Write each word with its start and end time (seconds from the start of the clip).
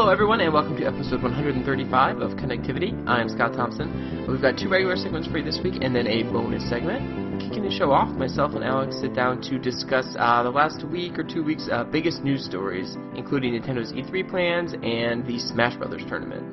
Hello, 0.00 0.10
everyone, 0.10 0.40
and 0.40 0.50
welcome 0.50 0.78
to 0.78 0.86
episode 0.86 1.22
135 1.22 2.20
of 2.22 2.30
Connectivity. 2.30 2.96
I'm 3.06 3.28
Scott 3.28 3.52
Thompson. 3.52 4.24
We've 4.26 4.40
got 4.40 4.56
two 4.56 4.70
regular 4.70 4.96
segments 4.96 5.28
for 5.28 5.36
you 5.36 5.44
this 5.44 5.60
week, 5.62 5.74
and 5.82 5.94
then 5.94 6.06
a 6.06 6.22
bonus 6.22 6.66
segment. 6.70 7.38
Kicking 7.38 7.64
the 7.64 7.70
show 7.70 7.92
off, 7.92 8.08
myself 8.16 8.54
and 8.54 8.64
Alex 8.64 8.96
sit 8.98 9.14
down 9.14 9.42
to 9.42 9.58
discuss 9.58 10.06
uh, 10.18 10.42
the 10.42 10.48
last 10.48 10.88
week 10.88 11.18
or 11.18 11.22
two 11.22 11.44
weeks' 11.44 11.68
uh, 11.70 11.84
biggest 11.84 12.24
news 12.24 12.42
stories, 12.46 12.96
including 13.14 13.52
Nintendo's 13.52 13.92
E3 13.92 14.30
plans 14.30 14.72
and 14.72 15.26
the 15.26 15.38
Smash 15.38 15.76
Brothers 15.76 16.02
tournament. 16.08 16.44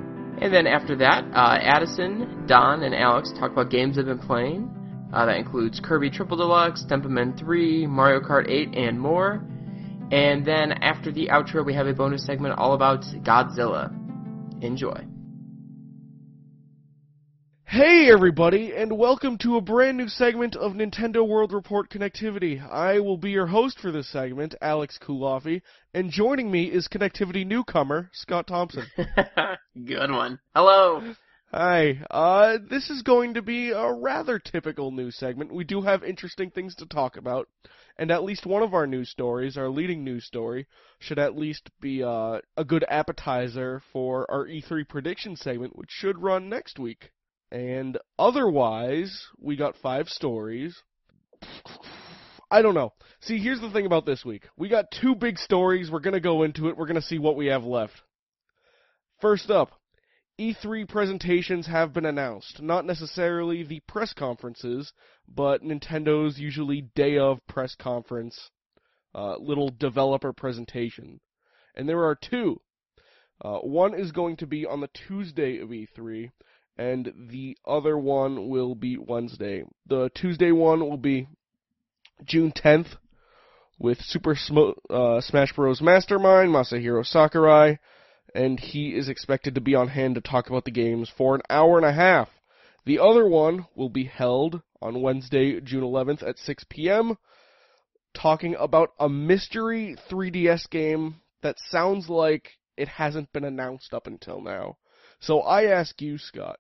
And 0.44 0.54
then 0.54 0.68
after 0.68 0.98
that, 0.98 1.24
uh, 1.34 1.58
Addison, 1.62 2.46
Daan, 2.48 2.84
and 2.84 2.94
Alex 2.94 3.32
talk 3.40 3.54
about 3.54 3.72
games 3.72 3.96
they've 3.96 4.06
been 4.06 4.20
playing. 4.20 4.70
Uh, 5.14 5.26
that 5.26 5.38
includes 5.38 5.80
Kirby 5.80 6.10
Triple 6.10 6.36
Deluxe, 6.36 6.84
Denpa 6.84 7.08
Men 7.08 7.34
3, 7.38 7.88
Mario 7.88 8.20
Kart 8.20 8.50
8, 8.50 8.76
and 8.76 9.00
more. 9.00 9.42
And 10.12 10.46
then 10.46 10.72
after 10.72 11.12
the 11.12 11.28
outro, 11.28 11.66
we 11.66 11.74
have 11.74 11.88
a 11.88 11.94
bonus 11.94 12.26
segment 12.26 12.58
all 12.58 12.74
about 12.74 13.02
Godzilla. 13.02 13.92
Enjoy. 14.64 15.06
Hey 17.66 18.10
everybody, 18.10 18.74
and 18.74 18.98
welcome 18.98 19.38
to 19.40 19.58
a 19.58 19.62
brand 19.62 19.98
new 19.98 20.08
segment 20.08 20.56
of 20.56 20.72
Nintendo 20.72 21.28
World 21.28 21.52
Report 21.52 21.90
Connectivity. 21.90 22.66
I 22.66 23.02
will 23.02 23.18
be 23.18 23.32
your 23.32 23.48
host 23.48 23.80
for 23.80 23.92
this 23.92 24.10
segment, 24.10 24.56
Alex 24.62 24.98
Culafi, 24.98 25.62
and 25.94 26.10
joining 26.10 26.50
me 26.50 26.68
is 26.68 26.88
Connectivity 26.88 27.46
newcomer, 27.46 28.10
Scott 28.14 28.48
Thompson. 28.48 28.86
Good 29.86 30.10
one. 30.10 30.40
Hello. 30.56 31.14
Hi. 31.52 32.00
Uh, 32.10 32.58
this 32.70 32.90
is 32.90 33.02
going 33.02 33.34
to 33.34 33.42
be 33.42 33.72
a 33.72 33.92
rather 33.92 34.40
typical 34.40 34.92
news 34.92 35.18
segment. 35.18 35.54
We 35.54 35.66
do 35.66 35.82
have 35.82 36.04
interesting 36.04 36.50
things 36.52 36.76
to 36.76 36.86
talk 36.86 37.18
about, 37.18 37.50
and 38.00 38.12
at 38.12 38.24
least 38.24 38.46
one 38.46 38.64
of 38.64 38.74
our 38.74 38.86
news 38.86 39.10
stories, 39.10 39.58
our 39.58 39.70
leading 39.70 40.04
news 40.04 40.26
story, 40.26 40.68
should 41.00 41.20
at 41.20 41.38
least 41.38 41.70
be 41.82 42.04
uh, 42.04 42.40
a 42.56 42.64
good 42.64 42.86
appetizer 42.90 43.82
for 43.92 44.30
our 44.30 44.46
E3 44.46 44.88
prediction 44.88 45.36
segment, 45.36 45.76
which 45.76 45.90
should 45.90 46.22
run 46.22 46.50
next 46.50 46.78
week. 46.78 47.12
And 47.52 47.98
otherwise, 48.20 49.28
we 49.40 49.56
got 49.56 49.78
five 49.78 50.08
stories. 50.10 50.78
I 52.52 52.62
don't 52.62 52.76
know. 52.76 52.94
See, 53.22 53.40
here's 53.40 53.62
the 53.62 53.72
thing 53.72 53.86
about 53.86 54.06
this 54.06 54.24
week. 54.24 54.44
We 54.58 54.70
got 54.70 54.92
two 54.92 55.16
big 55.16 55.38
stories. 55.38 55.90
We're 55.90 56.00
going 56.00 56.14
to 56.14 56.20
go 56.20 56.44
into 56.44 56.70
it. 56.70 56.78
We're 56.78 56.86
going 56.86 56.96
to 56.96 57.02
see 57.02 57.20
what 57.20 57.36
we 57.36 57.48
have 57.48 57.64
left. 57.64 58.02
First 59.22 59.50
up, 59.50 59.72
E3 60.40 60.88
presentations 60.88 61.66
have 61.66 61.94
been 61.94 62.06
announced. 62.06 62.62
Not 62.62 62.86
necessarily 62.86 63.64
the 63.64 63.80
press 63.88 64.14
conferences, 64.14 64.94
but 65.28 65.64
Nintendo's 65.64 66.38
usually 66.38 66.82
day 66.96 67.18
of 67.18 67.46
press 67.48 67.74
conference, 67.76 68.52
uh, 69.16 69.38
little 69.38 69.70
developer 69.70 70.34
presentation. 70.34 71.20
And 71.76 71.90
there 71.90 72.04
are 72.04 72.16
two. 72.16 72.62
Uh, 73.44 73.60
one 73.60 73.94
is 73.94 74.12
going 74.12 74.38
to 74.38 74.48
be 74.48 74.66
on 74.66 74.82
the 74.82 74.90
Tuesday 75.08 75.60
of 75.60 75.70
E3, 75.70 76.32
and 76.78 77.12
the 77.30 77.58
other 77.66 77.98
one 77.98 78.48
will 78.48 78.76
be 78.76 78.98
Wednesday. 78.98 79.64
The 79.88 80.10
Tuesday 80.14 80.52
one 80.52 80.82
will 80.82 80.98
be 80.98 81.28
June 82.24 82.52
10th 82.52 82.98
with 83.80 84.00
Super 84.02 84.36
Sm- 84.36 84.78
uh, 84.90 85.22
Smash 85.22 85.54
Bros. 85.54 85.82
Mastermind, 85.82 86.52
Masahiro 86.52 87.06
Sakurai, 87.06 87.80
and 88.34 88.60
he 88.60 88.96
is 88.96 89.10
expected 89.10 89.56
to 89.56 89.62
be 89.62 89.76
on 89.76 89.90
hand 89.90 90.16
to 90.16 90.22
talk 90.22 90.50
about 90.50 90.66
the 90.66 90.72
games 90.72 91.12
for 91.16 91.36
an 91.36 91.42
hour 91.50 91.78
and 91.78 91.86
a 91.86 91.94
half. 91.94 92.30
The 92.86 93.00
other 93.00 93.28
one 93.28 93.68
will 93.76 93.90
be 93.90 94.06
held 94.06 94.62
on 94.82 95.02
Wednesday, 95.02 95.60
June 95.60 95.84
11th 95.84 96.28
at 96.28 96.38
6 96.38 96.66
p.m., 96.70 97.18
talking 98.14 98.56
about 98.56 98.94
a 99.00 99.10
mystery 99.10 99.96
3DS 100.10 100.70
game 100.70 101.22
that 101.42 101.58
sounds 101.70 102.10
like 102.10 102.54
it 102.78 102.88
hasn't 102.88 103.32
been 103.34 103.44
announced 103.44 103.94
up 103.94 104.08
until 104.08 104.42
now. 104.42 104.78
So 105.20 105.42
I 105.42 105.66
ask 105.66 106.02
you, 106.02 106.18
Scott, 106.18 106.60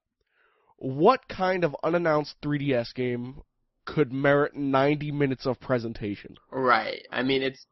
what 0.78 1.28
kind 1.28 1.64
of 1.64 1.76
unannounced 1.84 2.36
3DS 2.42 2.94
game 2.94 3.42
could 3.86 4.12
merit 4.12 4.56
90 4.56 5.12
minutes 5.12 5.46
of 5.46 5.60
presentation? 5.60 6.36
Right. 6.52 7.06
I 7.12 7.24
mean, 7.24 7.42
it's 7.42 7.66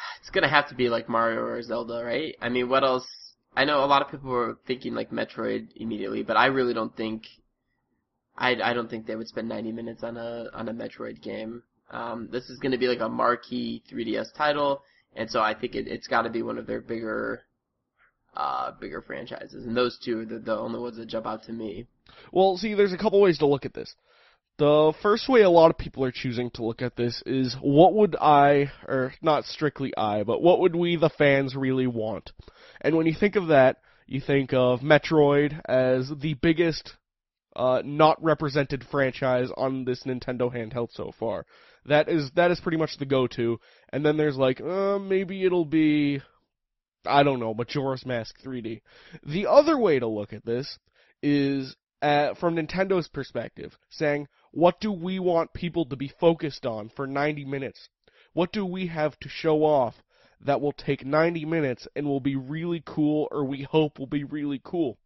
it's 0.20 0.30
gonna 0.30 0.48
have 0.48 0.68
to 0.68 0.74
be 0.74 0.88
like 0.88 1.08
Mario 1.08 1.40
or 1.40 1.62
Zelda, 1.62 2.02
right? 2.04 2.34
I 2.40 2.48
mean, 2.48 2.68
what 2.68 2.84
else? 2.84 3.06
I 3.56 3.64
know 3.64 3.84
a 3.84 3.86
lot 3.86 4.02
of 4.02 4.10
people 4.10 4.30
were 4.30 4.58
thinking 4.66 4.94
like 4.94 5.10
Metroid 5.10 5.68
immediately, 5.76 6.22
but 6.22 6.36
I 6.36 6.46
really 6.46 6.74
don't 6.74 6.96
think 6.96 7.24
I, 8.36 8.56
I 8.62 8.72
don't 8.72 8.88
think 8.88 9.06
they 9.06 9.16
would 9.16 9.28
spend 9.28 9.48
90 9.48 9.72
minutes 9.72 10.02
on 10.02 10.16
a 10.16 10.46
on 10.54 10.68
a 10.68 10.72
Metroid 10.72 11.22
game. 11.22 11.62
Um, 11.90 12.28
this 12.30 12.48
is 12.48 12.58
to 12.60 12.78
be 12.78 12.86
like 12.86 13.00
a 13.00 13.08
marquee 13.08 13.82
3DS 13.92 14.32
title, 14.34 14.82
and 15.16 15.28
so 15.30 15.40
I 15.40 15.54
think 15.54 15.74
it, 15.74 15.88
it's 15.88 16.06
got 16.06 16.22
to 16.22 16.30
be 16.30 16.42
one 16.42 16.56
of 16.56 16.66
their 16.66 16.80
bigger 16.80 17.42
uh, 18.36 18.70
bigger 18.80 19.02
franchises, 19.02 19.66
and 19.66 19.76
those 19.76 19.98
two 19.98 20.20
are 20.20 20.24
the, 20.24 20.38
the 20.38 20.56
only 20.56 20.78
ones 20.78 20.96
that 20.96 21.08
jump 21.08 21.26
out 21.26 21.42
to 21.44 21.52
me. 21.52 21.86
Well, 22.32 22.56
see, 22.56 22.74
there's 22.74 22.92
a 22.92 22.98
couple 22.98 23.20
ways 23.20 23.38
to 23.38 23.46
look 23.46 23.64
at 23.64 23.74
this. 23.74 23.94
The 24.60 24.92
first 25.00 25.26
way 25.26 25.40
a 25.40 25.48
lot 25.48 25.70
of 25.70 25.78
people 25.78 26.04
are 26.04 26.12
choosing 26.12 26.50
to 26.50 26.62
look 26.62 26.82
at 26.82 26.94
this 26.94 27.22
is 27.24 27.56
what 27.62 27.94
would 27.94 28.14
I, 28.14 28.70
or 28.86 29.14
not 29.22 29.46
strictly 29.46 29.90
I, 29.96 30.22
but 30.22 30.42
what 30.42 30.60
would 30.60 30.76
we, 30.76 30.96
the 30.96 31.08
fans, 31.08 31.56
really 31.56 31.86
want? 31.86 32.32
And 32.82 32.94
when 32.94 33.06
you 33.06 33.14
think 33.18 33.36
of 33.36 33.46
that, 33.46 33.78
you 34.06 34.20
think 34.20 34.52
of 34.52 34.80
Metroid 34.80 35.58
as 35.64 36.12
the 36.14 36.34
biggest 36.34 36.92
uh, 37.56 37.80
not 37.82 38.22
represented 38.22 38.84
franchise 38.90 39.48
on 39.56 39.86
this 39.86 40.02
Nintendo 40.02 40.54
handheld 40.54 40.88
so 40.92 41.10
far. 41.18 41.46
That 41.86 42.10
is 42.10 42.30
that 42.34 42.50
is 42.50 42.60
pretty 42.60 42.76
much 42.76 42.98
the 42.98 43.06
go-to. 43.06 43.58
And 43.94 44.04
then 44.04 44.18
there's 44.18 44.36
like, 44.36 44.60
uh, 44.60 44.98
maybe 44.98 45.42
it'll 45.42 45.64
be, 45.64 46.20
I 47.06 47.22
don't 47.22 47.40
know, 47.40 47.54
Majora's 47.54 48.04
Mask 48.04 48.34
3D. 48.44 48.82
The 49.26 49.46
other 49.46 49.78
way 49.78 50.00
to 50.00 50.06
look 50.06 50.34
at 50.34 50.44
this 50.44 50.78
is 51.22 51.74
uh, 52.02 52.34
from 52.34 52.56
Nintendo's 52.56 53.08
perspective, 53.08 53.76
saying, 53.90 54.28
what 54.52 54.80
do 54.80 54.90
we 54.90 55.18
want 55.18 55.52
people 55.52 55.84
to 55.86 55.96
be 55.96 56.12
focused 56.20 56.66
on 56.66 56.88
for 56.88 57.06
90 57.06 57.44
minutes? 57.44 57.88
What 58.32 58.52
do 58.52 58.64
we 58.64 58.86
have 58.88 59.18
to 59.20 59.28
show 59.28 59.64
off 59.64 59.94
that 60.40 60.60
will 60.60 60.72
take 60.72 61.04
90 61.04 61.44
minutes 61.44 61.86
and 61.94 62.06
will 62.06 62.20
be 62.20 62.36
really 62.36 62.82
cool, 62.84 63.28
or 63.30 63.44
we 63.44 63.62
hope 63.62 63.98
will 63.98 64.06
be 64.06 64.24
really 64.24 64.60
cool? 64.64 64.98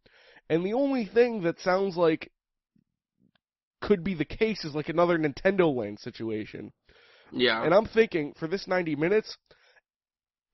And 0.49 0.65
the 0.65 0.73
only 0.73 1.05
thing 1.05 1.41
that 1.41 1.59
sounds 1.59 1.97
like 1.97 2.31
could 3.81 4.03
be 4.03 4.15
the 4.15 4.25
case 4.25 4.63
is 4.63 4.73
like 4.73 4.89
another 4.89 5.17
Nintendo 5.17 5.73
Land 5.73 5.99
situation. 5.99 6.71
Yeah. 7.31 7.63
And 7.63 7.73
I'm 7.73 7.85
thinking 7.85 8.33
for 8.39 8.47
this 8.47 8.67
90 8.67 8.95
minutes, 8.95 9.37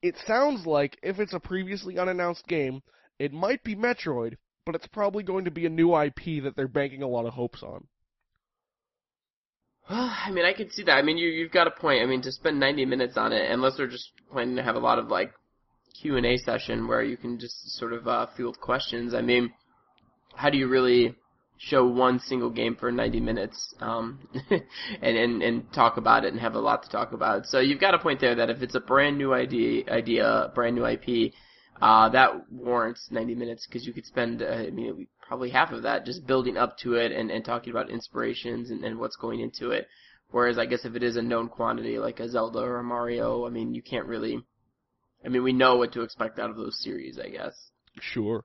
it 0.01 0.15
sounds 0.25 0.65
like 0.65 0.97
if 1.03 1.19
it's 1.19 1.33
a 1.33 1.39
previously 1.39 1.97
unannounced 1.99 2.47
game, 2.47 2.81
it 3.19 3.31
might 3.31 3.63
be 3.63 3.75
Metroid, 3.75 4.37
but 4.65 4.75
it's 4.75 4.87
probably 4.87 5.23
going 5.23 5.45
to 5.45 5.51
be 5.51 5.65
a 5.65 5.69
new 5.69 5.95
IP 5.95 6.43
that 6.43 6.53
they're 6.55 6.67
banking 6.67 7.03
a 7.03 7.07
lot 7.07 7.25
of 7.25 7.33
hopes 7.33 7.63
on. 7.63 7.87
I 9.89 10.29
mean, 10.31 10.45
I 10.45 10.53
can 10.53 10.69
see 10.69 10.83
that. 10.83 10.93
I 10.93 11.01
mean, 11.01 11.17
you 11.17 11.29
you've 11.29 11.51
got 11.51 11.67
a 11.67 11.71
point. 11.71 12.03
I 12.03 12.05
mean, 12.05 12.21
to 12.21 12.31
spend 12.31 12.59
90 12.59 12.85
minutes 12.85 13.17
on 13.17 13.33
it, 13.33 13.49
unless 13.49 13.77
they're 13.77 13.87
just 13.87 14.11
planning 14.31 14.55
to 14.55 14.63
have 14.63 14.75
a 14.75 14.79
lot 14.79 14.99
of 14.99 15.07
like 15.07 15.33
Q 15.99 16.17
and 16.17 16.25
A 16.25 16.37
session 16.37 16.87
where 16.87 17.03
you 17.03 17.17
can 17.17 17.39
just 17.39 17.77
sort 17.77 17.93
of 17.93 18.07
uh, 18.07 18.27
field 18.37 18.59
questions. 18.59 19.13
I 19.13 19.21
mean, 19.21 19.51
how 20.35 20.49
do 20.49 20.57
you 20.57 20.67
really 20.67 21.15
show 21.57 21.85
one 21.85 22.19
single 22.19 22.49
game 22.49 22.75
for 22.75 22.91
90 22.91 23.19
minutes 23.19 23.75
um, 23.81 24.27
and, 24.49 25.17
and 25.17 25.43
and 25.43 25.73
talk 25.73 25.97
about 25.97 26.25
it 26.25 26.31
and 26.31 26.41
have 26.41 26.55
a 26.55 26.59
lot 26.59 26.83
to 26.83 26.89
talk 26.89 27.11
about? 27.11 27.45
So 27.47 27.59
you've 27.59 27.81
got 27.81 27.93
a 27.93 27.99
point 27.99 28.21
there 28.21 28.35
that 28.35 28.49
if 28.49 28.61
it's 28.61 28.75
a 28.75 28.79
brand 28.79 29.17
new 29.17 29.33
idea, 29.33 29.83
idea, 29.91 30.51
brand 30.55 30.75
new 30.75 30.85
IP, 30.85 31.33
uh, 31.81 32.09
that 32.09 32.51
warrants 32.51 33.07
90 33.09 33.35
minutes 33.35 33.65
because 33.65 33.85
you 33.85 33.93
could 33.93 34.05
spend, 34.05 34.41
uh, 34.41 34.45
I 34.45 34.69
mean, 34.69 35.07
probably 35.27 35.49
half 35.49 35.71
of 35.71 35.83
that 35.83 36.05
just 36.05 36.27
building 36.27 36.57
up 36.57 36.77
to 36.79 36.93
it 36.93 37.11
and, 37.11 37.31
and 37.31 37.43
talking 37.43 37.71
about 37.71 37.89
inspirations 37.89 38.69
and, 38.69 38.83
and 38.83 38.99
what's 38.99 39.15
going 39.15 39.39
into 39.39 39.71
it. 39.71 39.87
Whereas 40.29 40.57
I 40.57 40.65
guess 40.65 40.85
if 40.85 40.95
it 40.95 41.03
is 41.03 41.17
a 41.17 41.21
known 41.21 41.49
quantity 41.49 41.97
like 41.97 42.19
a 42.19 42.29
Zelda 42.29 42.59
or 42.59 42.79
a 42.79 42.83
Mario, 42.83 43.47
I 43.47 43.49
mean, 43.49 43.73
you 43.73 43.81
can't 43.81 44.05
really, 44.05 44.39
I 45.25 45.29
mean, 45.29 45.43
we 45.43 45.53
know 45.53 45.75
what 45.77 45.93
to 45.93 46.01
expect 46.01 46.39
out 46.39 46.49
of 46.49 46.55
those 46.55 46.81
series, 46.81 47.19
I 47.19 47.29
guess. 47.29 47.53
Sure. 47.99 48.43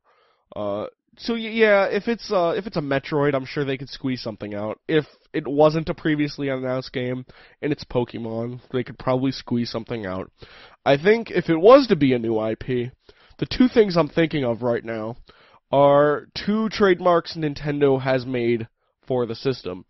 Uh, 0.54 0.86
so 1.18 1.34
yeah, 1.34 1.86
if 1.86 2.08
it's 2.08 2.30
uh, 2.30 2.54
if 2.56 2.66
it's 2.66 2.76
a 2.76 2.82
Metroid, 2.82 3.34
I'm 3.34 3.46
sure 3.46 3.64
they 3.64 3.78
could 3.78 3.88
squeeze 3.88 4.22
something 4.22 4.54
out. 4.54 4.78
If 4.86 5.06
it 5.32 5.46
wasn't 5.46 5.88
a 5.88 5.94
previously 5.94 6.48
announced 6.48 6.92
game 6.92 7.24
and 7.62 7.72
it's 7.72 7.84
Pokemon, 7.84 8.60
they 8.72 8.84
could 8.84 8.98
probably 8.98 9.32
squeeze 9.32 9.70
something 9.70 10.04
out. 10.04 10.30
I 10.84 10.96
think 10.96 11.30
if 11.30 11.48
it 11.48 11.56
was 11.56 11.86
to 11.88 11.96
be 11.96 12.12
a 12.12 12.18
new 12.18 12.40
IP, 12.40 12.92
the 13.38 13.46
two 13.46 13.68
things 13.68 13.96
I'm 13.96 14.08
thinking 14.08 14.44
of 14.44 14.62
right 14.62 14.84
now 14.84 15.16
are 15.70 16.28
two 16.34 16.68
trademarks 16.68 17.36
Nintendo 17.36 18.00
has 18.00 18.24
made 18.24 18.68
for 19.06 19.26
the 19.26 19.34
system. 19.34 19.84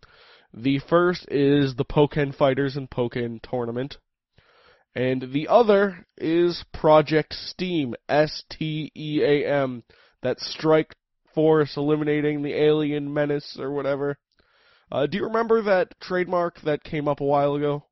The 0.53 0.79
first 0.79 1.27
is 1.29 1.75
the 1.75 1.85
Pokken 1.85 2.33
Fighters 2.35 2.75
and 2.75 2.89
Pokken 2.89 3.41
Tournament. 3.41 3.97
And 4.95 5.31
the 5.33 5.47
other 5.47 6.07
is 6.17 6.63
Project 6.73 7.33
Steam, 7.33 7.93
S 8.09 8.43
T 8.49 8.91
E 8.95 9.21
A 9.21 9.45
M, 9.47 9.83
that 10.23 10.39
strike 10.39 10.95
force 11.35 11.77
eliminating 11.77 12.41
the 12.41 12.53
alien 12.53 13.13
menace 13.13 13.57
or 13.59 13.71
whatever. 13.71 14.17
Uh, 14.91 15.05
do 15.05 15.17
you 15.17 15.25
remember 15.25 15.61
that 15.61 15.99
trademark 15.99 16.61
that 16.61 16.83
came 16.83 17.07
up 17.07 17.21
a 17.21 17.25
while 17.25 17.53
ago? 17.53 17.83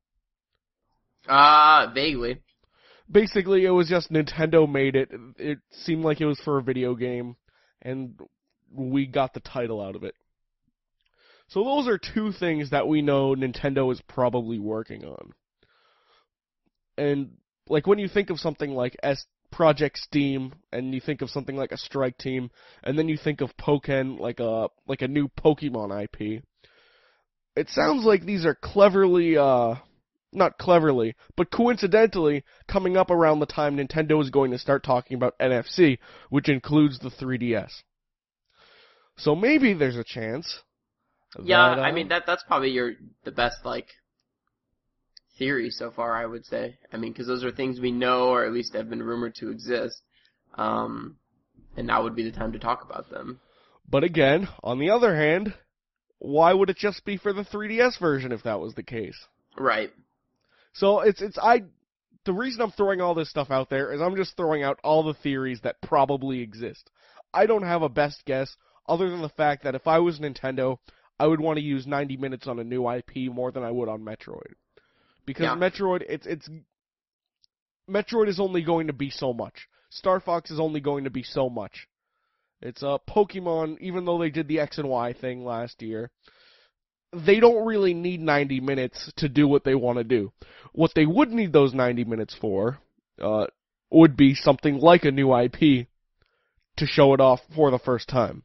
Uh, 1.28 1.88
vaguely. 1.94 2.42
Basically 3.10 3.64
it 3.64 3.70
was 3.70 3.88
just 3.88 4.12
Nintendo 4.12 4.70
made 4.70 4.96
it. 4.96 5.10
It 5.36 5.58
seemed 5.70 6.04
like 6.04 6.20
it 6.20 6.26
was 6.26 6.40
for 6.40 6.58
a 6.58 6.62
video 6.62 6.94
game, 6.94 7.36
and 7.82 8.18
we 8.72 9.06
got 9.06 9.34
the 9.34 9.40
title 9.40 9.80
out 9.80 9.96
of 9.96 10.04
it. 10.04 10.14
So 11.48 11.62
those 11.62 11.86
are 11.86 11.98
two 11.98 12.32
things 12.32 12.70
that 12.70 12.88
we 12.88 13.02
know 13.02 13.34
Nintendo 13.34 13.92
is 13.92 14.00
probably 14.08 14.58
working 14.58 15.04
on. 15.04 15.32
And 16.98 17.36
like 17.68 17.86
when 17.86 17.98
you 17.98 18.08
think 18.08 18.30
of 18.30 18.40
something 18.40 18.70
like 18.70 18.96
S 19.02 19.24
Project 19.52 19.98
Steam 19.98 20.54
and 20.72 20.92
you 20.92 21.00
think 21.00 21.22
of 21.22 21.30
something 21.30 21.56
like 21.56 21.72
a 21.72 21.76
Strike 21.76 22.18
Team 22.18 22.50
and 22.82 22.98
then 22.98 23.08
you 23.08 23.16
think 23.16 23.40
of 23.40 23.56
Pokken 23.56 24.18
like 24.18 24.40
a 24.40 24.68
like 24.88 25.02
a 25.02 25.08
new 25.08 25.28
Pokemon 25.28 26.04
IP. 26.04 26.42
It 27.54 27.68
sounds 27.70 28.04
like 28.04 28.24
these 28.24 28.44
are 28.44 28.54
cleverly 28.54 29.36
uh 29.36 29.76
not 30.36 30.58
cleverly, 30.58 31.14
but 31.36 31.50
coincidentally 31.50 32.44
coming 32.68 32.96
up 32.96 33.10
around 33.10 33.40
the 33.40 33.46
time 33.46 33.76
Nintendo 33.76 34.20
is 34.22 34.30
going 34.30 34.50
to 34.50 34.58
start 34.58 34.84
talking 34.84 35.16
about 35.16 35.38
NFC, 35.38 35.98
which 36.30 36.48
includes 36.48 36.98
the 36.98 37.10
3DS. 37.10 37.82
So 39.16 39.34
maybe 39.34 39.74
there's 39.74 39.96
a 39.96 40.04
chance. 40.04 40.62
Yeah, 41.42 41.74
that, 41.74 41.82
I 41.82 41.90
uh, 41.90 41.92
mean 41.92 42.08
that 42.08 42.24
that's 42.26 42.44
probably 42.44 42.70
your 42.70 42.92
the 43.24 43.32
best 43.32 43.64
like 43.64 43.88
theory 45.38 45.70
so 45.70 45.90
far. 45.90 46.14
I 46.14 46.26
would 46.26 46.46
say. 46.46 46.78
I 46.92 46.96
mean, 46.96 47.12
because 47.12 47.26
those 47.26 47.44
are 47.44 47.50
things 47.50 47.80
we 47.80 47.92
know, 47.92 48.28
or 48.28 48.44
at 48.44 48.52
least 48.52 48.74
have 48.74 48.88
been 48.88 49.02
rumored 49.02 49.34
to 49.36 49.50
exist. 49.50 50.02
Um, 50.54 51.16
and 51.76 51.86
now 51.86 52.02
would 52.02 52.16
be 52.16 52.28
the 52.28 52.36
time 52.36 52.52
to 52.52 52.58
talk 52.58 52.82
about 52.84 53.10
them. 53.10 53.40
But 53.88 54.04
again, 54.04 54.48
on 54.62 54.78
the 54.78 54.90
other 54.90 55.14
hand, 55.14 55.54
why 56.18 56.52
would 56.52 56.70
it 56.70 56.76
just 56.76 57.04
be 57.04 57.16
for 57.16 57.32
the 57.32 57.44
3DS 57.44 57.98
version 58.00 58.32
if 58.32 58.42
that 58.42 58.60
was 58.60 58.74
the 58.74 58.82
case? 58.82 59.16
Right. 59.58 59.92
So 60.76 61.00
it's 61.00 61.22
it's 61.22 61.38
I 61.38 61.62
the 62.24 62.32
reason 62.32 62.60
I'm 62.60 62.70
throwing 62.70 63.00
all 63.00 63.14
this 63.14 63.30
stuff 63.30 63.50
out 63.50 63.70
there 63.70 63.92
is 63.92 64.00
I'm 64.00 64.16
just 64.16 64.36
throwing 64.36 64.62
out 64.62 64.78
all 64.84 65.02
the 65.02 65.14
theories 65.14 65.60
that 65.62 65.80
probably 65.80 66.40
exist. 66.40 66.90
I 67.32 67.46
don't 67.46 67.62
have 67.62 67.82
a 67.82 67.88
best 67.88 68.24
guess 68.26 68.56
other 68.86 69.08
than 69.08 69.22
the 69.22 69.28
fact 69.28 69.64
that 69.64 69.74
if 69.74 69.86
I 69.86 70.00
was 70.00 70.18
Nintendo, 70.18 70.78
I 71.18 71.26
would 71.26 71.40
want 71.40 71.58
to 71.58 71.64
use 71.64 71.86
90 71.86 72.18
minutes 72.18 72.46
on 72.46 72.58
a 72.58 72.64
new 72.64 72.88
IP 72.90 73.32
more 73.32 73.52
than 73.52 73.62
I 73.62 73.70
would 73.70 73.88
on 73.88 74.02
Metroid. 74.02 74.54
Because 75.24 75.44
Yeah. 75.44 75.56
Metroid 75.56 76.02
it's 76.08 76.26
it's 76.26 76.48
Metroid 77.88 78.28
is 78.28 78.40
only 78.40 78.62
going 78.62 78.88
to 78.88 78.92
be 78.92 79.10
so 79.10 79.32
much. 79.32 79.68
Star 79.90 80.20
Fox 80.20 80.50
is 80.50 80.60
only 80.60 80.80
going 80.80 81.04
to 81.04 81.10
be 81.10 81.22
so 81.22 81.48
much. 81.48 81.88
It's 82.60 82.82
a 82.82 82.88
uh, 82.88 82.98
Pokemon 83.08 83.78
even 83.80 84.04
though 84.04 84.18
they 84.18 84.30
did 84.30 84.46
the 84.46 84.60
X 84.60 84.76
and 84.76 84.88
Y 84.90 85.14
thing 85.14 85.44
last 85.44 85.80
year, 85.80 86.10
they 87.24 87.40
don't 87.40 87.66
really 87.66 87.94
need 87.94 88.20
90 88.20 88.60
minutes 88.60 89.12
to 89.16 89.28
do 89.28 89.46
what 89.48 89.64
they 89.64 89.74
want 89.74 89.98
to 89.98 90.04
do. 90.04 90.32
What 90.72 90.92
they 90.94 91.06
would 91.06 91.30
need 91.30 91.52
those 91.52 91.74
90 91.74 92.04
minutes 92.04 92.36
for 92.38 92.78
uh, 93.22 93.46
would 93.90 94.16
be 94.16 94.34
something 94.34 94.78
like 94.78 95.04
a 95.04 95.10
new 95.10 95.34
IP 95.34 95.88
to 96.76 96.86
show 96.86 97.14
it 97.14 97.20
off 97.20 97.40
for 97.54 97.70
the 97.70 97.78
first 97.78 98.08
time. 98.08 98.42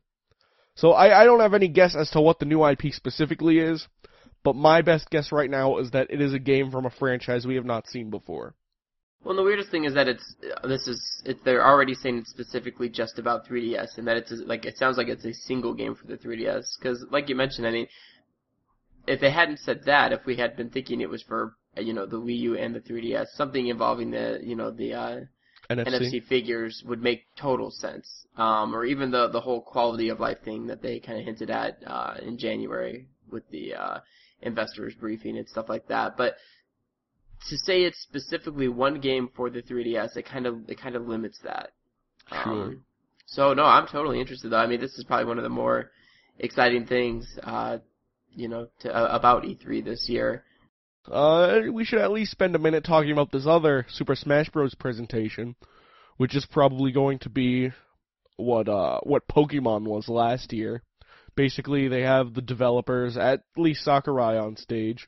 So 0.76 0.92
I, 0.92 1.22
I 1.22 1.26
don't 1.26 1.42
have 1.42 1.54
any 1.54 1.68
guess 1.68 1.96
as 1.96 2.10
to 2.12 2.22
what 2.22 2.40
the 2.40 2.46
new 2.46 2.66
IP 2.66 2.94
specifically 2.94 3.60
is, 3.60 3.88
but 4.44 4.56
my 4.56 4.82
best 4.82 5.10
guess 5.10 5.32
right 5.32 5.50
now 5.50 5.78
is 5.78 5.92
that 5.92 6.10
it 6.10 6.22
is 6.22 6.34
a 6.34 6.40
game 6.40 6.72
from 6.72 6.86
a 6.86 6.90
franchise 6.90 7.46
we 7.46 7.56
have 7.56 7.66
not 7.66 7.88
seen 7.88 8.10
before. 8.10 8.56
Well, 9.24 9.36
the 9.36 9.44
weirdest 9.44 9.70
thing 9.70 9.86
is 9.86 9.94
that 9.94 10.08
it's 10.08 10.36
this 10.64 10.88
is 10.88 11.22
it, 11.26 11.44
they're 11.46 11.64
already 11.64 11.94
saying 11.94 12.20
it's 12.20 12.32
specifically 12.32 12.90
just 12.90 13.20
about 13.20 13.46
3DS, 13.48 14.00
and 14.00 14.08
that 14.08 14.18
it's 14.18 14.32
like 14.48 14.66
it 14.66 14.78
sounds 14.78 14.98
like 14.98 15.10
it's 15.10 15.26
a 15.26 15.34
single 15.34 15.76
game 15.76 15.94
for 15.94 16.08
the 16.08 16.18
3DS. 16.18 16.80
Because, 16.80 17.06
like 17.12 17.30
you 17.30 17.36
mentioned, 17.36 17.68
I 17.68 17.72
mean, 17.72 17.88
if 19.08 19.20
they 19.20 19.32
hadn't 19.32 19.60
said 19.60 19.82
that, 19.86 20.12
if 20.12 20.26
we 20.26 20.36
had 20.36 20.56
been 20.56 20.70
thinking 20.70 21.02
it 21.02 21.10
was 21.10 21.24
for 21.24 21.56
you 21.78 21.94
know 21.94 22.06
the 22.06 22.20
Wii 22.20 22.38
U 22.40 22.58
and 22.58 22.76
the 22.76 22.80
3DS, 22.80 23.28
something 23.36 23.68
involving 23.68 24.12
the 24.12 24.40
you 24.44 24.56
know 24.56 24.72
the 24.72 24.94
uh, 24.94 25.20
NFC. 25.70 25.88
NFC 25.88 26.24
figures 26.24 26.84
would 26.86 27.02
make 27.02 27.24
total 27.36 27.72
sense. 27.72 28.08
Um, 28.38 28.76
or 28.76 28.86
even 28.86 29.12
the 29.12 29.28
the 29.30 29.42
whole 29.42 29.62
quality 29.62 30.10
of 30.10 30.20
life 30.20 30.42
thing 30.44 30.68
that 30.68 30.82
they 30.82 31.00
kind 31.00 31.20
of 31.20 31.26
hinted 31.26 31.50
at 31.50 31.80
uh, 31.86 32.16
in 32.22 32.38
January 32.38 33.08
with 33.32 33.50
the 33.50 33.76
uh, 33.76 34.00
investors 34.42 34.94
briefing 35.00 35.38
and 35.38 35.48
stuff 35.48 35.70
like 35.70 35.88
that. 35.88 36.18
But 36.18 36.36
to 37.50 37.58
say 37.58 37.84
it's 37.84 38.00
specifically 38.02 38.68
one 38.68 39.00
game 39.00 39.30
for 39.36 39.50
the 39.50 39.62
3DS, 39.62 40.18
it 40.18 40.26
kind 40.26 40.46
of 40.46 40.70
it 40.70 40.80
kind 40.80 40.96
of 40.96 41.08
limits 41.08 41.40
that. 41.44 41.72
Sure. 42.44 42.52
Um, 42.52 42.84
so 43.26 43.54
no, 43.54 43.64
I'm 43.64 43.88
totally 43.88 44.20
interested 44.20 44.50
though. 44.50 44.58
I 44.58 44.68
mean, 44.68 44.80
this 44.80 44.98
is 44.98 45.04
probably 45.06 45.26
one 45.26 45.38
of 45.38 45.44
the 45.44 45.50
more 45.50 45.92
exciting 46.40 46.86
things, 46.86 47.28
uh, 47.44 47.78
you 48.34 48.48
know, 48.48 48.68
to, 48.80 48.96
uh, 48.96 49.16
about 49.16 49.44
E3 49.44 49.84
this 49.84 50.08
year. 50.10 50.44
Uh, 51.10 51.62
we 51.72 51.84
should 51.84 52.00
at 52.00 52.12
least 52.12 52.32
spend 52.32 52.56
a 52.56 52.60
minute 52.60 52.84
talking 52.84 53.12
about 53.12 53.32
this 53.32 53.48
other 53.48 53.86
Super 53.90 54.16
Smash 54.16 54.50
Bros. 54.50 54.76
presentation, 54.76 55.56
which 56.18 56.36
is 56.36 56.46
probably 56.46 56.92
going 56.92 57.20
to 57.20 57.30
be 57.30 57.72
what 58.38 58.68
uh 58.68 59.00
what 59.04 59.28
Pokemon 59.28 59.84
was 59.84 60.08
last 60.08 60.54
year. 60.54 60.84
Basically, 61.36 61.88
they 61.88 62.02
have 62.02 62.34
the 62.34 62.42
developers, 62.42 63.18
at 63.18 63.44
least 63.58 63.84
Sakurai, 63.84 64.38
on 64.38 64.58
stage 64.58 65.08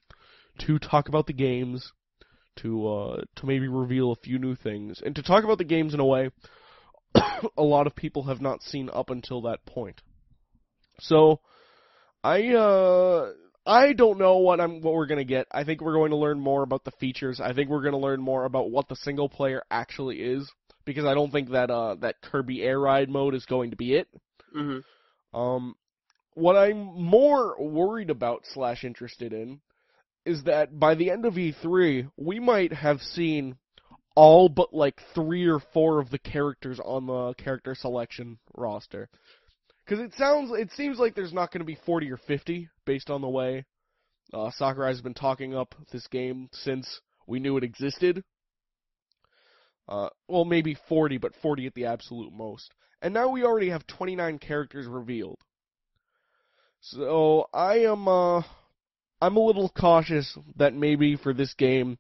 to 0.59 0.79
talk 0.79 1.09
about 1.09 1.27
the 1.27 1.33
games, 1.33 1.91
to 2.57 2.87
uh 2.87 3.21
to 3.35 3.45
maybe 3.45 3.67
reveal 3.67 4.11
a 4.11 4.15
few 4.15 4.39
new 4.39 4.55
things, 4.55 5.01
and 5.05 5.15
to 5.15 5.23
talk 5.23 5.43
about 5.43 5.59
the 5.59 5.63
games 5.63 5.93
in 5.93 5.99
a 5.99 6.05
way 6.05 6.31
a 7.57 7.63
lot 7.63 7.87
of 7.87 7.95
people 7.95 8.23
have 8.23 8.41
not 8.41 8.63
seen 8.63 8.89
up 8.91 9.09
until 9.09 9.41
that 9.41 9.65
point. 9.65 10.01
So, 10.99 11.39
I 12.23 12.53
uh 12.53 13.31
I 13.65 13.93
don't 13.93 14.17
know 14.17 14.37
what 14.37 14.59
I'm 14.61 14.81
what 14.81 14.93
we're 14.93 15.07
gonna 15.07 15.23
get. 15.23 15.47
I 15.51 15.63
think 15.63 15.81
we're 15.81 15.93
going 15.93 16.11
to 16.11 16.17
learn 16.17 16.39
more 16.39 16.63
about 16.63 16.83
the 16.83 16.91
features. 16.91 17.39
I 17.39 17.53
think 17.53 17.69
we're 17.69 17.83
gonna 17.83 17.99
learn 17.99 18.21
more 18.21 18.45
about 18.45 18.71
what 18.71 18.87
the 18.87 18.95
single 18.95 19.29
player 19.29 19.63
actually 19.69 20.21
is 20.21 20.51
because 20.85 21.05
I 21.05 21.13
don't 21.13 21.31
think 21.31 21.51
that 21.51 21.69
uh 21.69 21.95
that 21.95 22.21
Kirby 22.21 22.61
Air 22.61 22.79
Ride 22.79 23.09
mode 23.09 23.35
is 23.35 23.45
going 23.45 23.71
to 23.71 23.77
be 23.77 23.95
it. 23.95 24.07
hmm 24.53 24.79
Um, 25.33 25.75
what 26.35 26.55
I'm 26.55 26.99
more 27.01 27.55
worried 27.61 28.09
about 28.09 28.43
slash 28.45 28.83
interested 28.83 29.33
in 29.33 29.61
is 30.25 30.43
that 30.43 30.79
by 30.79 30.95
the 30.95 31.11
end 31.11 31.25
of 31.25 31.33
E3 31.33 32.09
we 32.17 32.39
might 32.39 32.73
have 32.73 33.01
seen 33.01 33.57
all 34.15 34.47
but 34.47 34.73
like 34.73 35.01
three 35.13 35.45
or 35.47 35.59
four 35.73 35.99
of 35.99 36.09
the 36.09 36.19
characters 36.19 36.79
on 36.83 37.07
the 37.07 37.33
character 37.35 37.75
selection 37.75 38.37
roster. 38.55 39.09
Because 39.85 40.03
it 40.03 40.13
sounds, 40.17 40.51
it 40.53 40.71
seems 40.71 40.97
like 40.97 41.15
there's 41.15 41.33
not 41.33 41.51
going 41.51 41.59
to 41.59 41.65
be 41.65 41.77
40 41.85 42.11
or 42.11 42.17
50 42.17 42.69
based 42.85 43.09
on 43.09 43.21
the 43.21 43.29
way 43.29 43.65
uh, 44.33 44.51
Sakurai's 44.51 45.01
been 45.01 45.13
talking 45.13 45.55
up 45.55 45.75
this 45.91 46.07
game 46.07 46.49
since 46.51 47.01
we 47.27 47.39
knew 47.39 47.57
it 47.57 47.63
existed. 47.63 48.23
Uh, 49.87 50.09
well, 50.27 50.45
maybe 50.45 50.77
40, 50.87 51.17
but 51.17 51.33
40 51.41 51.67
at 51.67 51.73
the 51.73 51.85
absolute 51.85 52.31
most. 52.33 52.71
And 53.01 53.13
now 53.13 53.29
we 53.29 53.43
already 53.43 53.69
have 53.69 53.85
29 53.85 54.39
characters 54.39 54.87
revealed. 54.87 55.39
So 56.79 57.47
I 57.53 57.79
am, 57.79 58.07
uh, 58.07 58.41
I'm 59.21 59.37
a 59.37 59.45
little 59.45 59.69
cautious 59.69 60.37
that 60.55 60.73
maybe 60.73 61.17
for 61.17 61.33
this 61.33 61.53
game, 61.53 61.97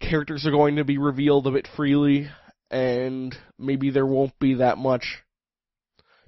characters 0.00 0.46
are 0.46 0.50
going 0.50 0.76
to 0.76 0.84
be 0.84 0.98
revealed 0.98 1.46
a 1.46 1.52
bit 1.52 1.68
freely, 1.76 2.28
and 2.70 3.36
maybe 3.58 3.90
there 3.90 4.06
won't 4.06 4.36
be 4.38 4.54
that 4.54 4.78
much 4.78 5.18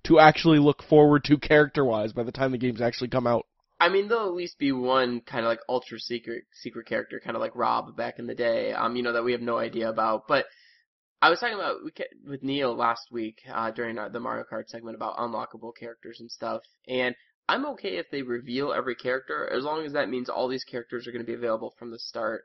to 0.05 0.19
actually 0.19 0.59
look 0.59 0.83
forward 0.83 1.25
to 1.25 1.39
character 1.39 1.85
wise 1.85 2.13
by 2.13 2.23
the 2.23 2.33
time 2.33 2.53
the 2.53 2.59
games 2.59 2.81
actually 2.81 3.09
come 3.09 3.27
out. 3.27 3.47
I 3.81 3.89
mean, 3.89 4.07
there'll 4.07 4.29
at 4.29 4.35
least 4.35 4.59
be 4.59 4.71
one 4.71 5.23
kind 5.23 5.45
of 5.45 5.51
like 5.51 5.61
ultra 5.69 5.99
secret 5.99 6.45
secret 6.53 6.87
character, 6.87 7.21
kind 7.23 7.37
of 7.37 7.41
like 7.41 7.57
Rob 7.57 7.97
back 7.97 8.21
in 8.21 8.29
the 8.29 8.35
day. 8.35 8.73
Um, 8.73 8.95
you 8.95 9.03
know 9.03 9.13
that 9.13 9.25
we 9.25 9.33
have 9.33 9.41
no 9.41 9.59
idea 9.59 9.89
about. 9.89 10.29
But 10.29 10.47
I 11.21 11.31
was 11.31 11.41
talking 11.41 11.57
about 11.57 11.79
with 12.25 12.43
Neal 12.45 12.77
last 12.77 13.11
week 13.11 13.41
uh, 13.53 13.73
during 13.73 13.99
our, 13.99 14.09
the 14.09 14.21
Mario 14.21 14.45
Kart 14.45 14.69
segment 14.69 14.95
about 14.95 15.17
unlockable 15.17 15.73
characters 15.77 16.21
and 16.21 16.31
stuff, 16.31 16.63
and 16.87 17.17
I'm 17.49 17.67
okay 17.71 17.97
if 17.97 18.07
they 18.11 18.23
reveal 18.23 18.73
every 18.73 18.95
character 18.95 19.51
as 19.53 19.65
long 19.65 19.85
as 19.85 19.95
that 19.95 20.09
means 20.09 20.29
all 20.29 20.47
these 20.47 20.65
characters 20.65 21.07
are 21.07 21.13
going 21.13 21.25
to 21.25 21.31
be 21.31 21.35
available 21.35 21.75
from 21.77 21.91
the 21.91 21.99
start. 21.99 22.45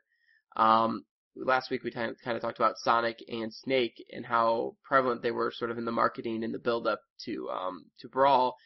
Um, 0.56 1.04
last 1.44 1.70
week 1.70 1.82
we 1.82 1.90
kind 1.90 2.10
of, 2.10 2.40
talked 2.40 2.58
about 2.58 2.78
Sonic 2.78 3.22
and 3.28 3.52
Snake 3.52 4.04
and 4.12 4.26
how 4.26 4.76
prevalent 4.84 5.22
they 5.22 5.30
were 5.30 5.52
sort 5.54 5.70
of 5.70 5.78
in 5.78 5.84
the 5.84 5.92
marketing 5.92 6.44
and 6.44 6.52
the 6.52 6.58
build 6.58 6.86
up 6.86 7.00
to 7.24 7.48
um, 7.50 7.86
to 8.00 8.08
Brawl. 8.08 8.56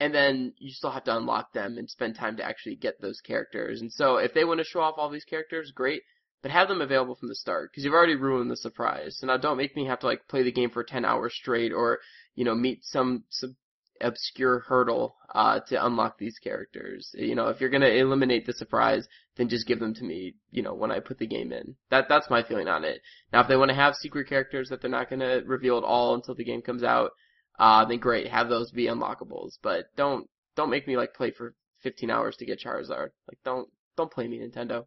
And 0.00 0.14
then 0.14 0.52
you 0.58 0.70
still 0.70 0.90
have 0.90 1.04
to 1.04 1.16
unlock 1.16 1.52
them 1.52 1.76
and 1.76 1.90
spend 1.90 2.14
time 2.14 2.36
to 2.36 2.44
actually 2.44 2.76
get 2.76 3.00
those 3.00 3.20
characters. 3.20 3.80
And 3.80 3.92
so 3.92 4.16
if 4.18 4.32
they 4.32 4.44
want 4.44 4.58
to 4.58 4.64
show 4.64 4.80
off 4.80 4.94
all 4.96 5.10
these 5.10 5.24
characters, 5.24 5.72
great. 5.74 6.02
But 6.40 6.52
have 6.52 6.68
them 6.68 6.80
available 6.80 7.16
from 7.16 7.28
the 7.28 7.34
start 7.34 7.72
because 7.72 7.84
you've 7.84 7.94
already 7.94 8.14
ruined 8.14 8.48
the 8.48 8.56
surprise. 8.56 9.16
So 9.18 9.26
now 9.26 9.38
don't 9.38 9.56
make 9.56 9.74
me 9.74 9.86
have 9.86 9.98
to 10.00 10.06
like 10.06 10.28
play 10.28 10.44
the 10.44 10.52
game 10.52 10.70
for 10.70 10.84
10 10.84 11.04
hours 11.04 11.34
straight 11.34 11.72
or, 11.72 11.98
you 12.36 12.44
know, 12.44 12.54
meet 12.54 12.84
some, 12.84 13.24
some 13.28 13.56
obscure 14.00 14.60
hurdle 14.60 15.16
uh, 15.34 15.60
to 15.68 15.84
unlock 15.84 16.18
these 16.18 16.38
characters. 16.38 17.10
You 17.14 17.34
know, 17.34 17.48
if 17.48 17.60
you're 17.60 17.70
gonna 17.70 17.86
eliminate 17.86 18.46
the 18.46 18.52
surprise, 18.52 19.06
then 19.36 19.48
just 19.48 19.66
give 19.66 19.80
them 19.80 19.94
to 19.94 20.04
me. 20.04 20.34
You 20.50 20.62
know, 20.62 20.74
when 20.74 20.90
I 20.90 21.00
put 21.00 21.18
the 21.18 21.26
game 21.26 21.52
in. 21.52 21.76
That 21.90 22.06
that's 22.08 22.30
my 22.30 22.42
feeling 22.42 22.68
on 22.68 22.84
it. 22.84 23.00
Now, 23.32 23.40
if 23.40 23.48
they 23.48 23.56
want 23.56 23.70
to 23.70 23.74
have 23.74 23.94
secret 23.94 24.28
characters 24.28 24.68
that 24.68 24.80
they're 24.80 24.90
not 24.90 25.10
gonna 25.10 25.42
reveal 25.44 25.78
at 25.78 25.84
all 25.84 26.14
until 26.14 26.34
the 26.34 26.44
game 26.44 26.62
comes 26.62 26.82
out, 26.82 27.12
uh, 27.58 27.84
then 27.84 27.98
great, 27.98 28.28
have 28.28 28.48
those 28.48 28.70
be 28.70 28.86
unlockables. 28.86 29.58
But 29.62 29.86
don't 29.96 30.28
don't 30.56 30.70
make 30.70 30.86
me 30.86 30.96
like 30.96 31.14
play 31.14 31.30
for 31.30 31.54
15 31.82 32.10
hours 32.10 32.36
to 32.36 32.46
get 32.46 32.60
Charizard. 32.60 33.10
Like 33.28 33.38
don't 33.44 33.68
don't 33.96 34.10
play 34.10 34.28
me, 34.28 34.38
Nintendo. 34.38 34.86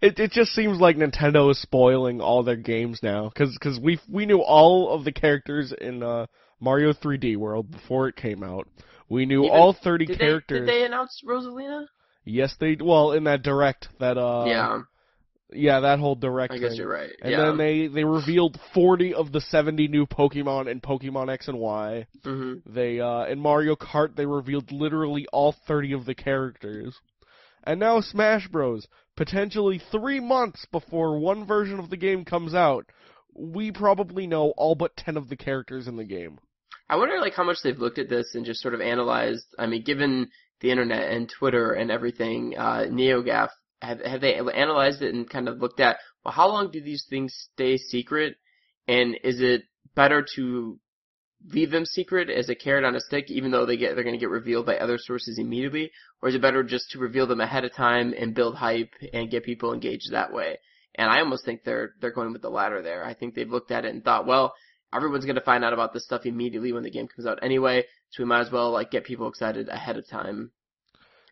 It 0.00 0.18
it 0.20 0.30
just 0.30 0.52
seems 0.52 0.78
like 0.78 0.96
Nintendo 0.96 1.50
is 1.50 1.60
spoiling 1.60 2.20
all 2.20 2.44
their 2.44 2.56
games 2.56 3.00
now, 3.02 3.28
because 3.28 3.56
cause 3.58 3.80
we 3.82 3.98
we 4.08 4.26
knew 4.26 4.40
all 4.40 4.90
of 4.90 5.04
the 5.04 5.10
characters 5.10 5.72
in 5.72 6.04
uh, 6.04 6.26
Mario 6.60 6.92
3D 6.92 7.36
World 7.36 7.70
before 7.70 8.08
it 8.08 8.16
came 8.16 8.42
out. 8.42 8.66
We 9.08 9.26
knew 9.26 9.44
Even- 9.44 9.56
all 9.56 9.72
30 9.72 10.06
Did 10.06 10.18
characters. 10.18 10.66
they, 10.66 10.72
did 10.72 10.80
they 10.82 10.84
announce 10.86 11.22
Rosalina? 11.26 11.86
Yes, 12.24 12.54
they 12.60 12.76
well 12.78 13.12
in 13.12 13.24
that 13.24 13.42
direct 13.42 13.88
that 14.00 14.18
uh 14.18 14.44
yeah, 14.46 14.80
yeah 15.50 15.80
that 15.80 15.98
whole 15.98 16.14
direct 16.14 16.52
I 16.52 16.58
guess 16.58 16.70
thing. 16.72 16.78
you're 16.80 16.88
right. 16.92 17.10
And 17.22 17.32
yeah. 17.32 17.38
then 17.46 17.56
they 17.56 17.86
they 17.86 18.04
revealed 18.04 18.60
40 18.74 19.14
of 19.14 19.32
the 19.32 19.40
70 19.40 19.88
new 19.88 20.04
Pokemon 20.04 20.70
in 20.70 20.80
Pokemon 20.82 21.32
X 21.32 21.48
and 21.48 21.58
Y. 21.58 22.06
hmm 22.24 22.54
They 22.66 23.00
uh 23.00 23.24
in 23.24 23.38
Mario 23.40 23.76
Kart 23.76 24.14
they 24.14 24.26
revealed 24.26 24.70
literally 24.70 25.26
all 25.32 25.54
30 25.66 25.92
of 25.94 26.04
the 26.04 26.14
characters. 26.14 27.00
And 27.64 27.80
now 27.80 28.00
Smash 28.00 28.48
Bros. 28.48 28.86
Potentially 29.16 29.80
3 29.90 30.20
months 30.20 30.66
before 30.70 31.18
one 31.18 31.44
version 31.46 31.78
of 31.80 31.88
the 31.90 31.96
game 31.96 32.24
comes 32.26 32.54
out, 32.54 32.86
we 33.34 33.72
probably 33.72 34.26
know 34.26 34.52
all 34.56 34.74
but 34.74 34.96
10 34.96 35.16
of 35.16 35.28
the 35.28 35.36
characters 35.36 35.88
in 35.88 35.96
the 35.96 36.04
game. 36.04 36.38
I 36.88 36.96
wonder 36.96 37.20
like 37.20 37.34
how 37.34 37.44
much 37.44 37.58
they've 37.62 37.78
looked 37.78 37.98
at 37.98 38.08
this 38.08 38.34
and 38.34 38.46
just 38.46 38.62
sort 38.62 38.74
of 38.74 38.80
analyzed. 38.80 39.46
I 39.58 39.66
mean, 39.66 39.82
given 39.82 40.30
the 40.60 40.70
internet 40.70 41.12
and 41.12 41.28
Twitter 41.28 41.72
and 41.72 41.90
everything, 41.90 42.54
uh, 42.56 42.84
NeoGaf 42.88 43.50
have 43.82 44.00
have 44.00 44.20
they 44.20 44.34
analyzed 44.34 45.02
it 45.02 45.14
and 45.14 45.28
kind 45.28 45.48
of 45.48 45.58
looked 45.58 45.80
at 45.80 45.98
well, 46.24 46.32
how 46.34 46.48
long 46.48 46.70
do 46.70 46.80
these 46.80 47.04
things 47.08 47.34
stay 47.52 47.76
secret, 47.76 48.36
and 48.86 49.18
is 49.22 49.40
it 49.40 49.62
better 49.94 50.24
to 50.36 50.78
leave 51.52 51.70
them 51.70 51.84
secret 51.84 52.28
as 52.28 52.48
a 52.48 52.54
carrot 52.54 52.84
on 52.84 52.96
a 52.96 53.00
stick, 53.00 53.30
even 53.30 53.50
though 53.50 53.66
they 53.66 53.76
get 53.76 53.94
they're 53.94 54.04
going 54.04 54.16
to 54.16 54.20
get 54.20 54.30
revealed 54.30 54.66
by 54.66 54.76
other 54.76 54.98
sources 54.98 55.38
immediately, 55.38 55.90
or 56.20 56.28
is 56.28 56.34
it 56.34 56.42
better 56.42 56.62
just 56.62 56.90
to 56.90 56.98
reveal 56.98 57.26
them 57.26 57.40
ahead 57.40 57.64
of 57.64 57.74
time 57.74 58.14
and 58.18 58.34
build 58.34 58.56
hype 58.56 58.92
and 59.12 59.30
get 59.30 59.44
people 59.44 59.72
engaged 59.72 60.10
that 60.10 60.32
way? 60.32 60.58
And 60.96 61.08
I 61.08 61.20
almost 61.20 61.44
think 61.44 61.62
they're 61.62 61.92
they're 62.00 62.10
going 62.10 62.32
with 62.32 62.42
the 62.42 62.50
latter 62.50 62.82
there. 62.82 63.04
I 63.04 63.14
think 63.14 63.34
they've 63.34 63.50
looked 63.50 63.70
at 63.70 63.84
it 63.84 63.94
and 63.94 64.02
thought, 64.02 64.26
well, 64.26 64.54
everyone's 64.92 65.24
going 65.24 65.36
to 65.36 65.42
find 65.42 65.64
out 65.64 65.72
about 65.72 65.92
this 65.92 66.04
stuff 66.04 66.26
immediately 66.26 66.72
when 66.72 66.82
the 66.82 66.90
game 66.90 67.08
comes 67.08 67.26
out 67.26 67.38
anyway, 67.42 67.84
so 68.10 68.22
we 68.22 68.28
might 68.28 68.40
as 68.40 68.52
well 68.52 68.70
like 68.70 68.90
get 68.90 69.04
people 69.04 69.28
excited 69.28 69.68
ahead 69.68 69.96
of 69.96 70.08
time. 70.08 70.50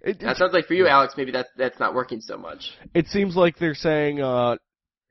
It, 0.03 0.21
That 0.21 0.37
sounds 0.37 0.53
like 0.53 0.67
for 0.67 0.75
you, 0.75 0.87
Alex, 0.87 1.15
maybe 1.17 1.33
that's 1.33 1.49
that's 1.57 1.81
not 1.81 1.95
working 1.95 2.21
so 2.21 2.37
much. 2.37 2.73
it 2.95 3.07
seems 3.07 3.35
like 3.35 3.59
they're 3.59 3.75
saying 3.75 4.21
uh 4.21 4.57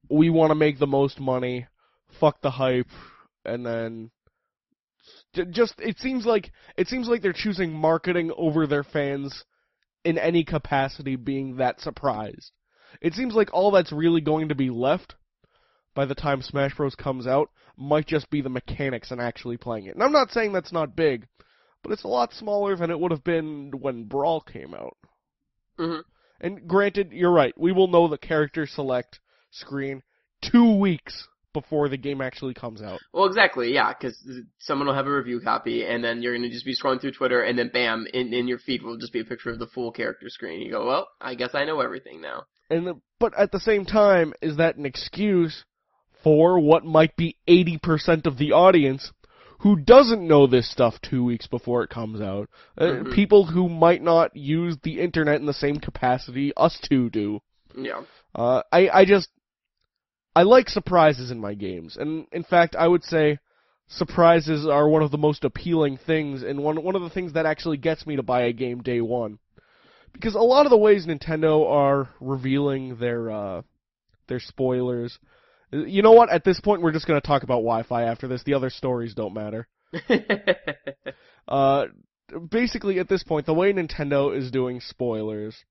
we 0.10 0.30
want 0.30 0.52
to 0.52 0.56
make 0.56 0.78
the 0.78 0.88
most 0.88 1.20
money, 1.20 1.68
fuck 2.20 2.42
the 2.42 2.52
hype, 2.52 2.88
and 3.44 3.66
then 3.66 4.12
just 5.52 5.76
it 5.80 5.98
seems 6.00 6.26
like 6.26 6.52
it 6.78 6.88
seems 6.88 7.08
like 7.08 7.22
they're 7.22 7.34
choosing 7.34 7.74
marketing 7.74 8.32
over 8.38 8.68
their 8.68 8.84
fans 8.84 9.44
in 10.04 10.18
any 10.18 10.44
capacity 10.44 11.16
being 11.16 11.58
that 11.58 11.82
surprised. 11.82 12.52
It 13.02 13.14
seems 13.14 13.34
like 13.34 13.50
all 13.54 13.72
that's 13.72 13.92
really 13.92 14.22
going 14.22 14.50
to 14.50 14.56
be 14.56 14.70
left 14.70 15.16
by 15.96 16.06
the 16.06 16.16
time 16.16 16.42
Smash 16.42 16.76
Bros 16.76 16.94
comes 16.94 17.26
out 17.26 17.50
might 17.78 18.06
just 18.06 18.30
be 18.30 18.42
the 18.42 18.50
mechanics 18.50 19.12
and 19.12 19.20
actually 19.20 19.58
playing 19.58 19.86
it. 19.86 19.96
And 19.96 20.04
I'm 20.04 20.12
not 20.12 20.32
saying 20.32 20.54
that's 20.54 20.72
not 20.72 20.96
big, 20.96 21.28
but 21.82 21.92
it's 21.92 22.04
a 22.04 22.10
lot 22.10 22.34
smaller 22.34 22.76
than 22.76 22.92
it 22.92 23.00
would 23.00 23.12
have 23.12 23.24
been 23.24 23.72
when 23.80 24.04
Brawl 24.04 24.42
came 24.42 24.74
out. 24.74 24.98
Mhm. 25.80 26.04
And 26.40 26.68
granted, 26.68 27.12
you're 27.12 27.32
right. 27.32 27.58
We 27.58 27.72
will 27.72 27.88
know 27.88 28.08
the 28.08 28.18
character 28.18 28.68
select 28.68 29.20
screen 29.52 30.04
two 30.42 30.78
weeks 30.78 31.28
before 31.54 31.88
the 31.88 31.98
game 31.98 32.22
actually 32.22 32.54
comes 32.54 32.82
out. 32.82 33.00
Well, 33.14 33.26
exactly, 33.26 33.74
yeah, 33.74 33.94
because 33.94 34.22
someone 34.60 34.88
will 34.88 34.94
have 34.94 35.08
a 35.08 35.16
review 35.16 35.40
copy, 35.40 35.86
and 35.86 36.04
then 36.04 36.22
you're 36.22 36.34
going 36.34 36.44
to 36.44 36.50
just 36.50 36.66
be 36.66 36.76
scrolling 36.76 37.00
through 37.00 37.14
Twitter, 37.14 37.42
and 37.42 37.58
then 37.58 37.70
bam, 37.70 38.06
in 38.14 38.34
in 38.34 38.48
your 38.48 38.58
feed 38.60 38.84
will 38.84 38.98
just 38.98 39.14
be 39.14 39.22
a 39.22 39.26
picture 39.26 39.52
of 39.52 39.60
the 39.60 39.68
full 39.68 39.92
character 39.92 40.30
screen. 40.30 40.62
You 40.62 40.72
go, 40.72 40.86
well, 40.86 41.08
I 41.22 41.36
guess 41.36 41.56
I 41.56 41.64
know 41.64 41.80
everything 41.80 42.20
now. 42.20 42.44
And 42.70 42.86
the, 42.86 42.96
but 43.20 43.34
at 43.38 43.54
the 43.54 43.60
same 43.60 43.86
time, 43.86 44.34
is 44.42 44.58
that 44.58 44.76
an 44.76 44.86
excuse 44.86 45.64
for 46.26 46.60
what 46.60 46.84
might 46.84 47.16
be 47.16 47.38
80% 47.48 48.26
of 48.26 48.40
the 48.40 48.52
audience 48.52 49.12
who 49.60 49.76
doesn't 49.76 50.28
know 50.28 50.48
this 50.48 50.70
stuff 50.70 50.96
two 51.00 51.24
weeks 51.24 51.46
before 51.46 51.84
it 51.84 51.90
comes 51.92 52.20
out? 52.20 52.50
Uh, 52.76 52.86
Mhm. 52.86 53.14
People 53.14 53.46
who 53.46 53.70
might 53.70 54.02
not 54.02 54.36
use 54.36 54.76
the 54.82 55.00
internet 55.00 55.40
in 55.40 55.46
the 55.46 55.54
same 55.54 55.78
capacity 55.78 56.52
us 56.58 56.80
two 56.80 57.12
do. 57.12 57.42
Yeah. 57.78 58.02
Uh, 58.34 58.64
I, 58.72 58.90
I 58.90 59.06
just, 59.06 59.30
I 60.36 60.42
like 60.42 60.68
surprises 60.68 61.30
in 61.30 61.40
my 61.40 61.54
games, 61.54 61.96
and 61.96 62.26
in 62.32 62.44
fact, 62.44 62.76
I 62.76 62.88
would 62.88 63.04
say 63.04 63.38
surprises 63.88 64.66
are 64.66 64.90
one 64.90 65.04
of 65.04 65.12
the 65.12 65.20
most 65.20 65.44
appealing 65.44 65.98
things, 65.98 66.42
and 66.42 66.64
one 66.64 66.82
one 66.84 66.96
of 66.96 67.04
the 67.04 67.10
things 67.12 67.34
that 67.34 67.46
actually 67.46 67.78
gets 67.78 68.08
me 68.08 68.16
to 68.16 68.24
buy 68.24 68.42
a 68.46 68.52
game 68.52 68.82
day 68.82 69.00
one, 69.00 69.38
because 70.12 70.34
a 70.34 70.40
lot 70.40 70.66
of 70.66 70.72
the 70.72 70.78
ways 70.78 71.06
Nintendo 71.06 71.70
are 71.70 72.10
revealing 72.20 72.98
their 72.98 73.30
uh, 73.30 73.62
their 74.28 74.40
spoilers. 74.40 75.20
You 75.88 76.02
know 76.02 76.12
what? 76.12 76.30
At 76.32 76.44
this 76.44 76.60
point, 76.60 76.82
we're 76.82 76.92
just 76.92 77.08
going 77.08 77.20
to 77.20 77.28
talk 77.28 77.44
about 77.44 77.56
Wi-Fi 77.56 78.04
after 78.04 78.28
this. 78.28 78.44
The 78.44 78.54
other 78.54 78.70
stories 78.70 79.14
don't 79.14 79.34
matter. 79.34 79.68
Uh, 81.48 81.86
basically, 82.50 82.98
at 82.98 83.08
this 83.08 83.22
point, 83.22 83.46
the 83.46 83.54
way 83.54 83.72
Nintendo 83.72 84.36
is 84.36 84.50
doing 84.50 84.82
spoilers, 84.82 85.64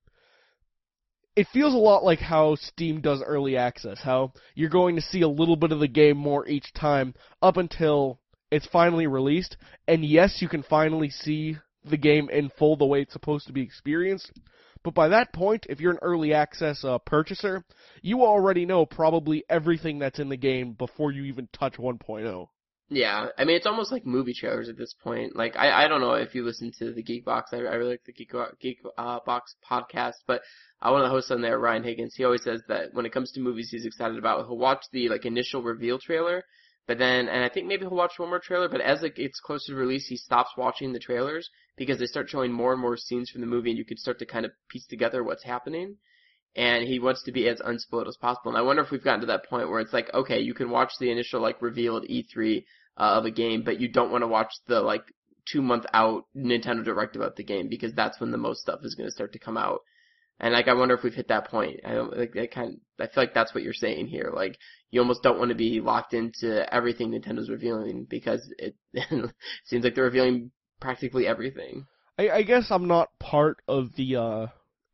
it 1.37 1.49
feels 1.53 1.75
a 1.75 1.79
lot 1.79 2.05
like 2.05 2.21
how 2.21 2.55
Steam 2.55 3.01
does 3.01 3.21
early 3.21 3.57
access. 3.57 3.99
How 4.01 4.33
you're 4.55 4.71
going 4.71 4.95
to 4.95 5.03
see 5.03 5.23
a 5.23 5.29
little 5.29 5.57
bit 5.57 5.73
of 5.73 5.81
the 5.81 5.89
game 5.89 6.17
more 6.17 6.47
each 6.47 6.73
time 6.73 7.15
up 7.43 7.57
until 7.57 8.21
it's 8.53 8.69
finally 8.69 9.09
released. 9.09 9.57
And 9.89 10.05
yes, 10.05 10.41
you 10.41 10.49
can 10.49 10.63
finally 10.63 11.11
see 11.11 11.57
the 11.85 11.97
game 11.97 12.31
in 12.31 12.51
full 12.51 12.77
the 12.77 12.87
way 12.87 13.03
it's 13.03 13.13
supposed 13.13 13.49
to 13.49 13.53
be 13.53 13.63
experienced. 13.63 14.31
But 14.85 14.95
by 14.95 15.09
that 15.09 15.33
point, 15.33 15.67
if 15.71 15.81
you're 15.81 15.93
an 15.93 15.99
early 16.03 16.35
access 16.35 16.85
uh, 16.85 16.99
purchaser, 16.99 17.65
you 18.03 18.23
already 18.23 18.67
know 18.67 18.85
probably 18.85 19.43
everything 19.49 19.99
that's 19.99 20.19
in 20.19 20.29
the 20.29 20.37
game 20.37 20.75
before 20.75 21.11
you 21.11 21.25
even 21.25 21.49
touch 21.53 21.77
oh. 21.79 21.83
1.0. 21.83 22.49
Yeah, 22.91 23.29
I 23.39 23.45
mean 23.45 23.57
it's 23.57 23.67
almost 23.67 23.91
like 23.91 24.05
movie 24.05 24.35
trailers 24.35 24.69
at 24.69 24.77
this 24.77 24.95
point. 25.03 25.35
Like 25.35 25.57
I, 25.57 25.85
I 25.85 25.89
don't 25.89 26.03
know 26.03 26.15
if 26.15 26.35
you 26.35 26.45
listen 26.45 26.71
to 26.79 26.93
the 26.93 27.03
Geek 27.03 27.25
Box. 27.25 27.51
I, 27.55 27.57
I 27.57 27.77
really 27.77 27.93
like 27.93 28.05
the 28.05 28.13
Geek 28.13 28.33
Geek 28.61 28.83
uh, 28.99 29.21
Box 29.25 29.55
podcast, 29.69 30.17
but 30.27 30.43
uh, 30.83 30.91
one 30.91 31.01
of 31.01 31.07
the 31.07 31.11
hosts 31.11 31.31
on 31.31 31.41
there, 31.41 31.59
Ryan 31.59 31.83
Higgins, 31.83 32.15
he 32.15 32.25
always 32.25 32.45
says 32.45 32.61
that 32.69 32.93
when 32.93 33.07
it 33.07 33.13
comes 33.13 33.33
to 33.33 33.41
movies, 33.41 33.71
he's 33.71 33.87
excited 33.87 34.19
about. 34.19 34.47
He'll 34.47 34.59
watch 34.59 34.85
the 34.93 35.09
like 35.09 35.25
initial 35.25 35.63
reveal 35.63 35.99
trailer, 35.99 36.45
but 36.87 36.99
then 36.99 37.29
and 37.29 37.45
I 37.45 37.49
think 37.49 37.67
maybe 37.67 37.83
he'll 37.83 37.97
watch 37.97 38.19
one 38.19 38.29
more 38.29 38.39
trailer. 38.39 38.69
But 38.69 38.81
as 38.81 39.03
it 39.03 39.17
gets 39.17 39.41
closer 39.41 39.73
to 39.73 39.79
release, 39.79 40.07
he 40.09 40.17
stops 40.17 40.51
watching 40.57 40.93
the 40.93 40.99
trailers 40.99 41.49
because 41.77 41.99
they 41.99 42.07
start 42.07 42.29
showing 42.29 42.53
more 42.53 42.73
and 42.73 42.81
more 42.81 42.97
scenes 42.97 43.31
from 43.31 43.41
the 43.41 43.47
movie, 43.47 43.71
and 43.71 43.79
you 43.79 43.85
can 43.85 43.97
start 43.97 44.19
to 44.19 44.27
kind 44.27 44.45
of 44.45 44.53
piece 44.69 44.87
together 44.87 45.23
what's 45.23 45.45
happening. 45.45 45.97
And 46.57 46.87
he 46.87 47.01
wants 47.01 47.25
to 47.25 47.33
be 47.33 47.49
as 47.49 47.61
unspoiled 47.65 48.07
as 48.07 48.17
possible. 48.17 48.51
And 48.51 48.59
I 48.59 48.63
wonder 48.63 48.83
if 48.83 48.93
we've 48.93 49.03
gotten 49.03 49.23
to 49.23 49.27
that 49.27 49.49
point 49.49 49.69
where 49.69 49.81
it's 49.81 49.93
like, 49.93 50.13
okay, 50.15 50.39
you 50.39 50.55
can 50.55 50.71
watch 50.71 50.93
the 51.01 51.11
initial 51.11 51.41
like 51.41 51.61
reveal 51.61 51.97
at 51.97 52.05
E3 52.05 52.65
uh, 52.97 53.01
of 53.01 53.25
a 53.25 53.31
game, 53.31 53.63
but 53.65 53.81
you 53.81 53.89
don't 53.89 54.13
want 54.13 54.23
to 54.23 54.29
watch 54.29 54.53
the 54.69 54.81
like 54.81 55.03
two 55.51 55.63
month 55.63 55.85
out 55.93 56.27
Nintendo 56.37 56.85
Direct 56.85 57.17
about 57.17 57.37
the 57.37 57.45
game 57.45 57.69
because 57.69 57.93
that's 57.95 58.21
when 58.21 58.31
the 58.31 58.39
most 58.39 58.61
stuff 58.61 58.81
is 58.83 58.95
going 58.95 59.09
to 59.09 59.15
start 59.15 59.33
to 59.33 59.39
come 59.39 59.57
out. 59.57 59.81
And 60.41 60.53
like, 60.53 60.69
I 60.69 60.75
wonder 60.75 60.95
if 60.95 61.03
we've 61.03 61.15
hit 61.15 61.29
that 61.29 61.49
point. 61.49 61.81
I 61.85 61.93
don't 61.95 62.17
like 62.17 62.33
that 62.35 62.53
kind. 62.53 62.81
I 63.01 63.07
feel 63.07 63.23
like 63.23 63.35
that's 63.35 63.55
what 63.55 63.63
you're 63.63 63.73
saying 63.73 64.09
here. 64.09 64.33
Like, 64.35 64.59
you 64.91 65.01
almost 65.01 65.23
don't 65.23 65.39
want 65.39 65.51
to 65.51 65.55
be 65.55 65.81
locked 65.81 66.15
into 66.15 66.73
everything 66.73 67.11
Nintendo's 67.11 67.51
revealing 67.51 68.07
because 68.09 68.53
it 68.59 68.75
seems 69.65 69.85
like 69.85 69.95
they're 69.95 70.05
revealing 70.05 70.51
practically 70.81 71.27
everything. 71.27 71.87
I, 72.19 72.29
I 72.31 72.43
guess 72.43 72.67
I'm 72.71 72.87
not 72.87 73.19
part 73.19 73.59
of 73.67 73.95
the 73.97 74.17
uh 74.17 74.47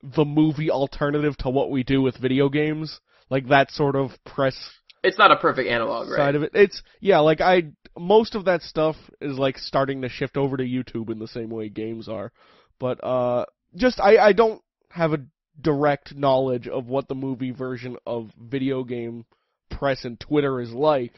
the 0.02 0.24
movie 0.24 0.70
alternative 0.70 1.36
to 1.38 1.50
what 1.50 1.70
we 1.70 1.82
do 1.82 2.00
with 2.00 2.16
video 2.16 2.48
games, 2.48 3.00
like 3.28 3.48
that 3.48 3.70
sort 3.70 3.96
of 3.96 4.12
press 4.24 4.56
It's 5.02 5.18
not 5.18 5.30
a 5.30 5.36
perfect 5.36 5.68
analog, 5.68 6.08
right? 6.08 6.16
side 6.16 6.34
of 6.34 6.42
it. 6.42 6.52
It's 6.54 6.82
yeah, 7.00 7.18
like 7.18 7.40
I 7.40 7.72
most 7.98 8.34
of 8.34 8.46
that 8.46 8.62
stuff 8.62 8.96
is 9.20 9.38
like 9.38 9.58
starting 9.58 10.02
to 10.02 10.08
shift 10.08 10.36
over 10.36 10.56
to 10.56 10.64
YouTube 10.64 11.10
in 11.10 11.18
the 11.18 11.28
same 11.28 11.50
way 11.50 11.68
games 11.68 12.08
are. 12.08 12.32
But 12.78 13.02
uh 13.04 13.44
just 13.76 14.00
I 14.00 14.16
I 14.16 14.32
don't 14.32 14.62
have 14.90 15.12
a 15.12 15.24
direct 15.60 16.14
knowledge 16.14 16.68
of 16.68 16.86
what 16.86 17.08
the 17.08 17.14
movie 17.14 17.50
version 17.50 17.96
of 18.06 18.30
video 18.38 18.84
game 18.84 19.24
press 19.70 20.04
and 20.04 20.18
Twitter 20.18 20.60
is 20.60 20.72
like, 20.72 21.12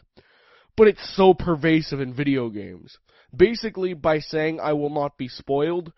but 0.76 0.88
it's 0.88 1.14
so 1.17 1.35
pervasive 1.35 2.00
in 2.00 2.14
video 2.14 2.49
games. 2.49 2.97
Basically 3.35 3.95
by 3.95 4.19
saying 4.19 4.61
I 4.61 4.73
will 4.75 4.91
not 4.91 5.17
be 5.17 5.29
spoiled, 5.29 5.93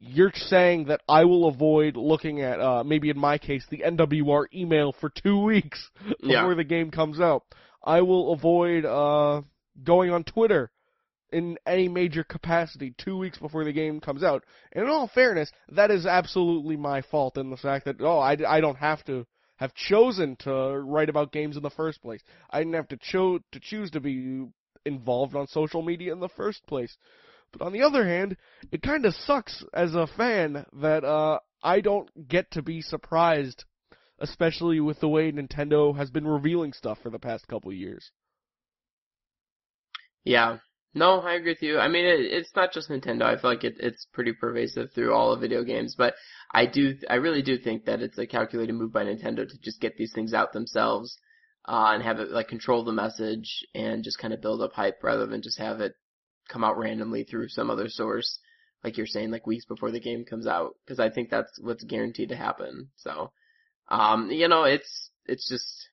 you're 0.00 0.32
saying 0.34 0.86
that 0.86 1.00
I 1.08 1.24
will 1.24 1.46
avoid 1.46 1.96
looking 1.96 2.40
at 2.40 2.60
uh 2.60 2.82
maybe 2.82 3.08
in 3.10 3.18
my 3.18 3.38
case 3.38 3.64
the 3.70 3.82
NWR 3.86 4.46
email 4.52 4.92
for 4.92 5.10
2 5.10 5.40
weeks 5.42 5.90
Yeah. 6.20 6.42
before 6.42 6.54
the 6.56 6.64
game 6.64 6.90
comes 6.90 7.20
out. 7.20 7.44
I 7.84 8.00
will 8.02 8.32
avoid 8.32 8.84
uh, 8.84 9.42
going 9.82 10.10
on 10.10 10.24
Twitter 10.24 10.70
in 11.32 11.56
any 11.66 11.88
major 11.88 12.24
capacity 12.24 12.94
two 12.98 13.16
weeks 13.16 13.38
before 13.38 13.64
the 13.64 13.72
game 13.72 14.00
comes 14.00 14.22
out. 14.22 14.44
And 14.72 14.84
in 14.84 14.90
all 14.90 15.08
fairness, 15.08 15.50
that 15.70 15.90
is 15.90 16.06
absolutely 16.06 16.76
my 16.76 17.02
fault 17.02 17.36
in 17.36 17.50
the 17.50 17.56
fact 17.56 17.86
that, 17.86 17.96
oh, 18.00 18.18
I, 18.18 18.36
I 18.46 18.60
don't 18.60 18.76
have 18.76 19.04
to 19.06 19.26
have 19.56 19.74
chosen 19.74 20.36
to 20.40 20.52
write 20.52 21.08
about 21.08 21.32
games 21.32 21.56
in 21.56 21.62
the 21.62 21.70
first 21.70 22.02
place. 22.02 22.20
I 22.50 22.58
didn't 22.58 22.74
have 22.74 22.88
to, 22.88 22.96
cho- 22.96 23.40
to 23.52 23.60
choose 23.60 23.90
to 23.92 24.00
be 24.00 24.46
involved 24.84 25.36
on 25.36 25.46
social 25.46 25.82
media 25.82 26.12
in 26.12 26.20
the 26.20 26.28
first 26.28 26.66
place. 26.66 26.96
But 27.52 27.62
on 27.62 27.72
the 27.72 27.82
other 27.82 28.06
hand, 28.06 28.36
it 28.70 28.82
kind 28.82 29.04
of 29.06 29.14
sucks 29.14 29.62
as 29.72 29.94
a 29.94 30.06
fan 30.06 30.64
that 30.80 31.04
uh, 31.04 31.38
I 31.62 31.80
don't 31.80 32.28
get 32.28 32.50
to 32.52 32.62
be 32.62 32.80
surprised 32.80 33.64
especially 34.22 34.78
with 34.78 35.00
the 35.00 35.08
way 35.08 35.32
Nintendo 35.32 35.94
has 35.96 36.08
been 36.08 36.26
revealing 36.26 36.72
stuff 36.72 36.98
for 37.02 37.10
the 37.10 37.18
past 37.18 37.46
couple 37.48 37.72
years. 37.72 38.12
Yeah. 40.24 40.58
No, 40.94 41.20
I 41.20 41.34
agree 41.34 41.52
with 41.52 41.62
you. 41.62 41.78
I 41.78 41.88
mean, 41.88 42.04
it, 42.04 42.20
it's 42.20 42.54
not 42.54 42.72
just 42.72 42.90
Nintendo. 42.90 43.22
I 43.22 43.40
feel 43.40 43.50
like 43.50 43.64
it, 43.64 43.76
it's 43.80 44.06
pretty 44.12 44.32
pervasive 44.32 44.92
through 44.92 45.14
all 45.14 45.32
of 45.32 45.40
video 45.40 45.64
games, 45.64 45.94
but 45.96 46.14
I 46.52 46.66
do, 46.66 46.96
I 47.08 47.14
really 47.14 47.40
do 47.40 47.56
think 47.56 47.86
that 47.86 48.02
it's 48.02 48.18
a 48.18 48.26
calculated 48.26 48.74
move 48.74 48.92
by 48.92 49.04
Nintendo 49.04 49.48
to 49.48 49.60
just 49.60 49.80
get 49.80 49.96
these 49.96 50.12
things 50.12 50.34
out 50.34 50.52
themselves, 50.52 51.18
uh, 51.66 51.92
and 51.94 52.02
have 52.02 52.18
it 52.20 52.30
like 52.30 52.48
control 52.48 52.84
the 52.84 52.92
message 52.92 53.64
and 53.74 54.04
just 54.04 54.18
kind 54.18 54.34
of 54.34 54.42
build 54.42 54.60
up 54.60 54.72
hype 54.74 55.02
rather 55.02 55.26
than 55.26 55.40
just 55.40 55.58
have 55.58 55.80
it 55.80 55.94
come 56.48 56.64
out 56.64 56.76
randomly 56.76 57.24
through 57.24 57.48
some 57.48 57.70
other 57.70 57.88
source, 57.88 58.38
like 58.84 58.98
you're 58.98 59.06
saying, 59.06 59.30
like 59.30 59.46
weeks 59.46 59.64
before 59.64 59.92
the 59.92 60.00
game 60.00 60.24
comes 60.24 60.46
out, 60.46 60.74
because 60.84 61.00
I 61.00 61.08
think 61.08 61.30
that's 61.30 61.58
what's 61.60 61.84
guaranteed 61.84 62.28
to 62.30 62.36
happen. 62.36 62.88
So, 62.96 63.32
um, 63.88 64.30
you 64.30 64.48
know, 64.48 64.64
it's, 64.64 65.10
it's 65.24 65.48
just, 65.48 65.88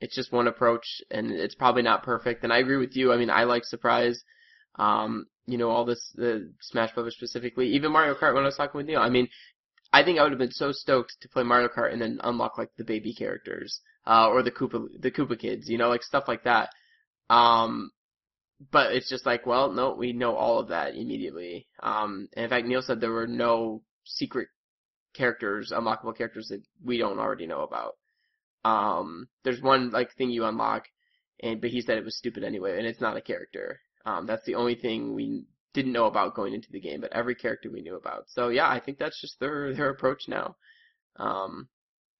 it's 0.00 0.16
just 0.16 0.32
one 0.32 0.48
approach 0.48 1.00
and 1.10 1.30
it's 1.30 1.54
probably 1.54 1.82
not 1.82 2.02
perfect. 2.02 2.42
And 2.42 2.52
I 2.52 2.58
agree 2.58 2.76
with 2.76 2.96
you. 2.96 3.12
I 3.12 3.16
mean, 3.16 3.30
I 3.30 3.44
like 3.44 3.64
surprise. 3.64 4.22
Um, 4.76 5.26
you 5.46 5.58
know, 5.58 5.70
all 5.70 5.84
this, 5.84 6.12
the 6.14 6.52
Smash 6.60 6.94
Brothers 6.94 7.14
specifically, 7.14 7.68
even 7.68 7.92
Mario 7.92 8.14
Kart 8.14 8.34
when 8.34 8.44
I 8.44 8.46
was 8.46 8.56
talking 8.56 8.78
with 8.78 8.86
Neal. 8.86 9.00
I 9.00 9.10
mean, 9.10 9.28
I 9.92 10.02
think 10.02 10.18
I 10.18 10.22
would 10.22 10.32
have 10.32 10.38
been 10.38 10.52
so 10.52 10.72
stoked 10.72 11.16
to 11.20 11.28
play 11.28 11.42
Mario 11.42 11.68
Kart 11.68 11.92
and 11.92 12.00
then 12.00 12.20
unlock 12.22 12.56
like 12.56 12.70
the 12.76 12.84
baby 12.84 13.12
characters, 13.12 13.80
uh, 14.06 14.28
or 14.28 14.42
the 14.42 14.50
Koopa, 14.50 14.86
the 14.98 15.10
Koopa 15.10 15.38
kids, 15.38 15.68
you 15.68 15.78
know, 15.78 15.88
like 15.88 16.02
stuff 16.02 16.24
like 16.28 16.44
that. 16.44 16.70
Um, 17.28 17.90
but 18.70 18.92
it's 18.92 19.08
just 19.08 19.26
like, 19.26 19.46
well, 19.46 19.72
no, 19.72 19.94
we 19.94 20.12
know 20.12 20.36
all 20.36 20.58
of 20.58 20.68
that 20.68 20.94
immediately. 20.94 21.66
Um, 21.82 22.28
and 22.34 22.44
in 22.44 22.50
fact, 22.50 22.66
Neal 22.66 22.82
said 22.82 23.00
there 23.00 23.10
were 23.10 23.26
no 23.26 23.82
secret 24.04 24.48
characters, 25.14 25.72
unlockable 25.74 26.16
characters 26.16 26.48
that 26.48 26.62
we 26.84 26.98
don't 26.98 27.18
already 27.18 27.46
know 27.46 27.62
about. 27.62 27.96
Um, 28.64 29.28
there's 29.44 29.60
one 29.60 29.90
like 29.90 30.14
thing 30.14 30.30
you 30.30 30.44
unlock, 30.44 30.84
and 31.40 31.60
but 31.60 31.70
he 31.70 31.80
said 31.80 31.98
it 31.98 32.04
was 32.04 32.16
stupid 32.16 32.44
anyway, 32.44 32.78
and 32.78 32.86
it's 32.86 33.00
not 33.00 33.16
a 33.16 33.20
character. 33.20 33.80
Um, 34.04 34.26
that's 34.26 34.44
the 34.44 34.56
only 34.56 34.74
thing 34.74 35.14
we 35.14 35.46
didn't 35.74 35.92
know 35.92 36.06
about 36.06 36.34
going 36.34 36.54
into 36.54 36.70
the 36.70 36.80
game, 36.80 37.00
but 37.00 37.12
every 37.12 37.34
character 37.34 37.70
we 37.70 37.82
knew 37.82 37.96
about. 37.96 38.24
So 38.28 38.48
yeah, 38.48 38.68
I 38.68 38.80
think 38.80 38.98
that's 38.98 39.20
just 39.20 39.38
their 39.40 39.74
their 39.74 39.90
approach 39.90 40.24
now. 40.28 40.56
Um, 41.16 41.68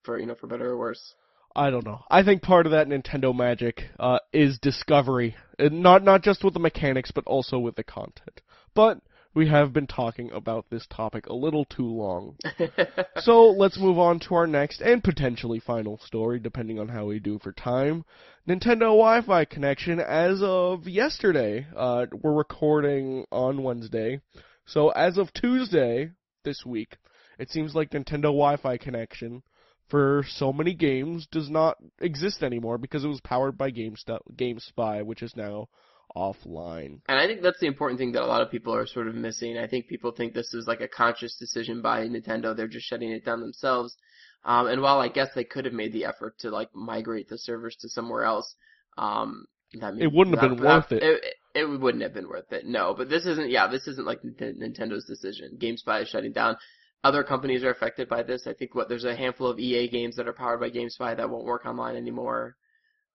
for 0.02 0.18
you 0.18 0.26
know, 0.26 0.34
for 0.34 0.46
better 0.46 0.70
or 0.70 0.78
worse. 0.78 1.14
I 1.54 1.70
don't 1.70 1.84
know. 1.84 2.00
I 2.10 2.22
think 2.22 2.42
part 2.42 2.66
of 2.66 2.72
that 2.72 2.88
Nintendo 2.88 3.34
magic 3.36 3.90
uh, 4.00 4.20
is 4.32 4.58
discovery, 4.58 5.36
not 5.58 6.02
not 6.02 6.22
just 6.22 6.44
with 6.44 6.54
the 6.54 6.60
mechanics, 6.60 7.10
but 7.10 7.24
also 7.26 7.58
with 7.58 7.76
the 7.76 7.84
content. 7.84 8.40
But 8.74 9.00
we 9.34 9.48
have 9.48 9.72
been 9.72 9.86
talking 9.86 10.30
about 10.32 10.66
this 10.70 10.86
topic 10.88 11.26
a 11.26 11.34
little 11.34 11.64
too 11.64 11.86
long. 11.86 12.36
so 13.20 13.50
let's 13.50 13.78
move 13.78 13.98
on 13.98 14.20
to 14.20 14.34
our 14.34 14.46
next 14.46 14.80
and 14.80 15.02
potentially 15.02 15.58
final 15.58 15.98
story, 15.98 16.38
depending 16.38 16.78
on 16.78 16.88
how 16.88 17.06
we 17.06 17.18
do 17.18 17.38
for 17.38 17.52
time. 17.52 18.04
Nintendo 18.48 18.90
Wi-Fi 18.90 19.44
connection 19.46 20.00
as 20.00 20.42
of 20.42 20.86
yesterday. 20.86 21.66
Uh, 21.74 22.06
we're 22.12 22.34
recording 22.34 23.24
on 23.32 23.62
Wednesday, 23.62 24.20
so 24.66 24.90
as 24.90 25.16
of 25.16 25.32
Tuesday 25.32 26.10
this 26.44 26.64
week, 26.66 26.96
it 27.38 27.50
seems 27.50 27.74
like 27.74 27.90
Nintendo 27.90 28.24
Wi-Fi 28.24 28.76
connection 28.76 29.42
for 29.88 30.24
so 30.28 30.52
many 30.52 30.74
games 30.74 31.26
does 31.30 31.50
not 31.50 31.76
exist 32.00 32.42
anymore 32.42 32.78
because 32.78 33.04
it 33.04 33.08
was 33.08 33.20
powered 33.20 33.56
by 33.58 33.70
GameStop, 33.70 34.20
GameSpy, 34.34 35.04
which 35.04 35.22
is 35.22 35.36
now 35.36 35.68
offline. 36.16 37.00
And 37.08 37.18
I 37.18 37.26
think 37.26 37.42
that's 37.42 37.60
the 37.60 37.66
important 37.66 37.98
thing 37.98 38.12
that 38.12 38.22
a 38.22 38.26
lot 38.26 38.42
of 38.42 38.50
people 38.50 38.74
are 38.74 38.86
sort 38.86 39.08
of 39.08 39.14
missing. 39.14 39.56
I 39.58 39.66
think 39.66 39.88
people 39.88 40.12
think 40.12 40.34
this 40.34 40.52
is 40.54 40.66
like 40.66 40.80
a 40.80 40.88
conscious 40.88 41.36
decision 41.36 41.80
by 41.82 42.06
Nintendo. 42.06 42.54
They're 42.54 42.68
just 42.68 42.86
shutting 42.86 43.10
it 43.10 43.24
down 43.24 43.40
themselves. 43.40 43.96
Um, 44.44 44.66
and 44.66 44.82
while 44.82 44.98
I 44.98 45.08
guess 45.08 45.28
they 45.34 45.44
could 45.44 45.64
have 45.64 45.74
made 45.74 45.92
the 45.92 46.04
effort 46.04 46.38
to 46.40 46.50
like 46.50 46.74
migrate 46.74 47.28
the 47.28 47.38
servers 47.38 47.76
to 47.80 47.88
somewhere 47.88 48.24
else, 48.24 48.54
um, 48.98 49.46
that 49.80 49.96
it 49.98 50.12
wouldn't 50.12 50.38
have 50.38 50.50
been 50.50 50.62
that, 50.62 50.66
worth 50.66 50.92
it. 50.92 51.02
it. 51.02 51.34
It 51.54 51.64
wouldn't 51.64 52.02
have 52.02 52.14
been 52.14 52.28
worth 52.28 52.52
it. 52.52 52.66
No, 52.66 52.94
but 52.96 53.08
this 53.08 53.24
isn't. 53.24 53.50
Yeah, 53.50 53.68
this 53.68 53.86
isn't 53.86 54.06
like 54.06 54.20
Nintendo's 54.22 55.04
decision. 55.06 55.58
GameSpy 55.60 56.02
is 56.02 56.08
shutting 56.08 56.32
down. 56.32 56.56
Other 57.04 57.24
companies 57.24 57.64
are 57.64 57.70
affected 57.70 58.08
by 58.08 58.22
this. 58.22 58.46
I 58.46 58.52
think 58.52 58.74
what 58.74 58.88
there's 58.88 59.04
a 59.04 59.16
handful 59.16 59.48
of 59.48 59.58
EA 59.58 59.88
games 59.88 60.16
that 60.16 60.28
are 60.28 60.32
powered 60.32 60.60
by 60.60 60.70
GameSpy 60.70 61.16
that 61.16 61.30
won't 61.30 61.44
work 61.44 61.66
online 61.66 61.96
anymore. 61.96 62.56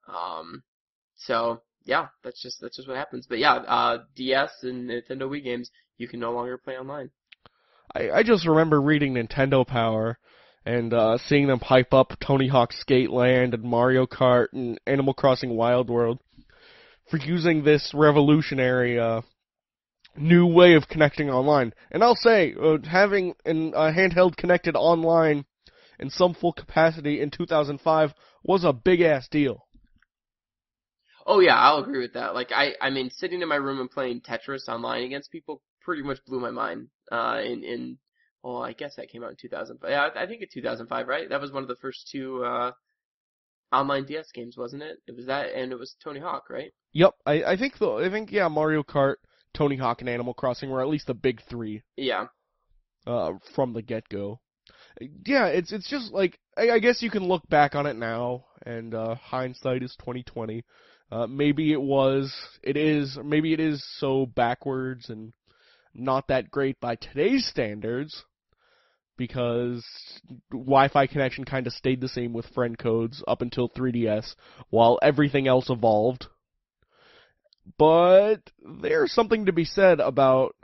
Um, 0.08 0.64
so 1.16 1.62
yeah, 1.88 2.08
that's 2.24 2.42
just 2.42 2.62
that's 2.62 2.76
just 2.76 2.88
what 2.88 2.98
happens. 2.98 3.26
But 3.28 3.40
yeah, 3.40 3.56
uh, 3.56 4.00
DS 4.16 4.52
and 4.64 4.90
Nintendo 4.90 5.24
Wii 5.24 5.44
games 5.44 5.72
you 5.98 6.08
can 6.08 6.20
no 6.20 6.32
longer 6.32 6.58
play 6.58 6.78
online. 6.78 7.10
I, 7.96 8.10
I 8.12 8.24
just 8.24 8.46
remember 8.46 8.82
reading 8.82 9.14
Nintendo 9.14 9.66
Power 9.66 10.20
and 10.66 10.94
uh, 10.94 11.18
seeing 11.18 11.48
them 11.48 11.60
hype 11.60 11.94
up 11.94 12.14
Tony 12.20 12.50
Hawk 12.50 12.74
Skate 12.74 13.10
Land 13.10 13.54
and 13.54 13.64
Mario 13.64 14.06
Kart 14.06 14.48
and 14.52 14.80
Animal 14.86 15.14
Crossing 15.14 15.56
Wild 15.56 15.90
World 15.90 16.20
for 17.10 17.18
using 17.18 17.64
this 17.64 17.94
revolutionary 17.94 19.00
uh, 19.00 19.22
new 20.18 20.46
way 20.46 20.74
of 20.74 20.90
connecting 20.90 21.30
online. 21.30 21.74
And 21.90 22.04
I'll 22.04 22.16
say, 22.16 22.54
uh, 22.62 22.80
having 22.86 23.34
a 23.46 23.92
handheld 23.92 24.36
connected 24.36 24.76
online 24.76 25.46
in 26.00 26.10
some 26.10 26.34
full 26.34 26.52
capacity 26.52 27.22
in 27.22 27.32
2005 27.32 28.14
was 28.44 28.66
a 28.66 28.74
big 28.74 29.00
ass 29.00 29.30
deal. 29.30 29.67
Oh 31.28 31.42
yeah, 31.42 31.56
I'll 31.56 31.84
agree 31.84 32.00
with 32.00 32.14
that. 32.14 32.34
Like 32.34 32.52
I, 32.54 32.72
I 32.82 32.90
mean, 32.90 33.10
sitting 33.10 33.42
in 33.42 33.50
my 33.50 33.58
room 33.58 33.82
and 33.82 33.92
playing 33.92 34.22
Tetris 34.22 34.70
online 34.70 35.04
against 35.04 35.30
people 35.30 35.62
pretty 35.82 36.02
much 36.02 36.24
blew 36.26 36.40
my 36.40 36.52
mind. 36.52 36.88
Uh, 37.12 37.42
in 37.44 37.64
in 37.66 37.98
well, 38.42 38.64
I 38.64 38.72
guess 38.72 38.96
that 38.96 39.10
came 39.10 39.24
out 39.24 39.32
in 39.32 39.36
2005. 39.36 39.90
Yeah, 39.90 40.10
I 40.16 40.26
think 40.26 40.42
in 40.42 40.48
2005, 40.54 41.08
right? 41.08 41.30
That 41.30 41.42
was 41.42 41.52
one 41.52 41.64
of 41.64 41.68
the 41.68 41.76
first 41.76 42.08
two 42.10 42.46
uh, 42.46 42.72
online 43.74 44.06
DS 44.06 44.32
games, 44.34 44.56
wasn't 44.56 44.84
it? 44.84 45.00
It 45.06 45.18
was 45.18 45.26
that, 45.26 45.54
and 45.54 45.74
it 45.74 45.78
was 45.78 45.96
Tony 46.02 46.22
Hawk, 46.22 46.50
right? 46.50 46.72
Yep, 46.94 47.14
I, 47.26 47.44
I 47.44 47.58
think 47.58 47.78
the 47.78 47.90
I 47.90 48.10
think 48.10 48.32
yeah, 48.32 48.48
Mario 48.48 48.84
Kart, 48.84 49.16
Tony 49.54 49.76
Hawk, 49.76 50.00
and 50.00 50.10
Animal 50.10 50.34
Crossing 50.34 50.70
were 50.70 50.82
at 50.82 50.88
least 50.88 51.08
the 51.08 51.14
big 51.14 51.42
three. 51.50 51.84
Yeah. 51.98 52.28
Uh, 53.06 53.34
from 53.54 53.74
the 53.74 53.82
get 53.82 54.08
go. 54.08 54.40
Yeah, 55.26 55.48
it's 55.48 55.74
it's 55.74 55.90
just 55.90 56.14
like 56.14 56.40
I, 56.58 56.72
I 56.72 56.80
guess 56.80 57.02
you 57.02 57.12
can 57.12 57.28
look 57.28 57.48
back 57.50 57.76
on 57.76 57.86
it 57.86 57.98
now, 57.98 58.46
and 58.66 58.94
uh, 58.94 59.16
hindsight 59.16 59.84
is 59.84 59.96
2020. 60.00 60.64
Uh, 61.12 61.28
maybe 61.28 61.72
it 61.72 61.82
was, 61.82 62.34
it 62.62 62.76
is, 62.76 63.18
maybe 63.24 63.54
it 63.54 63.60
is 63.60 63.86
so 63.98 64.26
backwards 64.26 65.10
and 65.10 65.32
not 65.94 66.28
that 66.28 66.52
great 66.52 66.80
by 66.80 66.96
today's 66.96 67.46
standards 67.46 68.24
because 69.18 69.86
Wi-Fi 70.52 71.08
connection 71.08 71.44
kind 71.44 71.66
of 71.66 71.74
stayed 71.74 72.02
the 72.02 72.08
same 72.08 72.34
with 72.34 72.46
friend 72.48 72.78
codes 72.78 73.24
up 73.28 73.42
until 73.42 73.70
3DS 73.70 74.36
while 74.70 75.00
everything 75.02 75.48
else 75.48 75.70
evolved. 75.70 76.28
But 77.78 78.52
there's 78.82 79.12
something 79.12 79.46
to 79.48 79.52
be 79.52 79.66
said 79.66 80.00
about 80.00 80.56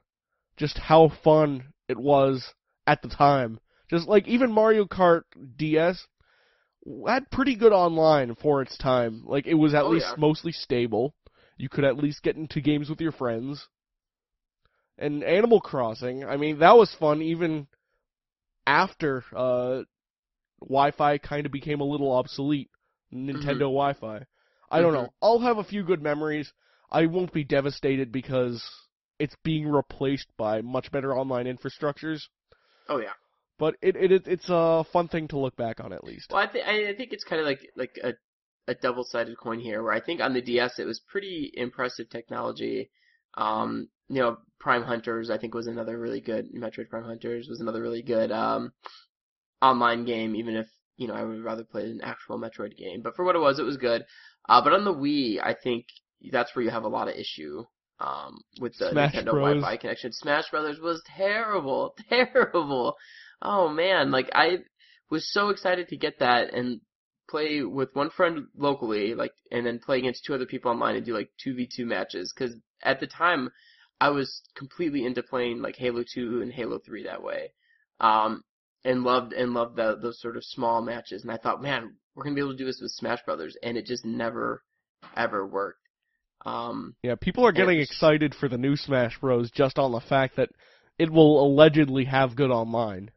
just 0.56 0.77
how 0.77 1.12
fun 1.23 1.73
it 1.89 1.97
was 1.97 2.53
at 2.86 3.01
the 3.01 3.10
time. 3.10 3.60
Just 3.89 4.08
like 4.08 4.27
even 4.27 4.51
Mario 4.51 4.86
Kart 4.86 5.23
DS 5.58 6.08
had 7.08 7.30
pretty 7.32 7.56
good 7.56 7.72
online 7.72 8.36
for 8.36 8.62
its 8.62 8.78
time. 8.78 9.24
Like 9.26 9.48
it 9.48 9.54
was 9.54 9.74
at 9.74 9.86
Oh, 9.86 9.91
least 9.91 10.06
yeah. 10.10 10.15
mostly 10.17 10.52
stable. 10.52 11.13
You 11.58 11.69
could 11.69 11.84
at 11.84 11.98
least 11.98 12.24
get 12.24 12.36
into 12.36 12.62
games 12.62 12.89
with 12.89 13.00
your 13.00 13.12
friends. 13.12 13.67
And 14.98 15.24
Animal 15.24 15.60
Crossing, 15.60 16.24
I 16.24 16.38
mean, 16.38 16.60
that 16.60 16.78
was 16.78 16.93
fun 16.93 17.22
even 17.22 17.67
after 18.67 19.24
uh, 19.36 19.84
Wi-Fi 20.62 21.17
kind 21.17 21.46
of 21.46 21.52
became 21.52 21.82
a 21.82 21.86
little 21.86 22.12
obsolete. 22.12 22.69
Nintendo 23.13 23.60
Wi-Fi. 23.60 24.26
I 24.72 24.82
don't 24.82 24.93
Mhm. 24.93 24.93
know. 24.93 25.13
I'll 25.22 25.39
have 25.39 25.58
a 25.60 25.63
few 25.63 25.84
good 25.84 26.02
memories. 26.02 26.52
I 26.91 27.06
won't 27.06 27.32
be 27.34 27.43
devastated 27.43 28.12
because 28.12 28.63
it's 29.19 29.36
being 29.43 29.67
replaced 29.67 30.28
by 30.38 30.62
much 30.62 30.91
better 30.91 31.15
online 31.15 31.46
infrastructures. 31.46 32.22
Oh 32.89 32.98
yeah. 32.98 33.13
But 33.63 33.78
it, 33.82 33.95
it 33.95 34.12
it- 34.12 34.28
it's 34.28 34.49
a 34.49 34.84
fun 34.91 35.08
thing 35.08 35.30
to 35.30 35.38
look 35.38 35.56
back 35.56 35.80
on 35.80 35.93
at 35.93 36.04
least. 36.04 36.30
Well, 36.32 36.39
I 36.45 36.47
think 36.52 36.67
I 36.67 36.93
think 36.95 37.13
it's 37.13 37.23
kind 37.23 37.39
of 37.39 37.45
like 37.47 37.62
like 37.78 37.97
a 38.04 38.13
a 38.67 38.76
double-sided 38.76 39.38
coin 39.38 39.60
here, 39.60 39.82
where 39.84 39.93
I 39.93 40.02
think 40.02 40.19
on 40.19 40.34
the 40.34 40.41
DS 40.41 40.80
it 40.80 40.86
was 40.86 40.99
pretty 40.99 41.52
impressive 41.54 42.10
technology. 42.10 42.89
Um, 43.36 43.88
you 44.10 44.19
know, 44.21 44.38
Prime 44.60 44.84
Hunters 44.84 45.30
I 45.30 45.38
think 45.38 45.54
was 45.54 45.67
another 45.67 45.97
really 45.97 46.19
good 46.19 46.54
Metroid 46.54 46.89
Prime 46.89 47.06
Hunters 47.06 47.47
was 47.47 47.62
another 47.62 47.82
really 47.82 48.02
good 48.02 48.32
um 48.34 48.73
online 49.62 50.04
game, 50.06 50.36
even 50.36 50.56
if 50.56 50.67
you 50.97 51.08
know 51.08 51.13
I 51.13 51.23
would 51.23 51.43
rather 51.43 51.63
play 51.63 51.84
an 51.89 52.02
actual 52.04 52.38
Metroid 52.38 52.76
game. 52.78 53.02
But 53.02 53.15
for 53.15 53.23
what 53.23 53.36
it 53.36 53.39
was, 53.39 53.60
it 53.60 53.63
was 53.71 53.78
good. 53.78 54.04
Uh, 54.49 54.62
but 54.62 54.73
on 54.73 54.84
the 54.84 54.93
Wii, 54.93 55.39
I 55.41 55.54
think 55.54 55.86
that's 56.32 56.54
where 56.56 56.63
you 56.65 56.71
have 56.71 56.84
a 56.84 56.89
lot 56.89 57.08
of 57.08 57.15
issue 57.15 57.63
um, 57.99 58.39
with 58.60 58.78
the 58.78 58.89
Smash 58.91 59.13
Nintendo 59.13 59.32
Bros. 59.32 59.62
Wi-Fi 59.62 59.78
connection. 59.78 60.12
Smash 60.12 60.49
Brothers 60.52 60.80
was 60.82 61.02
terrible, 61.15 61.95
terrible. 62.10 62.95
Oh 63.43 63.67
man, 63.67 64.10
like 64.10 64.29
I 64.34 64.60
was 65.10 65.32
so 65.32 65.49
excited 65.49 65.89
to 65.89 65.97
get 65.97 66.19
that 66.19 66.53
and 66.53 66.79
play 67.29 67.62
with 67.62 67.89
one 67.93 68.10
friend 68.10 68.47
locally, 68.56 69.15
like, 69.15 69.34
and 69.51 69.65
then 69.65 69.79
play 69.79 69.99
against 69.99 70.23
two 70.23 70.34
other 70.34 70.45
people 70.45 70.71
online 70.71 70.95
and 70.95 71.06
do 71.06 71.13
like 71.13 71.29
two 71.43 71.53
v 71.53 71.67
two 71.67 71.86
matches. 71.86 72.34
Because 72.36 72.56
at 72.82 72.99
the 72.99 73.08
time, 73.08 73.49
I 73.99 74.10
was 74.10 74.41
completely 74.56 75.06
into 75.06 75.23
playing 75.23 75.62
like 75.62 75.75
Halo 75.75 76.03
Two 76.03 76.41
and 76.41 76.51
Halo 76.51 76.79
Three 76.79 77.03
that 77.03 77.21
way. 77.21 77.51
Um, 77.99 78.43
and 78.86 79.03
loved 79.03 79.34
and 79.34 79.53
loved 79.53 79.75
the, 79.75 79.97
those 80.01 80.21
sort 80.21 80.38
of 80.38 80.43
small 80.43 80.82
matches. 80.82 81.23
And 81.23 81.32
I 81.32 81.38
thought, 81.38 81.62
man, 81.62 81.95
we're 82.15 82.23
gonna 82.23 82.36
be 82.36 82.41
able 82.41 82.51
to 82.51 82.58
do 82.58 82.65
this 82.65 82.79
with 82.82 82.91
Smash 82.91 83.23
Brothers, 83.25 83.58
and 83.62 83.77
it 83.77 83.86
just 83.86 84.06
never 84.06 84.63
ever 85.15 85.45
worked. 85.45 85.79
Um, 86.45 86.95
Yeah, 87.03 87.15
people 87.15 87.45
are 87.45 87.51
getting 87.51 87.79
excited 87.79 88.36
for 88.36 88.49
the 88.49 88.58
new 88.58 88.75
Smash 88.75 89.19
Bros. 89.19 89.51
just 89.51 89.79
on 89.79 89.91
the 89.91 90.01
fact 90.01 90.36
that 90.36 90.49
it 90.99 91.10
will 91.10 91.45
allegedly 91.45 92.06
have 92.06 92.36
good 92.36 92.51
online. 92.51 93.12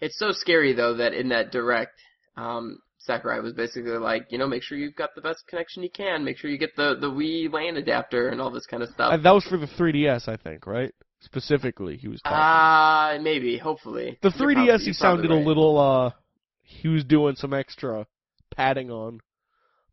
It's 0.00 0.18
so 0.18 0.32
scary 0.32 0.72
though 0.72 0.94
that 0.94 1.14
in 1.14 1.28
that 1.30 1.50
direct, 1.50 1.98
um, 2.36 2.78
Sakurai 2.98 3.40
was 3.40 3.52
basically 3.52 3.92
like, 3.92 4.26
you 4.30 4.38
know, 4.38 4.46
make 4.46 4.62
sure 4.62 4.76
you've 4.76 4.96
got 4.96 5.14
the 5.14 5.20
best 5.20 5.46
connection 5.46 5.82
you 5.82 5.90
can. 5.90 6.24
Make 6.24 6.38
sure 6.38 6.50
you 6.50 6.58
get 6.58 6.74
the 6.76 6.96
the 7.00 7.06
Wii 7.06 7.52
LAN 7.52 7.76
adapter 7.76 8.28
and 8.28 8.40
all 8.40 8.50
this 8.50 8.66
kind 8.66 8.82
of 8.82 8.88
stuff. 8.90 9.12
And 9.12 9.24
that 9.24 9.32
was 9.32 9.44
for 9.44 9.56
the 9.56 9.66
3DS, 9.66 10.28
I 10.28 10.36
think, 10.36 10.66
right? 10.66 10.92
Specifically, 11.20 11.96
he 11.96 12.08
was 12.08 12.20
talking. 12.22 12.36
Ah, 12.38 13.18
maybe, 13.20 13.56
hopefully. 13.58 14.18
the 14.22 14.28
3DS, 14.28 14.66
prob- 14.66 14.80
he 14.80 14.92
sounded 14.92 15.30
right. 15.30 15.40
a 15.40 15.44
little, 15.44 15.78
uh, 15.78 16.10
he 16.62 16.88
was 16.88 17.04
doing 17.04 17.36
some 17.36 17.54
extra 17.54 18.06
padding 18.54 18.90
on. 18.90 19.20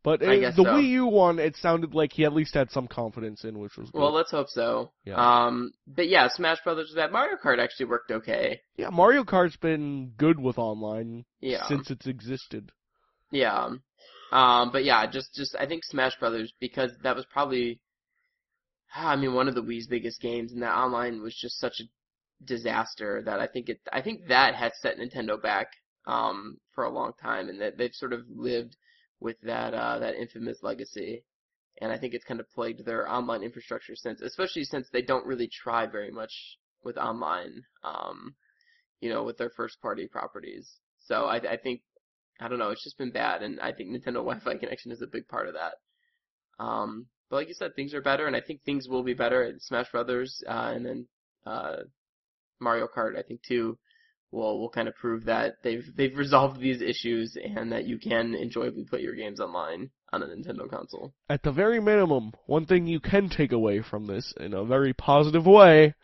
But 0.04 0.22
I 0.22 0.38
guess 0.38 0.54
the 0.54 0.64
so. 0.64 0.68
Wii 0.68 0.86
U 0.90 1.06
one, 1.06 1.38
it 1.38 1.56
sounded 1.56 1.94
like 1.94 2.12
he 2.12 2.26
at 2.26 2.34
least 2.34 2.52
had 2.52 2.70
some 2.70 2.86
confidence 2.86 3.42
in, 3.42 3.58
which 3.58 3.74
was 3.78 3.90
good. 3.90 3.98
Well, 3.98 4.12
let's 4.12 4.30
hope 4.30 4.50
so. 4.50 4.92
Yeah. 5.06 5.14
Um, 5.16 5.72
but 5.86 6.08
yeah, 6.08 6.28
Smash 6.28 6.58
Brothers 6.62 6.88
with 6.90 6.96
that 6.96 7.10
Mario 7.10 7.38
Kart 7.42 7.58
actually 7.58 7.86
worked 7.86 8.10
okay. 8.10 8.60
yeah, 8.76 8.90
Mario 8.90 9.24
Kart's 9.24 9.56
been 9.56 10.12
good 10.18 10.38
with 10.38 10.58
online 10.58 11.24
Yeah. 11.40 11.66
since 11.68 11.90
it's 11.90 12.06
existed. 12.06 12.70
Yeah. 13.30 13.70
Um, 14.30 14.70
but 14.72 14.84
yeah, 14.84 15.06
just 15.10 15.32
just 15.34 15.56
I 15.58 15.64
think 15.64 15.84
Smash 15.84 16.18
Brothers 16.20 16.52
because 16.60 16.90
that 17.02 17.16
was 17.16 17.24
probably, 17.32 17.80
I 18.94 19.16
mean, 19.16 19.32
one 19.32 19.48
of 19.48 19.54
the 19.54 19.62
Wii's 19.62 19.86
biggest 19.86 20.20
games, 20.20 20.52
and 20.52 20.62
that 20.62 20.76
online 20.76 21.22
was 21.22 21.34
just 21.34 21.58
such 21.58 21.80
a 21.80 22.44
disaster 22.44 23.22
that 23.24 23.40
I 23.40 23.46
think 23.46 23.70
it 23.70 23.80
I 23.90 24.02
think 24.02 24.26
that 24.28 24.54
has 24.54 24.72
set 24.82 24.98
Nintendo 24.98 25.40
back 25.40 25.68
um 26.06 26.58
for 26.74 26.84
a 26.84 26.90
long 26.90 27.12
time, 27.22 27.48
and 27.48 27.58
that 27.62 27.78
they've 27.78 27.94
sort 27.94 28.12
of 28.12 28.20
lived 28.28 28.76
with 29.24 29.40
that 29.40 29.74
uh 29.74 29.98
that 29.98 30.14
infamous 30.14 30.58
legacy. 30.62 31.24
And 31.80 31.90
I 31.90 31.98
think 31.98 32.14
it's 32.14 32.24
kind 32.24 32.38
of 32.38 32.48
plagued 32.52 32.84
their 32.84 33.10
online 33.10 33.42
infrastructure 33.42 33.96
since, 33.96 34.20
especially 34.20 34.62
since 34.62 34.86
they 34.92 35.02
don't 35.02 35.26
really 35.26 35.48
try 35.48 35.86
very 35.86 36.12
much 36.12 36.32
with 36.84 36.96
online, 36.96 37.64
um, 37.82 38.36
you 39.00 39.08
know, 39.08 39.24
with 39.24 39.38
their 39.38 39.50
first 39.50 39.80
party 39.80 40.06
properties. 40.06 40.70
So 41.00 41.24
I, 41.24 41.36
I 41.38 41.56
think 41.56 41.80
I 42.40 42.46
don't 42.46 42.60
know. 42.60 42.70
It's 42.70 42.84
just 42.84 42.98
been 42.98 43.10
bad, 43.10 43.42
and 43.42 43.58
I 43.60 43.72
think 43.72 43.90
Nintendo 43.90 44.14
Wi-Fi 44.28 44.56
connection 44.58 44.92
is 44.92 45.02
a 45.02 45.08
big 45.08 45.26
part 45.26 45.48
of 45.48 45.54
that. 45.54 45.74
Um, 46.62 47.06
but 47.28 47.36
like 47.36 47.48
you 47.48 47.54
said, 47.54 47.74
things 47.74 47.94
are 47.94 48.02
better, 48.02 48.26
and 48.26 48.36
I 48.36 48.40
think 48.40 48.62
things 48.62 48.86
will 48.88 49.02
be 49.02 49.14
better 49.14 49.42
at 49.42 49.60
Smash 49.60 49.90
Brothers, 49.90 50.44
uh, 50.46 50.72
and 50.76 50.86
then 50.86 51.08
uh, 51.44 51.76
Mario 52.60 52.86
Kart. 52.86 53.18
I 53.18 53.22
think 53.22 53.42
too 53.42 53.78
will 54.34 54.58
will 54.58 54.68
kind 54.68 54.88
of 54.88 54.94
prove 54.96 55.24
that 55.24 55.56
they've 55.62 55.84
they've 55.96 56.16
resolved 56.16 56.60
these 56.60 56.82
issues, 56.82 57.36
and 57.36 57.72
that 57.72 57.86
you 57.86 57.98
can 57.98 58.34
enjoyably 58.34 58.84
play 58.84 59.00
your 59.00 59.14
games 59.14 59.40
online 59.40 59.90
on 60.12 60.22
a 60.22 60.26
Nintendo 60.26 60.68
console. 60.68 61.14
At 61.28 61.42
the 61.42 61.52
very 61.52 61.80
minimum, 61.80 62.32
one 62.46 62.66
thing 62.66 62.86
you 62.86 63.00
can 63.00 63.28
take 63.28 63.52
away 63.52 63.82
from 63.82 64.06
this 64.06 64.34
in 64.38 64.52
a 64.52 64.64
very 64.64 64.92
positive 64.92 65.46
way 65.46 65.94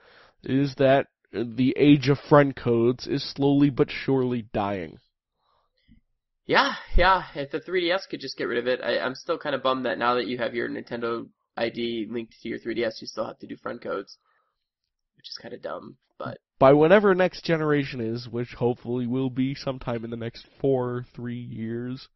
is 0.43 0.75
that 0.77 1.09
the 1.33 1.75
age 1.77 2.09
of 2.09 2.19
friend 2.19 2.57
codes 2.57 3.07
is 3.07 3.23
slowly 3.23 3.71
but 3.71 3.91
surely 3.91 4.43
dying. 4.53 4.99
Yeah, 6.47 6.75
yeah. 6.97 7.25
If 7.35 7.53
the 7.53 7.61
3DS 7.61 8.09
could 8.11 8.21
just 8.21 8.37
get 8.37 8.49
rid 8.49 8.59
of 8.59 8.67
it, 8.67 8.81
I, 8.83 8.99
I'm 8.99 9.15
still 9.15 9.39
kind 9.39 9.55
of 9.55 9.63
bummed 9.63 9.85
that 9.87 9.99
now 9.99 10.15
that 10.15 10.27
you 10.27 10.39
have 10.39 10.55
your 10.55 10.69
Nintendo 10.69 11.29
ID 11.57 12.09
linked 12.11 12.35
to 12.43 12.49
your 12.49 12.59
3DS, 12.59 13.01
you 13.01 13.07
still 13.07 13.27
have 13.27 13.39
to 13.39 13.47
do 13.47 13.57
friend 13.57 13.81
codes, 13.81 14.19
which 15.21 15.29
is 15.29 15.39
kind 15.41 15.53
of 15.53 15.61
dumb. 15.61 15.97
But 16.19 16.39
By 16.59 16.73
whenever 16.73 17.15
next 17.15 17.45
generation 17.45 18.01
is, 18.01 18.27
which 18.27 18.55
hopefully 18.55 19.07
will 19.07 19.29
be 19.29 19.55
sometime 19.55 20.03
in 20.03 20.11
the 20.11 20.17
next 20.17 20.47
four, 20.61 21.05
three 21.15 21.39
years, 21.39 22.09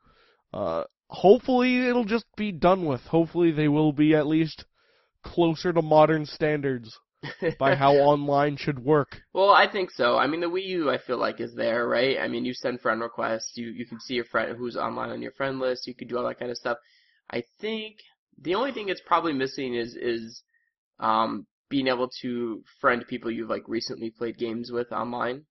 uh, 0.54 0.84
hopefully 1.08 1.86
it'll 1.86 2.06
just 2.06 2.24
be 2.34 2.50
done 2.50 2.86
with. 2.86 3.02
Hopefully 3.02 3.50
they 3.50 3.68
will 3.68 3.92
be 3.92 4.14
at 4.14 4.26
least 4.26 4.64
closer 5.22 5.70
to 5.70 5.82
modern 5.82 6.24
standards 6.24 6.98
by 7.58 7.74
how 7.74 7.92
online 7.92 8.56
should 8.56 8.78
work. 8.78 9.20
Well, 9.34 9.50
I 9.50 9.70
think 9.70 9.90
so. 9.90 10.16
I 10.16 10.26
mean, 10.26 10.40
the 10.40 10.46
Wii 10.46 10.66
U, 10.68 10.90
I 10.90 10.96
feel 10.96 11.18
like, 11.18 11.40
is 11.40 11.54
there, 11.54 11.86
right? 11.86 12.18
I 12.18 12.28
mean, 12.28 12.46
you 12.46 12.54
send 12.54 12.80
friend 12.80 13.02
requests, 13.02 13.52
you 13.56 13.66
you 13.68 13.84
can 13.86 14.00
see 14.00 14.14
your 14.14 14.24
friend 14.24 14.56
who's 14.56 14.76
online 14.76 15.10
on 15.10 15.20
your 15.20 15.32
friend 15.32 15.58
list, 15.58 15.86
you 15.86 15.94
can 15.94 16.08
do 16.08 16.16
all 16.16 16.26
that 16.26 16.38
kind 16.38 16.50
of 16.50 16.56
stuff. 16.56 16.78
I 17.30 17.42
think 17.60 17.96
the 18.40 18.54
only 18.54 18.72
thing 18.72 18.88
it's 18.88 19.02
probably 19.06 19.34
missing 19.34 19.74
is 19.74 19.94
is 19.94 20.42
um 20.98 21.46
being 21.68 21.88
able 21.88 22.08
to 22.22 22.62
friend 22.80 23.04
people 23.08 23.30
you've 23.30 23.50
like 23.50 23.64
recently 23.66 24.10
played 24.10 24.38
games 24.38 24.70
with 24.70 24.92
online. 24.92 25.44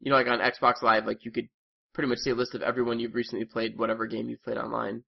You 0.00 0.10
know, 0.10 0.16
like 0.16 0.26
on 0.26 0.40
Xbox 0.40 0.82
Live, 0.82 1.06
like 1.06 1.24
you 1.24 1.30
could 1.30 1.48
pretty 1.94 2.08
much 2.08 2.18
see 2.18 2.30
a 2.30 2.34
list 2.34 2.54
of 2.54 2.62
everyone 2.62 3.00
you've 3.00 3.14
recently 3.14 3.44
played, 3.44 3.78
whatever 3.78 4.06
game 4.06 4.28
you've 4.28 4.42
played 4.42 4.58
online. 4.58 5.02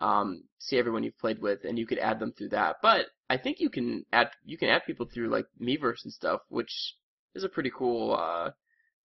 Um, 0.00 0.44
see 0.58 0.78
everyone 0.78 1.02
you've 1.02 1.18
played 1.18 1.40
with, 1.40 1.64
and 1.64 1.76
you 1.76 1.86
could 1.86 1.98
add 1.98 2.20
them 2.20 2.32
through 2.32 2.50
that. 2.50 2.76
But 2.80 3.06
I 3.28 3.36
think 3.36 3.58
you 3.58 3.68
can 3.68 4.04
add 4.12 4.30
you 4.44 4.56
can 4.56 4.68
add 4.68 4.82
people 4.86 5.06
through 5.12 5.28
like 5.28 5.46
Miiverse 5.60 6.04
and 6.04 6.12
stuff, 6.12 6.40
which 6.48 6.94
is 7.34 7.44
a 7.44 7.48
pretty 7.48 7.70
cool 7.76 8.14
uh 8.14 8.50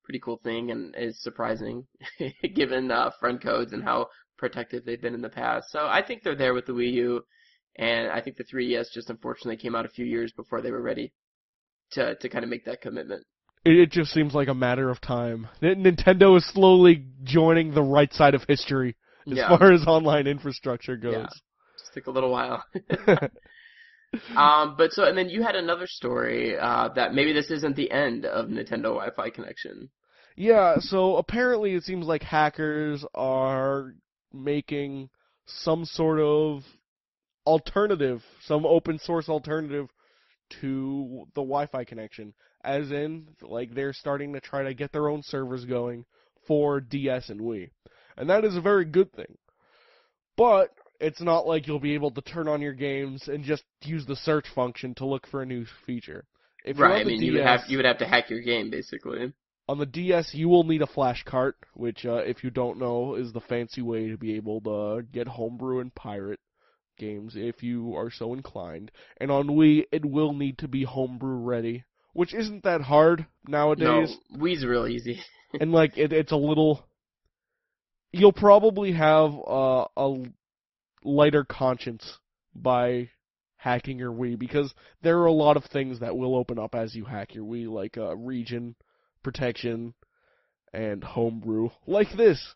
pretty 0.04 0.20
cool 0.20 0.38
thing 0.44 0.70
and 0.70 0.94
is 0.98 1.22
surprising 1.22 1.88
given 2.56 2.92
uh 2.92 3.10
friend 3.20 3.42
codes 3.42 3.74
and 3.74 3.84
how 3.84 4.08
protective 4.38 4.84
they've 4.86 5.02
been 5.02 5.16
in 5.16 5.22
the 5.22 5.30
past. 5.30 5.72
So 5.72 5.88
I 5.88 6.02
think 6.06 6.24
they're 6.24 6.36
there 6.36 6.54
with 6.54 6.66
the 6.66 6.74
Wii 6.74 6.94
U 6.94 7.24
and 7.76 8.12
I 8.12 8.22
think 8.22 8.38
the 8.38 8.44
3DS 8.44 8.92
just 8.94 9.10
unfortunately 9.10 9.58
came 9.58 9.76
out 9.76 9.86
a 9.86 9.90
few 9.90 10.06
years 10.06 10.32
before 10.32 10.62
they 10.62 10.72
were 10.72 10.82
ready 10.82 11.14
to 11.92 12.16
to 12.16 12.30
kind 12.30 12.44
of 12.44 12.50
make 12.50 12.66
that 12.66 12.82
commitment. 12.82 13.26
It, 13.66 13.76
it 13.78 13.92
just 13.92 14.12
seems 14.12 14.34
like 14.34 14.48
a 14.48 14.54
matter 14.54 14.90
of 14.90 15.02
time. 15.02 15.48
Nintendo 15.62 16.38
is 16.38 16.46
slowly 16.50 17.06
joining 17.24 17.74
the 17.74 17.84
right 17.84 18.12
side 18.14 18.36
of 18.36 18.44
history 18.48 18.96
as 19.28 19.38
yeah. 19.38 19.58
far 19.58 19.72
as 19.72 19.86
online 19.88 20.28
infrastructure 20.28 20.98
goes. 20.98 21.14
Yeah. 21.14 21.28
Just 21.80 21.94
took 21.94 22.08
a 22.08 22.12
little 22.12 22.32
while. 22.32 22.64
um 24.36 24.76
but 24.78 24.92
so 24.92 25.06
and 25.06 25.18
then 25.18 25.28
you 25.28 25.42
had 25.42 25.56
another 25.56 25.88
story 25.88 26.56
uh 26.56 26.88
that 26.96 27.16
maybe 27.16 27.34
this 27.34 27.50
isn't 27.50 27.76
the 27.76 27.90
end 27.90 28.26
of 28.26 28.48
Nintendo 28.48 28.84
Wi-Fi 28.84 29.30
connection. 29.32 29.90
Yeah, 30.36 30.78
so 30.80 31.18
apparently 31.18 31.76
it 31.76 31.84
seems 31.84 32.08
like 32.08 32.24
hackers 32.24 33.06
are 33.14 33.94
making 34.34 35.10
some 35.46 35.86
sort 35.86 36.20
of 36.20 36.64
alternative, 37.46 38.24
some 38.46 38.66
open 38.66 39.00
source 39.00 39.30
alternative 39.30 39.90
to 40.62 41.26
the 41.36 41.42
Wi-Fi 41.42 41.84
connection. 41.84 42.34
As 42.64 42.92
in, 42.92 43.28
like, 43.42 43.74
they're 43.74 43.94
starting 43.94 44.34
to 44.34 44.40
try 44.40 44.64
to 44.64 44.74
get 44.74 44.92
their 44.92 45.10
own 45.10 45.22
servers 45.24 45.66
going 45.66 46.06
for 46.48 46.80
DS 46.80 47.30
and 47.30 47.42
Wii. 47.42 47.70
And 48.18 48.30
that 48.30 48.46
is 48.46 48.56
a 48.56 48.62
very 48.62 48.86
good 48.86 49.12
thing. 49.14 49.38
But 50.38 50.70
it's 51.00 51.22
not 51.22 51.46
like 51.46 51.68
you'll 51.68 51.80
be 51.80 51.94
able 51.96 52.12
to 52.12 52.22
turn 52.22 52.48
on 52.48 52.62
your 52.62 52.74
games 52.74 53.28
and 53.28 53.44
just 53.44 53.64
use 53.82 54.06
the 54.06 54.16
search 54.16 54.48
function 54.54 54.94
to 54.96 55.06
look 55.06 55.28
for 55.28 55.42
a 55.42 55.46
new 55.46 55.66
feature. 55.86 56.26
If 56.64 56.80
right, 56.80 57.02
I 57.02 57.04
the 57.04 57.06
mean 57.06 57.20
DS, 57.20 57.26
you 57.26 57.34
would 57.34 57.42
have 57.46 57.60
you 57.68 57.78
would 57.78 57.86
have 57.86 57.98
to 57.98 58.08
hack 58.08 58.30
your 58.30 58.42
game 58.42 58.70
basically. 58.70 59.34
on 59.68 59.80
the 59.80 59.86
DS, 59.86 60.34
you 60.34 60.48
will 60.48 60.64
need 60.64 60.82
a 60.82 60.88
flash 60.88 61.24
cart, 61.24 61.58
which, 61.74 62.06
uh, 62.06 62.16
if 62.26 62.44
you 62.44 62.50
don't 62.50 62.80
know, 62.80 63.16
is 63.16 63.34
the 63.34 63.42
fancy 63.42 63.82
way 63.82 64.10
to 64.10 64.18
be 64.18 64.36
able 64.36 64.62
to 64.62 65.04
get 65.12 65.28
homebrew 65.28 65.80
and 65.80 65.94
pirate 65.94 66.40
games 66.98 67.34
if 67.36 67.64
you 67.64 67.96
are 67.96 68.12
so 68.12 68.34
inclined. 68.34 68.92
And 69.18 69.32
on 69.32 69.48
Wii, 69.48 69.86
it 69.92 70.06
will 70.06 70.34
need 70.34 70.58
to 70.60 70.68
be 70.68 70.84
homebrew 70.84 71.38
ready, 71.38 71.84
which 72.14 72.34
isn't 72.34 72.64
that 72.64 72.82
hard 72.82 73.26
nowadays. 73.48 74.16
No, 74.32 74.40
Wii's 74.40 74.66
real 74.66 74.88
easy. 74.88 75.20
and 75.60 75.72
like, 75.72 75.98
it, 75.98 76.14
it's 76.14 76.32
a 76.32 76.38
little. 76.38 76.86
You'll 78.12 78.32
probably 78.32 78.92
have 78.94 79.32
uh, 79.34 79.86
a 79.98 80.24
lighter 81.04 81.44
conscience 81.44 82.20
by 82.54 83.10
hacking 83.58 83.98
your 83.98 84.12
Wii 84.12 84.38
because 84.38 84.74
there 85.02 85.20
are 85.20 85.26
a 85.26 85.32
lot 85.32 85.58
of 85.58 85.64
things 85.66 86.00
that 86.00 86.16
will 86.16 86.36
open 86.36 86.60
up 86.60 86.76
as 86.76 86.94
you 86.94 87.06
hack 87.06 87.34
your 87.34 87.46
Wii, 87.46 87.68
like 87.68 87.98
uh, 87.98 88.16
region 88.16 88.76
protection 89.24 89.94
and 90.74 91.04
homebrew, 91.04 91.70
like 91.88 92.12
this. 92.16 92.56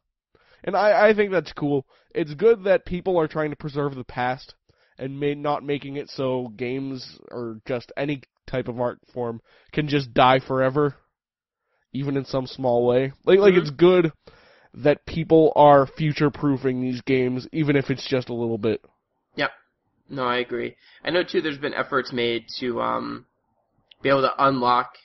And 0.68 0.76
I, 0.76 1.10
I 1.10 1.14
think 1.14 1.32
that's 1.32 1.54
cool. 1.54 1.88
It's 2.14 2.34
good 2.34 2.66
that 2.66 2.86
people 2.86 3.18
are 3.18 3.28
trying 3.28 3.52
to 3.52 3.56
preserve 3.56 3.96
the 3.96 4.04
past 4.04 4.54
and 5.00 5.18
may 5.18 5.34
not 5.34 5.64
making 5.64 5.96
it 5.96 6.10
so 6.10 6.50
games 6.58 7.20
or 7.32 7.62
just 7.66 7.94
any 7.96 8.22
type 8.48 8.68
of 8.68 8.80
art 8.80 9.00
form 9.14 9.40
can 9.72 9.88
just 9.88 10.14
die 10.14 10.40
forever, 10.46 10.96
even 11.94 12.18
in 12.18 12.26
some 12.26 12.46
small 12.46 12.86
way. 12.86 13.14
Like 13.24 13.40
like 13.40 13.54
Mhm. 13.54 13.62
it's 13.62 13.70
good 13.70 14.12
that 14.74 15.06
people 15.06 15.54
are 15.56 15.88
future 15.88 16.30
proofing 16.30 16.82
these 16.82 17.02
games, 17.02 17.48
even 17.54 17.78
if 17.78 17.90
it's 17.90 18.06
just 18.06 18.28
a 18.28 18.34
little 18.34 18.58
bit. 18.58 18.84
Yep. 19.36 19.54
No, 20.10 20.26
I 20.26 20.38
agree. 20.38 20.76
I 21.06 21.12
know 21.12 21.24
too. 21.24 21.40
There's 21.40 21.58
been 21.58 21.74
efforts 21.74 22.12
made 22.12 22.46
to 22.60 22.82
um, 22.82 23.26
be 24.02 24.10
able 24.10 24.24
to 24.24 24.46
unlock 24.46 24.98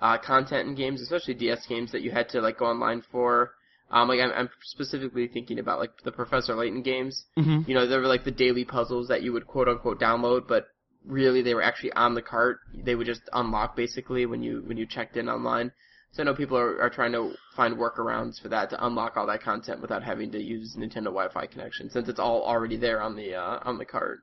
uh, 0.00 0.18
content 0.18 0.68
in 0.68 0.74
games, 0.74 1.00
especially 1.00 1.34
DS 1.34 1.66
games 1.66 1.92
that 1.92 2.02
you 2.02 2.10
had 2.10 2.28
to 2.30 2.40
like 2.40 2.58
go 2.58 2.66
online 2.66 3.02
for. 3.12 3.52
Um, 3.90 4.08
like 4.08 4.20
I'm, 4.20 4.30
I'm 4.32 4.50
specifically 4.62 5.28
thinking 5.28 5.58
about 5.58 5.78
like 5.78 6.02
the 6.04 6.12
Professor 6.12 6.54
Layton 6.54 6.82
games. 6.82 7.24
Mm-hmm. 7.38 7.68
You 7.68 7.74
know, 7.74 7.86
there 7.86 8.00
were 8.00 8.06
like 8.06 8.24
the 8.24 8.30
daily 8.30 8.64
puzzles 8.64 9.08
that 9.08 9.22
you 9.22 9.32
would 9.32 9.46
quote 9.46 9.68
unquote 9.68 10.00
download, 10.00 10.46
but 10.46 10.68
really 11.06 11.42
they 11.42 11.54
were 11.54 11.62
actually 11.62 11.92
on 11.92 12.14
the 12.14 12.22
cart. 12.22 12.60
They 12.74 12.94
would 12.94 13.06
just 13.06 13.22
unlock 13.32 13.76
basically 13.76 14.26
when 14.26 14.42
you 14.42 14.62
when 14.66 14.76
you 14.76 14.86
checked 14.86 15.16
in 15.16 15.28
online. 15.28 15.72
So 16.12 16.22
I 16.22 16.26
know 16.26 16.34
people 16.34 16.56
are, 16.56 16.80
are 16.80 16.90
trying 16.90 17.12
to 17.12 17.34
find 17.54 17.76
workarounds 17.76 18.40
for 18.40 18.48
that 18.48 18.70
to 18.70 18.86
unlock 18.86 19.16
all 19.16 19.26
that 19.26 19.42
content 19.42 19.82
without 19.82 20.02
having 20.02 20.32
to 20.32 20.42
use 20.42 20.74
Nintendo 20.76 21.04
Wi-Fi 21.04 21.46
connection, 21.46 21.90
since 21.90 22.08
it's 22.08 22.18
all 22.18 22.42
already 22.42 22.76
there 22.76 23.02
on 23.02 23.14
the 23.14 23.34
uh, 23.34 23.60
on 23.62 23.78
the 23.78 23.84
cart. 23.84 24.20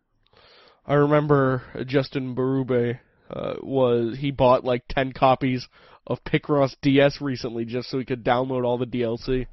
I 0.87 0.93
remember 0.93 1.63
Justin 1.85 2.35
Berube 2.35 2.99
uh, 3.29 3.55
was 3.61 4.17
he 4.19 4.31
bought 4.31 4.63
like 4.63 4.83
ten 4.89 5.11
copies 5.11 5.67
of 6.07 6.23
Picross 6.23 6.75
DS 6.81 7.21
recently 7.21 7.65
just 7.65 7.89
so 7.89 7.97
he 7.97 8.05
could 8.05 8.23
download 8.23 8.63
all 8.63 8.77
the 8.77 8.85
DLC. 8.85 9.47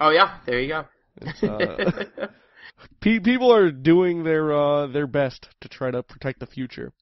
Oh 0.00 0.10
yeah, 0.10 0.38
there 0.46 0.60
you 0.60 0.68
go. 0.68 0.84
It's, 1.20 1.42
uh, 1.42 2.04
pe- 3.00 3.20
people 3.20 3.52
are 3.52 3.70
doing 3.70 4.24
their 4.24 4.52
uh, 4.52 4.86
their 4.86 5.06
best 5.06 5.48
to 5.60 5.68
try 5.68 5.90
to 5.90 6.02
protect 6.02 6.40
the 6.40 6.46
future. 6.46 6.92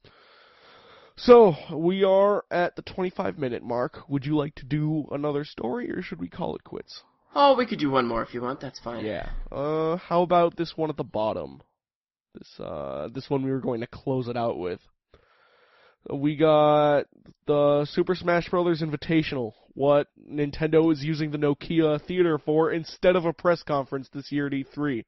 So 1.16 1.54
we 1.74 2.02
are 2.02 2.44
at 2.50 2.76
the 2.76 2.82
25 2.82 3.38
minute 3.38 3.62
mark. 3.62 4.08
Would 4.08 4.24
you 4.24 4.36
like 4.36 4.54
to 4.54 4.64
do 4.64 5.06
another 5.10 5.44
story, 5.44 5.90
or 5.90 6.00
should 6.00 6.18
we 6.18 6.28
call 6.28 6.56
it 6.56 6.64
quits? 6.64 7.02
oh, 7.34 7.56
we 7.56 7.66
could 7.66 7.78
do 7.78 7.90
one 7.90 8.06
more 8.06 8.22
if 8.22 8.34
you 8.34 8.42
want. 8.42 8.60
That's 8.60 8.80
fine. 8.80 9.04
Yeah. 9.04 9.28
Uh, 9.50 9.96
how 9.96 10.22
about 10.22 10.56
this 10.56 10.72
one 10.76 10.90
at 10.90 10.96
the 10.96 11.04
bottom? 11.04 11.62
This 12.34 12.60
uh, 12.60 13.08
this 13.12 13.28
one 13.28 13.42
we 13.42 13.50
were 13.50 13.60
going 13.60 13.80
to 13.80 13.86
close 13.86 14.28
it 14.28 14.36
out 14.36 14.58
with. 14.58 14.80
We 16.08 16.36
got 16.36 17.04
the 17.46 17.86
Super 17.90 18.14
Smash 18.14 18.48
Bros. 18.48 18.82
Invitational. 18.82 19.52
What 19.74 20.08
Nintendo 20.18 20.92
is 20.92 21.04
using 21.04 21.30
the 21.30 21.38
Nokia 21.38 22.00
Theater 22.00 22.38
for 22.38 22.72
instead 22.72 23.16
of 23.16 23.24
a 23.24 23.32
press 23.32 23.62
conference 23.62 24.08
this 24.12 24.32
year 24.32 24.46
at 24.46 24.52
E3. 24.52 25.04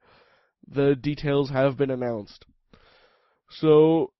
The 0.68 0.94
details 0.94 1.50
have 1.50 1.76
been 1.76 1.90
announced. 1.90 2.44
So, 3.50 4.12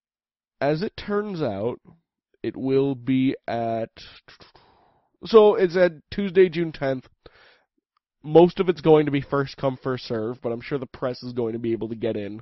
as 0.60 0.82
it 0.82 0.96
turns 0.96 1.40
out, 1.40 1.80
it 2.42 2.56
will 2.56 2.94
be 2.94 3.36
at. 3.46 3.90
So 5.24 5.54
it's 5.54 5.76
at 5.76 5.92
Tuesday, 6.10 6.48
June 6.48 6.72
10th. 6.72 7.04
Most 8.24 8.60
of 8.60 8.68
it's 8.68 8.80
going 8.80 9.06
to 9.06 9.12
be 9.12 9.20
first 9.20 9.56
come, 9.56 9.76
first 9.76 10.06
serve, 10.06 10.40
but 10.42 10.52
I'm 10.52 10.60
sure 10.60 10.78
the 10.78 10.86
press 10.86 11.22
is 11.22 11.32
going 11.32 11.52
to 11.52 11.58
be 11.58 11.72
able 11.72 11.88
to 11.88 11.94
get 11.94 12.16
in. 12.16 12.40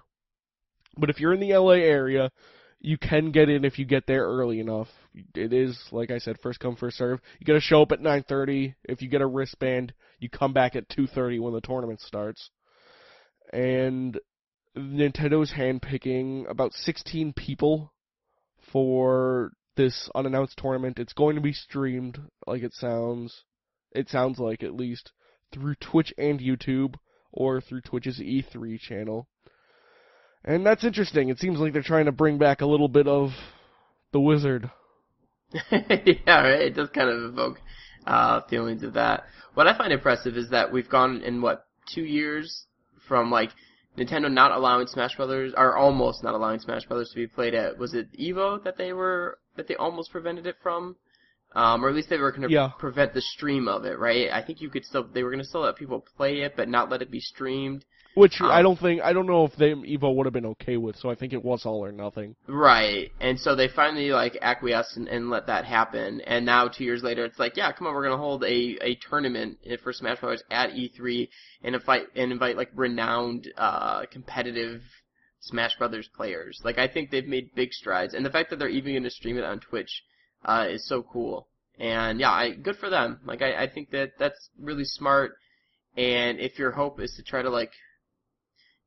But 0.96 1.10
if 1.10 1.20
you're 1.20 1.34
in 1.34 1.40
the 1.40 1.56
LA 1.56 1.72
area, 1.72 2.30
you 2.80 2.96
can 2.96 3.30
get 3.30 3.48
in 3.48 3.64
if 3.64 3.78
you 3.78 3.84
get 3.84 4.06
there 4.06 4.24
early 4.24 4.58
enough. 4.58 4.88
It 5.34 5.52
is, 5.52 5.78
like 5.92 6.10
I 6.10 6.18
said, 6.18 6.38
first 6.42 6.60
come, 6.60 6.76
first 6.76 6.96
serve. 6.96 7.20
You 7.38 7.44
gotta 7.46 7.60
show 7.60 7.82
up 7.82 7.92
at 7.92 8.00
9:30. 8.00 8.74
If 8.84 9.02
you 9.02 9.08
get 9.08 9.20
a 9.20 9.26
wristband, 9.26 9.92
you 10.18 10.28
come 10.30 10.52
back 10.52 10.76
at 10.76 10.88
2:30 10.88 11.40
when 11.40 11.52
the 11.52 11.60
tournament 11.60 12.00
starts. 12.00 12.50
And 13.52 14.18
Nintendo's 14.76 15.52
handpicking 15.52 16.48
about 16.48 16.72
16 16.72 17.32
people 17.34 17.92
for 18.72 19.52
this 19.76 20.08
unannounced 20.14 20.56
tournament. 20.56 20.98
It's 20.98 21.12
going 21.12 21.34
to 21.34 21.42
be 21.42 21.52
streamed, 21.52 22.20
like 22.46 22.62
it 22.62 22.72
sounds. 22.74 23.44
It 23.92 24.08
sounds 24.08 24.38
like 24.38 24.62
at 24.62 24.74
least 24.74 25.12
through 25.52 25.74
Twitch 25.80 26.14
and 26.16 26.38
YouTube, 26.38 26.94
or 27.32 27.60
through 27.60 27.80
Twitch's 27.82 28.20
E3 28.20 28.78
channel. 28.78 29.28
And 30.44 30.64
that's 30.64 30.84
interesting. 30.84 31.28
It 31.28 31.38
seems 31.38 31.58
like 31.58 31.72
they're 31.72 31.82
trying 31.82 32.06
to 32.06 32.12
bring 32.12 32.38
back 32.38 32.60
a 32.60 32.66
little 32.66 32.88
bit 32.88 33.06
of 33.06 33.30
the 34.12 34.20
wizard. 34.20 34.70
yeah, 35.70 36.40
right. 36.42 36.62
It 36.62 36.74
does 36.74 36.88
kind 36.90 37.10
of 37.10 37.32
evoke 37.32 37.60
uh, 38.06 38.40
feelings 38.48 38.82
of 38.82 38.94
that. 38.94 39.24
What 39.54 39.66
I 39.66 39.76
find 39.76 39.92
impressive 39.92 40.36
is 40.36 40.50
that 40.50 40.72
we've 40.72 40.88
gone 40.88 41.22
in 41.22 41.42
what 41.42 41.66
two 41.92 42.04
years 42.04 42.64
from 43.08 43.30
like 43.30 43.50
Nintendo 43.98 44.30
not 44.32 44.52
allowing 44.52 44.86
Smash 44.86 45.16
Brothers, 45.16 45.52
or 45.56 45.76
almost 45.76 46.22
not 46.22 46.34
allowing 46.34 46.60
Smash 46.60 46.86
Brothers 46.86 47.10
to 47.10 47.16
be 47.16 47.26
played 47.26 47.54
at. 47.54 47.76
Was 47.78 47.94
it 47.94 48.08
Evo 48.18 48.62
that 48.64 48.78
they 48.78 48.92
were 48.92 49.38
that 49.56 49.68
they 49.68 49.74
almost 49.76 50.12
prevented 50.12 50.46
it 50.46 50.56
from? 50.62 50.96
Um, 51.52 51.84
or 51.84 51.88
at 51.88 51.96
least 51.96 52.08
they 52.08 52.16
were 52.18 52.30
going 52.30 52.42
to 52.42 52.50
Yeah. 52.50 52.70
prevent 52.78 53.12
the 53.12 53.20
stream 53.20 53.66
of 53.66 53.84
it, 53.84 53.98
right? 53.98 54.30
I 54.32 54.40
think 54.40 54.60
you 54.60 54.70
could 54.70 54.84
still 54.84 55.02
they 55.02 55.24
were 55.24 55.30
going 55.30 55.42
to 55.42 55.48
still 55.48 55.62
let 55.62 55.74
people 55.76 56.04
play 56.16 56.42
it, 56.42 56.54
but 56.56 56.68
not 56.68 56.88
let 56.90 57.02
it 57.02 57.10
be 57.10 57.18
streamed. 57.20 57.84
Which 58.14 58.40
Um, 58.40 58.50
I 58.50 58.62
don't 58.62 58.78
think 58.78 59.02
I 59.02 59.12
don't 59.12 59.26
know 59.26 59.44
if 59.44 59.54
they 59.56 59.72
Evo 59.72 60.14
would 60.14 60.26
have 60.26 60.32
been 60.32 60.46
okay 60.46 60.76
with, 60.76 60.96
so 60.96 61.10
I 61.10 61.14
think 61.14 61.32
it 61.32 61.44
was 61.44 61.64
all 61.64 61.84
or 61.84 61.92
nothing. 61.92 62.34
Right. 62.48 63.12
And 63.20 63.38
so 63.38 63.54
they 63.54 63.68
finally 63.68 64.10
like 64.10 64.36
acquiesced 64.42 64.96
and, 64.96 65.08
and 65.08 65.30
let 65.30 65.46
that 65.46 65.64
happen. 65.64 66.20
And 66.22 66.44
now 66.44 66.68
two 66.68 66.84
years 66.84 67.02
later, 67.02 67.24
it's 67.24 67.38
like, 67.38 67.56
yeah, 67.56 67.70
come 67.72 67.86
on, 67.86 67.94
we're 67.94 68.02
gonna 68.02 68.16
hold 68.16 68.42
a, 68.44 68.78
a 68.82 68.96
tournament 69.08 69.58
for 69.82 69.92
Smash 69.92 70.20
Bros. 70.20 70.42
at 70.50 70.70
E3 70.70 71.28
and 71.62 71.74
invite 71.74 72.06
and 72.16 72.32
invite 72.32 72.56
like 72.56 72.70
renowned 72.74 73.48
uh, 73.56 74.06
competitive 74.06 74.82
Smash 75.40 75.76
Brothers 75.76 76.08
players. 76.14 76.60
Like 76.64 76.78
I 76.78 76.88
think 76.88 77.10
they've 77.10 77.26
made 77.26 77.54
big 77.54 77.72
strides, 77.72 78.14
and 78.14 78.26
the 78.26 78.30
fact 78.30 78.50
that 78.50 78.58
they're 78.58 78.68
even 78.68 78.94
gonna 78.94 79.10
stream 79.10 79.38
it 79.38 79.44
on 79.44 79.60
Twitch 79.60 80.02
uh, 80.44 80.66
is 80.68 80.86
so 80.86 81.02
cool. 81.02 81.46
And 81.78 82.20
yeah, 82.20 82.30
I, 82.30 82.50
good 82.50 82.76
for 82.76 82.90
them. 82.90 83.20
Like 83.24 83.40
I, 83.40 83.62
I 83.64 83.68
think 83.68 83.90
that 83.90 84.12
that's 84.18 84.50
really 84.58 84.84
smart. 84.84 85.32
And 85.96 86.38
if 86.38 86.58
your 86.58 86.72
hope 86.72 87.00
is 87.00 87.14
to 87.16 87.22
try 87.22 87.42
to 87.42 87.50
like 87.50 87.72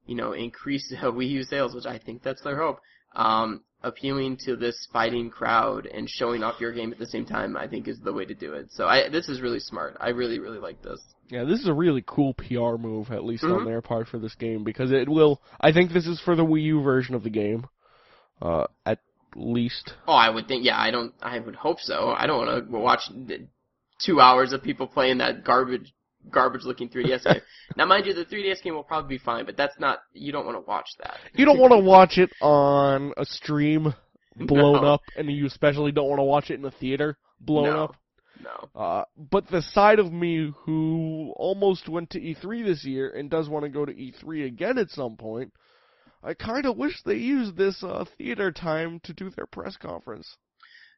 you 0.05 0.15
know, 0.15 0.33
increase 0.33 0.93
uh, 1.01 1.05
Wii 1.11 1.29
U 1.29 1.43
sales, 1.43 1.73
which 1.75 1.85
I 1.85 1.97
think 1.97 2.23
that's 2.23 2.41
their 2.41 2.57
hope. 2.57 2.79
Um, 3.15 3.63
appealing 3.83 4.37
to 4.45 4.55
this 4.55 4.87
fighting 4.91 5.29
crowd 5.29 5.85
and 5.85 6.09
showing 6.09 6.41
off 6.41 6.59
your 6.59 6.71
game 6.71 6.91
at 6.91 6.99
the 6.99 7.05
same 7.05 7.25
time, 7.25 7.57
I 7.57 7.67
think 7.67 7.87
is 7.87 7.99
the 7.99 8.13
way 8.13 8.25
to 8.25 8.33
do 8.33 8.53
it. 8.53 8.71
So 8.71 8.87
I, 8.87 9.09
this 9.09 9.27
is 9.27 9.41
really 9.41 9.59
smart. 9.59 9.97
I 9.99 10.09
really, 10.09 10.39
really 10.39 10.57
like 10.57 10.81
this. 10.81 11.01
Yeah, 11.29 11.43
this 11.43 11.59
is 11.59 11.67
a 11.67 11.73
really 11.73 12.03
cool 12.05 12.33
PR 12.33 12.77
move, 12.77 13.11
at 13.11 13.23
least 13.23 13.43
on 13.43 13.61
Mhm. 13.61 13.65
their 13.65 13.81
part 13.81 14.07
for 14.07 14.19
this 14.19 14.35
game, 14.35 14.63
because 14.63 14.91
it 14.91 15.09
will. 15.09 15.41
I 15.59 15.71
think 15.73 15.91
this 15.91 16.07
is 16.07 16.19
for 16.21 16.35
the 16.35 16.45
Wii 16.45 16.63
U 16.63 16.81
version 16.81 17.13
of 17.13 17.23
the 17.23 17.29
game, 17.29 17.67
uh, 18.41 18.67
at 18.85 18.99
least. 19.35 19.93
Oh, 20.07 20.13
I 20.13 20.29
would 20.29 20.47
think, 20.47 20.63
yeah, 20.63 20.79
I 20.79 20.91
don't, 20.91 21.13
I 21.21 21.39
would 21.39 21.55
hope 21.55 21.79
so. 21.79 22.13
I 22.17 22.25
don't 22.25 22.45
want 22.45 22.71
to 22.71 22.77
watch 22.77 23.09
two 23.99 24.19
hours 24.21 24.53
of 24.53 24.63
people 24.63 24.87
playing 24.87 25.17
that 25.19 25.43
garbage, 25.43 25.93
garbage 26.29 26.63
looking 26.63 26.89
3DS 26.89 27.23
game. 27.23 27.41
Now, 27.75 27.85
mind 27.85 28.05
you, 28.05 28.13
the 28.13 28.25
3DS 28.25 28.61
game 28.61 28.75
will 28.75 28.83
probably 28.83 29.17
be 29.17 29.23
fine, 29.23 29.45
but 29.45 29.57
that's 29.57 29.79
not, 29.79 29.99
you 30.13 30.31
don't 30.31 30.45
want 30.45 30.57
to 30.57 30.61
watch 30.61 30.87
that. 30.99 31.17
You 31.33 31.45
don't 31.45 31.59
want 31.59 31.71
to 31.71 31.79
watch 31.79 32.17
it 32.17 32.29
on 32.41 33.13
a 33.17 33.25
stream 33.25 33.93
blown 34.37 34.81
No. 34.83 34.93
up, 34.93 35.01
and 35.17 35.31
you 35.31 35.45
especially 35.47 35.91
don't 35.91 36.07
want 36.07 36.19
to 36.19 36.23
watch 36.23 36.51
it 36.51 36.59
in 36.59 36.65
a 36.65 36.71
theater 36.71 37.17
blown 37.39 37.65
No. 37.65 37.83
up. 37.85 37.95
No. 38.43 38.79
Uh, 38.79 39.03
but 39.31 39.47
the 39.47 39.61
side 39.61 39.99
of 39.99 40.11
me 40.11 40.53
who 40.65 41.33
almost 41.37 41.87
went 41.87 42.09
to 42.11 42.19
E3 42.19 42.65
this 42.65 42.83
year 42.83 43.09
and 43.09 43.29
does 43.29 43.47
want 43.47 43.63
to 43.63 43.69
go 43.69 43.85
to 43.85 43.93
E3 43.93 44.45
again 44.45 44.77
at 44.77 44.89
some 44.89 45.15
point, 45.15 45.53
I 46.21 46.33
kind 46.33 46.65
of 46.65 46.77
wish 46.77 47.01
they 47.03 47.15
used 47.15 47.57
this 47.57 47.83
uh, 47.83 48.05
theater 48.17 48.51
time 48.51 48.99
to 49.03 49.13
do 49.13 49.29
their 49.29 49.45
press 49.45 49.77
conference. 49.77 50.35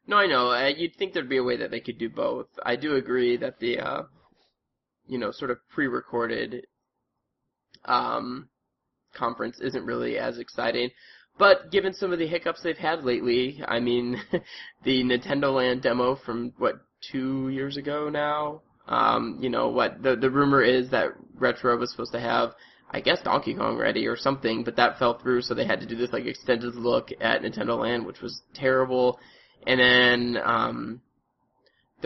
No, 0.06 0.16
I 0.16 0.26
know. 0.26 0.50
Uh, 0.50 0.68
you'd 0.68 0.94
think 0.96 1.12
there'd 1.14 1.28
be 1.28 1.38
a 1.38 1.42
way 1.44 1.56
that 1.56 1.70
they 1.70 1.80
could 1.80 1.98
do 1.98 2.08
both. 2.08 2.46
I 2.64 2.76
do 2.76 2.94
agree 2.96 3.36
that 3.38 3.58
the, 3.58 3.78
uh, 3.80 4.02
you 5.06 5.18
know, 5.18 5.30
sort 5.30 5.50
of 5.50 5.58
pre-recorded 5.68 6.66
um, 7.84 8.48
conference 9.14 9.60
isn't 9.60 9.84
really 9.84 10.18
as 10.18 10.38
exciting. 10.38 10.90
But 11.38 11.70
given 11.70 11.92
some 11.92 12.12
of 12.12 12.18
the 12.18 12.26
hiccups 12.26 12.62
they've 12.62 12.76
had 12.76 13.04
lately, 13.04 13.62
I 13.66 13.78
mean, 13.78 14.20
the 14.84 15.02
Nintendo 15.02 15.54
Land 15.54 15.82
demo 15.82 16.16
from 16.16 16.52
what 16.58 16.80
two 17.10 17.48
years 17.50 17.76
ago 17.76 18.08
now. 18.08 18.62
Um, 18.88 19.38
you 19.40 19.50
know 19.50 19.68
what 19.68 20.00
the 20.02 20.14
the 20.14 20.30
rumor 20.30 20.62
is 20.62 20.90
that 20.90 21.08
Retro 21.34 21.76
was 21.76 21.90
supposed 21.90 22.12
to 22.12 22.20
have, 22.20 22.52
I 22.90 23.00
guess 23.00 23.20
Donkey 23.22 23.54
Kong 23.54 23.76
ready 23.76 24.06
or 24.06 24.16
something, 24.16 24.62
but 24.62 24.76
that 24.76 24.98
fell 24.98 25.18
through, 25.18 25.42
so 25.42 25.54
they 25.54 25.66
had 25.66 25.80
to 25.80 25.86
do 25.86 25.96
this 25.96 26.12
like 26.12 26.24
extended 26.24 26.76
look 26.76 27.08
at 27.20 27.42
Nintendo 27.42 27.78
Land, 27.78 28.06
which 28.06 28.20
was 28.20 28.42
terrible. 28.54 29.18
And 29.66 29.80
then 29.80 30.42
um, 30.44 31.00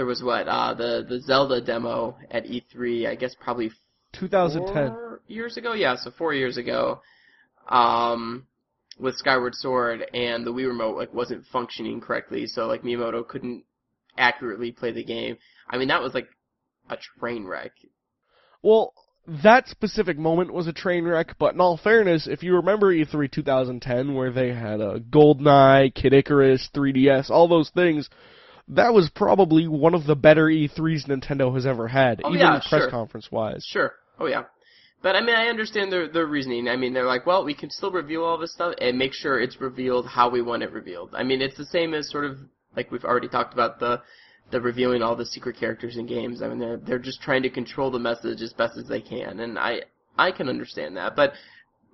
there 0.01 0.07
was 0.07 0.23
what 0.23 0.49
uh, 0.49 0.73
the 0.73 1.05
the 1.07 1.21
Zelda 1.21 1.61
demo 1.61 2.17
at 2.31 2.47
E3. 2.47 3.07
I 3.07 3.17
guess 3.17 3.37
probably 3.39 3.71
2010. 4.15 4.89
four 4.89 5.21
years 5.29 5.59
ago. 5.59 5.75
Yeah, 5.75 5.95
so 5.97 6.11
four 6.11 6.33
years 6.33 6.57
ago, 6.57 7.03
um, 7.69 8.47
with 8.99 9.17
Skyward 9.17 9.55
Sword 9.55 10.01
and 10.15 10.47
the 10.47 10.55
Wii 10.55 10.69
remote 10.69 10.97
like 10.97 11.13
wasn't 11.13 11.45
functioning 11.53 12.01
correctly, 12.01 12.47
so 12.47 12.67
like 12.67 12.83
Miyamoto 12.83 13.29
couldn't 13.29 13.65
accurately 14.17 14.73
play 14.73 14.91
the 14.91 15.05
game. 15.05 15.37
I 15.69 15.77
mean, 15.77 15.89
that 15.89 16.01
was 16.01 16.15
like 16.15 16.29
a 16.89 16.97
train 17.19 17.45
wreck. 17.45 17.73
Well, 18.63 18.95
that 19.45 19.69
specific 19.69 20.17
moment 20.17 20.55
was 20.55 20.67
a 20.67 20.73
train 20.73 21.05
wreck, 21.05 21.37
but 21.39 21.53
in 21.53 21.61
all 21.61 21.77
fairness, 21.77 22.27
if 22.27 22.43
you 22.43 22.57
remember 22.57 22.91
E 22.91 23.05
E3 23.05 23.31
2010, 23.31 24.15
where 24.15 24.33
they 24.33 24.55
had 24.55 24.81
a 24.81 24.99
GoldenEye, 24.99 25.95
Kid 25.95 26.15
Icarus, 26.15 26.71
3DS, 26.75 27.29
all 27.29 27.49
those 27.49 27.69
things, 27.69 28.09
that 28.71 28.95
was 28.95 29.11
probably 29.15 29.67
one 29.67 29.95
of 29.95 30.07
the 30.07 30.15
better 30.15 30.47
E3s 30.47 31.07
Nintendo 31.09 31.53
has 31.55 31.67
ever 31.67 31.89
had, 31.89 32.21
Oh, 32.25 32.29
even 32.31 32.41
yeah, 32.41 32.61
press 32.69 32.83
sure. 32.83 32.91
conference 32.91 33.31
wise. 33.31 33.65
Sure. 33.69 33.93
Oh 34.19 34.27
yeah. 34.27 34.45
But 35.03 35.17
I 35.17 35.23
mean, 35.23 35.35
I 35.35 35.47
understand 35.47 35.91
their 35.91 36.09
their 36.09 36.27
reasoning. 36.27 36.69
I 36.69 36.77
mean, 36.77 36.93
they're 36.93 37.07
like, 37.07 37.27
well, 37.27 37.45
we 37.45 37.55
can 37.55 37.71
still 37.71 37.91
reveal 37.91 38.23
all 38.23 38.39
this 38.39 38.53
stuff 38.53 38.75
and 38.81 38.99
make 38.99 39.15
sure 39.15 39.41
it's 39.41 39.61
revealed 39.61 40.07
how 40.07 40.29
we 40.29 40.43
want 40.43 40.63
it 40.63 40.73
revealed. 40.73 41.15
I 41.15 41.23
mean, 41.23 41.41
it's 41.41 41.57
the 41.57 41.65
same 41.65 41.95
as 41.95 42.11
sort 42.11 42.25
of 42.25 42.39
like 42.77 42.91
we've 42.93 43.05
already 43.05 43.29
talked 43.29 43.55
about 43.55 43.81
the 43.81 44.03
the 44.51 44.61
revealing 44.61 45.03
all 45.03 45.17
the 45.17 45.27
secret 45.27 45.57
characters 45.59 45.97
in 45.97 46.07
games. 46.07 46.43
I 46.43 46.49
mean, 46.49 46.59
they're 46.59 46.77
they're 46.77 46.99
just 46.99 47.23
trying 47.23 47.43
to 47.43 47.51
control 47.51 47.91
the 47.91 47.99
message 47.99 48.43
as 48.43 48.53
best 48.53 48.77
as 48.77 48.89
they 48.89 49.01
can, 49.01 49.41
and 49.41 49.59
I 49.59 49.83
I 50.19 50.33
can 50.33 50.49
understand 50.49 50.97
that, 50.97 51.17
but 51.17 51.33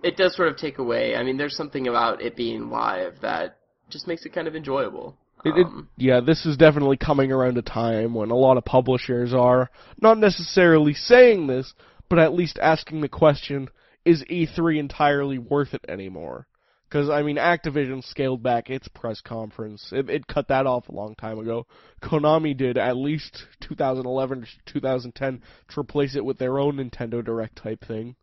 it 0.02 0.16
does 0.16 0.34
sort 0.34 0.48
of 0.48 0.56
take 0.56 0.78
away. 0.78 1.16
I 1.16 1.22
mean, 1.22 1.36
there's 1.36 1.56
something 1.56 1.86
about 1.86 2.20
it 2.20 2.36
being 2.36 2.70
live 2.70 3.14
that 3.22 3.58
just 3.88 4.06
makes 4.08 4.26
it 4.26 4.34
kind 4.34 4.48
of 4.48 4.56
enjoyable. 4.56 5.16
It, 5.46 5.58
it, 5.58 5.66
Um, 5.66 5.88
yeah, 5.96 6.20
this 6.20 6.44
is 6.44 6.56
definitely 6.56 6.96
coming 6.96 7.30
around 7.30 7.56
a 7.56 7.62
time 7.62 8.14
when 8.14 8.30
a 8.30 8.36
lot 8.36 8.56
of 8.56 8.64
publishers 8.64 9.32
are 9.32 9.70
not 10.00 10.18
necessarily 10.18 10.92
saying 10.92 11.46
this, 11.46 11.72
but 12.08 12.18
at 12.18 12.34
least 12.34 12.58
asking 12.60 13.00
the 13.00 13.08
question, 13.08 13.68
is 14.04 14.24
E3 14.24 14.78
entirely 14.78 15.38
worth 15.38 15.72
it 15.72 15.84
anymore? 15.88 16.48
Because, 16.88 17.08
I 17.08 17.22
mean, 17.22 17.36
Activision 17.36 18.02
scaled 18.02 18.42
back 18.42 18.70
its 18.70 18.88
press 18.88 19.20
conference. 19.20 19.88
It, 19.92 20.10
it 20.10 20.26
cut 20.26 20.48
that 20.48 20.66
off 20.66 20.88
a 20.88 20.94
long 20.94 21.14
time 21.14 21.38
ago. 21.38 21.66
Konami 22.02 22.56
did 22.56 22.76
at 22.76 22.96
least 22.96 23.44
2011 23.60 24.42
to 24.42 24.72
2010 24.72 25.42
to 25.68 25.80
replace 25.80 26.16
it 26.16 26.24
with 26.24 26.38
their 26.38 26.58
own 26.58 26.76
Nintendo 26.76 27.24
Direct 27.24 27.56
type 27.56 27.84
thing. 27.84 28.16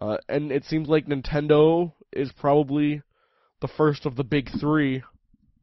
Uh, 0.00 0.16
and 0.28 0.50
it 0.50 0.64
seems 0.64 0.88
like 0.88 1.06
Nintendo 1.06 1.92
is 2.12 2.32
probably 2.32 3.02
the 3.60 3.68
first 3.68 4.06
of 4.06 4.16
the 4.16 4.24
big 4.24 4.50
three 4.60 5.02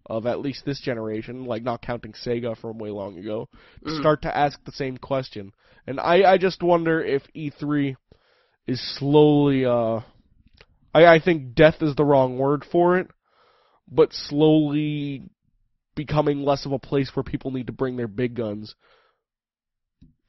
of 0.05 0.25
at 0.25 0.39
least 0.39 0.65
this 0.65 0.81
generation, 0.81 1.45
like 1.45 1.63
not 1.63 1.81
counting 1.81 2.13
Sega 2.13 2.57
from 2.57 2.77
way 2.77 2.89
long 2.89 3.17
ago, 3.17 3.49
Mhm. 3.83 3.99
start 3.99 4.21
to 4.23 4.35
ask 4.35 4.63
the 4.63 4.71
same 4.71 4.97
question. 4.97 5.51
And 5.87 5.99
I, 5.99 6.33
I 6.33 6.37
just 6.37 6.61
wonder 6.63 7.01
if 7.01 7.23
E3 7.35 7.95
is 8.67 8.81
slowly, 8.97 9.65
uh, 9.65 10.01
I, 10.93 11.05
I 11.05 11.19
think 11.19 11.55
death 11.55 11.81
is 11.81 11.95
the 11.95 12.05
wrong 12.05 12.37
word 12.37 12.63
for 12.65 12.97
it, 12.97 13.07
but 13.87 14.13
slowly 14.13 15.29
becoming 15.95 16.43
less 16.43 16.65
of 16.65 16.71
a 16.71 16.79
place 16.79 17.15
where 17.15 17.23
people 17.23 17.51
need 17.51 17.67
to 17.67 17.73
bring 17.73 17.97
their 17.97 18.07
big 18.07 18.35
guns. 18.35 18.75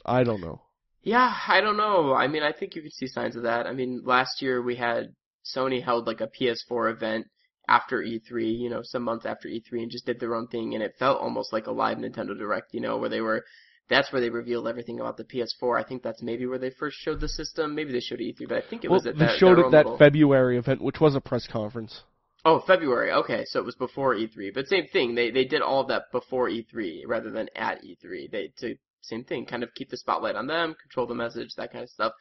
I 0.05 0.25
don't 0.25 0.41
know. 0.41 0.63
Yeah, 1.03 1.35
I 1.49 1.61
don't 1.61 1.77
know. 1.77 2.13
I 2.15 2.29
mean, 2.29 2.43
I 2.43 2.53
think 2.53 2.75
you 2.75 2.83
could 2.83 2.93
see 2.93 3.07
signs 3.07 3.37
of 3.37 3.43
that. 3.43 3.67
I 3.67 3.73
mean, 3.73 4.03
last 4.05 4.43
year 4.43 4.63
we 4.63 4.77
had 4.77 5.15
Sony 5.45 5.83
held 5.83 6.07
like 6.07 6.21
a 6.21 6.29
PS4 6.29 6.93
event 6.93 7.27
after 7.73 8.03
E3, 8.03 8.59
you 8.59 8.69
know, 8.69 8.83
some 8.83 9.03
months 9.03 9.25
after 9.25 9.49
E3 9.49 9.83
and 9.83 9.91
just 9.91 10.05
did 10.05 10.21
their 10.21 10.35
own 10.35 10.47
thing 10.49 10.75
and 10.75 10.83
it 10.83 10.95
felt 10.99 11.23
almost 11.23 11.55
like 11.55 11.67
a 11.67 11.73
live 11.73 11.97
Nintendo 11.97 12.37
Direct, 12.37 12.75
you 12.75 12.81
know, 12.81 12.99
where 12.99 13.09
they 13.09 13.23
were 13.23 13.45
that's 13.89 14.13
where 14.13 14.21
they 14.21 14.31
revealed 14.31 14.69
everything 14.69 15.01
about 15.01 15.17
the 15.17 15.25
PS4. 15.25 15.79
I 15.79 15.83
think 15.87 16.03
that's 16.03 16.23
maybe 16.23 16.47
where 16.47 16.59
they 16.59 16.71
first 16.71 16.99
showed 16.99 17.21
the 17.21 17.29
system. 17.29 17.75
Maybe 17.75 17.93
they 17.93 18.01
showed 18.01 18.21
E3, 18.21 18.49
but 18.49 18.59
I 18.59 18.63
think 18.69 18.85
it 18.85 18.91
well, 18.91 18.99
was 18.99 19.07
at 19.07 19.15
that 19.15 19.19
they 19.19 19.27
that, 19.27 19.39
showed 19.39 19.59
it 19.59 19.71
that 19.71 19.87
little... 19.87 19.99
February 19.99 20.59
event, 20.59 20.83
which 20.83 21.01
was 21.01 21.15
a 21.15 21.21
press 21.21 21.47
conference. 21.47 22.03
Oh, 22.45 22.61
February. 22.67 23.11
Okay, 23.13 23.45
so 23.47 23.59
it 23.59 23.65
was 23.65 23.75
before 23.75 24.15
E3. 24.15 24.55
But 24.55 24.69
same 24.69 24.87
thing. 24.93 25.15
They 25.15 25.31
they 25.31 25.45
did 25.45 25.63
all 25.63 25.81
of 25.81 25.89
that 25.89 26.05
before 26.13 26.49
E3 26.49 27.03
rather 27.07 27.31
than 27.31 27.49
at 27.57 27.83
E3. 27.83 28.31
They 28.31 28.53
to 28.59 28.77
same 29.01 29.25
thing, 29.25 29.47
kind 29.47 29.63
of 29.63 29.75
keep 29.75 29.91
the 29.91 29.97
spotlight 29.97 30.37
on 30.37 30.47
them, 30.47 30.75
control 30.81 31.07
the 31.07 31.15
message, 31.15 31.51
that 31.57 31.73
kind 31.73 31.83
of 31.83 31.91
stuff. 31.91 32.13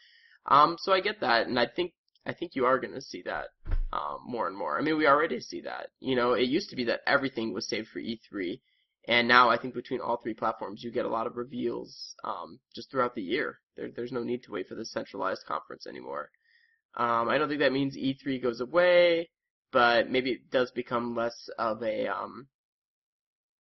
Um, 0.46 0.76
so 0.80 0.92
I 0.92 1.00
get 1.00 1.22
that, 1.22 1.48
and 1.48 1.60
I 1.60 1.68
think 1.68 1.94
I 2.26 2.34
think 2.34 2.56
you 2.56 2.66
are 2.66 2.80
going 2.80 2.94
to 2.94 3.02
see 3.02 3.22
that 3.26 3.48
um, 3.94 4.20
more 4.26 4.48
and 4.48 4.58
more. 4.58 4.78
I 4.78 4.82
mean, 4.82 4.98
we 4.98 5.08
already 5.08 5.40
see 5.40 5.62
that. 5.62 5.88
You 6.00 6.16
know, 6.16 6.34
it 6.34 6.48
used 6.48 6.70
to 6.70 6.76
be 6.76 6.86
that 6.86 7.02
everything 7.08 7.54
was 7.54 7.68
saved 7.68 7.90
for 7.90 8.00
E3, 8.00 8.60
and 9.08 9.28
now 9.28 9.50
I 9.50 9.58
think 9.58 9.74
between 9.74 10.02
all 10.02 10.18
three 10.18 10.34
platforms, 10.34 10.84
you 10.84 10.92
get 10.92 11.06
a 11.06 11.10
lot 11.10 11.28
of 11.28 11.38
reveals 11.38 12.16
um, 12.24 12.60
just 12.76 12.92
throughout 12.92 13.16
the 13.16 13.22
year. 13.22 13.60
There, 13.76 13.90
there's 13.96 14.12
no 14.12 14.24
need 14.24 14.44
to 14.44 14.52
wait 14.52 14.68
for 14.68 14.76
the 14.76 14.86
centralized 14.86 15.46
conference 15.46 15.88
anymore. 15.88 16.30
Um, 16.96 17.30
I 17.30 17.38
don't 17.38 17.48
think 17.48 17.62
that 17.62 17.72
means 17.72 17.98
E3 17.98 18.42
goes 18.42 18.62
away 18.62 19.30
but 19.72 20.10
maybe 20.10 20.32
it 20.32 20.52
does 20.52 20.72
become 20.72 21.16
less 21.16 21.50
of 21.58 21.82
a 21.84 22.08
um 22.08 22.48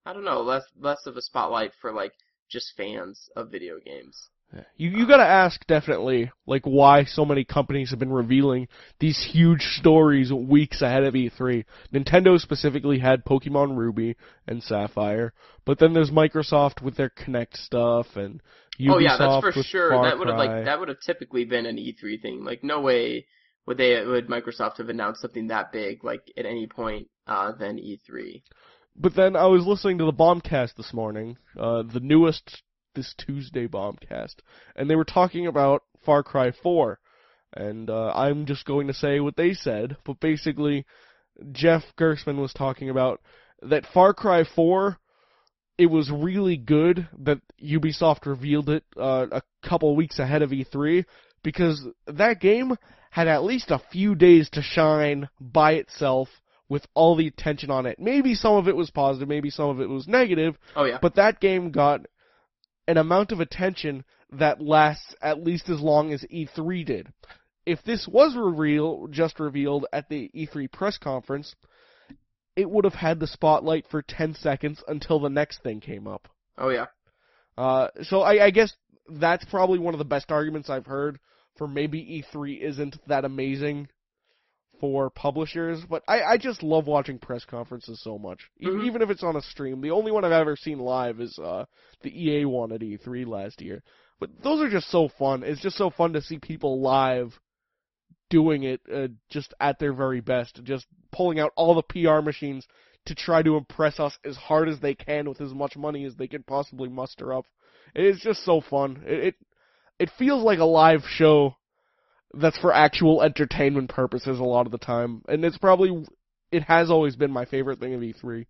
I 0.06 0.14
don't 0.14 0.26
know, 0.26 0.42
less 0.42 0.64
less 0.80 1.06
of 1.06 1.16
a 1.18 1.22
spotlight 1.22 1.74
for 1.80 1.94
like 1.94 2.14
just 2.50 2.76
fans 2.76 3.30
of 3.36 3.52
video 3.52 3.80
games. 3.80 4.30
You 4.76 4.90
you 4.90 5.08
gotta 5.08 5.24
ask 5.24 5.66
definitely 5.68 6.32
like 6.46 6.66
why 6.66 7.06
so 7.06 7.24
many 7.24 7.46
companies 7.46 7.92
have 7.92 8.00
been 8.00 8.12
revealing 8.12 8.68
these 9.00 9.18
huge 9.32 9.62
stories 9.62 10.32
weeks 10.32 10.82
ahead 10.82 11.04
of 11.04 11.14
E3. 11.14 11.64
Nintendo 11.94 12.40
specifically 12.40 13.00
had 13.00 13.24
Pokemon 13.24 13.78
Ruby 13.78 14.18
and 14.48 14.62
Sapphire, 14.62 15.34
but 15.66 15.80
then 15.80 15.94
there's 15.94 16.12
Microsoft 16.12 16.82
with 16.82 16.98
their 16.98 17.10
Kinect 17.10 17.56
stuff 17.56 18.16
and 18.16 18.42
Ubisoft 18.80 18.94
oh 18.94 18.98
yeah, 19.00 19.18
that's 19.18 19.56
for 19.56 19.64
sure. 19.64 19.92
Far 19.92 20.06
that 20.06 20.20
would 20.20 20.28
have 20.28 20.38
like 20.38 20.66
that 20.66 20.80
would 20.80 20.90
have 20.90 21.00
typically 21.06 21.46
been 21.46 21.66
an 21.66 21.78
E3 21.78 22.22
thing. 22.22 22.44
Like 22.44 22.64
no 22.64 22.82
way 22.82 23.28
would 23.66 23.78
they 23.78 24.04
would 24.06 24.28
Microsoft 24.28 24.78
have 24.78 24.90
announced 24.90 25.22
something 25.22 25.48
that 25.48 25.72
big 25.72 26.04
like 26.04 26.24
at 26.36 26.46
any 26.46 26.68
point 26.68 27.08
uh 27.26 27.54
than 27.54 27.78
E3. 27.78 28.42
But 28.98 29.16
then 29.16 29.38
I 29.38 29.46
was 29.46 29.66
listening 29.66 30.00
to 30.00 30.06
the 30.06 30.14
Bombcast 30.14 30.76
this 30.76 30.94
morning, 30.94 31.38
uh, 31.58 31.84
the 31.84 32.02
newest 32.02 32.62
this 32.96 33.14
Tuesday 33.18 33.68
Bombcast, 33.68 34.36
and 34.76 34.90
they 34.90 34.96
were 34.96 35.06
talking 35.06 35.48
about 35.48 35.84
Far 36.06 36.24
Cry 36.24 36.52
4. 36.52 37.00
And 37.54 37.90
uh, 37.90 38.12
I'm 38.16 38.46
just 38.46 38.66
going 38.66 38.88
to 38.88 38.94
say 38.94 39.20
what 39.20 39.36
they 39.36 39.54
said, 39.54 39.98
but 40.06 40.20
basically, 40.20 40.86
Jeff 41.52 41.84
Gerstmann 42.00 42.38
was 42.40 42.54
talking 42.54 42.90
about 42.90 43.20
that 43.62 43.86
Far 43.94 44.14
Cry 44.14 44.44
4. 44.56 44.98
It 45.78 45.88
was 45.88 46.12
really 46.12 46.58
good 46.58 47.08
that 47.20 47.42
Ubisoft 47.62 48.26
revealed 48.26 48.70
it 48.70 48.84
uh, 48.98 49.26
a 49.32 49.42
couple 49.68 49.96
weeks 49.96 50.20
ahead 50.20 50.42
of 50.44 50.52
E3 50.52 51.06
because 51.44 51.86
that 52.08 52.40
game 52.40 52.78
had 53.10 53.28
at 53.28 53.44
least 53.44 53.72
a 53.72 53.82
few 53.92 54.16
days 54.16 54.50
to 54.52 54.62
shine 54.62 55.28
by 55.40 55.74
itself 55.74 56.30
with 56.70 56.86
all 56.94 57.18
the 57.18 57.28
attention 57.28 57.70
on 57.70 57.86
it. 57.86 58.00
Maybe 58.00 58.34
some 58.36 58.54
of 58.56 58.70
it 58.70 58.76
was 58.78 58.92
positive, 58.92 59.28
maybe 59.28 59.50
some 59.50 59.70
of 59.70 59.82
it 59.82 59.90
was 59.90 60.08
negative, 60.08 60.56
Oh 60.76 60.86
yeah. 60.86 61.00
but 61.02 61.16
that 61.16 61.42
game 61.42 61.72
got 61.72 62.02
an 62.92 62.98
amount 62.98 63.32
of 63.32 63.40
attention 63.40 64.04
that 64.34 64.62
lasts 64.62 65.16
at 65.22 65.42
least 65.42 65.70
as 65.70 65.80
long 65.80 66.12
as 66.12 66.26
E3 66.26 66.86
did. 66.86 67.08
If 67.66 67.82
this 67.84 68.06
was 68.06 68.36
reveal 68.36 69.08
just 69.08 69.40
revealed 69.40 69.86
at 69.94 70.10
the 70.10 70.30
E3 70.36 70.70
press 70.70 70.98
conference, 70.98 71.56
it 72.58 72.70
would 72.70 72.84
have 72.84 72.96
had 72.96 73.22
the 73.22 73.28
spotlight 73.28 73.86
for 73.90 74.02
10 74.02 74.36
seconds 74.36 74.84
until 74.90 75.22
the 75.22 75.30
next 75.30 75.64
thing 75.64 75.80
came 75.80 76.06
up. 76.06 76.28
Oh 76.58 76.68
yeah. 76.68 76.88
Uh, 77.58 77.88
so 78.04 78.22
I, 78.22 78.48
I 78.48 78.52
guess 78.52 78.74
that's 79.08 79.46
probably 79.46 79.80
one 79.80 79.94
of 79.94 80.00
the 80.00 80.06
best 80.06 80.30
arguments 80.30 80.70
I've 80.70 80.86
heard 80.86 81.18
for 81.58 81.70
maybe 81.70 82.26
E3 82.36 82.62
isn't 82.62 82.98
that 83.08 83.24
amazing 83.24 83.88
for 84.82 85.12
publishers, 85.12 85.80
but 85.88 86.04
I, 86.08 86.24
I 86.24 86.38
just 86.38 86.64
love 86.64 86.88
watching 86.88 87.20
press 87.20 87.46
conferences 87.46 88.02
so 88.04 88.18
much. 88.18 88.50
Mhm. 88.62 88.86
Even 88.86 89.02
if 89.04 89.10
it's 89.10 89.24
on 89.24 89.38
a 89.38 89.42
stream. 89.42 89.80
The 89.80 89.92
only 89.92 90.12
one 90.12 90.26
I've 90.26 90.32
ever 90.34 90.58
seen 90.58 90.80
live 90.80 91.22
is 91.22 91.38
uh, 91.40 91.66
the 92.02 92.10
EA 92.10 92.46
one 92.46 92.74
at 92.74 92.82
E3 92.82 93.26
last 93.28 93.62
year. 93.62 93.84
But 94.20 94.32
those 94.44 94.60
are 94.62 94.70
just 94.70 94.90
so 94.90 95.08
fun. 95.08 95.44
It's 95.44 95.62
just 95.62 95.78
so 95.78 95.92
fun 95.92 96.14
to 96.14 96.22
see 96.22 96.40
people 96.40 96.82
live 96.82 97.40
doing 98.30 98.64
it 98.64 98.82
uh, 98.92 99.08
just 99.30 99.54
at 99.60 99.78
their 99.78 99.94
very 99.94 100.20
best, 100.20 100.64
just 100.64 100.88
pulling 101.12 101.40
out 101.40 101.54
all 101.56 101.76
the 101.76 101.84
PR 101.84 102.22
machines 102.22 102.66
to 103.06 103.16
try 103.16 103.44
to 103.44 103.58
impress 103.58 104.00
us 104.00 104.18
as 104.26 104.36
hard 104.36 104.68
as 104.68 104.80
they 104.80 104.96
can 104.96 105.30
with 105.30 105.42
as 105.42 105.54
much 105.54 105.78
money 105.78 106.06
as 106.06 106.16
they 106.16 106.28
can 106.28 106.44
possibly 106.44 106.90
muster 106.90 107.34
up. 107.34 107.46
It's 107.94 108.22
just 108.22 108.44
so 108.44 108.62
fun. 108.62 109.04
It 109.06 109.20
it, 109.20 109.36
it 110.00 110.12
feels 110.18 110.44
like 110.44 110.60
a 110.60 110.66
live 110.66 111.04
show 111.08 111.56
that's 112.34 112.58
for 112.58 112.74
actual 112.74 113.22
entertainment 113.22 113.90
purposes 113.90 114.40
a 114.40 114.44
lot 114.44 114.66
of 114.66 114.72
the 114.72 114.78
time, 114.78 115.24
and 115.28 115.44
it's 115.44 115.58
probably 115.58 116.06
it 116.52 116.64
has 116.64 116.90
always 116.90 117.16
been 117.16 117.32
my 117.32 117.46
favorite 117.46 117.80
thing 117.80 117.94
of 117.94 118.02
E3. 118.02 118.46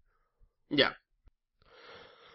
Yeah. 0.69 0.91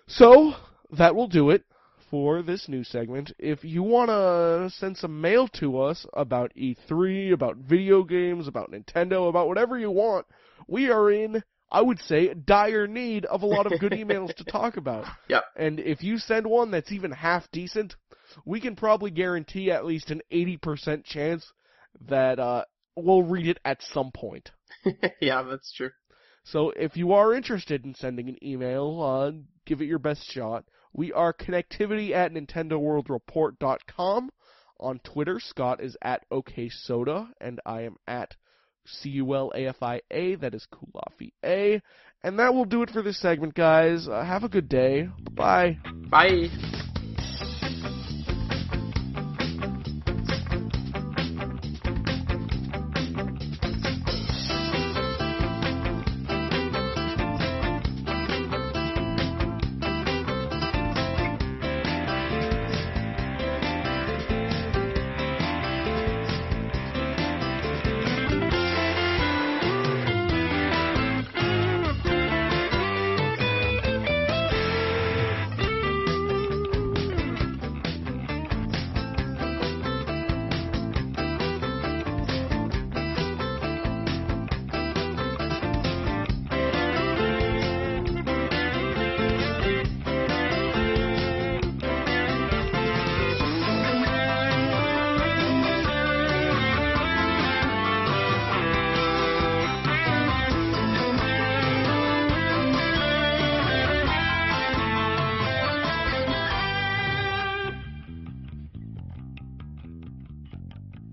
So 0.07 0.55
that 0.91 1.15
will 1.15 1.29
do 1.29 1.51
it 1.51 1.65
for 2.11 2.43
this 2.43 2.69
news 2.69 2.89
segment. 2.89 3.33
If 3.39 3.65
you 3.65 3.83
want 3.83 4.11
to 4.11 4.71
send 4.79 4.97
some 4.97 5.21
mail 5.21 5.49
to 5.61 5.81
us 5.81 6.07
about 6.13 6.53
E3, 6.55 7.33
about 7.33 7.57
video 7.57 8.05
games, 8.05 8.47
about 8.47 8.71
Nintendo, 8.71 9.29
about 9.29 9.49
whatever 9.49 9.79
you 9.79 9.91
want, 9.91 10.27
we 10.69 10.91
are 10.91 11.11
in, 11.11 11.43
I 11.71 11.83
would 11.83 11.99
say, 12.01 12.33
dire 12.33 12.87
need 12.87 13.25
of 13.25 13.43
a 13.43 13.47
lot 13.47 13.71
of 13.71 13.81
good 13.81 13.93
emails 13.93 14.35
to 14.37 14.45
talk 14.45 14.77
about. 14.77 15.07
Yep. 15.29 15.45
And 15.57 15.81
if 15.81 16.03
you 16.03 16.19
send 16.19 16.47
one 16.47 16.71
that's 16.71 16.93
even 16.93 17.11
half 17.11 17.51
decent, 17.51 17.97
we 18.45 18.61
can 18.61 18.77
probably 18.77 19.11
guarantee 19.11 19.71
at 19.71 19.85
least 19.85 20.11
an 20.11 20.23
80% 20.33 21.05
chance 21.05 21.51
that 22.09 22.39
uh, 22.39 22.65
we'll 22.95 23.23
read 23.23 23.47
it 23.47 23.59
at 23.65 23.83
some 23.93 24.11
point. 24.13 24.51
yeah, 25.21 25.43
that's 25.43 25.73
true. 25.73 25.91
So 26.45 26.71
if 26.71 26.97
you 26.97 27.13
are 27.13 27.35
interested 27.35 27.85
in 27.85 27.95
sending 27.95 28.29
an 28.29 28.43
email, 28.45 29.03
uh, 29.03 29.33
give 29.65 29.81
it 29.81 29.87
your 29.87 29.99
best 29.99 30.31
shot. 30.31 30.65
We 30.93 31.13
are 31.13 31.33
connectivity 31.33 32.13
at 32.13 32.33
NintendoWorldReport.com. 32.33 34.31
On 34.79 34.99
Twitter, 35.01 35.41
Scott 35.41 35.83
is 35.83 35.97
at 36.03 36.25
OKSoda, 36.31 37.29
and 37.41 37.61
I 37.65 37.83
am 37.83 37.97
at 38.07 38.35
C-U-L-A-F-I-A, 38.87 40.37
that 40.37 40.55
is 40.55 40.67
Culafi-A. 40.73 41.83
And 42.23 42.39
that 42.39 42.55
will 42.55 42.65
do 42.65 42.83
it 42.83 42.91
for 42.91 43.03
this 43.03 43.21
segment, 43.21 43.55
guys. 43.55 44.09
Uh, 44.09 44.25
have 44.25 44.45
a 44.45 44.49
good 44.49 44.69
day. 44.69 45.09
Bye. 45.33 45.79
Bye. 46.09 46.49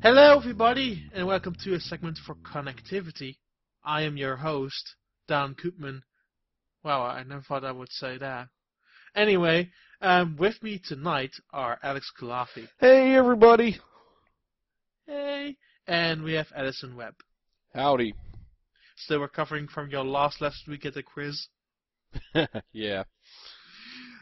Hello, 0.04 0.38
everybody, 0.38 1.10
and 1.16 1.26
welcome 1.26 1.56
to 1.64 1.76
a 1.76 1.80
segment 1.80 2.20
for 2.26 2.36
connectivity. 2.36 3.38
I 3.86 4.02
am 4.02 4.18
your 4.18 4.36
host, 4.36 4.96
Daan 5.30 5.56
Koopman. 5.56 6.02
Wow, 6.84 7.04
I 7.04 7.24
never 7.24 7.40
thought 7.40 7.64
I 7.64 7.72
would 7.72 7.90
say 7.90 8.18
that. 8.18 8.50
Anyway, 9.16 9.70
um, 10.02 10.36
with 10.38 10.62
me 10.62 10.82
tonight 10.86 11.32
are 11.54 11.80
Alex 11.82 12.12
Culafi. 12.20 12.68
Hey, 12.82 13.16
everybody. 13.16 13.78
Hey, 15.08 15.56
and 15.88 16.22
we 16.22 16.34
have 16.34 16.48
Addison 16.54 16.98
Webb. 16.98 17.14
Howdy. 17.74 18.14
Still 18.98 19.22
recovering 19.22 19.70
from 19.70 19.90
your 19.90 20.04
loss 20.04 20.42
last 20.42 20.68
week 20.68 20.86
at 20.86 20.96
the 20.96 21.04
quiz. 21.04 21.48
yeah. 22.74 23.04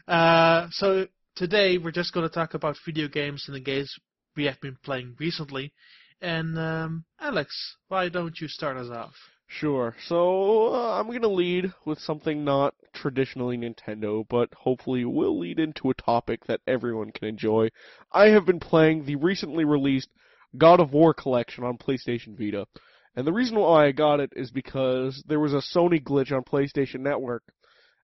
Uh, 0.06 0.68
so 0.70 1.08
today 1.34 1.76
we're 1.76 1.90
just 1.90 2.14
going 2.14 2.28
to 2.28 2.32
talk 2.32 2.54
about 2.54 2.76
video 2.86 3.08
games 3.08 3.46
and 3.48 3.56
the 3.56 3.60
games 3.60 3.92
we 4.36 4.44
have 4.44 4.60
been 4.60 4.76
playing 4.82 5.16
recently. 5.18 5.72
And 6.20 6.58
um, 6.58 7.04
Alex, 7.20 7.76
why 7.88 8.08
don't 8.08 8.40
you 8.40 8.48
start 8.48 8.76
us 8.76 8.90
off? 8.90 9.14
Sure. 9.48 9.94
So 10.06 10.74
uh, 10.74 10.98
I'm 10.98 11.10
gonna 11.10 11.28
lead 11.28 11.72
with 11.84 11.98
something 11.98 12.42
not 12.44 12.74
traditionally 12.94 13.58
Nintendo, 13.58 14.24
but 14.28 14.48
hopefully 14.54 15.04
will 15.04 15.38
lead 15.38 15.58
into 15.58 15.90
a 15.90 15.94
topic 15.94 16.46
that 16.46 16.62
everyone 16.66 17.12
can 17.12 17.28
enjoy. 17.28 17.68
I 18.12 18.28
have 18.28 18.46
been 18.46 18.60
playing 18.60 19.04
the 19.04 19.16
recently 19.16 19.64
released 19.64 20.08
God 20.56 20.80
of 20.80 20.92
War 20.92 21.12
collection 21.12 21.64
on 21.64 21.76
PlayStation 21.76 22.38
Vita. 22.38 22.66
And 23.14 23.26
the 23.26 23.32
reason 23.32 23.58
why 23.58 23.86
I 23.86 23.92
got 23.92 24.20
it 24.20 24.32
is 24.34 24.50
because 24.50 25.22
there 25.26 25.40
was 25.40 25.52
a 25.52 25.56
Sony 25.56 26.02
glitch 26.02 26.32
on 26.32 26.44
PlayStation 26.44 27.00
Network. 27.00 27.42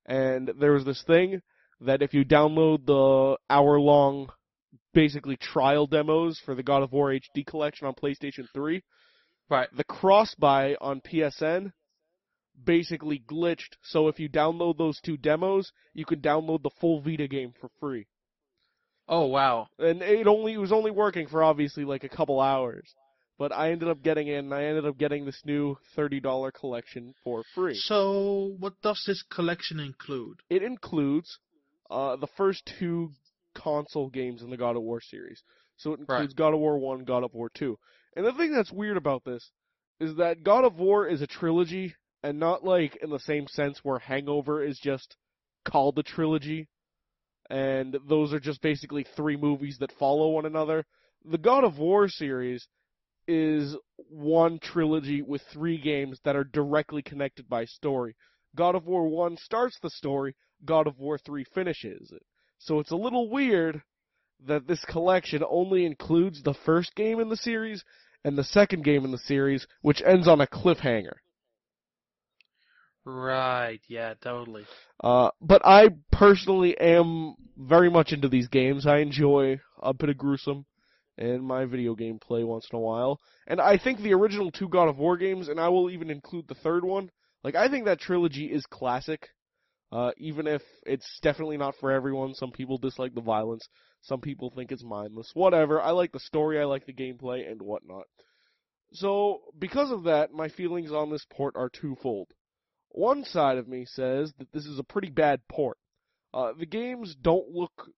And 0.05 0.51
there 0.59 0.72
was 0.72 0.85
this 0.85 1.03
thing 1.03 1.41
that 1.81 2.03
if 2.03 2.12
you 2.12 2.24
download 2.24 2.85
the 2.85 3.39
hour 3.49 3.81
long 3.81 4.31
basically 4.99 5.36
trial 5.36 5.86
demos 5.86 6.40
for 6.44 6.57
the 6.57 6.62
God 6.64 6.82
of 6.82 6.90
War 6.90 7.11
HD 7.12 7.46
collection 7.46 7.86
on 7.86 7.94
PlayStation 7.94 8.46
3, 8.53 8.82
Right. 9.49 9.68
the 9.76 9.84
cross 9.84 10.34
buy 10.34 10.74
on 10.80 11.01
PSN 11.01 11.70
basically 12.64 13.22
glitched. 13.30 13.76
So 13.84 14.09
if 14.09 14.18
you 14.18 14.28
download 14.28 14.76
those 14.76 14.99
two 15.01 15.16
demos, 15.16 15.70
you 15.94 16.05
can 16.05 16.20
download 16.20 16.64
the 16.64 16.70
full 16.80 17.01
Vita 17.01 17.28
game 17.28 17.53
for 17.61 17.70
free. 17.78 18.09
Oh 19.09 19.26
wow. 19.26 19.68
And 19.78 20.03
it 20.03 20.26
only 20.26 20.55
it 20.55 20.59
was 20.59 20.72
only 20.72 20.90
working 20.90 21.28
for 21.28 21.44
obviously 21.44 21.84
like 21.84 22.03
a 22.03 22.09
couple 22.09 22.40
hours. 22.40 22.92
But 23.38 23.53
I 23.53 23.70
ended 23.70 23.88
up 23.88 24.03
getting 24.03 24.26
in. 24.26 24.46
and 24.46 24.55
I 24.55 24.64
ended 24.64 24.84
up 24.84 24.99
getting 24.99 25.24
this 25.24 25.40
new 25.44 25.76
thirty 25.94 26.18
dollar 26.18 26.51
collection 26.51 27.14
for 27.22 27.44
free. 27.55 27.76
So, 27.76 28.57
what 28.59 28.74
does 28.82 29.01
this 29.07 29.22
collection 29.30 29.78
include? 29.78 30.40
It 30.51 30.64
includes 30.64 31.38
uh, 31.88 32.16
the 32.16 32.26
first 32.36 32.68
two 32.80 33.12
console 33.59 34.09
games 34.09 34.42
in 34.42 34.50
the 34.50 34.56
God 34.56 34.76
of 34.76 34.82
War 34.82 35.00
series. 35.00 35.42
So 35.76 35.92
it 35.92 36.00
includes 36.00 36.34
God 36.34 36.54
of 36.54 36.61
War 36.61 36.78
1, 36.78 37.04
God 37.04 37.24
of 37.24 37.34
War 37.34 37.50
2. 37.54 37.78
And 38.16 38.26
the 38.26 38.32
thing 38.32 38.52
that's 38.52 38.72
weird 38.72 38.96
about 38.96 39.24
this 39.24 39.50
is 40.00 40.16
that 40.16 40.42
God 40.42 40.64
of 40.64 40.76
War 40.76 41.06
is 41.06 41.22
a 41.22 41.26
trilogy, 41.26 41.94
and 42.22 42.38
not 42.38 42.64
like 42.64 42.96
in 43.02 43.11
the 43.11 43.18
same 43.20 43.46
sense 43.48 43.80
where 43.82 43.98
Hangover 43.98 44.62
is 44.62 44.78
just 44.78 45.16
called 45.64 45.98
a 45.98 46.02
trilogy, 46.02 46.68
and 47.50 47.96
those 48.09 48.32
are 48.32 48.40
just 48.40 48.61
basically 48.61 49.04
three 49.16 49.36
movies 49.36 49.76
that 49.80 49.92
follow 49.98 50.30
one 50.30 50.46
another. 50.46 50.84
The 51.24 51.38
God 51.38 51.64
of 51.64 51.78
War 51.78 52.09
series 52.09 52.66
is 53.26 53.76
one 53.96 54.59
trilogy 54.59 55.22
with 55.22 55.42
three 55.52 55.78
games 55.78 56.18
that 56.24 56.36
are 56.36 56.44
directly 56.44 57.02
connected 57.02 57.48
by 57.48 57.64
story. 57.66 58.16
God 58.56 58.74
of 58.74 58.86
War 58.86 59.09
1 59.09 59.36
starts 59.36 59.78
the 59.82 59.90
story, 59.90 60.34
God 60.64 60.86
of 60.86 60.98
War 60.98 61.18
3 61.18 61.44
finishes 61.54 62.11
it. 62.11 62.22
So 62.59 62.80
it's 62.80 62.90
a 62.90 62.96
little 62.96 63.30
weird 63.30 63.82
that 64.46 64.66
this 64.66 64.84
collection 64.84 65.42
only 65.48 65.84
includes 65.84 66.42
the 66.42 66.54
first 66.54 66.94
game 66.94 67.20
in 67.20 67.28
the 67.28 67.36
series 67.36 67.84
and 68.24 68.36
the 68.36 68.44
second 68.44 68.84
game 68.84 69.04
in 69.04 69.11
the 69.11 69.18
series, 69.18 69.66
which 69.82 70.02
ends 70.04 70.28
on 70.28 70.40
a 70.40 70.46
cliffhanger. 70.46 71.16
Right, 73.04 73.80
yeah, 73.88 74.14
totally. 74.22 74.66
Uh, 75.02 75.30
but 75.40 75.62
I 75.64 75.88
personally 76.12 76.76
am 76.78 77.36
very 77.56 77.90
much 77.90 78.12
into 78.12 78.28
these 78.28 78.48
games. 78.48 78.86
I 78.86 78.98
enjoy 78.98 79.61
a 79.82 79.94
bit 79.94 80.11
of 80.11 80.18
gruesome 80.18 80.66
in 81.16 81.42
my 81.42 81.64
video 81.64 81.94
game 81.94 82.18
play 82.18 82.44
once 82.44 82.68
in 82.70 82.76
a 82.76 82.80
while. 82.80 83.18
And 83.46 83.61
I 83.61 83.78
think 83.78 84.00
the 84.00 84.14
original 84.14 84.50
two 84.50 84.68
God 84.68 84.88
of 84.88 84.98
War 84.98 85.16
games, 85.16 85.48
and 85.48 85.59
I 85.59 85.68
will 85.68 85.90
even 85.90 86.11
include 86.11 86.48
the 86.48 86.54
third 86.54 86.84
one, 86.84 87.11
like 87.42 87.54
I 87.54 87.68
think 87.68 87.86
that 87.86 88.00
trilogy 88.00 88.46
is 88.46 88.66
classic. 88.66 89.28
Uh, 89.91 90.11
even 90.18 90.47
if 90.47 90.62
it's 90.84 91.18
definitely 91.22 91.57
not 91.57 91.74
for 91.80 91.91
everyone. 91.91 92.34
Some 92.34 92.51
people 92.51 92.76
dislike 92.76 93.14
the 93.14 93.22
violence. 93.22 93.66
Some 94.03 94.20
people 94.20 94.51
think 94.51 94.70
it's 94.70 94.84
mindless. 94.84 95.30
Whatever. 95.34 95.80
I 95.80 95.91
like 95.91 96.12
the 96.12 96.20
story. 96.20 96.61
I 96.61 96.64
like 96.64 96.84
the 96.86 96.93
gameplay 96.93 97.51
and 97.51 97.62
whatnot. 97.62 98.05
So, 98.93 99.41
because 99.59 99.91
of 99.91 100.05
that, 100.05 100.32
my 100.32 100.49
feelings 100.49 100.93
on 100.93 101.11
this 101.11 101.26
port 101.30 101.55
are 101.57 101.70
twofold. 101.70 102.28
One 102.91 103.24
side 103.24 103.59
of 103.59 103.68
me 103.68 103.84
says 103.86 104.32
that 104.39 104.53
this 104.53 104.66
is 104.66 104.78
a 104.78 104.84
pretty 104.84 105.11
bad 105.11 105.41
port. 105.49 105.78
Uh, 106.32 106.53
the 106.59 106.66
games 106.66 107.14
don't 107.20 107.49
look 107.49 107.91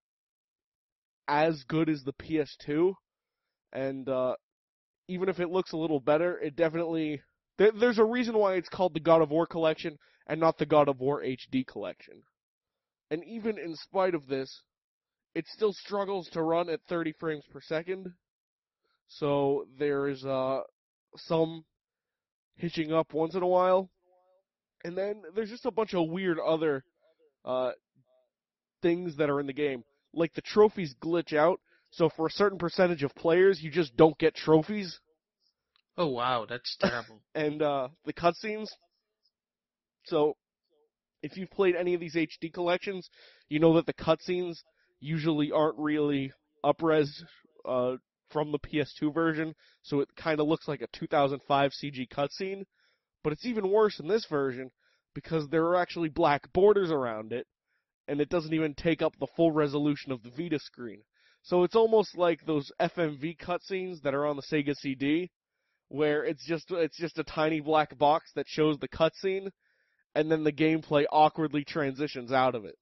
as 1.28 1.62
good 1.64 1.88
as 1.88 2.02
the 2.02 2.12
PS2, 2.12 2.94
and 3.72 4.08
uh, 4.08 4.34
even 5.08 5.28
if 5.28 5.38
it 5.38 5.50
looks 5.50 5.72
a 5.72 5.76
little 5.76 6.00
better, 6.00 6.38
it 6.38 6.56
definitely 6.56 7.20
there, 7.58 7.72
there's 7.72 7.98
a 7.98 8.04
reason 8.04 8.36
why 8.36 8.54
it's 8.54 8.68
called 8.68 8.94
the 8.94 9.00
God 9.00 9.22
of 9.22 9.30
War 9.30 9.46
collection 9.46 9.98
and 10.30 10.38
not 10.38 10.58
the 10.58 10.64
God 10.64 10.88
of 10.88 11.00
War 11.00 11.22
HD 11.22 11.66
collection. 11.66 12.22
And 13.10 13.24
even 13.24 13.58
in 13.58 13.74
spite 13.74 14.14
of 14.14 14.28
this, 14.28 14.62
it 15.34 15.44
still 15.48 15.72
struggles 15.72 16.28
to 16.32 16.40
run 16.40 16.70
at 16.70 16.80
30 16.88 17.14
frames 17.18 17.42
per 17.50 17.60
second. 17.60 18.12
So 19.08 19.66
there 19.76 20.06
is 20.06 20.24
uh, 20.24 20.60
some 21.16 21.64
hitching 22.54 22.92
up 22.92 23.12
once 23.12 23.34
in 23.34 23.42
a 23.42 23.46
while. 23.46 23.90
And 24.84 24.96
then 24.96 25.22
there's 25.34 25.50
just 25.50 25.66
a 25.66 25.72
bunch 25.72 25.94
of 25.94 26.08
weird 26.08 26.38
other 26.38 26.84
uh, 27.44 27.72
things 28.82 29.16
that 29.16 29.30
are 29.30 29.40
in 29.40 29.48
the 29.48 29.52
game. 29.52 29.82
Like 30.14 30.32
the 30.34 30.42
trophies 30.42 30.94
glitch 31.02 31.36
out, 31.36 31.60
so 31.90 32.08
for 32.08 32.28
a 32.28 32.30
certain 32.30 32.58
percentage 32.58 33.02
of 33.02 33.12
players, 33.16 33.60
you 33.60 33.70
just 33.70 33.96
don't 33.96 34.16
get 34.18 34.36
trophies. 34.36 35.00
Oh 35.96 36.06
wow, 36.06 36.46
that's 36.48 36.76
terrible. 36.80 37.20
and 37.34 37.60
uh, 37.62 37.88
the 38.04 38.12
cutscenes. 38.12 38.68
So, 40.04 40.36
if 41.22 41.36
you've 41.36 41.50
played 41.50 41.76
any 41.76 41.94
of 41.94 42.00
these 42.00 42.14
HD 42.14 42.52
collections, 42.52 43.08
you 43.48 43.58
know 43.58 43.74
that 43.74 43.86
the 43.86 43.92
cutscenes 43.92 44.56
usually 45.00 45.52
aren't 45.52 45.78
really 45.78 46.32
upres 46.64 47.08
uh, 47.66 47.96
from 48.30 48.52
the 48.52 48.58
PS2 48.58 49.12
version, 49.12 49.54
so 49.82 50.00
it 50.00 50.08
kind 50.16 50.40
of 50.40 50.46
looks 50.46 50.68
like 50.68 50.80
a 50.80 50.88
2005 50.92 51.72
CG 51.72 52.08
cutscene. 52.08 52.64
But 53.22 53.32
it's 53.32 53.44
even 53.44 53.70
worse 53.70 54.00
in 54.00 54.08
this 54.08 54.24
version 54.26 54.70
because 55.14 55.48
there 55.48 55.64
are 55.64 55.76
actually 55.76 56.08
black 56.08 56.50
borders 56.52 56.90
around 56.90 57.32
it, 57.32 57.46
and 58.08 58.20
it 58.20 58.28
doesn't 58.28 58.54
even 58.54 58.74
take 58.74 59.02
up 59.02 59.12
the 59.18 59.26
full 59.36 59.52
resolution 59.52 60.12
of 60.12 60.22
the 60.22 60.30
Vita 60.30 60.58
screen. 60.58 61.02
So 61.42 61.64
it's 61.64 61.76
almost 61.76 62.16
like 62.16 62.44
those 62.44 62.70
FMV 62.80 63.38
cutscenes 63.38 64.02
that 64.02 64.14
are 64.14 64.26
on 64.26 64.36
the 64.36 64.42
Sega 64.42 64.74
CD, 64.74 65.30
where 65.88 66.24
it's 66.24 66.44
just 66.46 66.70
it's 66.70 66.98
just 66.98 67.18
a 67.18 67.24
tiny 67.24 67.60
black 67.60 67.96
box 67.98 68.30
that 68.36 68.46
shows 68.48 68.78
the 68.78 68.88
cutscene, 68.88 69.50
and 70.14 70.30
then 70.30 70.44
the 70.44 70.52
gameplay 70.52 71.04
awkwardly 71.10 71.64
transitions 71.64 72.32
out 72.32 72.54
of 72.54 72.64
it. 72.64 72.76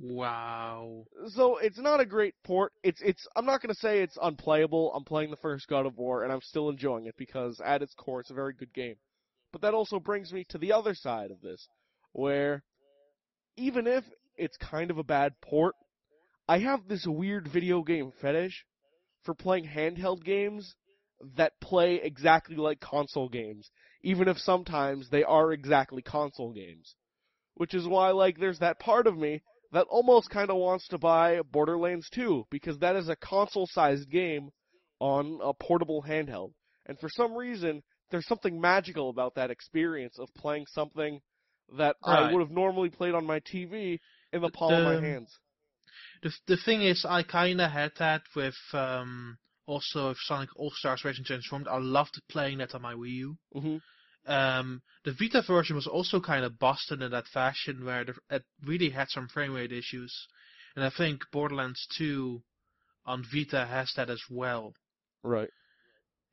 Wow. 0.00 1.04
So 1.28 1.58
it's 1.58 1.78
not 1.78 2.00
a 2.00 2.06
great 2.06 2.34
port. 2.42 2.72
It's 2.82 3.02
it's 3.02 3.26
I'm 3.36 3.44
not 3.44 3.60
gonna 3.60 3.74
say 3.74 4.00
it's 4.00 4.16
unplayable. 4.20 4.94
I'm 4.94 5.04
playing 5.04 5.30
the 5.30 5.36
first 5.36 5.68
God 5.68 5.84
of 5.84 5.98
War 5.98 6.24
and 6.24 6.32
I'm 6.32 6.40
still 6.40 6.70
enjoying 6.70 7.06
it 7.06 7.16
because 7.18 7.60
at 7.62 7.82
its 7.82 7.94
core 7.94 8.20
it's 8.20 8.30
a 8.30 8.34
very 8.34 8.54
good 8.54 8.72
game. 8.72 8.96
But 9.52 9.60
that 9.62 9.74
also 9.74 10.00
brings 10.00 10.32
me 10.32 10.44
to 10.50 10.58
the 10.58 10.72
other 10.72 10.94
side 10.94 11.30
of 11.30 11.42
this, 11.42 11.68
where 12.12 12.62
even 13.56 13.86
if 13.86 14.04
it's 14.36 14.56
kind 14.56 14.90
of 14.90 14.96
a 14.96 15.04
bad 15.04 15.34
port, 15.42 15.74
I 16.48 16.60
have 16.60 16.88
this 16.88 17.06
weird 17.06 17.48
video 17.48 17.82
game 17.82 18.10
fetish 18.22 18.64
for 19.24 19.34
playing 19.34 19.66
handheld 19.66 20.24
games 20.24 20.74
that 21.36 21.60
play 21.60 22.00
exactly 22.02 22.56
like 22.56 22.80
console 22.80 23.28
games, 23.28 23.70
even 24.02 24.28
if 24.28 24.38
sometimes 24.38 25.08
they 25.10 25.22
are 25.24 25.52
exactly 25.52 26.02
console 26.02 26.52
games. 26.52 26.94
Which 27.54 27.74
is 27.74 27.86
why, 27.86 28.10
like, 28.10 28.38
there's 28.38 28.60
that 28.60 28.78
part 28.80 29.06
of 29.06 29.16
me 29.18 29.42
that 29.72 29.86
almost 29.88 30.30
kind 30.30 30.50
of 30.50 30.56
wants 30.56 30.88
to 30.88 30.98
buy 30.98 31.40
Borderlands 31.42 32.08
2, 32.10 32.46
because 32.50 32.78
that 32.78 32.96
is 32.96 33.08
a 33.08 33.16
console 33.16 33.66
sized 33.70 34.10
game 34.10 34.50
on 34.98 35.38
a 35.42 35.52
portable 35.52 36.02
handheld. 36.02 36.52
And 36.86 36.98
for 36.98 37.08
some 37.10 37.34
reason, 37.34 37.82
there's 38.10 38.26
something 38.26 38.60
magical 38.60 39.10
about 39.10 39.34
that 39.34 39.50
experience 39.50 40.18
of 40.18 40.32
playing 40.34 40.66
something 40.72 41.20
that 41.76 41.96
I 42.02 42.32
would 42.32 42.40
have 42.40 42.50
normally 42.50 42.90
played 42.90 43.14
on 43.14 43.26
my 43.26 43.40
TV 43.40 44.00
in 44.32 44.42
the 44.42 44.50
palm 44.50 44.74
of 44.74 44.82
my 44.82 44.96
hands. 44.96 45.38
The 46.22 46.32
the 46.46 46.56
thing 46.56 46.82
is, 46.82 47.04
I 47.08 47.22
kinda 47.22 47.68
had 47.68 47.92
that 47.98 48.22
with 48.34 48.56
um 48.72 49.38
also 49.70 50.08
with 50.08 50.18
Sonic 50.20 50.50
All 50.56 50.72
Stars 50.74 51.04
Racing 51.04 51.24
Transformed. 51.24 51.68
I 51.68 51.78
loved 51.78 52.20
playing 52.28 52.58
that 52.58 52.74
on 52.74 52.82
my 52.82 52.94
Wii 52.94 53.10
U. 53.26 53.38
hmm 53.52 53.76
Um, 54.26 54.82
the 55.04 55.12
Vita 55.18 55.42
version 55.46 55.76
was 55.76 55.86
also 55.86 56.20
kind 56.20 56.44
of 56.44 56.58
busted 56.58 57.00
in 57.00 57.10
that 57.12 57.26
fashion 57.28 57.84
where 57.84 58.04
the, 58.04 58.14
it 58.28 58.44
really 58.62 58.90
had 58.90 59.08
some 59.08 59.28
frame 59.28 59.54
rate 59.54 59.72
issues, 59.72 60.12
and 60.74 60.84
I 60.84 60.90
think 60.90 61.22
Borderlands 61.32 61.86
2 61.96 62.42
on 63.06 63.24
Vita 63.32 63.66
has 63.66 63.90
that 63.96 64.10
as 64.10 64.22
well. 64.28 64.74
Right. 65.22 65.50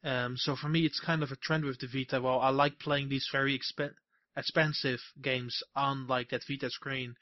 Um, 0.04 0.36
so 0.38 0.56
for 0.56 0.70
me, 0.70 0.86
it's 0.86 1.00
kind 1.00 1.24
of 1.24 1.32
a 1.32 1.38
trend 1.38 1.64
with 1.66 1.80
the 1.80 1.88
Vita. 1.88 2.22
Well, 2.22 2.40
I 2.40 2.50
like 2.50 2.80
playing 2.80 3.10
these 3.10 3.28
very 3.32 3.58
exp- 3.58 3.96
expensive 4.36 5.00
games 5.22 5.62
on 5.76 6.08
like 6.08 6.30
that 6.30 6.44
Vita 6.48 6.70
screen. 6.70 7.16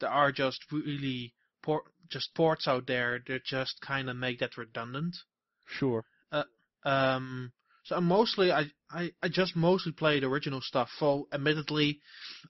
There 0.00 0.10
are 0.10 0.32
just 0.32 0.60
really 0.70 1.34
port 1.62 1.84
just 2.08 2.34
ports 2.34 2.66
out 2.68 2.86
there 2.86 3.20
that 3.26 3.44
just 3.44 3.80
kind 3.80 4.08
of 4.08 4.16
make 4.16 4.38
that 4.40 4.56
redundant. 4.56 5.16
Sure. 5.68 6.04
Uh, 6.32 6.44
Um, 6.84 7.52
so 7.84 7.96
I'm 7.96 8.04
mostly 8.04 8.52
I, 8.52 8.70
I 8.90 9.12
I 9.22 9.28
just 9.28 9.56
mostly 9.56 9.92
play 9.92 10.20
the 10.20 10.26
original 10.26 10.60
stuff. 10.60 10.88
So 10.98 11.28
admittedly, 11.32 12.00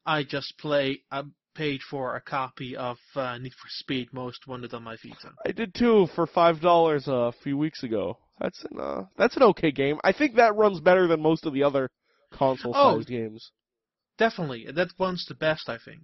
I 0.04 0.22
just 0.24 0.58
play 0.58 1.02
I 1.10 1.22
paid 1.54 1.80
for 1.90 2.16
a 2.16 2.20
copy 2.20 2.76
of 2.76 2.98
uh, 3.16 3.38
Need 3.38 3.52
for 3.52 3.68
Speed 3.68 4.12
Most 4.12 4.46
Wanted 4.46 4.74
on 4.74 4.82
my 4.84 4.96
Vita. 5.02 5.32
I 5.46 5.52
did 5.52 5.74
too 5.74 6.06
for 6.14 6.26
five 6.26 6.60
dollars 6.60 7.04
a 7.08 7.32
few 7.42 7.56
weeks 7.56 7.82
ago. 7.82 8.18
That's 8.40 8.64
an 8.70 8.78
uh, 8.80 9.02
that's 9.16 9.36
an 9.36 9.42
okay 9.44 9.70
game. 9.70 9.98
I 10.04 10.12
think 10.12 10.36
that 10.36 10.54
runs 10.56 10.80
better 10.80 11.06
than 11.06 11.20
most 11.22 11.46
of 11.46 11.52
the 11.52 11.62
other 11.64 11.90
console-sized 12.32 13.08
Oh. 13.08 13.12
games. 13.12 13.50
Definitely, 14.18 14.66
that 14.72 14.88
one's 14.98 15.24
the 15.26 15.34
best 15.34 15.68
I 15.68 15.78
think. 15.78 16.02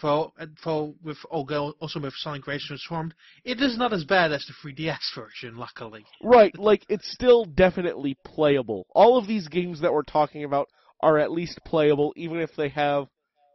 For 0.00 0.30
for 0.62 0.94
with 1.02 1.16
although 1.30 1.74
also 1.80 2.00
with 2.00 2.12
Sonic 2.16 2.46
Race 2.46 2.66
Transformed, 2.66 3.14
it 3.44 3.60
is 3.62 3.78
not 3.78 3.94
as 3.94 4.04
bad 4.04 4.30
as 4.30 4.44
the 4.46 4.52
3DS 4.62 4.98
version, 5.14 5.56
luckily. 5.56 6.04
Right, 6.22 6.56
like 6.58 6.84
it's 6.88 7.10
still 7.10 7.46
definitely 7.46 8.18
playable. 8.24 8.86
All 8.94 9.16
of 9.16 9.26
these 9.26 9.48
games 9.48 9.80
that 9.80 9.92
we're 9.92 10.02
talking 10.02 10.44
about 10.44 10.68
are 11.00 11.18
at 11.18 11.32
least 11.32 11.60
playable, 11.64 12.12
even 12.16 12.40
if 12.40 12.50
they 12.56 12.68
have 12.70 13.08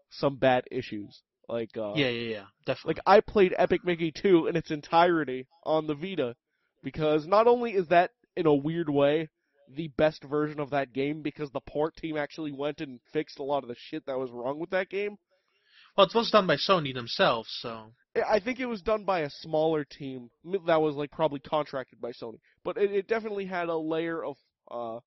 some 0.09 0.37
bad 0.37 0.63
issues. 0.71 1.21
Like, 1.47 1.75
uh, 1.77 1.93
Yeah, 1.95 2.09
yeah, 2.09 2.29
yeah, 2.29 2.43
definitely. 2.65 2.95
like 2.95 3.03
I 3.05 3.19
played 3.19 3.53
Epic 3.57 3.83
Mickey 3.83 4.11
2 4.11 4.47
in 4.47 4.55
its 4.55 4.71
entirety 4.71 5.47
on 5.63 5.85
the 5.85 5.95
Vita, 5.95 6.35
because 6.83 7.27
not 7.27 7.47
only 7.47 7.71
is 7.71 7.87
that 7.89 8.11
in 8.35 8.45
a 8.45 8.53
weird 8.53 8.89
way 8.89 9.29
the 9.73 9.89
best 9.89 10.23
version 10.23 10.59
of 10.59 10.71
that 10.71 10.93
game, 10.93 11.21
because 11.21 11.51
the 11.51 11.61
port 11.61 11.95
team 11.95 12.17
actually 12.17 12.51
went 12.51 12.81
and 12.81 12.99
fixed 13.13 13.39
a 13.39 13.43
lot 13.43 13.63
of 13.63 13.69
the 13.69 13.75
shit 13.77 14.05
that 14.05 14.17
was 14.17 14.31
wrong 14.31 14.59
with 14.59 14.69
that 14.71 14.89
game. 14.89 15.17
Well, 15.97 16.07
it 16.07 16.13
was 16.15 16.31
done 16.31 16.47
by 16.47 16.55
Sony 16.55 16.93
themselves, 16.93 17.49
so 17.61 17.93
I- 18.15 18.35
I 18.35 18.39
think 18.39 18.59
it 18.59 18.65
was 18.65 18.81
done 18.81 19.03
by 19.05 19.21
a 19.21 19.29
smaller 19.29 19.83
team 19.85 20.29
that 20.65 20.81
was 20.81 20.95
like 20.95 21.11
probably 21.11 21.39
contracted 21.39 21.99
by 22.01 22.11
Sony, 22.11 22.39
but 22.63 22.77
it, 22.77 22.91
it 22.91 23.07
definitely 23.07 23.45
had 23.45 23.69
a 23.69 23.75
layer 23.77 24.23
of 24.23 24.37
uh, 24.69 24.99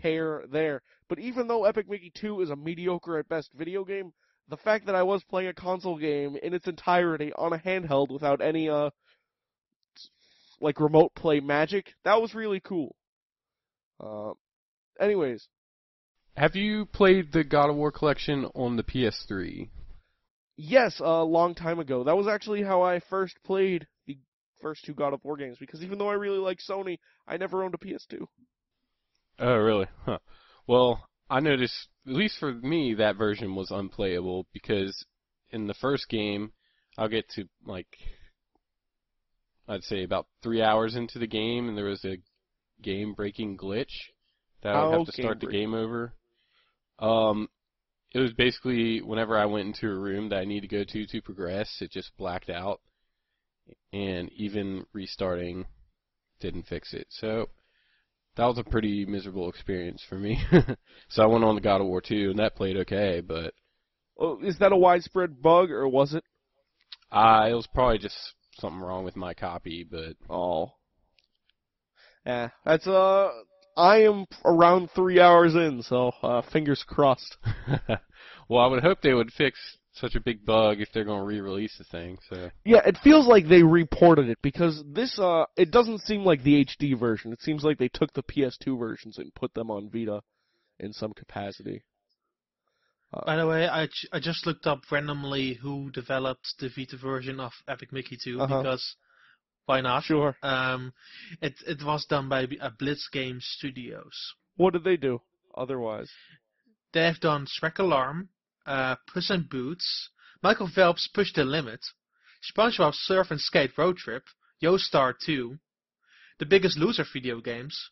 care 0.00 0.44
there. 0.50 0.82
But 1.08 1.18
even 1.18 1.46
though 1.48 1.64
Epic 1.64 1.88
Mickey 1.88 2.10
2 2.14 2.40
is 2.42 2.50
a 2.50 2.56
mediocre 2.56 3.18
at 3.18 3.28
best 3.28 3.50
video 3.54 3.84
game, 3.84 4.12
the 4.48 4.56
fact 4.56 4.86
that 4.86 4.94
I 4.94 5.02
was 5.02 5.22
playing 5.24 5.48
a 5.48 5.54
console 5.54 5.98
game 5.98 6.36
in 6.42 6.52
its 6.54 6.66
entirety 6.66 7.32
on 7.34 7.52
a 7.52 7.58
handheld 7.58 8.10
without 8.10 8.40
any 8.40 8.68
uh 8.68 8.90
like 10.60 10.78
remote 10.80 11.12
play 11.14 11.40
magic, 11.40 11.94
that 12.04 12.20
was 12.20 12.34
really 12.34 12.60
cool. 12.60 12.94
Uh, 14.00 14.32
anyways, 15.00 15.48
Have 16.36 16.54
you 16.56 16.86
played 16.86 17.32
the 17.32 17.42
God 17.44 17.68
of 17.68 17.76
War 17.76 17.90
collection 17.92 18.44
on 18.54 18.76
the 18.76 18.82
PS3? 18.84 19.68
Yes, 20.56 21.00
a 21.00 21.22
long 21.22 21.54
time 21.54 21.78
ago. 21.78 22.04
That 22.04 22.16
was 22.16 22.26
actually 22.26 22.62
how 22.62 22.82
I 22.82 23.00
first 23.00 23.42
played 23.42 23.86
the 24.06 24.18
first 24.60 24.84
two 24.84 24.94
God 24.94 25.12
of 25.12 25.24
War 25.24 25.36
games, 25.36 25.58
because 25.58 25.82
even 25.82 25.98
though 25.98 26.08
I 26.08 26.14
really 26.14 26.38
like 26.38 26.58
Sony, 26.60 26.98
I 27.26 27.36
never 27.36 27.62
owned 27.62 27.74
a 27.74 27.78
PS2. 27.78 28.26
Oh, 29.38 29.56
really? 29.56 29.86
Huh. 30.04 30.18
Well, 30.66 31.08
I 31.28 31.40
noticed, 31.40 31.88
at 32.06 32.12
least 32.14 32.38
for 32.38 32.52
me, 32.52 32.94
that 32.94 33.16
version 33.16 33.54
was 33.54 33.70
unplayable 33.70 34.46
because 34.52 35.04
in 35.50 35.66
the 35.66 35.74
first 35.74 36.08
game, 36.08 36.52
I'll 36.96 37.08
get 37.08 37.28
to, 37.30 37.48
like, 37.64 37.98
I'd 39.66 39.82
say 39.84 40.02
about 40.04 40.28
three 40.42 40.62
hours 40.62 40.94
into 40.94 41.18
the 41.18 41.26
game, 41.26 41.68
and 41.68 41.76
there 41.76 41.86
was 41.86 42.04
a 42.04 42.18
game 42.80 43.14
breaking 43.14 43.56
glitch 43.56 44.10
that 44.62 44.74
I 44.74 44.78
would 44.78 44.90
have 44.90 45.04
to 45.04 45.12
Oh, 45.12 45.12
start 45.12 45.40
the 45.40 45.46
game-breaking. 45.46 45.60
game 45.60 45.74
over. 45.74 46.14
Um, 46.98 47.48
it 48.14 48.18
was 48.18 48.32
basically 48.34 49.00
whenever 49.00 49.38
I 49.38 49.46
went 49.46 49.68
into 49.68 49.90
a 49.90 49.98
room 49.98 50.28
that 50.28 50.38
I 50.40 50.44
need 50.44 50.60
to 50.60 50.68
go 50.68 50.84
to 50.84 51.06
to 51.06 51.22
progress, 51.22 51.78
it 51.80 51.90
just 51.90 52.16
blacked 52.16 52.50
out, 52.50 52.80
and 53.92 54.30
even 54.32 54.84
restarting 54.92 55.66
didn't 56.40 56.66
fix 56.66 56.92
it. 56.92 57.06
So 57.10 57.48
that 58.36 58.46
was 58.46 58.58
a 58.58 58.64
pretty 58.64 59.04
miserable 59.04 59.48
experience 59.48 60.02
for 60.08 60.16
me. 60.18 60.38
so 61.08 61.22
I 61.22 61.26
went 61.26 61.44
on 61.44 61.54
to 61.54 61.60
God 61.60 61.80
of 61.80 61.86
War 61.86 62.00
2, 62.00 62.30
and 62.30 62.38
that 62.38 62.56
played 62.56 62.76
okay, 62.78 63.20
but 63.20 63.54
Oh, 64.18 64.38
is 64.42 64.58
that 64.58 64.72
a 64.72 64.76
widespread 64.76 65.40
bug, 65.42 65.70
or 65.70 65.88
was 65.88 66.14
it? 66.14 66.24
uh, 67.10 67.46
it 67.50 67.54
was 67.54 67.66
probably 67.74 67.98
just 67.98 68.16
something 68.58 68.80
wrong 68.80 69.04
with 69.04 69.16
my 69.16 69.34
copy. 69.34 69.86
But 69.90 70.16
Oh. 70.28 70.72
Yeah, 72.24 72.50
that's, 72.64 72.86
uh, 72.86 73.30
I 73.76 74.02
am 74.02 74.26
around 74.44 74.90
three 74.94 75.20
hours 75.20 75.54
in, 75.54 75.82
so, 75.82 76.12
uh, 76.22 76.42
fingers 76.52 76.84
crossed. 76.86 77.36
well, 78.48 78.60
I 78.60 78.66
would 78.66 78.82
hope 78.82 79.00
they 79.02 79.14
would 79.14 79.32
fix 79.32 79.58
such 79.94 80.14
a 80.14 80.20
big 80.20 80.44
bug 80.44 80.80
if 80.80 80.88
they're 80.92 81.04
going 81.04 81.20
to 81.20 81.26
re-release 81.26 81.76
the 81.78 81.84
thing. 81.84 82.18
So 82.30 82.50
Yeah, 82.64 82.80
it 82.86 82.98
feels 83.02 83.26
like 83.26 83.46
they 83.48 83.62
reported 83.62 84.28
it, 84.28 84.38
because 84.42 84.82
this, 84.86 85.18
uh, 85.18 85.44
it 85.56 85.70
doesn't 85.70 86.00
seem 86.00 86.24
like 86.24 86.42
the 86.42 86.64
HD 86.64 86.98
version. 86.98 87.32
It 87.32 87.42
seems 87.42 87.62
like 87.64 87.78
they 87.78 87.88
took 87.88 88.12
the 88.12 88.22
PS2 88.22 88.78
versions 88.78 89.18
and 89.18 89.34
put 89.34 89.52
them 89.54 89.70
on 89.70 89.90
Vita 89.90 90.20
in 90.78 90.92
some 90.92 91.12
capacity. 91.12 91.82
By 93.26 93.36
the 93.36 93.46
way, 93.46 93.68
I, 93.68 93.86
j- 93.86 94.08
I 94.10 94.20
just 94.20 94.46
looked 94.46 94.66
up 94.66 94.90
randomly 94.90 95.54
who 95.54 95.90
developed 95.90 96.54
the 96.58 96.70
Vita 96.74 96.96
version 96.96 97.40
of 97.40 97.52
Epic 97.68 97.92
Mickey 97.92 98.16
2 98.22 98.40
Uh-huh. 98.40 98.62
because 98.62 98.96
why 99.66 99.80
not? 99.80 100.04
Sure. 100.04 100.36
Um, 100.42 100.92
it 101.40 101.54
it 101.66 101.84
was 101.84 102.04
done 102.06 102.28
by 102.28 102.48
uh, 102.60 102.70
Blitz 102.78 103.08
Game 103.12 103.38
Studios. 103.40 104.34
What 104.56 104.72
did 104.72 104.84
they 104.84 104.96
do 104.96 105.20
otherwise? 105.56 106.10
They 106.92 107.04
have 107.04 107.20
done 107.20 107.46
Shrek 107.46 107.78
Alarm, 107.78 108.28
uh, 108.66 108.96
Puss 109.12 109.30
in 109.30 109.46
Boots, 109.50 110.10
Michael 110.42 110.68
Phelps 110.68 111.08
Push 111.08 111.32
the 111.32 111.44
Limit, 111.44 111.80
SpongeBob 112.42 112.94
Surf 112.94 113.30
and 113.30 113.40
Skate 113.40 113.76
Road 113.78 113.96
Trip, 113.96 114.24
Yoostar 114.62 115.14
2, 115.24 115.58
The 116.38 116.46
Biggest 116.46 116.76
Loser 116.76 117.04
video 117.10 117.40
games. 117.40 117.90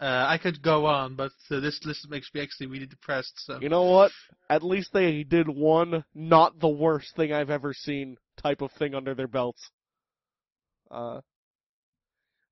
Uh, 0.00 0.26
I 0.28 0.38
could 0.38 0.60
go 0.60 0.86
on, 0.86 1.14
but 1.14 1.30
uh, 1.50 1.60
this 1.60 1.80
list 1.84 2.10
makes 2.10 2.28
me 2.34 2.42
actually 2.42 2.66
really 2.66 2.86
depressed. 2.86 3.32
So 3.36 3.60
You 3.60 3.68
know 3.68 3.84
what? 3.84 4.10
At 4.50 4.64
least 4.64 4.92
they 4.92 5.22
did 5.22 5.48
one 5.48 6.04
not 6.14 6.58
the 6.58 6.68
worst 6.68 7.14
thing 7.14 7.32
I've 7.32 7.50
ever 7.50 7.72
seen 7.72 8.16
type 8.42 8.60
of 8.60 8.72
thing 8.72 8.94
under 8.94 9.14
their 9.14 9.28
belts. 9.28 9.70
Uh 10.94 11.20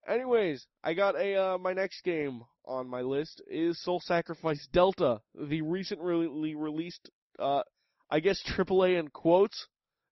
Anyways, 0.08 0.66
I 0.82 0.94
got 0.94 1.14
a 1.14 1.36
uh, 1.36 1.58
my 1.58 1.72
next 1.72 2.02
game 2.02 2.42
on 2.64 2.88
my 2.88 3.02
list 3.02 3.40
is 3.46 3.80
Soul 3.82 4.00
Sacrifice 4.00 4.66
Delta, 4.72 5.20
the 5.34 5.62
recently 5.62 6.54
released 6.56 7.08
uh 7.38 7.62
I 8.10 8.20
guess 8.20 8.42
AAA 8.42 8.98
in 8.98 9.08
quotes 9.08 9.68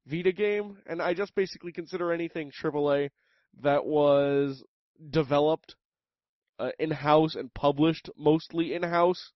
Vita 0.06 0.32
game, 0.32 0.78
and 0.86 1.02
I 1.02 1.12
just 1.12 1.34
basically 1.34 1.72
consider 1.72 2.12
anything 2.12 2.52
AAA 2.62 3.10
that 3.62 3.84
was 3.84 4.62
developed 5.10 5.74
uh, 6.58 6.70
in-house 6.78 7.34
and 7.34 7.52
published 7.52 8.08
mostly 8.16 8.74
in-house 8.74 9.32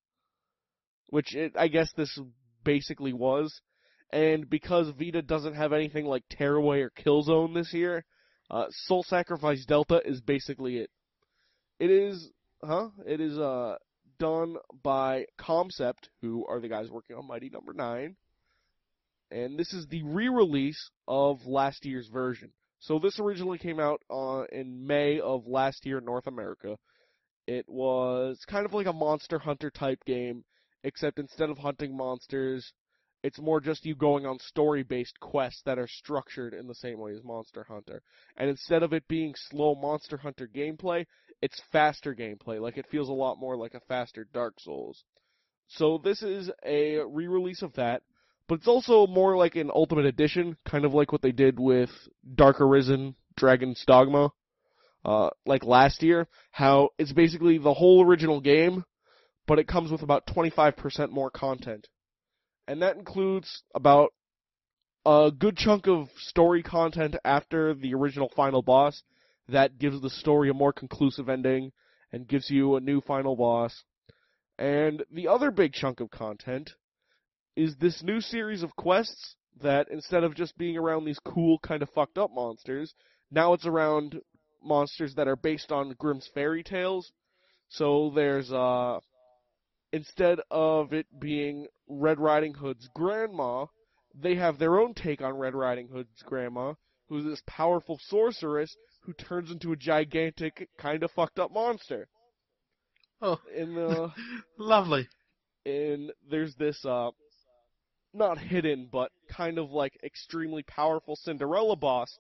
which 1.11 1.35
it, 1.35 1.53
I 1.57 1.69
guess 1.69 1.93
this 1.97 2.19
basically 2.65 3.13
was. 3.13 3.61
And 4.11 4.49
because 4.49 4.91
Vita 4.99 5.23
doesn't 5.23 5.55
have 5.55 5.73
anything 5.73 6.07
like 6.07 6.25
Tearaway 6.31 6.81
or 6.81 6.91
Killzone 6.91 7.55
this 7.55 7.73
year, 7.73 8.05
uh, 8.51 8.67
Soul 8.71 9.05
Sacrifice 9.05 9.65
Delta 9.65 10.01
is 10.05 10.21
basically 10.21 10.79
it. 10.79 10.91
It 11.79 11.91
is, 11.91 12.31
huh? 12.63 12.89
It 13.07 13.21
is 13.21 13.39
uh 13.39 13.77
done 14.19 14.57
by 14.83 15.27
Comcept, 15.39 16.09
who 16.23 16.47
are 16.47 16.61
the 16.61 16.69
guys 16.69 16.91
working 16.91 17.17
on 17.17 17.27
Mighty 17.27 17.51
Number 17.51 17.73
Nine, 17.73 18.17
and 19.31 19.59
this 19.59 19.73
is 19.73 19.87
the 19.89 20.03
re-release 20.05 20.91
of 21.09 21.45
last 21.47 21.85
year's 21.85 22.09
version. 22.09 22.51
So 22.79 22.99
this 22.99 23.19
originally 23.19 23.59
came 23.59 23.81
out 23.81 24.03
uh, 24.11 24.45
in 24.53 24.87
May 24.87 25.19
of 25.19 25.47
last 25.47 25.85
year 25.87 25.99
in 25.99 26.05
North 26.05 26.27
America. 26.27 26.77
It 27.47 27.65
was 27.69 28.39
kind 28.49 28.67
of 28.67 28.73
like 28.73 28.87
a 28.87 28.93
Monster 28.93 29.39
Hunter 29.39 29.71
type 29.71 30.05
game 30.07 30.45
except 30.85 31.19
instead 31.19 31.49
of 31.49 31.59
hunting 31.59 31.97
monsters, 31.97 32.73
it's 33.25 33.41
more 33.41 33.59
just 33.59 33.87
you 33.87 33.95
going 33.95 34.27
on 34.27 34.39
story-based 34.39 35.19
quests 35.19 35.63
that 35.65 35.79
are 35.79 35.89
structured 35.89 36.53
in 36.53 36.67
the 36.69 36.75
same 36.75 36.99
way 36.99 37.13
as 37.15 37.25
Monster 37.25 37.65
Hunter. 37.67 38.03
And 38.37 38.51
instead 38.51 38.83
of 38.83 38.93
it 38.93 39.09
being 39.09 39.35
slow 39.49 39.75
Monster 39.75 40.19
Hunter 40.19 40.47
gameplay, 40.47 41.07
it's 41.41 41.59
faster 41.73 42.15
gameplay. 42.15 42.61
Like 42.61 42.77
it 42.77 42.85
feels 42.91 43.09
a 43.09 43.15
lot 43.15 43.41
more 43.41 43.57
like 43.57 43.73
a 43.73 43.81
faster 43.89 44.29
Dark 44.35 44.61
Souls. 44.61 45.05
So 45.69 45.99
this 46.05 46.23
is 46.23 46.51
a 46.67 46.99
re-release 46.99 47.63
of 47.63 47.73
that, 47.77 48.03
but 48.47 48.57
it's 48.57 48.69
also 48.69 49.07
more 49.07 49.39
like 49.39 49.57
an 49.57 49.71
Ultimate 49.75 50.05
Edition, 50.05 50.59
kind 50.67 50.85
of 50.85 50.93
like 50.93 51.11
what 51.11 51.23
they 51.23 51.33
did 51.33 51.59
with 51.59 51.89
Dark 52.35 52.61
Arisen, 52.61 53.15
Dragon's 53.39 53.83
Dogma, 53.87 54.33
uh, 55.03 55.31
like 55.47 55.65
last 55.65 56.03
year. 56.03 56.29
How 56.51 56.91
it's 56.99 57.13
basically 57.13 57.57
the 57.57 57.73
whole 57.73 58.05
original 58.05 58.43
game, 58.43 58.85
but 59.47 59.59
it 59.59 59.67
comes 59.67 59.91
with 59.91 60.03
about 60.03 60.27
25% 60.27 61.09
more 61.09 61.31
content. 61.31 61.89
And 62.67 62.83
that 62.83 62.97
includes 62.97 63.63
about 63.75 64.13
a 65.05 65.31
good 65.37 65.57
chunk 65.57 65.87
of 65.87 66.09
story 66.17 66.63
content 66.63 67.17
after 67.25 67.75
the 67.75 67.95
original 67.95 68.31
final 68.35 68.63
boss 68.63 69.03
that 69.49 69.79
gives 69.79 70.01
the 70.01 70.11
story 70.11 70.49
a 70.49 70.55
more 70.55 70.73
conclusive 70.73 71.29
ending 71.29 71.73
and 72.13 72.29
gives 72.29 72.49
you 72.49 72.77
a 72.77 72.81
new 72.81 73.01
final 73.03 73.37
boss. 73.37 73.85
And 74.59 75.05
the 75.11 75.29
other 75.29 75.51
big 75.51 75.73
chunk 75.73 76.01
of 76.01 76.11
content 76.11 76.71
is 77.57 77.77
this 77.77 78.03
new 78.03 78.21
series 78.21 78.63
of 78.63 78.75
quests 78.77 79.37
that 79.61 79.89
instead 79.91 80.25
of 80.25 80.35
just 80.35 80.57
being 80.57 80.77
around 80.77 81.05
these 81.05 81.19
cool 81.25 81.59
kind 81.59 81.83
of 81.83 81.91
fucked 81.91 82.19
up 82.19 82.31
monsters, 82.33 82.95
now 83.31 83.53
it's 83.53 83.67
around 83.67 84.21
monsters 84.63 85.15
that 85.17 85.29
are 85.29 85.37
based 85.37 85.71
on 85.71 85.95
Grimm's 85.99 86.29
fairy 86.35 86.63
tales. 86.63 87.13
So 87.69 88.11
there's 88.15 88.51
uh 88.51 89.01
instead 89.95 90.41
of 90.51 90.93
it 90.93 91.07
being 91.21 91.69
Red 91.89 92.19
Riding 92.19 92.55
Hood's 92.55 92.89
grandma, 92.95 93.67
they 94.13 94.35
have 94.35 94.59
their 94.59 94.81
own 94.81 94.93
take 94.93 95.23
on 95.23 95.39
Red 95.39 95.55
Riding 95.55 95.87
Hood's 95.89 96.21
grandma, 96.25 96.75
who's 97.09 97.25
this 97.25 97.43
powerful 97.47 98.01
sorceress 98.09 98.75
who 99.03 99.13
turns 99.13 99.53
into 99.53 99.71
a 99.71 99.77
gigantic 99.77 100.69
kind 100.79 101.05
of 101.05 101.13
fucked 101.13 101.39
up 101.39 101.53
monster. 101.53 102.09
Oh, 103.23 103.41
In 103.57 103.77
the 103.77 104.13
lovely. 104.59 105.09
and 105.65 106.11
there's 106.29 106.57
this 106.57 106.85
uh 106.85 107.11
not 108.13 108.39
hidden 108.39 108.89
but 108.91 109.13
kind 109.31 109.59
of 109.59 109.71
like 109.71 109.97
extremely 110.03 110.65
powerful 110.65 111.15
Cinderella 111.17 111.77
boss 111.77 112.19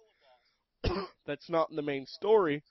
that's 1.26 1.50
not 1.50 1.70
in 1.70 1.76
the 1.76 1.82
main 1.82 2.06
story 2.06 2.62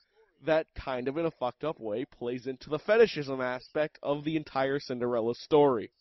that 0.45 0.67
kind 0.75 1.07
of 1.07 1.17
in 1.17 1.25
a 1.25 1.31
fucked 1.31 1.63
up 1.63 1.79
way 1.79 2.05
plays 2.05 2.47
into 2.47 2.69
the 2.69 2.79
fetishism 2.79 3.41
aspect 3.41 3.99
of 4.03 4.23
the 4.23 4.35
entire 4.35 4.79
Cinderella 4.79 5.35
story. 5.35 5.91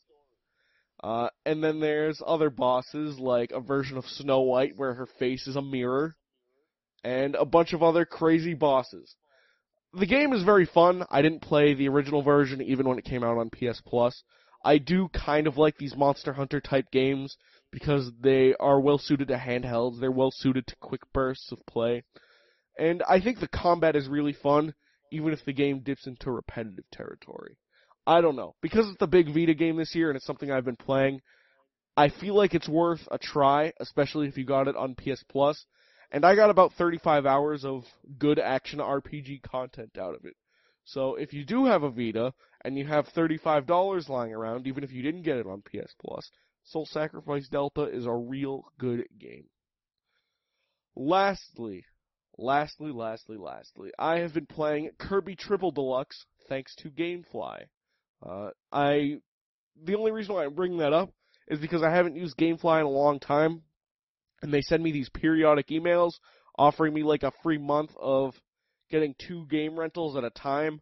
Uh, 1.03 1.29
and 1.45 1.63
then 1.63 1.81
there's 1.81 2.23
other 2.25 2.51
bosses 2.51 3.19
like 3.19 3.51
a 3.51 3.61
version 3.61 3.97
of 3.97 4.05
Snow 4.05 4.41
White 4.41 4.77
where 4.77 4.95
her 4.95 5.07
face 5.07 5.47
is 5.47 5.57
a 5.57 5.63
mirror 5.63 6.17
and 7.03 7.35
a 7.35 7.45
bunch 7.45 7.73
of 7.73 7.83
other 7.83 8.05
crazy 8.05 8.55
bosses. 8.55 9.17
The 9.95 10.07
game 10.07 10.33
is 10.33 10.45
very 10.45 10.65
fun. 10.65 11.05
I 11.11 11.21
didn't 11.21 11.43
play 11.43 11.75
the 11.75 11.89
original 11.89 12.23
version 12.23 12.63
even 12.63 12.89
when 12.89 12.99
it 12.99 13.05
came 13.05 13.25
out 13.25 13.37
on 13.37 13.51
PS 13.51 13.81
Plus. 13.85 14.23
I 14.65 14.79
do 14.79 15.09
kind 15.09 15.49
of 15.49 15.59
like 15.59 15.77
these 15.77 15.97
Monster 15.97 16.33
Hunter 16.33 16.61
type 16.61 16.91
games 16.93 17.37
because 17.73 18.13
they 18.21 18.55
are 18.61 18.81
well 18.81 18.99
suited 18.99 19.29
to 19.29 19.37
handhelds. 19.37 19.99
They're 19.99 20.13
well 20.13 20.31
suited 20.31 20.67
to 20.69 20.77
quick 20.77 21.01
bursts 21.13 21.51
of 21.51 21.59
play. 21.67 22.05
And 22.79 23.03
I 23.09 23.21
think 23.21 23.39
the 23.41 23.49
combat 23.49 23.97
is 23.97 24.09
really 24.09 24.33
fun, 24.33 24.75
even 25.11 25.33
if 25.33 25.45
the 25.45 25.53
game 25.53 25.81
dips 25.81 26.07
into 26.07 26.31
repetitive 26.31 26.89
territory. 26.91 27.59
I 28.07 28.21
don't 28.21 28.37
know. 28.37 28.55
Because 28.63 28.89
it's 28.89 28.99
the 28.99 29.07
big 29.07 29.33
Vita 29.33 29.55
game 29.55 29.77
this 29.77 29.95
year 29.95 30.09
and 30.11 30.17
it's 30.17 30.27
something 30.27 30.51
I've 30.51 30.65
been 30.65 30.77
playing, 30.77 31.21
I 31.97 32.09
feel 32.09 32.35
like 32.35 32.55
it's 32.55 32.69
worth 32.69 33.07
a 33.11 33.19
try, 33.19 33.73
especially 33.79 34.27
if 34.29 34.37
you 34.37 34.45
got 34.45 34.69
it 34.69 34.77
on 34.77 34.95
PS 34.95 35.23
Plus. 35.29 35.67
And 36.11 36.25
I 36.25 36.35
got 36.35 36.51
about 36.51 36.73
35 36.75 37.27
hours 37.27 37.65
of 37.65 37.85
good 38.19 38.39
action 38.39 38.81
RPG 38.81 39.43
content 39.43 39.97
out 39.99 40.15
of 40.15 40.25
it. 40.25 40.37
So 40.85 41.15
if 41.15 41.33
you 41.33 41.45
do 41.45 41.67
have 41.67 41.83
a 41.83 41.91
Vita 41.91 42.35
and 42.65 42.77
you 42.77 42.87
have 42.87 43.09
$35 43.09 44.09
lying 44.09 44.33
around, 44.33 44.67
even 44.67 44.85
if 44.85 44.93
you 44.93 45.03
didn't 45.03 45.23
get 45.23 45.39
it 45.39 45.47
on 45.47 45.63
PS 45.63 45.95
Plus, 46.05 46.31
Soul 46.65 46.87
Sacrifice 46.87 47.49
Delta 47.49 47.85
is 47.85 48.07
a 48.07 48.13
real 48.13 48.65
good 48.79 49.05
game. 49.19 49.47
Lastly, 50.95 51.85
lastly, 52.39 52.93
lastly, 52.93 53.37
lastly, 53.37 53.91
I 53.99 54.19
have 54.19 54.35
been 54.35 54.47
playing 54.47 54.91
Kirby 54.99 55.37
Triple 55.37 55.71
Deluxe 55.71 56.25
thanks 56.49 56.75
to 56.77 56.91
GameFly. 56.91 57.65
Uh, 58.25 58.51
I, 58.71 59.19
the 59.83 59.97
only 59.97 60.13
reason 60.13 60.35
why 60.35 60.45
I'm 60.45 60.55
bringing 60.55 60.79
that 60.79 60.93
up 60.93 61.11
is 61.49 61.59
because 61.59 61.83
I 61.83 61.91
haven't 61.91 62.17
used 62.17 62.37
GameFly 62.37 62.81
in 62.81 62.87
a 62.87 62.91
long 62.91 63.19
time, 63.19 63.63
and 64.43 64.53
they 64.53 64.63
send 64.63 64.83
me 64.83 64.93
these 64.93 65.09
periodic 65.09 65.69
emails 65.69 66.13
offering 66.59 66.95
me 66.95 67.03
like 67.03 67.23
a 67.23 67.33
free 67.43 67.59
month 67.59 67.91
of 67.99 68.35
getting 68.91 69.15
two 69.27 69.47
game 69.47 69.79
rentals 69.79 70.17
at 70.17 70.25
a 70.25 70.31
time 70.31 70.81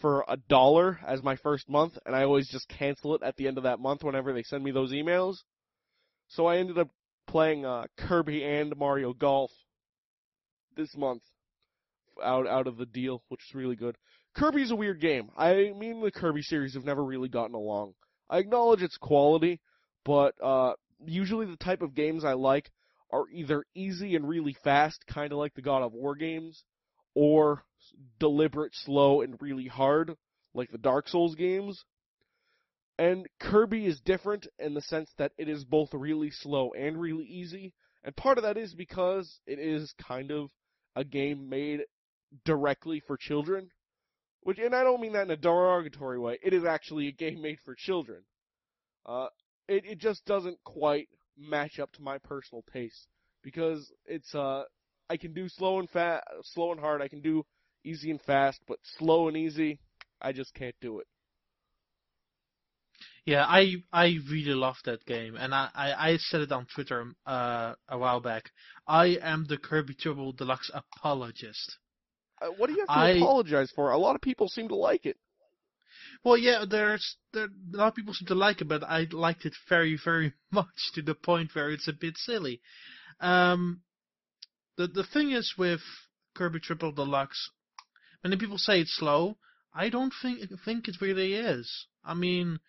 for 0.00 0.24
a 0.28 0.36
dollar 0.36 1.00
as 1.06 1.22
my 1.22 1.36
first 1.36 1.68
month, 1.68 1.98
and 2.06 2.14
I 2.14 2.22
always 2.22 2.48
just 2.48 2.68
cancel 2.68 3.14
it 3.16 3.22
at 3.22 3.36
the 3.36 3.48
end 3.48 3.58
of 3.58 3.64
that 3.64 3.80
month 3.80 4.04
whenever 4.04 4.32
they 4.32 4.44
send 4.44 4.62
me 4.62 4.70
those 4.70 4.92
emails. 4.92 5.38
So 6.28 6.46
I 6.46 6.58
ended 6.58 6.78
up 6.78 6.88
playing 7.26 7.64
uh, 7.64 7.86
Kirby 7.96 8.44
and 8.44 8.76
Mario 8.76 9.12
Golf 9.12 9.50
this 10.78 10.96
month 10.96 11.22
out 12.24 12.46
out 12.46 12.66
of 12.66 12.78
the 12.78 12.86
deal, 12.86 13.22
which 13.28 13.42
is 13.48 13.54
really 13.54 13.76
good. 13.76 13.96
Kirby's 14.34 14.70
a 14.70 14.76
weird 14.76 15.00
game. 15.00 15.30
I 15.36 15.72
mean, 15.76 16.00
the 16.00 16.10
Kirby 16.10 16.42
series 16.42 16.74
have 16.74 16.84
never 16.84 17.04
really 17.04 17.28
gotten 17.28 17.54
along. 17.54 17.94
I 18.30 18.38
acknowledge 18.38 18.82
its 18.82 18.96
quality, 18.96 19.60
but 20.04 20.34
uh, 20.42 20.74
usually 21.04 21.46
the 21.46 21.56
type 21.56 21.82
of 21.82 21.94
games 21.94 22.24
I 22.24 22.34
like 22.34 22.70
are 23.10 23.24
either 23.32 23.64
easy 23.74 24.16
and 24.16 24.28
really 24.28 24.54
fast, 24.64 25.04
kind 25.06 25.32
of 25.32 25.38
like 25.38 25.54
the 25.54 25.62
God 25.62 25.82
of 25.82 25.92
War 25.92 26.14
games, 26.14 26.62
or 27.14 27.64
deliberate, 28.20 28.74
slow, 28.74 29.22
and 29.22 29.40
really 29.40 29.66
hard, 29.66 30.14
like 30.54 30.70
the 30.70 30.78
Dark 30.78 31.08
Souls 31.08 31.34
games. 31.34 31.84
And 32.98 33.26
Kirby 33.40 33.86
is 33.86 34.00
different 34.00 34.46
in 34.58 34.74
the 34.74 34.82
sense 34.82 35.10
that 35.18 35.32
it 35.38 35.48
is 35.48 35.64
both 35.64 35.94
really 35.94 36.30
slow 36.30 36.72
and 36.72 37.00
really 37.00 37.24
easy, 37.24 37.72
and 38.04 38.14
part 38.14 38.38
of 38.38 38.44
that 38.44 38.56
is 38.56 38.74
because 38.74 39.40
it 39.46 39.58
is 39.58 39.92
kind 40.06 40.30
of 40.30 40.50
a 40.98 41.04
game 41.04 41.48
made 41.48 41.82
directly 42.44 43.00
for 43.06 43.16
children. 43.16 43.70
Which, 44.42 44.58
and 44.58 44.74
I 44.74 44.82
don't 44.82 45.00
mean 45.00 45.12
that 45.12 45.22
in 45.22 45.30
a 45.30 45.36
derogatory 45.36 46.18
way. 46.18 46.38
It 46.42 46.52
is 46.52 46.64
actually 46.64 47.06
a 47.06 47.12
game 47.12 47.40
made 47.40 47.58
for 47.64 47.74
children. 47.76 48.22
Uh, 49.06 49.28
it 49.68 49.84
it 49.86 49.98
just 49.98 50.24
doesn't 50.24 50.58
quite 50.64 51.08
match 51.36 51.78
up 51.78 51.92
to 51.92 52.02
my 52.02 52.18
personal 52.18 52.64
taste 52.72 53.06
because 53.42 53.92
it's 54.06 54.34
uh 54.34 54.64
I 55.08 55.16
can 55.16 55.32
do 55.32 55.48
slow 55.48 55.78
and 55.78 55.88
fast, 55.88 56.24
slow 56.42 56.72
and 56.72 56.80
hard. 56.80 57.00
I 57.00 57.08
can 57.08 57.20
do 57.20 57.46
easy 57.84 58.10
and 58.10 58.20
fast, 58.20 58.60
but 58.66 58.78
slow 58.98 59.28
and 59.28 59.36
easy, 59.36 59.78
I 60.20 60.32
just 60.32 60.52
can't 60.52 60.74
do 60.80 60.98
it. 60.98 61.06
Yeah, 63.28 63.44
I 63.44 63.82
I 63.92 64.16
really 64.30 64.54
love 64.54 64.76
that 64.86 65.04
game, 65.04 65.36
and 65.36 65.54
I, 65.54 65.68
I, 65.74 66.12
I 66.12 66.16
said 66.16 66.40
it 66.40 66.50
on 66.50 66.64
Twitter 66.74 67.12
uh, 67.26 67.74
a 67.86 67.98
while 67.98 68.20
back. 68.20 68.50
I 68.86 69.18
am 69.20 69.44
the 69.46 69.58
Kirby 69.58 69.96
Triple 69.96 70.32
Deluxe 70.32 70.70
apologist. 70.72 71.76
Uh, 72.40 72.46
what 72.56 72.68
do 72.68 72.72
you 72.72 72.78
have 72.78 72.88
to 72.88 72.94
I- 72.94 73.10
apologize 73.18 73.70
for? 73.76 73.90
A 73.90 73.98
lot 73.98 74.14
of 74.14 74.22
people 74.22 74.48
seem 74.48 74.68
to 74.68 74.74
like 74.74 75.04
it. 75.04 75.18
Well, 76.24 76.38
yeah, 76.38 76.64
there's 76.66 77.16
there 77.34 77.48
a 77.74 77.76
lot 77.76 77.88
of 77.88 77.94
people 77.96 78.14
seem 78.14 78.28
to 78.28 78.34
like 78.34 78.62
it, 78.62 78.68
but 78.68 78.82
I 78.82 79.06
liked 79.12 79.44
it 79.44 79.52
very 79.68 80.00
very 80.02 80.32
much 80.50 80.92
to 80.94 81.02
the 81.02 81.14
point 81.14 81.54
where 81.54 81.70
it's 81.70 81.86
a 81.86 81.92
bit 81.92 82.16
silly. 82.16 82.62
Um, 83.20 83.82
the 84.78 84.86
the 84.86 85.04
thing 85.04 85.32
is 85.32 85.52
with 85.58 85.82
Kirby 86.34 86.60
Triple 86.60 86.92
Deluxe, 86.92 87.50
many 88.24 88.38
people 88.38 88.56
say 88.56 88.80
it's 88.80 88.96
slow. 88.96 89.36
I 89.74 89.90
don't 89.90 90.14
think 90.22 90.40
think 90.64 90.88
it 90.88 91.02
really 91.02 91.34
is. 91.34 91.88
I 92.02 92.14
mean, 92.14 92.60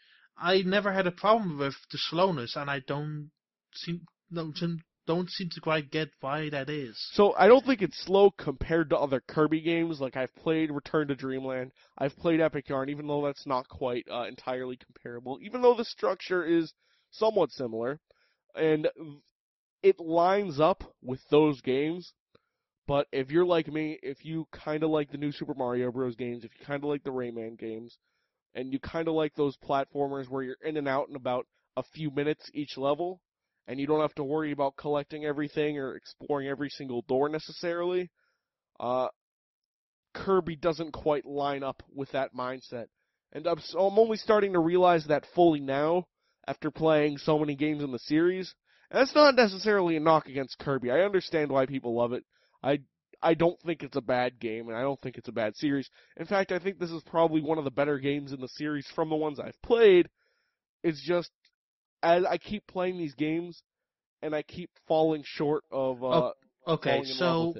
I 0.41 0.61
never 0.61 0.91
had 0.91 1.07
a 1.07 1.11
problem 1.11 1.57
with 1.57 1.75
the 1.91 1.97
slowness, 1.97 2.55
and 2.55 2.69
I 2.69 2.79
don't 2.79 3.31
seem 3.73 4.05
don't 4.31 4.55
seem, 4.55 4.83
don't 5.07 5.29
seem 5.29 5.49
to 5.49 5.61
quite 5.61 5.91
get 5.91 6.09
why 6.21 6.49
that 6.49 6.69
is. 6.69 6.95
So 7.13 7.33
I 7.33 7.47
don't 7.47 7.65
think 7.65 7.81
it's 7.81 8.05
slow 8.05 8.31
compared 8.31 8.89
to 8.91 8.97
other 8.97 9.21
Kirby 9.27 9.61
games. 9.61 9.99
Like 9.99 10.15
I've 10.15 10.33
played 10.35 10.71
Return 10.71 11.07
to 11.07 11.15
Dreamland, 11.15 11.71
I've 11.97 12.15
played 12.17 12.39
Epic 12.39 12.69
Yarn, 12.69 12.89
even 12.89 13.07
though 13.07 13.25
that's 13.25 13.45
not 13.45 13.67
quite 13.67 14.05
uh, 14.11 14.25
entirely 14.27 14.77
comparable. 14.77 15.39
Even 15.41 15.61
though 15.61 15.75
the 15.75 15.85
structure 15.85 16.45
is 16.45 16.73
somewhat 17.11 17.51
similar, 17.51 17.99
and 18.55 18.87
it 19.83 19.99
lines 19.99 20.59
up 20.59 20.83
with 21.01 21.21
those 21.29 21.59
games. 21.61 22.13
But 22.87 23.07
if 23.11 23.29
you're 23.29 23.45
like 23.45 23.67
me, 23.67 23.99
if 24.01 24.25
you 24.25 24.47
kind 24.51 24.83
of 24.83 24.89
like 24.89 25.11
the 25.11 25.17
new 25.17 25.31
Super 25.31 25.53
Mario 25.53 25.91
Bros. 25.91 26.15
games, 26.15 26.43
if 26.43 26.51
you 26.59 26.65
kind 26.65 26.83
of 26.83 26.89
like 26.89 27.03
the 27.03 27.11
Rayman 27.11 27.59
games, 27.59 27.95
and 28.55 28.73
you 28.73 28.79
kind 28.79 29.07
of 29.07 29.13
like 29.13 29.33
those 29.35 29.57
platformers 29.57 30.29
where 30.29 30.43
you're 30.43 30.57
in 30.63 30.77
and 30.77 30.87
out 30.87 31.09
in 31.09 31.15
about 31.15 31.45
a 31.77 31.83
few 31.93 32.11
minutes 32.11 32.49
each 32.53 32.77
level, 32.77 33.21
and 33.67 33.79
you 33.79 33.87
don't 33.87 34.01
have 34.01 34.15
to 34.15 34.23
worry 34.23 34.51
about 34.51 34.75
collecting 34.75 35.25
everything 35.25 35.77
or 35.77 35.95
exploring 35.95 36.47
every 36.47 36.69
single 36.69 37.03
door 37.03 37.29
necessarily, 37.29 38.09
uh, 38.79 39.07
Kirby 40.13 40.55
doesn't 40.55 40.91
quite 40.91 41.25
line 41.25 41.63
up 41.63 41.83
with 41.93 42.11
that 42.11 42.33
mindset. 42.33 42.87
And 43.31 43.45
I'm, 43.45 43.59
so 43.59 43.79
I'm 43.87 43.99
only 43.99 44.17
starting 44.17 44.53
to 44.53 44.59
realize 44.59 45.05
that 45.07 45.25
fully 45.35 45.59
now, 45.59 46.05
after 46.47 46.71
playing 46.71 47.19
so 47.19 47.37
many 47.37 47.55
games 47.55 47.83
in 47.83 47.91
the 47.91 47.99
series. 47.99 48.53
And 48.89 48.99
that's 48.99 49.13
not 49.13 49.35
necessarily 49.35 49.95
a 49.95 49.99
knock 49.99 50.27
against 50.27 50.57
Kirby. 50.57 50.89
I 50.89 51.01
understand 51.01 51.51
why 51.51 51.67
people 51.67 51.95
love 51.95 52.11
it. 52.11 52.23
I 52.63 52.79
I 53.22 53.34
don't 53.34 53.59
think 53.61 53.84
it's 53.84 53.97
a 53.97 54.01
bad 54.01 54.39
game, 54.39 54.70
and 54.70 54.78
I 54.78 54.82
don't 54.82 54.99
think 55.01 55.17
it's 55.17 55.28
a 55.30 55.34
bad 55.34 55.55
series. 55.57 55.89
In 56.17 56.26
fact, 56.26 56.51
I 56.51 56.59
think 56.59 56.80
this 56.80 56.91
is 56.91 57.03
probably 57.03 57.41
one 57.41 57.57
of 57.57 57.63
the 57.65 57.72
better 57.72 57.99
games 57.99 58.32
in 58.32 58.39
the 58.41 58.47
series 58.47 58.88
from 58.95 59.09
the 59.09 59.15
ones 59.15 59.39
I've 59.39 59.61
played. 59.61 60.09
It's 60.84 61.01
just 61.05 61.32
as 62.03 62.26
I 62.26 62.38
keep 62.38 62.65
playing 62.67 62.97
these 62.97 63.15
games, 63.15 63.61
and 64.22 64.36
I 64.36 64.43
keep 64.43 64.72
falling 64.88 65.24
short 65.26 65.63
of 65.72 66.03
uh, 66.03 66.32
Okay, 66.67 67.01
in 67.09 67.17
love 67.20 67.49
so 67.49 67.55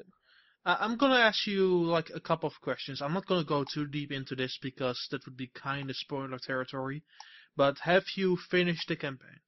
I'm 0.64 0.96
gonna 0.96 1.16
ask 1.18 1.46
you 1.46 1.82
like 1.84 2.10
a 2.10 2.20
couple 2.20 2.46
of 2.48 2.60
questions. 2.62 3.02
I'm 3.02 3.12
not 3.14 3.26
gonna 3.26 3.44
go 3.44 3.64
too 3.64 3.86
deep 3.86 4.12
into 4.12 4.34
this 4.36 4.58
because 4.62 5.06
that 5.10 5.24
would 5.26 5.36
be 5.36 5.48
kind 5.48 5.90
of 5.90 5.96
spoiler 5.96 6.38
territory. 6.38 7.02
But 7.56 7.78
have 7.80 8.04
you 8.16 8.36
finished 8.36 8.88
the 8.88 8.96
campaign? 8.96 9.40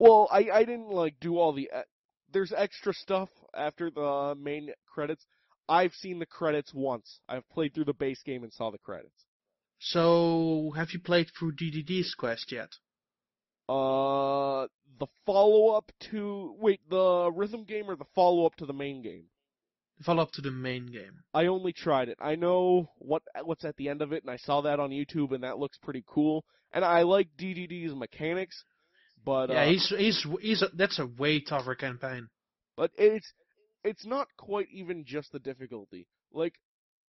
Well, 0.00 0.28
I 0.32 0.50
I 0.50 0.64
didn't 0.64 0.88
like 0.90 1.20
do 1.20 1.38
all 1.38 1.52
the. 1.52 1.64
e- 1.72 1.84
There's 2.32 2.52
extra 2.52 2.92
stuff 2.92 3.28
after 3.54 3.90
the 3.90 4.34
main 4.36 4.70
credits. 4.86 5.26
I've 5.68 5.92
seen 5.94 6.18
the 6.18 6.26
credits 6.26 6.72
once. 6.74 7.20
I've 7.28 7.48
played 7.50 7.74
through 7.74 7.84
the 7.84 7.94
base 7.94 8.22
game 8.22 8.42
and 8.42 8.52
saw 8.52 8.70
the 8.70 8.78
credits. 8.78 9.24
So, 9.78 10.72
have 10.76 10.88
you 10.92 11.00
played 11.00 11.28
through 11.38 11.52
DDD's 11.52 12.14
quest 12.14 12.52
yet? 12.52 12.68
Uh, 13.68 14.66
the 14.98 15.06
follow 15.24 15.76
up 15.76 15.90
to 16.10 16.54
wait, 16.58 16.80
the 16.90 17.30
rhythm 17.34 17.64
game 17.64 17.88
or 17.88 17.96
the 17.96 18.04
follow 18.14 18.44
up 18.44 18.56
to 18.56 18.66
the 18.66 18.72
main 18.72 19.00
game? 19.00 19.24
The 19.98 20.04
follow 20.04 20.22
up 20.22 20.32
to 20.32 20.42
the 20.42 20.50
main 20.50 20.86
game. 20.86 21.22
I 21.32 21.46
only 21.46 21.72
tried 21.72 22.08
it. 22.08 22.18
I 22.20 22.34
know 22.34 22.90
what 22.98 23.22
what's 23.42 23.64
at 23.64 23.76
the 23.76 23.88
end 23.88 24.02
of 24.02 24.12
it, 24.12 24.22
and 24.22 24.30
I 24.30 24.36
saw 24.38 24.60
that 24.62 24.80
on 24.80 24.90
YouTube, 24.90 25.32
and 25.32 25.44
that 25.44 25.58
looks 25.58 25.78
pretty 25.78 26.04
cool. 26.06 26.44
And 26.72 26.84
I 26.84 27.02
like 27.02 27.28
DDD's 27.38 27.94
mechanics, 27.94 28.62
but 29.24 29.50
yeah, 29.50 29.62
uh, 29.62 29.68
he's 29.68 29.88
he's 29.96 30.26
he's 30.40 30.62
a, 30.62 30.68
that's 30.74 30.98
a 30.98 31.06
way 31.06 31.40
tougher 31.40 31.74
campaign. 31.74 32.28
but 32.76 32.90
it's 32.96 33.32
it's 33.84 34.06
not 34.06 34.28
quite 34.36 34.68
even 34.72 35.04
just 35.04 35.32
the 35.32 35.38
difficulty. 35.38 36.06
Like, 36.32 36.54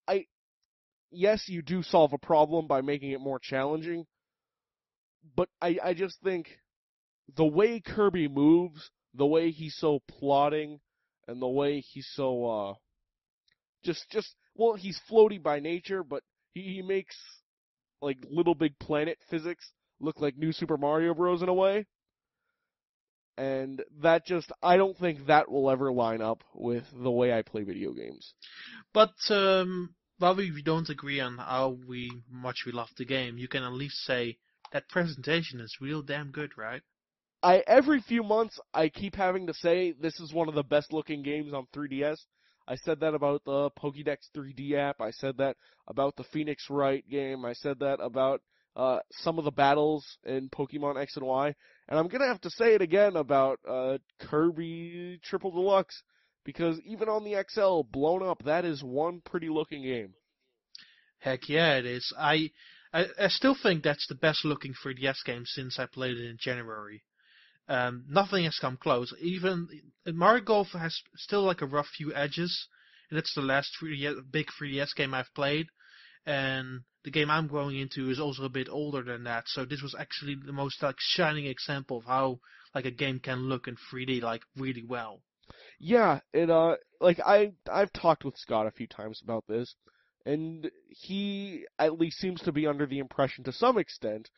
I 0.08 0.26
yes, 1.12 1.48
you 1.48 1.62
do 1.62 1.84
solve 1.84 2.14
a 2.14 2.18
problem 2.18 2.68
by 2.68 2.82
making 2.82 3.12
it 3.12 3.20
more 3.22 3.40
challenging, 3.40 4.06
but 5.36 5.50
I 5.62 5.78
I 5.84 5.94
just 5.94 6.20
think 6.24 6.48
the 7.36 7.46
way 7.46 7.80
Kirby 7.80 8.28
moves, 8.28 8.90
the 9.14 9.26
way 9.26 9.52
he's 9.52 9.76
so 9.76 10.00
plotting, 10.08 10.80
and 11.28 11.42
the 11.42 11.48
way 11.48 11.80
he's 11.82 12.10
so 12.14 12.46
uh 12.46 12.74
just 13.84 14.10
just 14.10 14.36
well, 14.56 14.76
he's 14.76 15.00
floaty 15.10 15.42
by 15.42 15.60
nature, 15.60 16.04
but 16.04 16.24
he, 16.54 16.62
he 16.62 16.82
makes 16.82 17.16
like 18.02 18.18
Little 18.30 18.56
Big 18.56 18.78
Planet 18.80 19.18
physics 19.30 19.72
look 20.00 20.20
like 20.20 20.38
New 20.38 20.52
Super 20.52 20.78
Mario 20.78 21.14
Bros. 21.14 21.42
in 21.42 21.50
a 21.50 21.54
way. 21.54 21.86
And 23.38 23.82
that 24.02 24.26
just, 24.26 24.52
I 24.62 24.78
don't 24.78 24.98
think 24.98 25.26
that 25.28 25.50
will 25.50 25.70
ever 25.72 25.92
line 25.92 26.22
up 26.22 26.44
with 26.54 26.84
the 26.94 27.12
way 27.12 27.34
I 27.34 27.42
play 27.42 27.64
video 27.64 27.92
games. 27.94 28.34
But 28.94 29.14
um, 29.30 29.96
while 30.20 30.36
we 30.36 30.62
don't 30.62 30.90
agree 30.90 31.20
on 31.20 31.38
how 31.38 31.78
we 31.88 32.12
much 32.30 32.64
we 32.66 32.72
love 32.72 32.90
the 32.98 33.06
game, 33.06 33.38
you 33.38 33.48
can 33.48 33.64
at 33.64 33.74
least 33.74 33.98
say 34.06 34.38
that 34.72 34.90
presentation 34.90 35.60
is 35.60 35.78
real 35.82 36.02
damn 36.02 36.32
good, 36.32 36.58
right? 36.58 36.82
I 37.44 37.64
every 37.66 38.02
few 38.02 38.22
months 38.22 38.60
I 38.74 38.90
keep 38.90 39.16
having 39.16 39.48
to 39.48 39.54
say 39.54 39.94
this 39.94 40.20
is 40.20 40.32
one 40.32 40.48
of 40.48 40.54
the 40.54 40.64
best 40.64 40.94
looking 40.94 41.24
games 41.24 41.54
on 41.54 41.66
3DS. 41.76 42.18
I 42.68 42.76
said 42.76 43.00
that 43.00 43.16
about 43.16 43.44
the 43.44 43.72
Pokédex 43.72 44.18
3D 44.36 44.76
app. 44.76 45.02
I 45.02 45.12
said 45.12 45.38
that 45.38 45.58
about 45.88 46.16
the 46.16 46.24
Phoenix 46.24 46.70
Wright 46.70 47.04
game. 47.10 47.44
I 47.44 47.54
said 47.54 47.80
that 47.80 48.00
about 48.00 48.42
uh, 48.76 49.00
some 49.12 49.38
of 49.38 49.46
the 49.46 49.52
battles 49.52 50.06
in 50.26 50.50
Pokemon 50.50 51.02
X 51.02 51.18
and 51.18 51.26
Y. 51.26 51.54
And 51.88 52.00
I'm 52.00 52.08
gonna 52.08 52.28
have 52.28 52.42
to 52.42 52.50
say 52.50 52.74
it 52.74 52.82
again 52.82 53.16
about 53.16 53.60
uh, 53.68 53.98
Kirby 54.20 55.20
Triple 55.24 55.52
Deluxe 55.52 56.04
because 56.44 56.80
even 56.86 57.10
on 57.10 57.24
the 57.24 57.44
XL 57.50 57.82
blown 57.92 58.24
up, 58.24 58.44
that 58.46 58.66
is 58.66 58.84
one 58.84 59.22
pretty 59.26 59.50
looking 59.50 59.84
game. 59.84 60.14
Heck 61.20 61.50
yeah, 61.50 61.76
it 61.76 61.86
is. 61.86 62.12
I, 62.18 62.52
I 62.94 63.06
I 63.20 63.28
still 63.28 63.56
think 63.62 63.84
that's 63.84 64.08
the 64.08 64.16
best 64.16 64.44
looking 64.44 64.74
3DS 64.74 65.24
game 65.26 65.44
since 65.46 65.78
I 65.78 65.86
played 65.86 66.18
it 66.18 66.30
in 66.30 66.38
January. 66.40 67.04
Um, 67.68 68.06
nothing 68.10 68.46
has 68.46 68.58
come 68.60 68.78
close. 68.78 69.14
Even 69.22 69.68
Mario 70.06 70.44
Golf 70.44 70.68
has 70.74 71.00
still 71.16 71.44
like 71.44 71.62
a 71.62 71.68
rough 71.68 71.88
few 71.96 72.14
edges, 72.14 72.68
and 73.10 73.20
it's 73.20 73.34
the 73.36 73.42
last 73.42 73.72
3DS, 73.82 74.32
big 74.32 74.48
3DS 74.60 74.96
game 74.96 75.14
I've 75.14 75.34
played. 75.36 75.68
And 76.26 76.82
the 77.04 77.12
game 77.12 77.30
I'm 77.30 77.48
going 77.48 77.78
into 77.78 78.10
is 78.10 78.20
also 78.20 78.44
a 78.44 78.50
bit 78.50 78.70
older 78.70 79.04
than 79.04 79.24
that, 79.24 79.48
so 79.48 79.66
this 79.66 79.82
was 79.82 79.96
actually 79.98 80.36
the 80.36 80.54
most 80.54 80.82
like 80.82 80.96
shining 81.00 81.46
example 81.46 81.98
of 81.98 82.06
how 82.06 82.40
like 82.76 82.86
a 82.86 82.92
game 82.92 83.20
can 83.20 83.50
look 83.50 83.68
in 83.68 83.76
3D 83.92 84.22
like 84.22 84.42
really 84.56 84.84
well. 84.88 85.22
Yeah, 85.80 86.20
it 86.34 86.50
uh 86.50 86.76
like 87.00 87.20
I 87.20 87.54
I've 87.72 87.92
talked 87.92 88.24
with 88.24 88.38
Scott 88.38 88.68
a 88.68 88.72
few 88.72 88.88
times 88.88 89.22
about 89.24 89.46
this 89.48 89.76
and 90.26 90.70
he 90.90 91.66
at 91.80 92.00
least 92.00 92.20
seems 92.20 92.42
to 92.42 92.52
be 92.52 92.68
under 92.68 92.86
the 92.86 93.00
impression 93.00 93.44
to 93.44 93.52
some 93.52 93.78
extent 93.78 94.30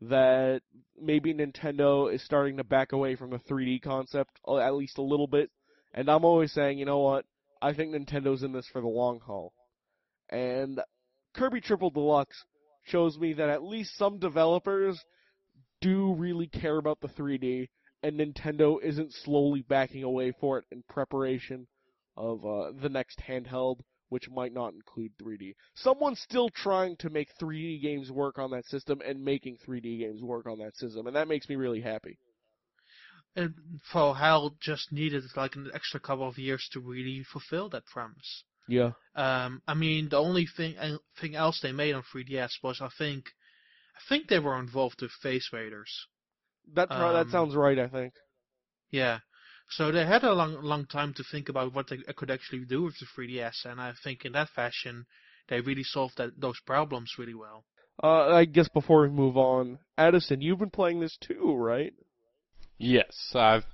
that 0.00 0.60
maybe 1.00 1.32
Nintendo 1.32 2.12
is 2.12 2.24
starting 2.24 2.56
to 2.58 2.64
back 2.64 2.92
away 2.92 3.16
from 3.16 3.30
the 3.30 3.38
3D 3.38 3.82
concept 3.82 4.38
uh, 4.46 4.58
at 4.58 4.74
least 4.74 4.98
a 4.98 5.02
little 5.02 5.26
bit. 5.26 5.50
And 5.94 6.10
I'm 6.10 6.24
always 6.24 6.52
saying, 6.52 6.78
you 6.78 6.84
know 6.84 6.98
what? 6.98 7.24
I 7.62 7.72
think 7.72 7.94
Nintendo's 7.94 8.42
in 8.42 8.52
this 8.52 8.68
for 8.70 8.82
the 8.82 8.86
long 8.86 9.20
haul. 9.20 9.54
And 10.28 10.80
Kirby 11.36 11.60
Triple 11.60 11.90
Deluxe 11.90 12.44
shows 12.84 13.18
me 13.18 13.34
that 13.34 13.50
at 13.50 13.62
least 13.62 13.96
some 13.96 14.18
developers 14.18 14.98
do 15.80 16.14
really 16.14 16.46
care 16.46 16.78
about 16.78 17.00
the 17.00 17.08
3D 17.08 17.68
and 18.02 18.20
Nintendo 18.20 18.82
isn't 18.82 19.12
slowly 19.12 19.62
backing 19.62 20.02
away 20.02 20.32
for 20.40 20.58
it 20.58 20.64
in 20.70 20.82
preparation 20.88 21.66
of 22.16 22.44
uh, 22.44 22.72
the 22.80 22.88
next 22.88 23.20
handheld, 23.28 23.80
which 24.08 24.30
might 24.30 24.54
not 24.54 24.72
include 24.72 25.12
3D. 25.20 25.54
Someone's 25.74 26.20
still 26.20 26.48
trying 26.48 26.96
to 26.98 27.10
make 27.10 27.28
3D 27.40 27.82
games 27.82 28.10
work 28.10 28.38
on 28.38 28.50
that 28.52 28.64
system 28.66 29.00
and 29.04 29.24
making 29.24 29.58
3D 29.66 29.98
games 29.98 30.22
work 30.22 30.46
on 30.46 30.58
that 30.58 30.76
system, 30.76 31.06
and 31.06 31.16
that 31.16 31.28
makes 31.28 31.48
me 31.48 31.56
really 31.56 31.80
happy. 31.80 32.18
And 33.34 33.54
for 33.92 34.14
HAL 34.14 34.56
just 34.60 34.92
needed 34.92 35.24
like 35.36 35.56
an 35.56 35.70
extra 35.74 36.00
couple 36.00 36.28
of 36.28 36.38
years 36.38 36.66
to 36.72 36.80
really 36.80 37.22
fulfill 37.30 37.68
that 37.70 37.84
promise. 37.86 38.44
Yeah. 38.68 38.92
Um, 39.14 39.62
I 39.66 39.74
mean, 39.74 40.08
the 40.10 40.18
only 40.18 40.46
thing 40.46 40.76
uh, 40.78 40.98
thing 41.20 41.34
else 41.34 41.60
they 41.60 41.72
made 41.72 41.94
on 41.94 42.02
3DS 42.02 42.62
was 42.62 42.80
I 42.80 42.88
think, 42.98 43.24
I 43.96 44.00
think 44.08 44.28
they 44.28 44.38
were 44.38 44.58
involved 44.58 45.00
with 45.00 45.12
Face 45.22 45.48
Raiders. 45.52 45.90
That 46.74 46.90
Um, 46.90 47.14
that 47.14 47.30
sounds 47.30 47.54
right, 47.54 47.78
I 47.78 47.88
think. 47.88 48.12
Yeah, 48.90 49.20
so 49.68 49.90
they 49.90 50.06
had 50.06 50.22
a 50.22 50.32
long 50.32 50.62
long 50.62 50.86
time 50.86 51.12
to 51.14 51.24
think 51.24 51.48
about 51.48 51.72
what 51.72 51.88
they 51.88 51.98
could 52.14 52.30
actually 52.30 52.64
do 52.64 52.82
with 52.82 52.98
the 52.98 53.06
3DS, 53.06 53.64
and 53.64 53.80
I 53.80 53.94
think 54.04 54.24
in 54.24 54.32
that 54.32 54.50
fashion 54.50 55.06
they 55.48 55.60
really 55.60 55.84
solved 55.84 56.18
that 56.18 56.40
those 56.40 56.60
problems 56.66 57.14
really 57.18 57.34
well. 57.34 57.64
Uh, 58.02 58.34
I 58.34 58.44
guess 58.44 58.68
before 58.68 59.02
we 59.02 59.08
move 59.08 59.36
on, 59.36 59.78
Addison, 59.96 60.42
you've 60.42 60.58
been 60.58 60.70
playing 60.70 61.00
this 61.00 61.16
too, 61.16 61.54
right? 61.54 61.94
Yes, 62.78 63.32
I've 63.34 63.64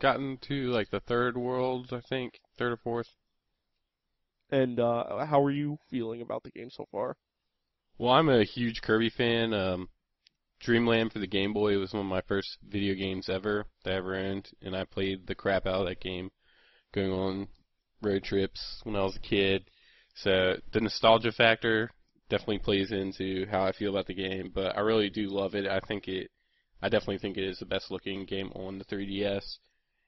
gotten 0.00 0.38
to 0.48 0.70
like 0.70 0.90
the 0.90 1.00
third 1.00 1.36
world, 1.36 1.88
I 1.92 2.00
think, 2.00 2.40
third 2.56 2.72
or 2.72 2.76
fourth. 2.76 3.08
And 4.52 4.78
uh, 4.78 5.24
how 5.24 5.42
are 5.42 5.50
you 5.50 5.78
feeling 5.88 6.20
about 6.20 6.42
the 6.42 6.50
game 6.50 6.68
so 6.70 6.86
far? 6.92 7.16
Well, 7.98 8.12
I'm 8.12 8.28
a 8.28 8.44
huge 8.44 8.82
Kirby 8.82 9.08
fan. 9.08 9.54
Um, 9.54 9.88
Dreamland 10.60 11.12
for 11.12 11.20
the 11.20 11.26
Game 11.26 11.54
Boy 11.54 11.78
was 11.78 11.94
one 11.94 12.02
of 12.02 12.08
my 12.08 12.20
first 12.20 12.58
video 12.68 12.94
games 12.94 13.30
ever 13.30 13.64
that 13.84 13.94
I 13.94 13.96
ever 13.96 14.14
owned, 14.14 14.50
and 14.60 14.76
I 14.76 14.84
played 14.84 15.26
the 15.26 15.34
crap 15.34 15.66
out 15.66 15.80
of 15.80 15.86
that 15.86 16.00
game, 16.00 16.30
going 16.92 17.10
on 17.10 17.48
road 18.02 18.24
trips 18.24 18.80
when 18.84 18.94
I 18.94 19.02
was 19.02 19.16
a 19.16 19.20
kid. 19.20 19.70
So 20.14 20.56
the 20.72 20.80
nostalgia 20.80 21.32
factor 21.32 21.90
definitely 22.28 22.58
plays 22.58 22.92
into 22.92 23.46
how 23.50 23.64
I 23.64 23.72
feel 23.72 23.90
about 23.90 24.06
the 24.06 24.14
game, 24.14 24.52
but 24.54 24.76
I 24.76 24.80
really 24.80 25.08
do 25.08 25.28
love 25.28 25.54
it. 25.54 25.66
I 25.66 25.80
think 25.80 26.08
it, 26.08 26.30
I 26.82 26.90
definitely 26.90 27.18
think 27.18 27.38
it 27.38 27.44
is 27.44 27.58
the 27.58 27.66
best 27.66 27.90
looking 27.90 28.26
game 28.26 28.52
on 28.54 28.78
the 28.78 28.84
3DS. 28.84 29.58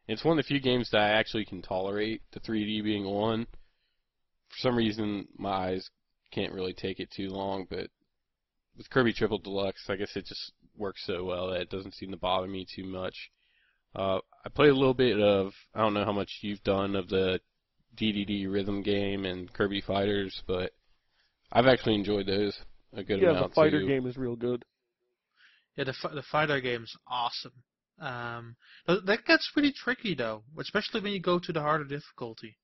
It's 0.07 0.25
one 0.25 0.39
of 0.39 0.45
the 0.45 0.49
few 0.49 0.61
games 0.61 0.91
that 0.91 1.01
I 1.01 1.19
actually 1.19 1.47
can 1.47 1.63
tolerate 1.63 2.21
the 2.33 2.41
3D 2.41 2.85
being 2.85 3.07
on. 3.07 3.47
For 4.55 4.69
some 4.69 4.77
reason, 4.77 5.27
my 5.37 5.51
eyes 5.51 5.91
can't 6.31 6.53
really 6.53 6.75
take 6.75 7.01
it 7.01 7.11
too 7.11 7.29
long, 7.29 7.67
but 7.69 7.89
with 8.77 8.91
Kirby 8.91 9.13
Triple 9.13 9.39
Deluxe, 9.39 9.89
I 9.89 9.97
guess 9.97 10.17
it 10.17 10.27
just 10.27 10.53
works 10.77 11.05
so 11.07 11.25
well 11.25 11.51
that 11.51 11.61
it 11.61 11.71
doesn't 11.71 11.95
seem 11.95 12.11
to 12.11 12.17
bother 12.17 12.47
me 12.47 12.67
too 12.75 12.85
much. 12.85 13.31
Uh, 13.95 14.19
I 14.45 14.49
played 14.49 14.71
a 14.71 14.75
little 14.75 14.95
bit 14.95 15.21
of, 15.21 15.53
I 15.75 15.81
don't 15.81 15.95
know 15.95 16.05
how 16.05 16.13
much 16.13 16.39
you've 16.41 16.63
done 16.65 16.97
of 16.97 17.09
the 17.09 17.41
DDD 17.97 18.51
rhythm 18.51 18.83
game 18.83 19.25
and 19.25 19.53
Kirby 19.53 19.81
Fighters, 19.81 20.43
but 20.47 20.73
I've 21.53 21.67
actually 21.67 21.95
enjoyed 21.95 22.27
those 22.27 22.59
a 22.93 23.05
good 23.05 23.21
yeah, 23.21 23.31
amount 23.31 23.51
the 23.51 23.55
fighter 23.55 23.81
too. 23.81 23.87
game 23.87 24.07
is 24.07 24.17
real 24.17 24.37
good. 24.37 24.65
Yeah, 25.77 25.85
the 25.85 25.95
the 26.15 26.23
fighter 26.23 26.61
game 26.61 26.85
is 26.85 26.97
awesome. 27.09 27.53
Um, 28.01 28.57
that 28.87 29.25
gets 29.25 29.51
pretty 29.53 29.73
tricky 29.73 30.15
though, 30.15 30.43
especially 30.59 31.01
when 31.01 31.13
you 31.13 31.21
go 31.21 31.39
to 31.39 31.53
the 31.53 31.61
harder 31.61 31.85
difficulty. 31.85 32.57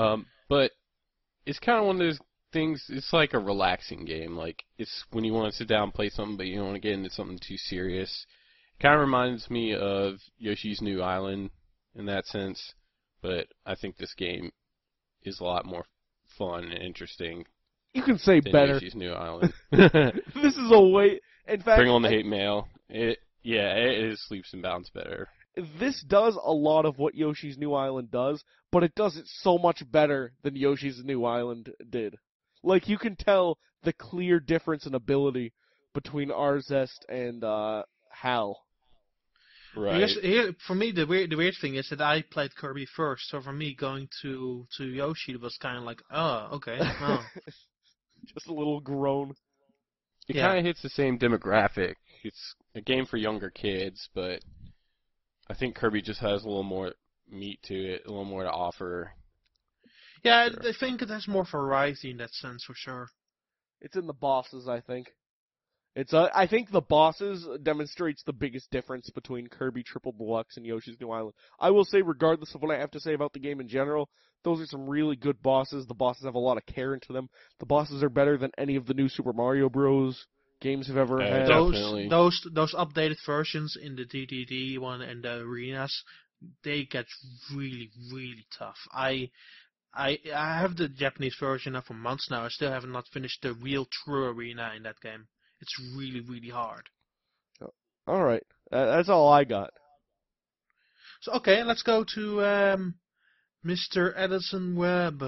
Um, 0.00 0.26
but 0.48 0.72
it's 1.46 1.58
kind 1.58 1.78
of 1.78 1.86
one 1.86 1.96
of 1.96 2.00
those 2.00 2.18
things. 2.52 2.84
It's 2.88 3.12
like 3.12 3.34
a 3.34 3.38
relaxing 3.38 4.04
game. 4.04 4.36
Like 4.36 4.64
it's 4.78 5.04
when 5.12 5.24
you 5.24 5.32
want 5.32 5.50
to 5.52 5.56
sit 5.56 5.68
down 5.68 5.84
and 5.84 5.94
play 5.94 6.08
something, 6.10 6.36
but 6.36 6.46
you 6.46 6.56
don't 6.56 6.66
want 6.66 6.76
to 6.76 6.80
get 6.80 6.92
into 6.92 7.10
something 7.10 7.38
too 7.38 7.56
serious. 7.56 8.26
It 8.78 8.82
Kind 8.82 8.94
of 8.94 9.00
reminds 9.00 9.50
me 9.50 9.74
of 9.74 10.14
Yoshi's 10.38 10.80
New 10.80 11.02
Island 11.02 11.50
in 11.94 12.06
that 12.06 12.26
sense, 12.26 12.74
but 13.22 13.46
I 13.66 13.74
think 13.74 13.96
this 13.96 14.14
game 14.14 14.50
is 15.22 15.40
a 15.40 15.44
lot 15.44 15.66
more 15.66 15.84
fun 16.38 16.64
and 16.64 16.82
interesting 16.82 17.44
You 17.92 18.02
can 18.02 18.16
say 18.18 18.40
than 18.40 18.52
better. 18.52 18.74
Yoshi's 18.74 18.94
New 18.94 19.12
Island. 19.28 19.52
this 19.70 20.56
is 20.56 20.70
a 20.72 20.80
way. 20.80 21.20
In 21.46 21.60
fact, 21.60 21.78
Bring 21.78 21.90
on 21.90 22.02
the 22.02 22.08
I- 22.08 22.12
hate 22.12 22.26
mail. 22.26 22.68
It 22.88 23.18
yeah, 23.42 23.74
it 23.74 23.98
it 23.98 24.04
is 24.12 24.26
leaps 24.30 24.52
and 24.52 24.62
bounds 24.62 24.90
better. 24.90 25.28
This 25.78 26.02
does 26.02 26.36
a 26.42 26.52
lot 26.52 26.84
of 26.84 26.98
what 26.98 27.14
Yoshi's 27.14 27.58
New 27.58 27.74
Island 27.74 28.10
does, 28.10 28.42
but 28.72 28.82
it 28.82 28.94
does 28.94 29.16
it 29.16 29.26
so 29.26 29.58
much 29.58 29.82
better 29.90 30.32
than 30.42 30.56
Yoshi's 30.56 31.02
New 31.04 31.24
Island 31.24 31.70
did. 31.88 32.16
Like 32.62 32.88
you 32.88 32.98
can 32.98 33.16
tell 33.16 33.58
the 33.82 33.92
clear 33.92 34.40
difference 34.40 34.86
in 34.86 34.94
ability 34.94 35.52
between 35.94 36.30
Arzest 36.30 36.98
and 37.08 37.42
uh, 37.42 37.82
Hal. 38.10 38.60
Right. 39.76 39.94
Because 39.94 40.18
here, 40.20 40.52
for 40.66 40.74
me, 40.74 40.90
the 40.90 41.06
weird 41.06 41.30
the 41.30 41.36
weird 41.36 41.54
thing 41.60 41.76
is 41.76 41.88
that 41.90 42.00
I 42.00 42.22
played 42.22 42.54
Kirby 42.56 42.86
first, 42.96 43.28
so 43.28 43.40
for 43.40 43.52
me 43.52 43.74
going 43.74 44.08
to 44.22 44.66
to 44.78 44.84
Yoshi 44.84 45.36
was 45.36 45.56
kind 45.58 45.78
of 45.78 45.84
like, 45.84 46.02
oh, 46.10 46.48
okay, 46.54 46.78
well, 47.00 47.24
Just 48.34 48.48
a 48.48 48.52
little 48.52 48.80
groan. 48.80 49.34
It 50.28 50.36
Yeah. 50.36 50.48
kind 50.48 50.58
of 50.58 50.64
hits 50.64 50.82
the 50.82 50.90
same 50.90 51.18
demographic. 51.18 51.94
It's 52.22 52.54
a 52.74 52.80
game 52.80 53.06
for 53.06 53.16
younger 53.16 53.50
kids, 53.50 54.08
but 54.14 54.42
I 55.50 55.54
think 55.54 55.74
Kirby 55.74 56.00
just 56.00 56.20
has 56.20 56.44
a 56.44 56.46
little 56.46 56.62
more 56.62 56.92
meat 57.28 57.58
to 57.64 57.74
it, 57.74 58.02
a 58.06 58.08
little 58.08 58.24
more 58.24 58.44
to 58.44 58.50
offer. 58.50 59.10
Yeah, 60.22 60.48
Sure. 60.48 60.68
I 60.68 60.72
think 60.78 61.02
it 61.02 61.08
has 61.08 61.26
more 61.26 61.44
variety 61.44 62.12
in 62.12 62.18
that 62.18 62.30
sense 62.30 62.62
for 62.64 62.74
sure. 62.76 63.08
It's 63.80 63.96
in 63.96 64.06
the 64.06 64.12
bosses, 64.12 64.68
I 64.68 64.80
think. 64.80 65.08
It's 65.96 66.14
uh, 66.14 66.28
I 66.32 66.46
think 66.46 66.70
the 66.70 66.80
bosses 66.80 67.48
demonstrates 67.64 68.22
the 68.22 68.32
biggest 68.32 68.70
difference 68.70 69.10
between 69.10 69.48
Kirby 69.48 69.82
Triple 69.82 70.12
Deluxe 70.12 70.56
and 70.56 70.64
Yoshi's 70.64 71.00
New 71.00 71.10
Island. 71.10 71.34
I 71.58 71.70
will 71.72 71.84
say, 71.84 72.00
regardless 72.00 72.54
of 72.54 72.62
what 72.62 72.72
I 72.72 72.78
have 72.78 72.92
to 72.92 73.00
say 73.00 73.14
about 73.14 73.32
the 73.32 73.40
game 73.40 73.60
in 73.60 73.66
general, 73.66 74.08
those 74.44 74.60
are 74.60 74.66
some 74.66 74.88
really 74.88 75.16
good 75.16 75.42
bosses. 75.42 75.84
The 75.84 75.94
bosses 75.94 76.26
have 76.26 76.36
a 76.36 76.38
lot 76.38 76.58
of 76.58 76.66
care 76.66 76.94
into 76.94 77.12
them. 77.12 77.28
The 77.58 77.66
bosses 77.66 78.04
are 78.04 78.08
better 78.08 78.38
than 78.38 78.52
any 78.56 78.76
of 78.76 78.86
the 78.86 78.94
new 78.94 79.08
Super 79.08 79.32
Mario 79.32 79.68
Bros. 79.68 80.26
Games 80.60 80.88
have 80.88 80.96
ever 80.96 81.20
Yeah, 81.20 81.38
had. 81.38 81.48
those 81.48 82.08
those 82.10 82.46
those 82.52 82.74
updated 82.74 83.16
versions 83.24 83.76
in 83.80 83.96
the 83.96 84.04
DDD 84.04 84.78
one 84.78 85.00
and 85.00 85.22
the 85.24 85.40
arenas, 85.40 86.04
they 86.64 86.84
get 86.84 87.06
really 87.54 87.90
really 88.12 88.46
tough. 88.58 88.78
I 88.92 89.30
I 89.94 90.18
I 90.34 90.58
have 90.60 90.76
the 90.76 90.88
Japanese 90.88 91.36
version 91.40 91.72
now 91.72 91.80
for 91.80 91.94
months 91.94 92.30
now. 92.30 92.44
I 92.44 92.48
still 92.48 92.70
have 92.70 92.84
not 92.84 93.08
finished 93.08 93.42
the 93.42 93.54
real 93.54 93.86
true 93.86 94.26
arena 94.26 94.72
in 94.76 94.82
that 94.84 95.00
game. 95.00 95.28
It's 95.60 95.74
really 95.96 96.20
really 96.20 96.50
hard. 96.50 96.88
All 98.06 98.24
right, 98.24 98.44
uh, 98.72 98.96
that's 98.96 99.08
all 99.08 99.32
I 99.32 99.44
got. 99.44 99.72
So 101.20 101.32
okay, 101.34 101.62
let's 101.62 101.82
go 101.82 102.04
to 102.14 102.44
um, 102.44 102.94
Mr. 103.64 104.14
Addison 104.16 104.74
Webb. 104.74 105.22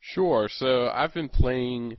Sure. 0.00 0.48
So 0.48 0.88
I've 0.88 1.12
been 1.12 1.28
playing 1.28 1.96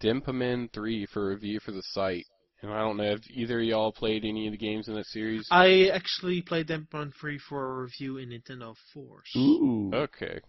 Denpa 0.00 0.32
Men 0.34 0.68
3 0.72 1.06
for 1.06 1.30
review 1.30 1.60
for 1.60 1.72
the 1.72 1.82
site, 1.82 2.26
and 2.62 2.72
I 2.72 2.80
don't 2.80 2.96
know 2.96 3.04
if 3.04 3.20
either 3.30 3.60
of 3.60 3.66
y'all 3.66 3.92
played 3.92 4.24
any 4.24 4.46
of 4.46 4.52
the 4.52 4.58
games 4.58 4.88
in 4.88 4.94
that 4.94 5.06
series. 5.06 5.46
I 5.50 5.90
actually 5.92 6.42
played 6.42 6.68
Denpa 6.68 6.94
Men 6.94 7.12
3 7.20 7.38
for 7.48 7.64
a 7.64 7.82
review 7.82 8.18
in 8.18 8.30
Nintendo 8.30 8.74
Force. 8.92 9.34
Ooh. 9.36 9.90
Okay. 9.94 10.40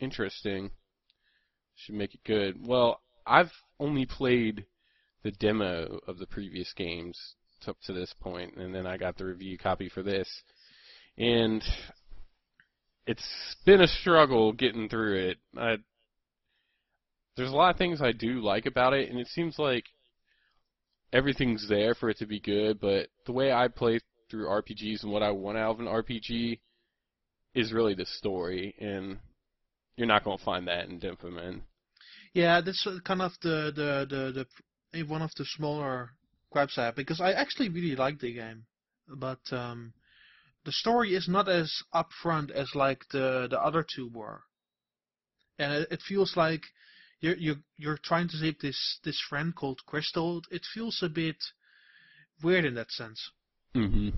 Interesting. 0.00 0.70
Should 1.76 1.94
make 1.94 2.14
it 2.14 2.24
good. 2.24 2.66
Well, 2.66 3.00
I've 3.26 3.52
only 3.80 4.06
played 4.06 4.66
the 5.22 5.32
demo 5.32 6.00
of 6.06 6.18
the 6.18 6.26
previous 6.26 6.72
games 6.74 7.18
up 7.66 7.76
to 7.86 7.92
this 7.92 8.14
point, 8.20 8.56
and 8.56 8.74
then 8.74 8.86
I 8.86 8.96
got 8.96 9.16
the 9.16 9.24
review 9.24 9.56
copy 9.56 9.88
for 9.88 10.02
this. 10.02 10.28
And 11.16 11.62
it's 13.06 13.56
been 13.64 13.80
a 13.80 13.86
struggle 13.86 14.52
getting 14.52 14.88
through 14.88 15.28
it. 15.30 15.38
I, 15.56 15.76
there's 17.36 17.50
a 17.50 17.54
lot 17.56 17.70
of 17.70 17.78
things 17.78 18.00
I 18.00 18.12
do 18.12 18.40
like 18.40 18.66
about 18.66 18.94
it, 18.94 19.10
and 19.10 19.18
it 19.18 19.28
seems 19.28 19.58
like 19.58 19.84
everything's 21.12 21.68
there 21.68 21.94
for 21.94 22.10
it 22.10 22.18
to 22.18 22.26
be 22.26 22.40
good, 22.40 22.80
but 22.80 23.08
the 23.26 23.32
way 23.32 23.52
I 23.52 23.68
play 23.68 24.00
through 24.30 24.46
RPGs 24.46 25.02
and 25.02 25.12
what 25.12 25.22
I 25.22 25.30
want 25.30 25.58
out 25.58 25.72
of 25.72 25.80
an 25.80 25.86
RPG 25.86 26.58
is 27.54 27.72
really 27.72 27.94
the 27.94 28.06
story, 28.06 28.74
and 28.80 29.18
you're 29.96 30.08
not 30.08 30.24
going 30.24 30.38
to 30.38 30.44
find 30.44 30.66
that 30.68 30.88
in 30.88 31.00
Denpa 31.00 31.32
Men. 31.32 31.62
Yeah, 32.32 32.60
that's 32.60 32.86
kind 33.04 33.22
of 33.22 33.32
the 33.42 33.72
the 33.74 34.06
the, 34.10 34.46
the 34.92 34.98
eh, 34.98 35.02
one 35.06 35.22
of 35.22 35.30
the 35.36 35.44
smaller 35.44 36.10
gripes 36.50 36.76
I 36.76 36.86
have 36.86 36.96
because 36.96 37.20
I 37.20 37.32
actually 37.32 37.68
really 37.68 37.94
like 37.94 38.18
the 38.18 38.34
game, 38.34 38.64
but 39.08 39.40
um, 39.52 39.92
the 40.64 40.72
story 40.72 41.14
is 41.14 41.28
not 41.28 41.48
as 41.48 41.72
upfront 41.94 42.50
as 42.50 42.70
like 42.74 43.02
the 43.12 43.46
the 43.48 43.60
other 43.60 43.84
two 43.84 44.10
were, 44.12 44.42
and 45.60 45.72
it, 45.72 45.88
it 45.92 46.02
feels 46.02 46.36
like 46.36 46.62
you're 47.24 47.36
you 47.36 47.54
you're 47.78 47.98
trying 47.98 48.28
to 48.28 48.36
save 48.36 48.58
this 48.60 48.98
this 49.02 49.20
friend 49.28 49.54
called 49.54 49.80
Crystal. 49.86 50.42
It 50.50 50.62
feels 50.74 51.02
a 51.02 51.08
bit 51.08 51.36
weird 52.42 52.64
in 52.66 52.74
that 52.74 52.90
sense. 52.90 53.30
Mm-hmm. 53.74 54.10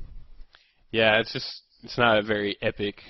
Yeah, 0.90 1.20
it's 1.20 1.32
just 1.32 1.62
it's 1.84 1.96
not 1.96 2.18
a 2.18 2.22
very 2.22 2.56
epic 2.60 3.02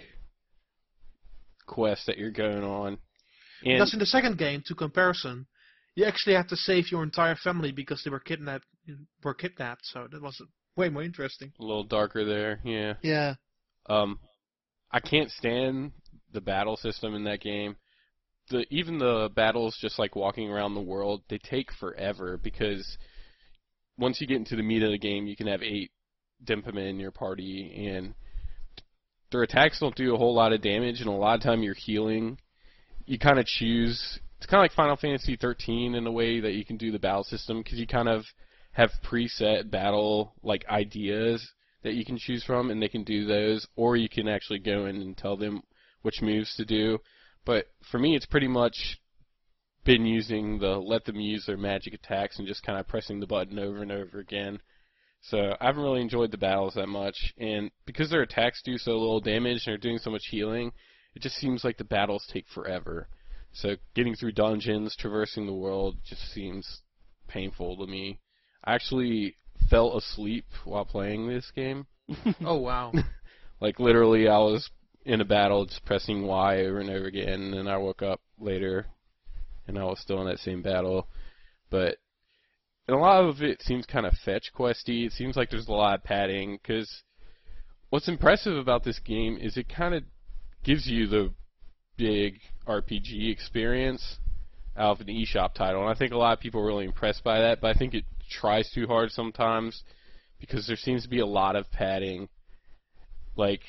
quest 1.66 2.07
that 2.07 2.18
you're 2.18 2.30
going 2.30 2.62
on. 2.62 2.99
And 3.64 3.78
Because 3.78 3.94
in 3.94 3.99
the 3.99 4.07
second 4.07 4.36
game, 4.38 4.62
to 4.66 4.74
comparison, 4.74 5.47
you 5.94 6.05
actually 6.05 6.36
have 6.36 6.49
to 6.49 6.57
save 6.57 6.92
your 6.92 7.03
entire 7.03 7.34
family 7.34 7.72
because 7.72 8.03
they 8.05 8.11
were 8.11 8.20
kidnapped. 8.20 8.66
Were 9.24 9.34
kidnapped, 9.34 9.86
so 9.86 10.07
that 10.12 10.22
was 10.22 10.40
way 10.76 10.90
more 10.90 11.03
interesting. 11.03 11.53
a 11.59 11.62
little 11.62 11.84
darker 11.84 12.24
there, 12.24 12.61
yeah. 12.64 12.94
Yeah. 13.03 13.34
Um, 13.88 14.18
I 14.92 15.01
can't 15.01 15.30
stand 15.30 15.92
the 16.32 16.40
battle 16.40 16.76
system 16.76 17.14
in 17.14 17.24
that 17.24 17.40
game. 17.40 17.76
The 18.49 18.64
even 18.70 18.99
the 18.99 19.30
battles, 19.34 19.76
just 19.80 19.99
like 19.99 20.14
walking 20.14 20.51
around 20.51 20.74
the 20.74 20.80
world, 20.80 21.22
they 21.28 21.38
take 21.38 21.72
forever 21.72 22.38
because 22.42 22.97
once 23.99 24.20
you 24.20 24.26
get 24.26 24.36
into 24.36 24.57
the 24.57 24.62
meat 24.62 24.82
of 24.82 24.90
the 24.90 24.99
game, 24.99 25.26
you 25.26 25.36
can 25.36 25.47
have 25.47 25.62
eight 25.62 25.90
Denpa 26.44 26.72
Men 26.72 26.86
in 26.86 27.01
your 27.01 27.11
party, 27.11 27.88
and 27.88 28.14
their 29.32 29.42
attacks 29.42 29.80
don't 29.80 29.94
do 29.97 30.14
a 30.14 30.18
whole 30.18 30.34
lot 30.34 30.53
of 30.53 30.62
damage, 30.62 31.01
and 31.01 31.09
a 31.09 31.12
lot 31.12 31.36
of 31.36 31.42
time 31.42 31.62
you're 31.62 31.74
healing. 31.74 32.38
You 33.07 33.18
kind 33.18 33.38
of 33.38 33.47
choose. 33.47 34.18
It's 34.38 34.47
kind 34.47 34.61
of 34.61 34.64
like 34.64 34.72
Final 34.72 34.97
Fantasy 34.97 35.36
13 35.36 35.94
in 35.94 36.07
a 36.07 36.12
way 36.12 36.40
that 36.40 36.53
you 36.53 36.64
can 36.64 36.76
do 36.76 36.92
the 36.92 36.99
battle 36.99 37.24
system 37.24 37.62
because 37.62 37.78
you 37.78 37.86
kind 37.86 38.09
of 38.09 38.24
have 38.72 38.90
preset 39.03 39.70
battle 39.70 40.34
like 40.42 40.66
ideas 40.68 41.51
that 41.82 41.94
you 41.94 42.05
can 42.05 42.18
choose 42.18 42.44
from, 42.44 42.70
and 42.70 42.82
they 42.82 42.88
can 42.88 43.05
do 43.05 43.26
those, 43.26 43.66
or 43.76 43.97
you 43.97 44.09
can 44.09 44.28
actually 44.28 44.59
go 44.59 44.86
in 44.86 44.97
and 44.97 45.16
tell 45.16 45.36
them 45.36 45.62
which 46.03 46.20
moves 46.20 46.55
to 46.57 46.64
do. 46.64 46.99
But 47.47 47.68
for 47.90 47.99
me, 47.99 48.14
it's 48.14 48.26
pretty 48.26 48.49
much 48.49 49.01
been 49.84 50.05
using 50.05 50.59
the 50.59 50.76
let 50.76 51.05
them 51.05 51.20
use 51.20 51.47
their 51.47 51.57
magic 51.57 51.94
attacks 51.94 52.38
and 52.38 52.47
just 52.47 52.64
kind 52.64 52.78
of 52.78 52.88
pressing 52.88 53.20
the 53.20 53.26
button 53.26 53.59
over 53.59 53.80
and 53.82 53.92
over 53.92 54.18
again. 54.18 54.61
So 55.22 55.57
I 55.61 55.66
haven't 55.66 55.82
really 55.82 56.03
enjoyed 56.03 56.32
the 56.32 56.38
battles 56.38 56.74
that 56.74 56.88
much, 56.88 57.32
and 57.38 57.70
because 57.86 58.11
their 58.11 58.22
attacks 58.22 58.61
do 58.62 58.76
so 58.76 58.92
little 58.92 59.20
damage 59.20 59.62
and 59.64 59.72
they're 59.72 59.78
doing 59.78 59.99
so 59.99 60.11
much 60.11 60.24
healing, 60.30 60.72
it 61.14 61.22
just 61.22 61.36
seems 61.36 61.64
like 61.64 61.78
the 61.78 61.84
battles 61.84 62.28
take 62.30 62.47
forever. 62.49 63.09
So 63.53 63.76
getting 63.94 64.14
through 64.14 64.32
dungeons, 64.32 64.94
traversing 64.99 65.47
the 65.47 65.55
world, 65.55 65.97
just 66.05 66.20
seems 66.32 66.82
painful 67.28 67.76
to 67.78 67.86
me. 67.86 68.20
I 68.64 68.74
actually 68.74 69.36
fell 69.70 69.97
asleep 69.97 70.44
while 70.64 70.84
playing 70.84 71.28
this 71.28 71.51
game. 71.55 71.86
Oh 72.44 72.57
wow. 72.59 72.92
Like 73.59 73.80
literally, 73.80 74.28
I 74.28 74.36
was 74.36 74.68
in 75.07 75.21
a 75.21 75.25
battle 75.25 75.65
just 75.65 75.85
pressing 75.85 76.27
Y 76.27 76.59
over 76.65 76.81
and 76.81 76.91
over 76.91 77.07
again, 77.07 77.55
and 77.55 77.71
I 77.71 77.77
woke 77.77 78.03
up 78.03 78.21
later, 78.39 78.87
and 79.67 79.79
I 79.79 79.85
was 79.85 80.01
still 80.01 80.21
in 80.21 80.27
that 80.27 80.41
same 80.41 80.63
battle. 80.63 81.07
But 81.71 81.99
and 82.89 82.97
a 82.97 83.01
lot 83.01 83.25
of 83.25 83.41
it 83.41 83.63
seems 83.63 83.87
kind 83.87 84.05
of 84.05 84.15
fetch 84.25 84.51
questy. 84.57 85.07
It 85.07 85.13
seems 85.13 85.37
like 85.37 85.51
there's 85.51 85.69
a 85.69 85.73
lot 85.73 85.99
of 85.99 86.05
padding 86.05 86.59
because 86.61 87.03
what's 87.91 88.09
impressive 88.09 88.57
about 88.57 88.85
this 88.85 88.99
game 88.99 89.39
is 89.41 89.57
it 89.57 89.69
kind 89.69 89.95
of 89.95 90.03
gives 90.65 90.87
you 90.87 91.07
the 91.07 91.33
big 91.97 92.41
RPG 92.67 93.31
experience 93.31 94.19
out 94.77 95.01
of 95.01 95.07
an 95.07 95.15
eShop 95.15 95.55
title, 95.55 95.81
and 95.81 95.91
I 95.91 95.95
think 95.95 96.13
a 96.13 96.19
lot 96.19 96.35
of 96.35 96.41
people 96.41 96.61
are 96.61 96.67
really 96.67 96.85
impressed 96.85 97.23
by 97.23 97.41
that. 97.41 97.61
But 97.61 97.75
I 97.75 97.79
think 97.79 97.95
it 97.95 98.05
tries 98.29 98.71
too 98.73 98.89
hard 98.89 99.13
sometimes 99.13 99.85
because 100.41 100.67
there 100.67 100.77
seems 100.77 101.05
to 101.05 101.09
be 101.09 101.21
a 101.21 101.27
lot 101.27 101.55
of 101.55 101.71
padding. 101.71 102.29
Like 103.37 103.61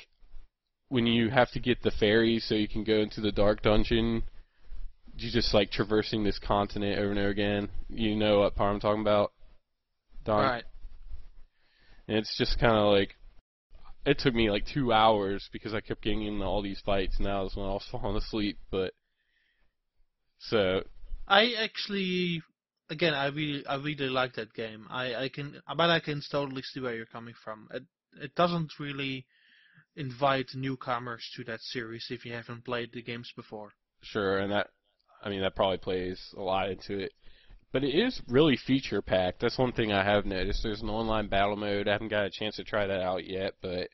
when 0.88 1.06
you 1.06 1.30
have 1.30 1.50
to 1.52 1.60
get 1.60 1.82
the 1.82 1.90
ferry 1.90 2.40
so 2.40 2.54
you 2.54 2.68
can 2.68 2.84
go 2.84 2.98
into 2.98 3.20
the 3.20 3.32
dark 3.32 3.62
dungeon, 3.62 4.22
you 5.16 5.30
just 5.30 5.52
like 5.52 5.70
traversing 5.70 6.24
this 6.24 6.38
continent 6.38 6.98
over 6.98 7.10
and 7.10 7.18
over 7.18 7.28
again. 7.28 7.68
You 7.88 8.16
know 8.16 8.40
what 8.40 8.54
part 8.54 8.74
I'm 8.74 8.80
talking 8.80 9.02
about, 9.02 9.32
Daan? 10.24 10.38
right. 10.38 10.64
And 12.06 12.16
it's 12.16 12.36
just 12.38 12.58
kind 12.58 12.74
of 12.74 12.92
like 12.92 13.16
it 14.06 14.18
took 14.18 14.34
me 14.34 14.50
like 14.50 14.64
two 14.66 14.92
hours 14.92 15.48
because 15.52 15.74
I 15.74 15.80
kept 15.80 16.02
getting 16.02 16.22
in 16.22 16.40
all 16.40 16.62
these 16.62 16.80
fights, 16.84 17.16
and 17.18 17.26
that 17.26 17.40
was 17.40 17.54
when 17.54 17.66
I 17.66 17.70
was 17.70 17.86
falling 17.92 18.16
asleep. 18.16 18.58
But 18.70 18.94
so 20.38 20.82
I 21.26 21.52
actually, 21.62 22.42
again, 22.88 23.12
I 23.12 23.26
really, 23.26 23.66
I 23.66 23.76
really 23.76 24.08
like 24.08 24.34
that 24.34 24.54
game. 24.54 24.86
I, 24.88 25.14
I 25.14 25.28
can, 25.28 25.60
but 25.76 25.90
I 25.90 26.00
can 26.00 26.22
totally 26.30 26.62
see 26.62 26.80
where 26.80 26.94
you're 26.94 27.06
coming 27.06 27.34
from. 27.44 27.68
It, 27.72 27.82
it 28.20 28.34
doesn't 28.34 28.78
really 28.78 29.26
invite 29.98 30.50
newcomers 30.54 31.28
to 31.36 31.44
that 31.44 31.60
series 31.60 32.06
if 32.10 32.24
you 32.24 32.32
haven't 32.32 32.64
played 32.64 32.92
the 32.92 33.02
games 33.02 33.32
before. 33.34 33.72
Sure, 34.00 34.38
and 34.38 34.52
that, 34.52 34.68
I 35.22 35.28
mean, 35.28 35.40
that 35.40 35.56
probably 35.56 35.78
plays 35.78 36.20
a 36.36 36.40
lot 36.40 36.70
into 36.70 36.98
it. 36.98 37.12
But 37.72 37.84
it 37.84 37.94
is 37.94 38.22
really 38.28 38.56
feature 38.56 39.02
packed. 39.02 39.40
That's 39.40 39.58
one 39.58 39.72
thing 39.72 39.92
I 39.92 40.04
have 40.04 40.24
noticed. 40.24 40.62
There's 40.62 40.80
an 40.80 40.88
online 40.88 41.28
battle 41.28 41.56
mode. 41.56 41.88
I 41.88 41.92
haven't 41.92 42.08
got 42.08 42.24
a 42.24 42.30
chance 42.30 42.56
to 42.56 42.64
try 42.64 42.86
that 42.86 43.02
out 43.02 43.26
yet, 43.26 43.54
but 43.60 43.88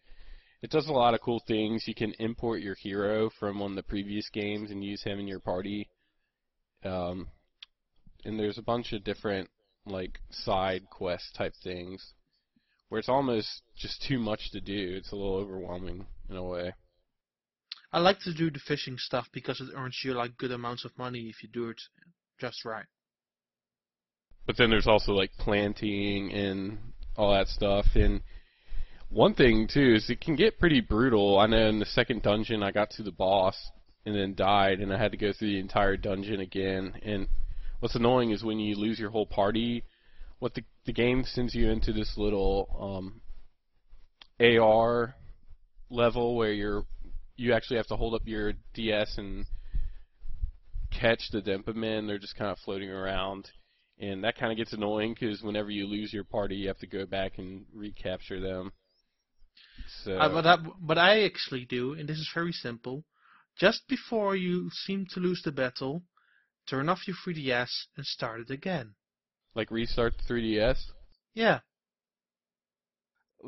it 0.63 0.71
does 0.71 0.89
a 0.89 0.93
lot 0.93 1.15
of 1.15 1.21
cool 1.21 1.43
things. 1.49 1.89
You 1.89 1.95
can 1.95 2.13
import 2.19 2.61
your 2.63 2.77
hero 2.77 3.31
from 3.41 3.59
one 3.59 3.73
of 3.73 3.77
the 3.77 3.83
previous 3.83 4.29
games 4.31 4.71
and 4.71 4.85
use 4.85 5.03
him 5.03 5.19
in 5.19 5.27
your 5.27 5.41
party. 5.41 5.89
Um, 6.85 7.29
and 8.25 8.39
there's 8.39 8.59
a 8.59 8.63
bunch 8.63 8.93
of 8.93 9.03
different 9.03 9.49
like 9.87 10.21
side 10.31 10.83
quest 10.91 11.35
type 11.35 11.55
things 11.63 12.15
where 12.89 12.99
it's 12.99 13.09
almost 13.09 13.63
just 13.77 14.03
too 14.03 14.19
much 14.19 14.51
to 14.53 14.61
do. 14.61 14.95
It's 14.97 15.13
a 15.13 15.17
little 15.17 15.37
overwhelming 15.37 16.07
in 16.29 16.37
a 16.37 16.45
way. 16.45 16.73
I 17.93 17.99
like 18.01 18.19
to 18.21 18.35
do 18.35 18.51
the 18.51 18.59
fishing 18.59 18.97
stuff 18.99 19.29
because 19.33 19.61
it 19.61 19.69
earns 19.75 20.01
you 20.05 20.15
like 20.15 20.37
good 20.37 20.51
amounts 20.51 20.85
of 20.85 20.97
money 20.99 21.29
if 21.29 21.43
you 21.43 21.49
do 21.49 21.69
it 21.69 21.81
just 22.41 22.65
right. 22.65 22.87
but 24.47 24.57
then 24.57 24.71
there's 24.71 24.87
also 24.87 25.13
like 25.13 25.31
planting 25.39 26.33
and 26.33 26.79
all 27.17 27.33
that 27.33 27.49
stuff. 27.49 27.87
And 27.95 28.21
one 29.09 29.35
thing 29.35 29.69
too 29.73 29.95
is 29.95 30.11
it 30.11 30.21
can 30.21 30.37
get 30.37 30.59
pretty 30.59 30.81
brutal. 30.81 31.39
I 31.39 31.47
know 31.47 31.69
in 31.69 31.79
the 31.79 31.87
second 31.87 32.23
dungeon 32.23 32.63
I 32.63 32.71
got 32.73 32.91
to 32.91 33.03
the 33.03 33.13
boss 33.13 33.71
and 34.05 34.15
then 34.15 34.35
died, 34.35 34.81
and 34.81 34.93
I 34.93 34.99
had 34.99 35.13
to 35.13 35.17
go 35.17 35.33
through 35.33 35.49
the 35.49 35.61
entire 35.61 35.97
dungeon 35.97 36.41
again. 36.41 36.95
And 37.03 37.29
what's 37.81 37.95
annoying 37.95 38.33
is 38.33 38.45
when 38.45 38.59
you 38.59 38.77
lose 38.77 38.99
your 38.99 39.11
whole 39.11 39.27
party, 39.27 39.83
what 40.41 40.55
the 40.55 40.65
the 40.87 40.93
game 40.93 41.25
sends 41.25 41.55
you 41.55 41.71
into 41.71 41.93
this 41.93 42.15
little 42.17 43.01
um, 43.01 43.21
AR 44.41 45.15
level 45.91 46.37
where 46.37 46.53
you're 46.53 46.85
you 47.37 47.53
actually 47.53 47.77
have 47.77 47.87
to 47.89 47.97
hold 47.97 48.15
up 48.15 48.23
your 48.25 48.53
DS 48.75 49.19
and 49.19 49.47
catch 50.93 51.21
the 51.33 51.41
Denpa 51.41 51.75
men. 51.75 52.07
They're 52.07 52.19
just 52.19 52.37
kind 52.37 52.51
of 52.51 52.59
floating 52.59 52.91
around, 52.91 53.51
and 53.99 54.23
that 54.25 54.37
kind 54.39 54.53
of 54.53 54.59
gets 54.59 54.73
annoying 54.73 55.17
because 55.19 55.43
whenever 55.43 55.71
you 55.71 55.87
lose 55.87 56.13
your 56.13 56.25
party, 56.25 56.57
you 56.57 56.69
have 56.69 56.79
to 56.79 56.87
go 56.87 57.07
back 57.07 57.39
and 57.39 57.65
recapture 57.75 58.41
them. 58.41 58.73
So 60.05 60.17
Uh, 60.17 60.69
but, 60.81 60.99
I, 60.99 61.13
I 61.13 61.25
actually 61.25 61.65
do, 61.65 61.95
and 61.95 62.09
this 62.09 62.19
is 62.19 62.31
very 62.33 62.53
simple. 62.53 63.05
Just 63.59 63.87
before 63.89 64.37
you 64.37 64.71
seem 64.71 65.07
to 65.11 65.21
lose 65.21 65.43
the 65.45 65.53
battle, 65.53 66.03
turn 66.69 66.89
off 66.89 67.07
your 67.07 67.17
3DS 67.25 67.71
and 67.97 68.07
start 68.07 68.41
it 68.41 68.51
again. 68.51 68.95
Like 69.55 69.71
restart 69.71 70.15
the 70.19 70.35
3DS. 70.35 70.79
Yeah, 71.35 71.61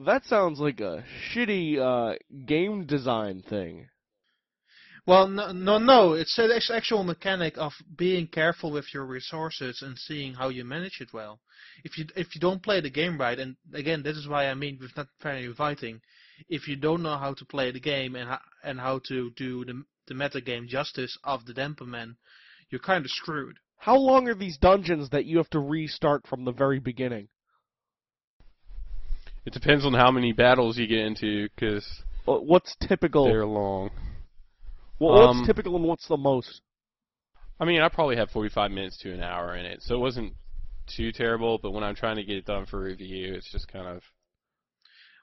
That 0.05 0.25
sounds 0.25 0.59
like 0.59 0.81
a 0.81 1.05
shitty 1.33 1.79
uh, 1.79 2.17
game 2.45 2.85
design 2.85 3.43
thing. 3.43 3.89
Well, 5.07 5.29
no, 5.29 5.53
no, 5.53 5.79
no. 5.79 6.15
It's 6.15 6.37
an 6.37 6.51
actual 6.73 7.05
mechanic 7.05 7.57
of 7.57 7.73
being 7.97 8.27
careful 8.27 8.73
with 8.73 8.93
your 8.93 9.05
resources 9.05 9.81
and 9.83 9.97
seeing 9.97 10.35
how 10.35 10.49
you 10.49 10.65
manage 10.65 11.01
it 11.01 11.13
well. 11.13 11.41
If 11.85 11.97
you 11.97 12.07
if 12.17 12.35
you 12.35 12.41
don't 12.41 12.63
play 12.63 12.81
the 12.81 12.91
game 12.91 13.17
right, 13.17 13.39
and 13.39 13.57
again, 13.73 14.03
this 14.03 14.17
is 14.17 14.27
why 14.27 14.49
I 14.49 14.55
mean 14.55 14.79
with 14.81 14.97
not 14.97 15.07
very 15.23 15.45
inviting. 15.45 16.01
If 16.49 16.67
you 16.67 16.75
don't 16.75 17.05
know 17.05 17.17
how 17.19 17.35
to 17.35 17.45
play 17.45 17.71
the 17.71 17.81
game 17.81 18.17
and 18.17 18.37
and 18.65 18.81
how 18.81 18.99
to 19.07 19.31
do 19.37 19.65
the 19.65 19.85
the 20.09 20.15
meta 20.15 20.41
game 20.41 20.67
justice 20.69 21.17
of 21.23 21.47
the 21.47 21.55
Denpa 21.55 22.17
you're 22.71 22.81
kind 22.81 23.05
of 23.05 23.11
screwed. 23.11 23.59
How 23.79 23.97
long 23.97 24.29
are 24.29 24.35
these 24.35 24.59
dungeons 24.59 25.11
that 25.11 25.27
you 25.27 25.37
have 25.39 25.51
to 25.51 25.61
restart 25.61 26.27
from 26.27 26.45
the 26.45 26.53
very 26.53 26.79
beginning? 26.81 27.29
It 29.45 29.53
depends 29.53 29.85
on 29.87 29.95
how 29.95 30.11
many 30.11 30.33
battles 30.33 30.77
you 30.77 30.87
get 30.89 30.99
into 31.07 31.49
because 31.55 31.87
What's 32.25 32.75
typical? 32.81 33.25
they're 33.27 33.47
long. 33.47 33.91
Well, 34.99 35.15
what's 35.15 35.39
um, 35.39 35.47
typical 35.47 35.77
and 35.77 35.85
what's 35.85 36.09
the 36.09 36.17
most? 36.17 36.63
I 37.61 37.65
mean, 37.65 37.81
I 37.81 37.89
probably 37.89 38.17
have 38.17 38.31
45 38.31 38.71
minutes 38.71 38.99
to 38.99 39.13
an 39.13 39.23
hour 39.23 39.55
in 39.57 39.65
it, 39.65 39.83
so 39.83 39.95
it 39.95 39.99
wasn't 39.99 40.35
too 40.97 41.13
terrible. 41.13 41.59
But 41.59 41.71
when 41.71 41.85
I'm 41.85 41.95
trying 41.95 42.17
to 42.17 42.25
get 42.25 42.37
it 42.37 42.45
done 42.47 42.67
for 42.67 42.81
review, 42.81 43.35
it's 43.35 43.51
just 43.51 43.69
kind 43.69 43.87
of 43.87 44.03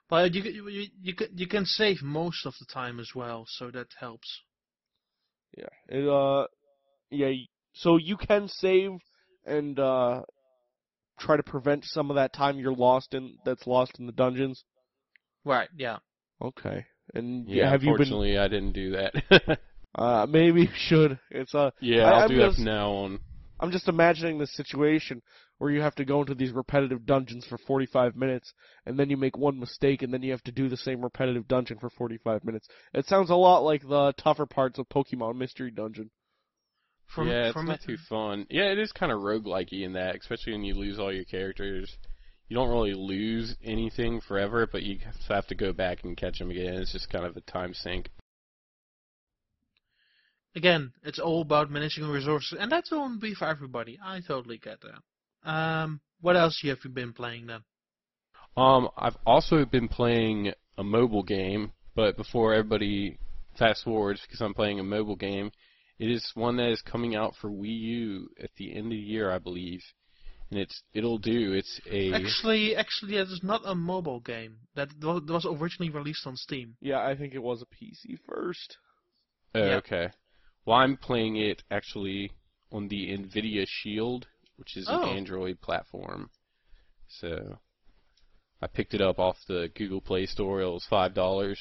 But 0.08 0.32
you 0.34 0.42
can- 0.42 0.54
you 0.54 0.86
you 1.02 1.14
can 1.14 1.28
you 1.36 1.46
can 1.46 1.66
save 1.66 2.02
most 2.02 2.46
of 2.46 2.54
the 2.58 2.66
time 2.66 2.98
as 3.00 3.10
well, 3.14 3.44
so 3.48 3.70
that 3.72 3.88
helps. 3.98 4.40
Yeah. 5.56 5.68
It, 5.88 6.08
uh, 6.08 6.46
yeah. 7.10 7.32
Y- 7.74 7.78
So 7.82 7.96
you 7.96 8.16
can 8.16 8.48
save 8.48 8.90
and 9.46 9.78
uh, 9.78 10.22
try 11.18 11.36
to 11.36 11.42
prevent 11.42 11.84
some 11.84 12.10
of 12.10 12.16
that 12.16 12.32
time 12.32 12.58
you're 12.58 12.72
lost 12.74 13.14
in 13.14 13.36
that's 13.44 13.66
lost 13.66 13.98
in 13.98 14.06
the 14.06 14.12
dungeons. 14.12 14.64
Right? 15.44 15.68
Yeah. 15.76 15.98
Okay. 16.42 16.86
And 17.14 17.48
yeah. 17.48 17.70
have 17.70 17.82
you 17.82 17.88
been? 17.92 18.02
unfortunately, 18.02 18.38
I 18.38 18.48
didn't 18.48 18.72
do 18.72 18.90
that. 18.92 19.58
Uh, 19.96 20.26
maybe 20.28 20.62
you 20.62 20.68
should. 20.74 21.20
It's 21.30 21.54
a. 21.54 21.72
yeah, 21.80 22.02
I- 22.02 22.10
I'll 22.10 22.22
I'm 22.22 22.28
do 22.28 22.36
that 22.38 22.46
just- 22.46 22.56
from 22.56 22.64
now 22.64 22.90
on. 22.90 23.20
I'm 23.60 23.70
just 23.70 23.86
imagining 23.86 24.38
the 24.38 24.46
situation 24.48 25.22
where 25.58 25.70
you 25.70 25.80
have 25.82 25.94
to 25.94 26.04
go 26.04 26.18
into 26.20 26.34
these 26.34 26.50
repetitive 26.50 27.06
dungeons 27.06 27.46
for 27.46 27.56
45 27.58 28.16
minutes, 28.16 28.52
and 28.86 28.98
then 28.98 29.08
you 29.08 29.16
make 29.16 29.38
one 29.38 29.56
mistake, 29.60 30.02
and 30.02 30.12
then 30.12 30.20
you 30.24 30.32
have 30.32 30.42
to 30.42 30.50
do 30.50 30.68
the 30.68 30.76
same 30.76 31.00
repetitive 31.00 31.46
dungeon 31.46 31.78
for 31.78 31.90
45 31.90 32.42
minutes. 32.44 32.66
It 32.92 33.06
sounds 33.06 33.30
a 33.30 33.36
lot 33.36 33.60
like 33.60 33.82
the 33.82 34.12
tougher 34.18 34.46
parts 34.46 34.80
of 34.80 34.88
Pokemon 34.88 35.36
Mystery 35.36 35.70
Dungeon. 35.70 36.10
From, 37.06 37.28
yeah, 37.28 37.46
it's 37.46 37.52
from 37.52 37.66
not 37.66 37.80
too 37.86 37.96
fun. 38.08 38.46
Yeah, 38.50 38.72
it 38.72 38.78
is 38.78 38.92
kind 38.92 39.12
of 39.12 39.20
roguelike-y 39.20 39.78
in 39.84 39.92
that, 39.92 40.16
especially 40.16 40.52
when 40.52 40.64
you 40.64 40.74
lose 40.74 40.98
all 40.98 41.12
your 41.12 41.24
characters. 41.24 41.96
You 42.48 42.56
don't 42.56 42.68
really 42.68 42.94
lose 42.94 43.56
anything 43.62 44.20
forever, 44.20 44.68
but 44.70 44.82
you 44.82 44.98
have 45.28 45.46
to 45.48 45.54
go 45.54 45.72
back 45.72 46.04
and 46.04 46.16
catch 46.16 46.38
them 46.38 46.50
again. 46.50 46.74
It's 46.74 46.92
just 46.92 47.10
kind 47.10 47.24
of 47.24 47.36
a 47.36 47.40
time 47.40 47.72
sink. 47.72 48.10
again, 50.54 50.92
it's 51.02 51.18
all 51.18 51.42
about 51.42 51.70
managing 51.70 52.06
resources, 52.06 52.58
and 52.58 52.70
that 52.72 52.84
won't 52.90 53.20
be 53.20 53.34
for 53.34 53.46
everybody. 53.46 53.98
I 54.02 54.20
totally 54.26 54.58
get 54.58 54.78
that. 54.82 55.50
Um, 55.50 56.00
what 56.20 56.36
else 56.36 56.60
have 56.64 56.78
you 56.84 56.90
been 56.90 57.12
playing 57.12 57.46
then? 57.46 57.60
Um, 58.56 58.88
I've 58.96 59.16
also 59.26 59.64
been 59.64 59.88
playing 59.88 60.52
a 60.78 60.84
mobile 60.84 61.22
game, 61.22 61.72
but 61.94 62.16
before 62.16 62.54
everybody 62.54 63.18
fast 63.58 63.84
forwards, 63.84 64.20
because 64.22 64.40
I'm 64.40 64.54
playing 64.54 64.80
a 64.80 64.84
mobile 64.84 65.16
game, 65.16 65.50
it 65.98 66.10
is 66.10 66.30
one 66.34 66.56
that 66.56 66.70
is 66.70 66.82
coming 66.82 67.14
out 67.14 67.34
for 67.40 67.50
Wii 67.50 67.78
U 67.80 68.28
at 68.42 68.50
the 68.56 68.72
end 68.74 68.86
of 68.86 68.90
the 68.90 68.96
year, 68.96 69.30
I 69.30 69.38
believe, 69.38 69.82
and 70.50 70.58
it's 70.58 70.82
it'll 70.92 71.18
do. 71.18 71.52
It's 71.52 71.80
a 71.90 72.12
Actually, 72.12 72.74
actually, 72.76 73.12
that 73.16 73.22
is 73.32 73.40
not 73.42 73.62
a 73.64 73.74
mobile 73.74 74.20
game. 74.20 74.56
That 74.74 74.88
was 75.02 75.46
originally 75.48 75.90
released 75.90 76.26
on 76.26 76.36
Steam. 76.36 76.76
Yeah, 76.80 77.00
I 77.04 77.16
think 77.16 77.34
it 77.34 77.42
was 77.42 77.62
a 77.62 77.66
PC 77.66 78.18
first. 78.28 78.76
oh, 79.54 79.64
yeah. 79.64 79.74
okay. 79.76 80.08
Well, 80.66 80.78
I'm 80.78 80.96
playing 80.96 81.36
it 81.36 81.62
actually 81.70 82.30
on 82.72 82.88
the 82.88 83.08
Nvidia 83.16 83.66
Shield, 83.68 84.26
which 84.56 84.76
is 84.76 84.86
Oh. 84.88 85.02
an 85.02 85.16
Android 85.16 85.60
platform. 85.60 86.30
So 87.08 87.58
I 88.62 88.66
picked 88.66 88.94
it 88.94 89.00
up 89.02 89.18
off 89.18 89.36
the 89.46 89.70
Google 89.76 90.00
Play 90.00 90.26
Store. 90.26 90.60
It 90.62 90.70
was 90.70 90.86
five 90.88 91.14
dollars, 91.14 91.60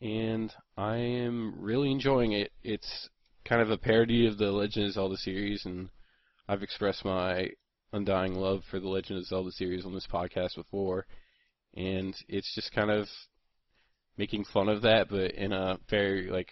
and 0.00 0.52
I 0.76 0.96
am 0.96 1.54
really 1.58 1.90
enjoying 1.90 2.32
it. 2.32 2.52
It's 2.62 3.08
kind 3.44 3.60
of 3.62 3.70
a 3.70 3.78
parody 3.78 4.26
of 4.26 4.38
the 4.38 4.52
Legend 4.52 4.86
of 4.86 4.92
Zelda 4.92 5.16
series, 5.16 5.64
and 5.64 5.88
I've 6.48 6.62
expressed 6.62 7.04
my 7.04 7.50
undying 7.92 8.34
love 8.34 8.62
for 8.70 8.78
the 8.78 8.88
Legend 8.88 9.18
of 9.18 9.26
Zelda 9.26 9.50
series 9.50 9.84
on 9.84 9.94
this 9.94 10.06
podcast 10.12 10.54
before, 10.56 11.06
and 11.74 12.14
it's 12.28 12.54
just 12.54 12.72
kind 12.72 12.90
of 12.90 13.08
making 14.16 14.44
fun 14.44 14.68
of 14.68 14.82
that, 14.82 15.08
but 15.08 15.32
in 15.32 15.52
a 15.52 15.78
very 15.88 16.30
like 16.30 16.50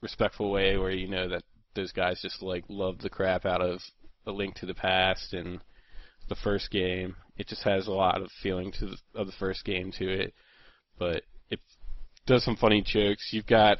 respectful 0.00 0.50
way, 0.50 0.76
where 0.76 0.90
you 0.90 1.08
know 1.08 1.28
that 1.28 1.42
those 1.74 1.92
guys 1.92 2.20
just 2.22 2.42
like 2.42 2.64
love 2.68 2.98
the 2.98 3.10
crap 3.10 3.44
out 3.44 3.60
of 3.60 3.80
A 4.26 4.32
Link 4.32 4.54
to 4.56 4.66
the 4.66 4.74
Past 4.74 5.34
and 5.34 5.60
the 6.28 6.36
first 6.36 6.70
game. 6.70 7.16
It 7.36 7.48
just 7.48 7.62
has 7.64 7.86
a 7.86 7.92
lot 7.92 8.20
of 8.20 8.30
feeling 8.42 8.72
to 8.72 8.86
the, 8.86 8.96
of 9.14 9.26
the 9.26 9.32
first 9.38 9.64
game 9.64 9.92
to 9.98 10.08
it, 10.08 10.34
but 10.98 11.22
does 12.26 12.44
some 12.44 12.56
funny 12.56 12.82
jokes. 12.82 13.28
You've 13.32 13.46
got 13.46 13.78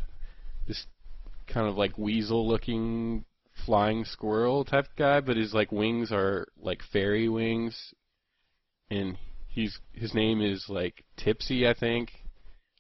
this 0.66 0.86
kind 1.47 1.66
of 1.66 1.76
like 1.76 1.99
weasel-looking 1.99 3.24
flying 3.64 4.05
squirrel 4.05 4.64
type 4.64 4.86
guy, 4.97 5.20
but 5.20 5.36
his 5.36 5.55
like 5.55 5.72
wings 5.72 6.12
are 6.12 6.47
like 6.61 6.80
fairy 6.92 7.28
wings, 7.28 7.94
and 8.90 9.18
he's 9.49 9.78
his 9.92 10.14
name 10.14 10.40
is 10.40 10.66
like 10.68 11.05
Tippsie, 11.18 11.68
I 11.68 11.74
think. 11.74 12.11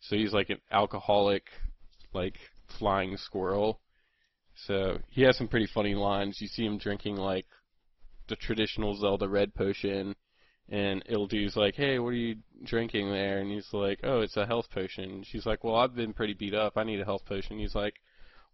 So 0.02 0.16
he's 0.16 0.32
like 0.32 0.50
an 0.50 0.60
alcoholic, 0.70 1.44
like 2.12 2.34
flying 2.78 3.16
squirrel. 3.16 3.80
So 4.66 4.98
he 5.10 5.22
has 5.22 5.36
some 5.36 5.48
pretty 5.48 5.68
funny 5.72 5.94
lines. 5.94 6.38
You 6.40 6.48
see 6.48 6.64
him 6.64 6.78
drinking 6.78 7.16
like 7.16 7.46
the 8.28 8.36
traditional 8.36 8.94
Zelda 8.96 9.28
red 9.28 9.54
potion, 9.54 10.14
and 10.68 11.02
Ittle 11.06 11.26
Dew's 11.26 11.56
like, 11.56 11.74
"Hey, 11.74 11.98
what 11.98 12.08
are 12.08 12.14
you 12.14 12.36
drinking 12.64 13.10
there?" 13.10 13.38
And 13.38 13.50
he's 13.50 13.72
like, 13.72 14.00
"Oh, 14.02 14.20
it's 14.20 14.36
a 14.36 14.46
health 14.46 14.70
potion." 14.70 15.22
She's 15.22 15.46
like, 15.46 15.62
"Well, 15.62 15.76
I've 15.76 15.94
been 15.94 16.12
pretty 16.12 16.34
beat 16.34 16.54
up. 16.54 16.76
I 16.76 16.84
need 16.84 17.00
a 17.00 17.04
health 17.04 17.24
potion." 17.24 17.58
He's 17.58 17.74
like, 17.74 17.94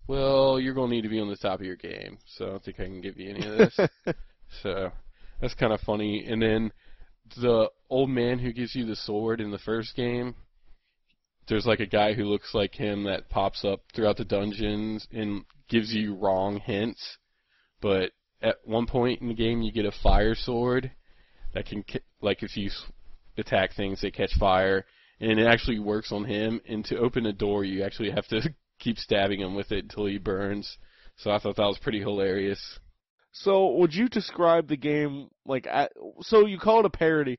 "Well, 0.06 0.60
you're 0.60 0.74
gonna 0.74 0.90
need 0.90 1.02
to 1.02 1.08
be 1.08 1.20
on 1.20 1.28
the 1.28 1.36
top 1.36 1.60
of 1.60 1.66
your 1.66 1.76
game, 1.76 2.18
so 2.26 2.46
I 2.46 2.48
don't 2.50 2.64
think 2.64 2.80
I 2.80 2.84
can 2.84 3.00
give 3.00 3.18
you 3.18 3.30
any 3.30 3.46
of 3.46 3.56
this." 3.58 3.80
so 4.62 4.92
that's 5.40 5.54
kind 5.54 5.72
of 5.72 5.80
funny. 5.80 6.26
And 6.26 6.42
then 6.42 6.72
the 7.36 7.70
old 7.88 8.10
man 8.10 8.38
who 8.38 8.52
gives 8.52 8.74
you 8.74 8.84
the 8.84 8.96
sword 8.96 9.40
in 9.40 9.50
the 9.50 9.58
first 9.58 9.96
game, 9.96 10.34
there's 11.48 11.66
like 11.66 11.80
a 11.80 11.86
guy 11.86 12.12
who 12.12 12.24
looks 12.24 12.54
like 12.54 12.74
him 12.74 13.04
that 13.04 13.30
pops 13.30 13.64
up 13.64 13.80
throughout 13.94 14.18
the 14.18 14.24
dungeons 14.24 15.06
and 15.12 15.44
gives 15.68 15.94
you 15.94 16.14
wrong 16.14 16.60
hints. 16.60 17.18
But 17.80 18.12
at 18.42 18.56
one 18.64 18.86
point 18.86 19.22
in 19.22 19.28
the 19.28 19.34
game, 19.34 19.62
you 19.62 19.72
get 19.72 19.86
a 19.86 19.92
fire 20.02 20.34
sword 20.34 20.92
that 21.55 21.66
can, 21.66 21.84
like, 22.20 22.42
if 22.42 22.57
you 22.57 22.70
attack 23.36 23.74
things, 23.74 24.00
they 24.00 24.11
catch 24.11 24.34
fire, 24.38 24.84
and 25.20 25.38
it 25.38 25.46
actually 25.46 25.78
works 25.78 26.12
on 26.12 26.24
him. 26.24 26.61
And 26.66 26.84
to 26.86 26.98
open 26.98 27.26
a 27.26 27.32
door, 27.32 27.64
you 27.64 27.82
actually 27.82 28.11
have 28.11 28.26
to 28.28 28.55
keep 28.78 28.98
stabbing 28.98 29.40
him 29.40 29.55
with 29.55 29.72
it 29.72 29.84
until 29.84 30.07
he 30.07 30.18
burns. 30.18 30.78
So 31.16 31.30
I 31.30 31.38
thought 31.38 31.57
that 31.57 31.66
was 31.66 31.78
pretty 31.78 32.00
hilarious. 32.00 32.78
So, 33.32 33.72
would 33.76 33.94
you 33.94 34.09
describe 34.09 34.68
the 34.68 34.76
game 34.76 35.28
like? 35.46 35.66
So 36.20 36.46
you 36.46 36.59
call 36.59 36.80
it 36.80 36.86
a 36.86 36.90
parody. 36.90 37.38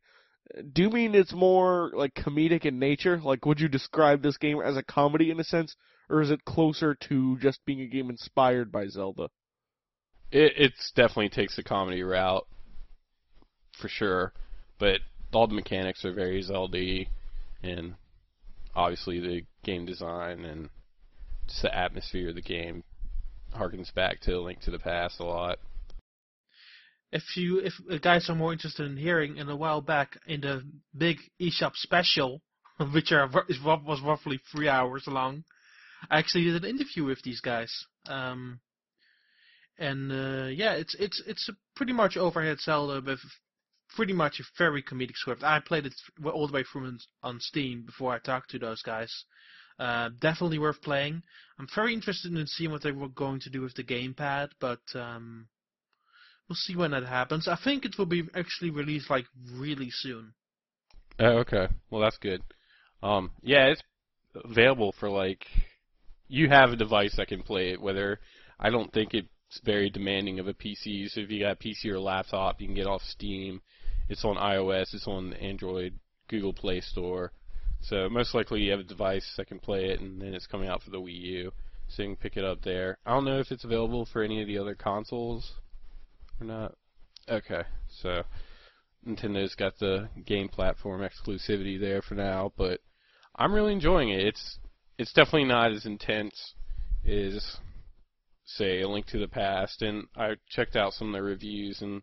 Do 0.73 0.83
you 0.83 0.89
mean 0.89 1.15
it's 1.15 1.33
more 1.33 1.91
like 1.93 2.13
comedic 2.15 2.65
in 2.65 2.79
nature? 2.79 3.19
Like, 3.19 3.45
would 3.45 3.59
you 3.59 3.67
describe 3.67 4.21
this 4.21 4.37
game 4.37 4.59
as 4.59 4.75
a 4.75 4.83
comedy 4.83 5.31
in 5.31 5.39
a 5.39 5.43
sense, 5.43 5.75
or 6.09 6.21
is 6.21 6.31
it 6.31 6.45
closer 6.45 6.95
to 7.09 7.37
just 7.39 7.63
being 7.65 7.81
a 7.81 7.87
game 7.87 8.09
inspired 8.09 8.71
by 8.71 8.87
Zelda? 8.87 9.29
It 10.31 10.53
it's 10.57 10.91
definitely 10.95 11.29
takes 11.29 11.55
the 11.55 11.63
comedy 11.63 12.01
route 12.01 12.47
for 13.79 13.87
sure, 13.87 14.33
but 14.79 14.99
all 15.33 15.47
the 15.47 15.53
mechanics 15.53 16.05
are 16.05 16.13
very 16.13 16.41
Zelda, 16.41 17.05
and 17.61 17.95
obviously 18.75 19.19
the 19.19 19.43
game 19.63 19.85
design 19.85 20.45
and 20.45 20.69
just 21.47 21.61
the 21.61 21.75
atmosphere 21.75 22.29
of 22.29 22.35
the 22.35 22.41
game 22.41 22.83
harkens 23.55 23.93
back 23.93 24.19
to 24.21 24.39
Link 24.39 24.61
to 24.61 24.71
the 24.71 24.79
Past 24.79 25.19
a 25.19 25.23
lot. 25.23 25.59
If 27.11 27.37
you 27.37 27.59
if 27.59 28.01
guys 28.01 28.29
are 28.29 28.35
more 28.35 28.53
interested 28.53 28.89
in 28.89 28.97
hearing, 28.97 29.37
in 29.37 29.47
a 29.47 29.55
while 29.55 29.81
back 29.81 30.17
in 30.25 30.41
the 30.41 30.63
big 30.97 31.17
eShop 31.39 31.75
special, 31.75 32.41
which 32.93 33.11
are, 33.11 33.29
was 33.29 34.01
roughly 34.03 34.39
three 34.51 34.67
hours 34.67 35.03
long, 35.05 35.43
I 36.09 36.17
actually 36.17 36.45
did 36.45 36.63
an 36.63 36.69
interview 36.69 37.05
with 37.05 37.21
these 37.21 37.39
guys. 37.39 37.71
Um, 38.07 38.59
and 39.77 40.11
uh, 40.11 40.47
yeah, 40.47 40.73
it's 40.73 40.95
it's 40.95 41.21
it's 41.27 41.49
pretty 41.75 41.93
much 41.93 42.17
overhead 42.17 42.59
Zelda 42.59 43.01
with 43.05 43.19
pretty 43.95 44.13
much 44.13 44.39
a 44.39 44.43
very 44.57 44.83
comedic 44.83 45.15
script. 45.15 45.43
I 45.43 45.59
played 45.59 45.85
it 45.85 45.93
all 46.23 46.47
the 46.47 46.53
way 46.53 46.63
through 46.63 46.97
on 47.21 47.39
Steam 47.39 47.83
before 47.85 48.13
I 48.13 48.19
talked 48.19 48.49
to 48.51 48.59
those 48.59 48.81
guys. 48.81 49.11
Uh, 49.79 50.09
definitely 50.19 50.59
worth 50.59 50.81
playing. 50.81 51.23
I'm 51.59 51.67
very 51.73 51.93
interested 51.93 52.31
in 52.33 52.47
seeing 52.47 52.71
what 52.71 52.83
they 52.83 52.91
were 52.91 53.09
going 53.09 53.39
to 53.41 53.49
do 53.49 53.61
with 53.61 53.73
the 53.73 53.83
gamepad, 53.83 54.49
but 54.59 54.81
um, 54.93 55.47
we'll 56.47 56.55
see 56.55 56.75
when 56.75 56.91
that 56.91 57.05
happens. 57.05 57.47
I 57.47 57.57
think 57.63 57.85
it 57.85 57.97
will 57.97 58.05
be 58.05 58.23
actually 58.35 58.69
released 58.69 59.09
like 59.09 59.25
really 59.51 59.89
soon. 59.89 60.33
Oh, 61.19 61.37
okay. 61.39 61.67
Well, 61.89 62.01
that's 62.01 62.17
good. 62.17 62.41
Um, 63.01 63.31
yeah, 63.41 63.67
it's 63.67 63.83
available 64.43 64.93
for 64.99 65.09
like 65.09 65.45
you 66.27 66.49
have 66.49 66.69
a 66.69 66.75
device 66.75 67.15
that 67.17 67.27
can 67.27 67.43
play 67.43 67.71
it. 67.71 67.81
Whether 67.81 68.19
I 68.59 68.69
don't 68.69 68.91
think 68.93 69.13
it's 69.13 69.27
very 69.63 69.89
demanding 69.89 70.39
of 70.39 70.47
a 70.47 70.53
PC. 70.53 71.09
So 71.09 71.21
if 71.21 71.29
you 71.29 71.41
got 71.41 71.53
a 71.53 71.55
PC 71.55 71.85
or 71.91 71.95
a 71.95 72.01
laptop, 72.01 72.61
you 72.61 72.67
can 72.67 72.75
get 72.75 72.87
off 72.87 73.01
Steam. 73.03 73.61
It's 74.09 74.25
on 74.25 74.35
iOS. 74.35 74.93
It's 74.93 75.07
on 75.07 75.33
Android, 75.33 75.99
Google 76.27 76.53
Play 76.53 76.81
Store. 76.81 77.31
So 77.81 78.07
most 78.09 78.33
likely 78.33 78.61
you 78.61 78.71
have 78.71 78.79
a 78.79 78.83
device 78.83 79.33
that 79.37 79.47
can 79.47 79.59
play 79.59 79.89
it, 79.89 79.99
and 79.99 80.21
then 80.21 80.33
it's 80.33 80.47
coming 80.47 80.69
out 80.69 80.81
for 80.81 80.89
the 80.89 81.01
Wii 81.01 81.19
U, 81.19 81.51
so 81.89 82.03
you 82.03 82.09
can 82.09 82.15
pick 82.15 82.37
it 82.37 82.45
up 82.45 82.61
there. 82.61 82.97
I 83.05 83.11
don't 83.11 83.25
know 83.25 83.39
if 83.39 83.51
it's 83.51 83.65
available 83.65 84.05
for 84.05 84.23
any 84.23 84.41
of 84.41 84.47
the 84.47 84.57
other 84.57 84.73
consoles 84.73 85.51
or 86.39 86.47
not. 86.47 86.75
Okay, 87.29 87.63
so 87.89 88.23
Nintendo's 89.05 89.55
got 89.55 89.79
the 89.79 90.09
game 90.25 90.47
platform 90.47 91.01
exclusivity 91.01 91.79
there 91.79 92.01
for 92.01 92.15
now, 92.15 92.53
but 92.57 92.79
I'm 93.35 93.53
really 93.53 93.73
enjoying 93.73 94.09
it. 94.09 94.21
It's 94.21 94.59
it's 94.97 95.13
definitely 95.13 95.45
not 95.45 95.71
as 95.71 95.85
intense 95.85 96.53
as 97.05 97.57
say 98.45 98.81
A 98.81 98.87
Link 98.87 99.07
to 99.07 99.19
the 99.19 99.27
Past, 99.27 99.81
and 99.81 100.05
I 100.15 100.35
checked 100.49 100.75
out 100.75 100.93
some 100.93 101.07
of 101.07 101.13
the 101.13 101.23
reviews 101.23 101.81
and 101.81 102.01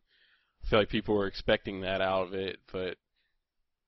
I 0.65 0.69
feel 0.69 0.79
like 0.79 0.89
people 0.89 1.15
were 1.17 1.27
expecting 1.27 1.81
that 1.81 2.01
out 2.01 2.29
of 2.29 2.35
it, 2.35 2.59
but 2.73 2.97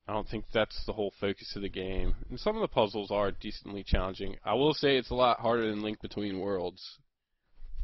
I 0.09 0.13
don't 0.13 0.29
think 0.29 0.47
that's 0.53 0.85
the 0.85 0.93
whole 0.93 1.13
focus 1.21 1.55
of 1.55 1.63
the 1.63 1.69
game. 1.69 2.15
And 2.29 2.41
some 2.41 2.57
of 2.57 2.63
the 2.63 2.69
puzzles 2.69 3.11
are 3.11 3.31
decently 3.31 3.85
challenging. 3.85 4.37
I 4.45 4.55
will 4.55 4.75
say 4.75 4.97
it's 4.97 5.11
a 5.11 5.15
lot 5.15 5.41
harder 5.41 5.71
than 5.71 5.83
Link 5.83 6.01
Between 6.01 6.41
Worlds, 6.41 6.99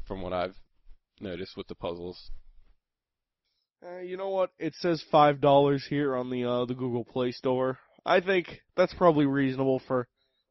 from 0.06 0.20
what 0.20 0.32
I've 0.32 0.56
noticed 1.20 1.56
with 1.56 1.68
the 1.68 1.74
puzzles. 1.74 2.30
Uh, 3.86 4.00
you 4.00 4.16
know 4.16 4.30
what? 4.30 4.50
It 4.58 4.74
says 4.74 5.04
five 5.12 5.40
dollars 5.40 5.86
here 5.88 6.16
on 6.16 6.30
the 6.30 6.44
uh, 6.44 6.64
the 6.64 6.74
Google 6.74 7.04
Play 7.04 7.30
Store. 7.30 7.78
I 8.04 8.20
think 8.20 8.62
that's 8.76 8.94
probably 8.94 9.26
reasonable 9.26 9.80
for 9.86 10.08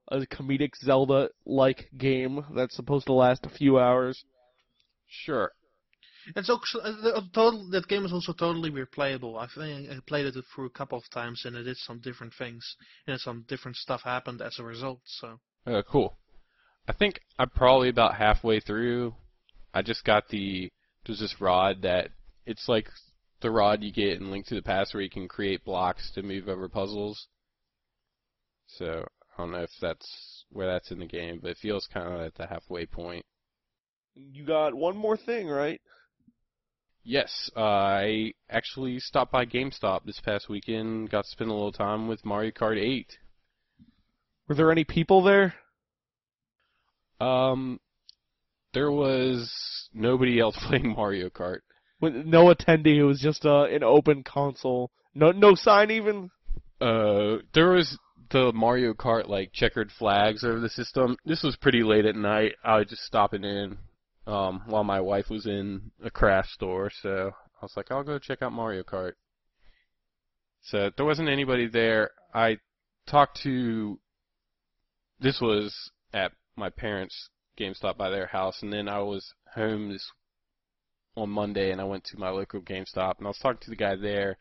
a 0.10 0.20
comedic 0.20 0.72
Zelda-like 0.82 1.90
game 1.98 2.46
that's 2.56 2.76
supposed 2.76 3.08
to 3.08 3.14
last 3.14 3.46
a 3.46 3.50
few 3.50 3.78
hours. 3.78 4.24
Sure. 5.06 5.52
It's 6.36 6.50
also 6.50 6.80
uh, 6.80 7.02
the, 7.02 7.16
uh, 7.16 7.22
total, 7.34 7.70
that 7.72 7.88
game 7.88 8.06
is 8.06 8.14
also 8.14 8.34
totally 8.34 8.72
replayable. 8.72 9.40
I 9.40 9.48
think 9.54 9.90
I 9.90 9.98
played 10.06 10.26
it 10.26 10.36
through 10.54 10.66
a 10.66 10.72
couple 10.72 10.98
of 10.98 11.10
times 11.10 11.44
and 11.46 11.56
it 11.56 11.64
did 11.64 11.78
some 11.78 12.00
different 12.00 12.34
things 12.38 12.76
and 13.08 13.20
some 13.20 13.46
different 13.48 13.78
stuff 13.78 14.02
happened 14.04 14.42
as 14.42 14.58
a 14.60 14.64
result. 14.64 15.00
So. 15.06 15.40
Uh, 15.66 15.82
cool. 15.90 16.18
I 16.88 16.94
think 16.94 17.20
I'm 17.38 17.50
probably 17.50 17.90
about 17.90 18.16
halfway 18.16 18.60
through. 18.60 19.16
I 19.74 19.82
just 19.82 20.06
got 20.06 20.30
the 20.30 20.70
there's 21.06 21.20
this 21.20 21.40
rod 21.40 21.82
that 21.84 22.10
it's 22.46 22.68
like 22.68 22.90
the 23.42 23.52
rod 23.52 23.84
you 23.84 23.92
get 23.92 24.20
in 24.20 24.32
Link 24.32 24.46
to 24.48 24.56
the 24.56 24.62
Past 24.62 24.94
where 24.94 25.04
you 25.04 25.10
can 25.10 25.28
create 25.28 25.64
blocks 25.64 26.12
to 26.16 26.24
move 26.24 26.48
over 26.48 26.68
puzzles. 26.68 27.28
So 28.68 29.06
I 29.38 29.42
don't 29.42 29.52
know 29.52 29.64
if 29.64 29.70
that's 29.82 30.46
where 30.50 30.68
that's 30.68 30.92
in 30.92 31.00
the 31.00 31.06
game, 31.06 31.40
but 31.42 31.52
it 31.52 31.58
feels 31.62 31.88
kind 31.94 32.14
of 32.14 32.22
at 32.22 32.36
the 32.36 32.48
halfway 32.48 32.86
point. 32.86 33.26
You 34.16 34.46
got 34.46 34.74
one 34.74 34.98
more 34.98 35.16
thing, 35.16 35.48
right? 35.48 35.80
Yes, 37.10 37.50
uh, 37.56 37.62
I 37.62 38.34
actually 38.50 39.00
stopped 39.00 39.32
by 39.32 39.46
GameStop 39.46 40.04
this 40.04 40.20
past 40.20 40.50
weekend. 40.50 41.10
Got 41.10 41.24
to 41.24 41.30
spend 41.30 41.50
a 41.50 41.54
little 41.54 41.72
time 41.72 42.10
with 42.10 42.26
Mario 42.26 42.52
Kart 42.52 42.78
8. 42.78 43.18
Were 44.50 44.56
there 44.56 44.74
any 44.74 44.84
people 44.84 45.24
there? 45.24 45.54
Um, 47.22 47.80
there 48.74 48.92
was 48.92 49.50
nobody 49.94 50.38
else 50.38 50.58
playing 50.68 50.96
Mario 50.98 51.30
Kart. 51.30 51.60
With 52.02 52.14
no 52.14 52.54
attendee. 52.54 52.98
It 52.98 53.06
was 53.06 53.22
just 53.22 53.46
uh, 53.46 53.68
an 53.68 53.84
open 53.84 54.24
console. 54.24 54.92
No, 55.16 55.32
no 55.32 55.56
sign 55.56 55.92
even. 55.92 56.30
Uh, 56.82 57.38
there 57.54 57.70
was 57.70 57.98
the 58.32 58.52
Mario 58.52 58.94
Kart 58.94 59.30
like 59.30 59.54
checkered 59.54 59.94
flags 59.98 60.44
over 60.44 60.60
the 60.60 60.68
system. 60.68 61.16
This 61.26 61.42
was 61.42 61.56
pretty 61.56 61.84
late 61.84 62.06
at 62.06 62.18
night. 62.18 62.56
I 62.66 62.80
was 62.80 62.88
just 62.88 63.04
stopping 63.04 63.46
in 63.46 63.78
um, 64.28 64.62
while 64.66 64.84
my 64.84 65.00
wife 65.00 65.30
was 65.30 65.46
in 65.46 65.92
a 66.04 66.12
craft 66.12 66.50
store, 66.50 66.92
so 67.02 67.32
I 67.62 67.66
was 67.66 67.74
like, 67.78 67.92
I'll 67.92 68.04
go 68.04 68.20
check 68.20 68.42
out 68.42 68.52
Mario 68.52 68.84
Kart. 68.84 69.14
So 70.62 70.92
there 70.96 71.06
wasn't 71.06 71.30
anybody 71.30 71.68
there. 71.68 72.12
I 72.34 72.58
talked 73.08 73.42
to. 73.44 74.00
This 75.20 75.40
was 75.42 75.92
at 76.14 76.34
my 76.58 76.70
parents' 76.70 77.30
GameStop 77.58 77.98
by 77.98 78.10
their 78.10 78.28
house, 78.28 78.62
and 78.62 78.72
then 78.72 78.90
I 78.90 79.00
was 79.00 79.34
home 79.56 79.90
this 79.90 80.12
on 81.16 81.30
Monday, 81.30 81.72
and 81.72 81.80
I 81.80 81.86
went 81.86 82.04
to 82.06 82.20
my 82.20 82.30
local 82.30 82.60
GameStop, 82.60 83.18
and 83.18 83.28
I 83.28 83.30
was 83.30 83.40
talking 83.40 83.62
to 83.62 83.70
the 83.70 83.78
guy 83.78 83.96
there, 83.96 84.38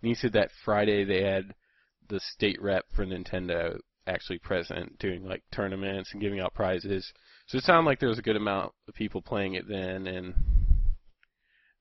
and 0.00 0.08
he 0.08 0.14
said 0.14 0.32
that 0.34 0.50
Friday 0.64 1.04
they 1.04 1.24
had 1.24 1.54
the 2.08 2.20
state 2.20 2.62
rep 2.62 2.84
for 2.94 3.04
Nintendo 3.04 3.78
actually 4.06 4.38
present 4.38 4.98
doing 4.98 5.26
like 5.26 5.42
tournaments 5.50 6.10
and 6.12 6.22
giving 6.22 6.38
out 6.38 6.54
prizes. 6.54 7.12
So 7.46 7.58
it 7.58 7.64
sounded 7.64 7.88
like 7.88 8.00
there 8.00 8.08
was 8.08 8.18
a 8.18 8.22
good 8.22 8.36
amount 8.36 8.72
of 8.88 8.94
people 8.94 9.20
playing 9.20 9.54
it 9.54 9.68
then, 9.68 10.06
and 10.06 10.34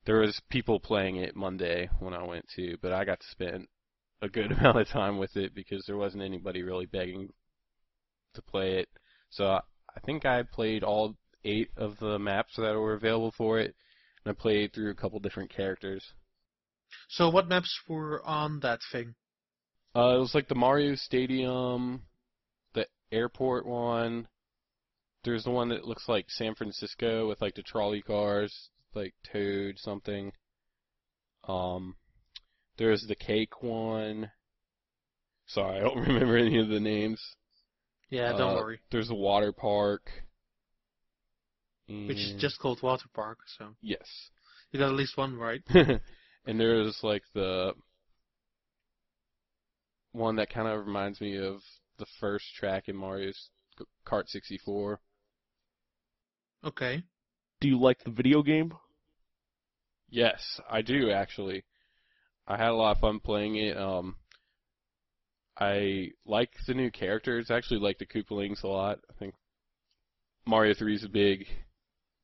there 0.06 0.20
was 0.20 0.42
people 0.50 0.80
playing 0.80 1.16
it 1.18 1.36
Monday 1.36 1.90
when 2.00 2.14
I 2.14 2.24
went 2.24 2.46
to, 2.56 2.78
but 2.82 2.92
I 2.92 3.06
got 3.06 3.20
to 3.22 3.28
spend 3.32 3.68
a 4.22 4.28
good 4.28 4.52
amount 4.60 4.80
of 4.80 4.88
time 4.90 5.18
with 5.18 5.36
it 5.38 5.56
because 5.56 5.86
there 5.86 5.98
wasn't 5.98 6.24
anybody 6.24 6.64
really 6.64 6.86
begging 6.86 7.30
to 8.34 8.42
play 8.42 8.80
it. 8.80 8.90
So 9.30 9.46
I 9.46 10.00
think 10.06 10.26
I 10.26 10.44
played 10.44 10.84
all 10.84 11.16
eight 11.46 11.70
of 11.78 11.98
the 12.00 12.20
maps 12.20 12.56
that 12.58 12.76
were 12.76 12.94
available 12.94 13.34
for 13.38 13.60
it, 13.60 13.76
and 14.26 14.36
I 14.36 14.42
played 14.42 14.74
through 14.74 14.92
a 14.92 14.96
couple 14.96 15.20
different 15.20 15.54
characters. 15.54 16.04
So 17.10 17.30
what 17.30 17.48
maps 17.48 17.80
were 17.88 18.22
on 18.26 18.60
that 18.62 18.80
thing? 18.92 19.16
Uh, 19.96 20.16
it 20.16 20.20
was 20.20 20.36
like 20.36 20.48
the 20.48 20.56
Mario 20.56 20.96
Stadium, 20.96 22.04
the 22.74 22.88
airport 23.12 23.66
one, 23.66 24.28
there's 25.24 25.44
the 25.44 25.52
one 25.52 25.70
that 25.70 25.86
looks 25.86 26.08
like 26.08 26.26
San 26.30 26.56
Francisco 26.56 27.28
with 27.28 27.42
like 27.42 27.56
the 27.56 27.64
trolley 27.64 28.02
cars, 28.02 28.70
like 28.94 29.14
Toad 29.32 29.78
something. 29.78 30.34
Um, 31.48 31.96
there's 32.78 33.06
the 33.08 33.16
cake 33.16 33.62
one. 33.62 34.32
Sorry, 35.48 35.78
I 35.78 35.82
don't 35.82 35.98
remember 36.08 36.38
any 36.38 36.60
of 36.60 36.70
the 36.70 36.80
names. 36.80 37.22
Yeah, 38.10 38.32
don't 38.34 38.58
uh, 38.58 38.62
worry. 38.62 38.80
There's 38.92 39.08
the 39.08 39.16
water 39.16 39.52
park. 39.52 40.10
Which 41.88 42.18
is 42.18 42.36
just 42.40 42.60
called 42.60 42.82
water 42.82 43.06
park, 43.14 43.40
so. 43.58 43.76
Yes. 43.82 44.08
You 44.72 44.80
got 44.80 44.90
at 44.90 44.96
least 44.96 45.18
one 45.18 45.36
right. 45.36 45.62
and 45.70 46.60
there's 46.60 47.00
like 47.04 47.24
the 47.34 47.74
one 50.12 50.38
that 50.38 50.50
kind 50.50 50.68
of 50.68 50.86
reminds 50.86 51.20
me 51.20 51.38
of 51.38 51.62
the 52.00 52.06
first 52.20 52.46
track 52.56 52.88
in 52.88 52.96
Mario's 52.96 53.50
Kart 54.08 54.28
64. 54.28 55.00
Okay. 56.64 57.04
Do 57.60 57.68
you 57.68 57.80
like 57.80 58.04
the 58.04 58.12
video 58.12 58.42
game? 58.42 58.74
Yes, 60.10 60.60
I 60.70 60.82
do 60.82 61.12
actually. 61.12 61.64
I 62.48 62.58
had 62.58 62.70
a 62.70 62.76
lot 62.76 62.96
of 62.96 63.02
fun 63.02 63.20
playing 63.20 63.56
it. 63.56 63.78
Um, 63.78 64.16
I 65.58 66.12
like 66.26 66.52
the 66.68 66.74
new 66.74 66.92
characters. 66.92 67.50
I 67.50 67.58
actually 67.58 67.80
like 67.80 68.00
the 68.00 68.06
Koopalings 68.06 68.64
a 68.64 68.68
lot. 68.68 69.00
I 69.10 69.14
think 69.14 69.36
Mario 70.46 70.74
3 70.74 70.96
is 70.96 71.04
a 71.04 71.10
big 71.10 71.48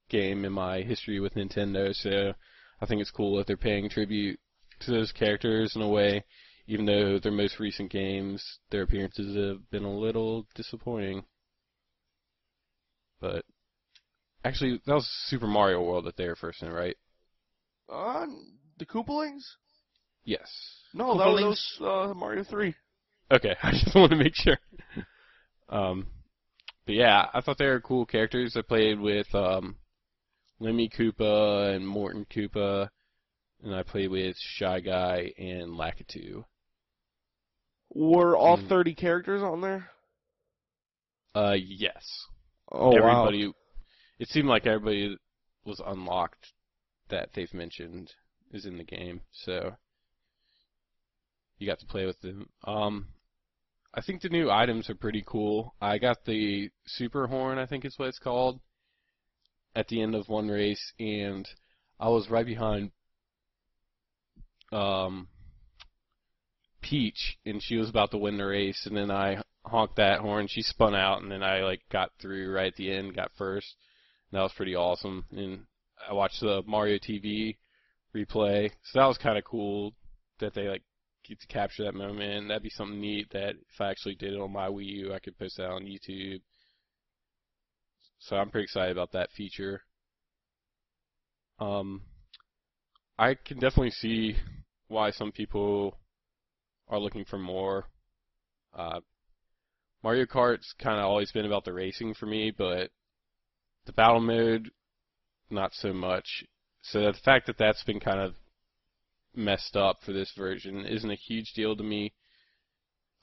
game 0.09 0.45
in 0.45 0.51
my 0.51 0.81
history 0.81 1.19
with 1.19 1.35
Nintendo, 1.35 1.95
so 1.95 2.33
I 2.81 2.85
think 2.85 3.01
it's 3.01 3.11
cool 3.11 3.37
that 3.37 3.47
they're 3.47 3.57
paying 3.57 3.89
tribute 3.89 4.39
to 4.81 4.91
those 4.91 5.11
characters 5.11 5.75
in 5.75 5.81
a 5.81 5.87
way, 5.87 6.23
even 6.67 6.85
though 6.85 7.19
their 7.19 7.31
most 7.31 7.59
recent 7.59 7.91
games, 7.91 8.59
their 8.71 8.83
appearances 8.83 9.35
have 9.35 9.69
been 9.69 9.83
a 9.83 9.97
little 9.97 10.47
disappointing. 10.55 11.23
But 13.19 13.45
Actually, 14.43 14.81
that 14.85 14.93
was 14.93 15.07
Super 15.27 15.47
Mario 15.47 15.81
World 15.83 16.05
that 16.05 16.15
they 16.15 16.27
were 16.27 16.35
first 16.35 16.61
in, 16.63 16.71
right? 16.71 16.95
Uh, 17.91 18.25
the 18.77 18.85
Koopalings? 18.85 19.43
Yes. 20.23 20.49
No, 20.93 21.17
that 21.17 21.23
Couple 21.25 21.49
was 21.49 21.77
uh, 21.81 22.13
Mario 22.13 22.43
3. 22.43 22.73
Okay, 23.31 23.55
I 23.63 23.71
just 23.71 23.93
want 23.95 24.11
to 24.11 24.17
make 24.17 24.35
sure. 24.35 24.57
Um, 25.67 26.07
but 26.85 26.95
yeah, 26.95 27.27
I 27.33 27.41
thought 27.41 27.57
they 27.57 27.67
were 27.67 27.81
cool 27.81 28.05
characters. 28.05 28.55
I 28.55 28.61
played 28.61 28.99
with 28.99 29.33
um, 29.35 29.75
Lemmy 30.59 30.89
Koopa 30.89 31.75
and 31.75 31.87
Morton 31.87 32.25
Koopa, 32.33 32.89
and 33.63 33.75
I 33.75 33.83
played 33.83 34.09
with 34.09 34.35
Shy 34.37 34.79
Guy 34.79 35.31
and 35.37 35.71
Lakitu. 35.71 36.43
Were 37.93 38.37
all 38.37 38.57
Mm. 38.57 38.69
30 38.69 38.93
characters 38.95 39.41
on 39.41 39.61
there? 39.61 39.89
Uh, 41.35 41.55
yes. 41.57 42.05
Oh, 42.71 42.89
wow. 42.89 43.29
It 44.19 44.27
seemed 44.27 44.49
like 44.49 44.67
everybody 44.67 45.17
was 45.65 45.81
unlocked 45.85 46.53
that 47.09 47.29
they've 47.33 47.53
mentioned 47.53 48.11
is 48.51 48.65
in 48.65 48.77
the 48.77 48.83
game, 48.83 49.21
so 49.31 49.75
you 51.57 51.67
got 51.67 51.79
to 51.79 51.85
play 51.85 52.05
with 52.05 52.19
them. 52.21 52.49
Um, 52.65 53.07
I 53.93 54.01
think 54.01 54.21
the 54.21 54.29
new 54.29 54.51
items 54.51 54.89
are 54.89 54.95
pretty 54.95 55.23
cool. 55.25 55.73
I 55.81 55.97
got 55.97 56.25
the 56.25 56.69
super 56.85 57.27
horn, 57.27 57.57
I 57.57 57.65
think 57.65 57.85
is 57.85 57.97
what 57.97 58.09
it's 58.09 58.19
called, 58.19 58.59
at 59.75 59.87
the 59.87 60.01
end 60.01 60.15
of 60.15 60.27
one 60.27 60.49
race, 60.49 60.93
and 60.99 61.47
I 61.99 62.09
was 62.09 62.29
right 62.29 62.45
behind 62.45 62.91
um, 64.71 65.27
Peach, 66.81 67.37
and 67.45 67.61
she 67.63 67.77
was 67.77 67.89
about 67.89 68.11
to 68.11 68.17
win 68.17 68.37
the 68.37 68.45
race, 68.45 68.85
and 68.85 68.95
then 68.95 69.11
I 69.11 69.41
honked 69.65 69.95
that 69.95 70.19
horn. 70.19 70.47
She 70.47 70.61
spun 70.61 70.95
out, 70.95 71.21
and 71.21 71.31
then 71.31 71.43
I 71.43 71.61
like 71.61 71.81
got 71.91 72.11
through 72.21 72.53
right 72.53 72.67
at 72.67 72.75
the 72.75 72.91
end, 72.91 73.15
got 73.15 73.31
first. 73.37 73.75
And 74.31 74.37
that 74.37 74.43
was 74.43 74.53
pretty 74.53 74.75
awesome. 74.75 75.25
And 75.31 75.65
I 76.07 76.13
watched 76.13 76.41
the 76.41 76.63
Mario 76.65 76.97
TV 76.97 77.57
replay, 78.15 78.71
so 78.83 78.99
that 78.99 79.07
was 79.07 79.17
kind 79.17 79.37
of 79.37 79.43
cool 79.43 79.93
that 80.39 80.53
they 80.53 80.67
like 80.67 80.83
get 81.27 81.39
to 81.41 81.47
capture 81.47 81.83
that 81.83 81.95
moment. 81.95 82.47
That'd 82.47 82.63
be 82.63 82.69
something 82.69 82.99
neat 82.99 83.31
that 83.31 83.51
if 83.51 83.81
I 83.81 83.89
actually 83.89 84.15
did 84.15 84.33
it 84.33 84.39
on 84.39 84.51
my 84.51 84.67
Wii 84.67 84.85
U, 84.85 85.13
I 85.13 85.19
could 85.19 85.37
post 85.37 85.57
that 85.57 85.69
on 85.69 85.83
YouTube. 85.83 86.41
So 88.19 88.35
I'm 88.35 88.49
pretty 88.49 88.65
excited 88.65 88.91
about 88.91 89.13
that 89.13 89.31
feature. 89.31 89.81
Um, 91.59 92.01
I 93.17 93.35
can 93.35 93.59
definitely 93.59 93.91
see 93.91 94.35
why 94.87 95.11
some 95.11 95.31
people 95.31 95.97
are 96.87 96.99
looking 96.99 97.25
for 97.25 97.37
more. 97.37 97.85
Uh, 98.73 98.99
Mario 100.03 100.25
Kart's 100.25 100.73
kind 100.81 100.99
of 100.99 101.05
always 101.05 101.31
been 101.31 101.45
about 101.45 101.65
the 101.65 101.73
racing 101.73 102.13
for 102.13 102.25
me, 102.25 102.51
but 102.57 102.91
the 103.85 103.93
battle 103.93 104.21
mode, 104.21 104.69
not 105.49 105.73
so 105.73 105.93
much. 105.93 106.43
So 106.81 107.11
the 107.11 107.13
fact 107.13 107.47
that 107.47 107.57
that's 107.57 107.83
been 107.83 107.99
kind 107.99 108.19
of 108.19 108.35
messed 109.35 109.75
up 109.75 109.99
for 110.03 110.11
this 110.11 110.31
version 110.37 110.85
isn't 110.85 111.11
a 111.11 111.15
huge 111.15 111.53
deal 111.53 111.75
to 111.75 111.83
me. 111.83 112.13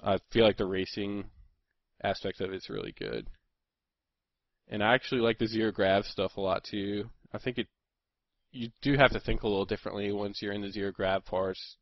I 0.02 0.18
feel 0.30 0.44
like 0.44 0.56
the 0.56 0.66
racing 0.66 1.24
aspect 2.02 2.40
of 2.40 2.52
it's 2.52 2.70
really 2.70 2.92
good. 2.98 3.28
And 4.68 4.82
I 4.82 4.94
actually 4.94 5.20
like 5.20 5.38
the 5.38 5.46
zero 5.46 5.70
grav 5.70 6.04
stuff 6.04 6.36
a 6.36 6.40
lot 6.40 6.64
too. 6.64 7.10
I 7.32 7.38
think 7.38 7.58
it 7.58 7.68
you 8.52 8.70
do 8.80 8.96
have 8.96 9.12
to 9.12 9.20
think 9.20 9.42
a 9.42 9.48
little 9.48 9.66
differently 9.66 10.10
once 10.12 10.40
you're 10.40 10.52
in 10.52 10.62
the 10.62 10.70
zero 10.70 10.90
grav 10.90 11.24
parts. 11.24 11.76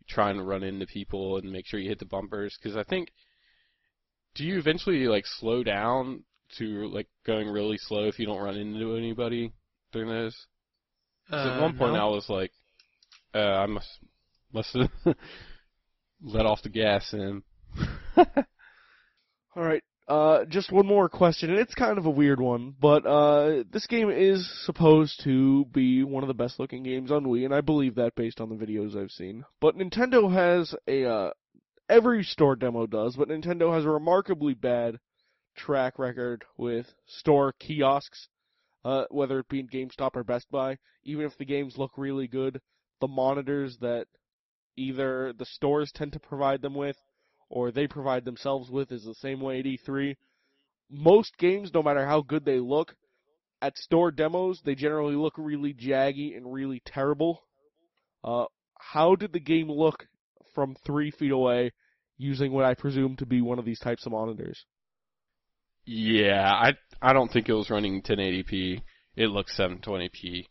You're 0.00 0.14
trying 0.14 0.36
to 0.36 0.42
run 0.42 0.62
into 0.62 0.86
people 0.86 1.36
and 1.36 1.52
make 1.52 1.66
sure 1.66 1.80
you 1.80 1.88
hit 1.88 1.98
the 1.98 2.04
bumpers 2.04 2.56
because 2.60 2.76
I 2.76 2.82
think 2.82 3.12
do 4.34 4.44
you 4.44 4.58
eventually 4.58 5.06
like 5.06 5.24
slow 5.26 5.62
down 5.62 6.24
to 6.58 6.88
like 6.88 7.08
going 7.26 7.48
really 7.48 7.78
slow 7.78 8.06
if 8.06 8.18
you 8.18 8.26
don't 8.26 8.40
run 8.42 8.56
into 8.56 8.96
anybody 8.96 9.52
during 9.92 10.08
those? 10.08 10.46
'Cause 11.30 11.46
at 11.46 11.56
Uh, 11.58 11.62
one 11.62 11.76
point 11.76 11.94
no. 11.94 12.06
I 12.08 12.10
was 12.10 12.28
like, 12.28 12.52
uh, 13.34 13.38
I 13.38 13.66
must 13.66 13.88
must 14.52 14.74
have 14.74 14.90
let 16.22 16.46
off 16.46 16.62
the 16.62 16.68
gas 16.68 17.12
and 17.12 17.42
All 18.16 19.62
right. 19.62 19.82
Uh, 20.08 20.44
just 20.44 20.70
one 20.70 20.86
more 20.86 21.08
question, 21.08 21.50
and 21.50 21.58
it's 21.58 21.74
kind 21.74 21.98
of 21.98 22.06
a 22.06 22.10
weird 22.10 22.40
one, 22.40 22.72
but 22.80 23.04
uh, 23.04 23.64
this 23.72 23.88
game 23.88 24.08
is 24.08 24.48
supposed 24.64 25.20
to 25.24 25.64
be 25.72 26.04
one 26.04 26.22
of 26.22 26.28
the 26.28 26.34
best 26.34 26.60
looking 26.60 26.84
games 26.84 27.10
on 27.10 27.24
Wii, 27.24 27.44
and 27.44 27.52
I 27.52 27.60
believe 27.60 27.96
that 27.96 28.14
based 28.14 28.40
on 28.40 28.48
the 28.48 28.54
videos 28.54 28.96
I've 28.96 29.10
seen. 29.10 29.44
But 29.60 29.76
Nintendo 29.76 30.32
has 30.32 30.76
a 30.86 31.04
uh, 31.10 31.30
every 31.88 32.22
store 32.22 32.54
demo 32.54 32.86
does, 32.86 33.16
but 33.16 33.28
Nintendo 33.28 33.74
has 33.74 33.84
a 33.84 33.90
remarkably 33.90 34.54
bad 34.54 35.00
track 35.56 35.98
record 35.98 36.44
with 36.56 36.86
store 37.06 37.52
kiosks, 37.58 38.28
uh, 38.84 39.04
whether 39.10 39.40
it 39.40 39.48
be 39.48 39.60
in 39.60 39.68
GameStop 39.68 40.10
or 40.14 40.24
Best 40.24 40.50
Buy. 40.50 40.78
Even 41.04 41.24
if 41.24 41.36
the 41.38 41.44
games 41.44 41.76
look 41.76 41.92
really 41.96 42.28
good, 42.28 42.60
the 43.00 43.08
monitors 43.08 43.76
that 43.80 44.06
either 44.76 45.32
the 45.32 45.46
stores 45.46 45.90
tend 45.92 46.12
to 46.12 46.20
provide 46.20 46.62
them 46.62 46.74
with 46.74 46.96
or 47.48 47.70
they 47.70 47.86
provide 47.86 48.24
themselves 48.24 48.70
with 48.70 48.92
is 48.92 49.04
the 49.04 49.14
same 49.14 49.40
way 49.40 49.60
at 49.60 49.64
E3. 49.64 50.16
Most 50.90 51.36
games, 51.38 51.70
no 51.72 51.82
matter 51.82 52.06
how 52.06 52.20
good 52.20 52.44
they 52.44 52.58
look, 52.58 52.94
at 53.62 53.76
store 53.78 54.10
demos, 54.10 54.60
they 54.64 54.74
generally 54.74 55.14
look 55.14 55.34
really 55.36 55.72
jaggy 55.72 56.36
and 56.36 56.52
really 56.52 56.82
terrible. 56.84 57.44
Uh, 58.22 58.44
how 58.78 59.14
did 59.14 59.32
the 59.32 59.40
game 59.40 59.70
look 59.70 60.06
from 60.54 60.76
three 60.84 61.10
feet 61.10 61.32
away 61.32 61.72
using 62.18 62.52
what 62.52 62.64
I 62.64 62.74
presume 62.74 63.16
to 63.16 63.26
be 63.26 63.40
one 63.40 63.58
of 63.58 63.64
these 63.64 63.78
types 63.78 64.06
of 64.06 64.12
monitors? 64.12 64.64
Yeah, 65.86 66.52
I 66.52 66.74
I 67.00 67.12
don't 67.12 67.32
think 67.32 67.48
it 67.48 67.54
was 67.54 67.70
running 67.70 68.02
1080p. 68.02 68.82
It 69.16 69.28
looks 69.28 69.56
720p 69.58 70.46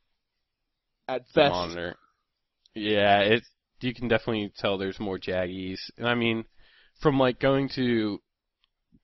At 1.07 1.21
best, 1.33 1.51
monitor. 1.51 1.95
Yeah, 2.73 3.19
it 3.19 3.43
you 3.81 3.93
can 3.93 4.07
definitely 4.07 4.51
tell 4.57 4.77
there's 4.77 4.99
more 4.99 5.19
jaggies. 5.19 5.79
And 5.97 6.07
I 6.07 6.15
mean, 6.15 6.45
from 7.01 7.19
like 7.19 7.39
going 7.39 7.69
to 7.75 8.21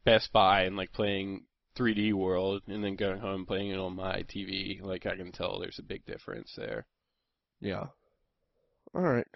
Best 0.06 0.32
Buy 0.32 0.64
and 0.64 0.78
like 0.78 0.94
playing 0.94 1.46
3D 1.78 2.14
World 2.14 2.64
and 2.68 2.84
then 2.84 2.96
going 2.96 3.20
home 3.20 3.42
and 3.42 3.48
playing 3.48 3.70
it 3.72 3.78
on 3.78 3.96
my 3.96 4.24
TV, 4.24 4.82
like 4.82 5.06
I 5.06 5.16
can 5.16 5.32
tell 5.32 5.60
there's 5.60 5.80
a 5.80 5.84
big 5.84 6.06
difference 6.06 6.54
there. 6.56 6.86
yeah. 7.60 7.88
All 8.94 9.02
right, 9.02 9.28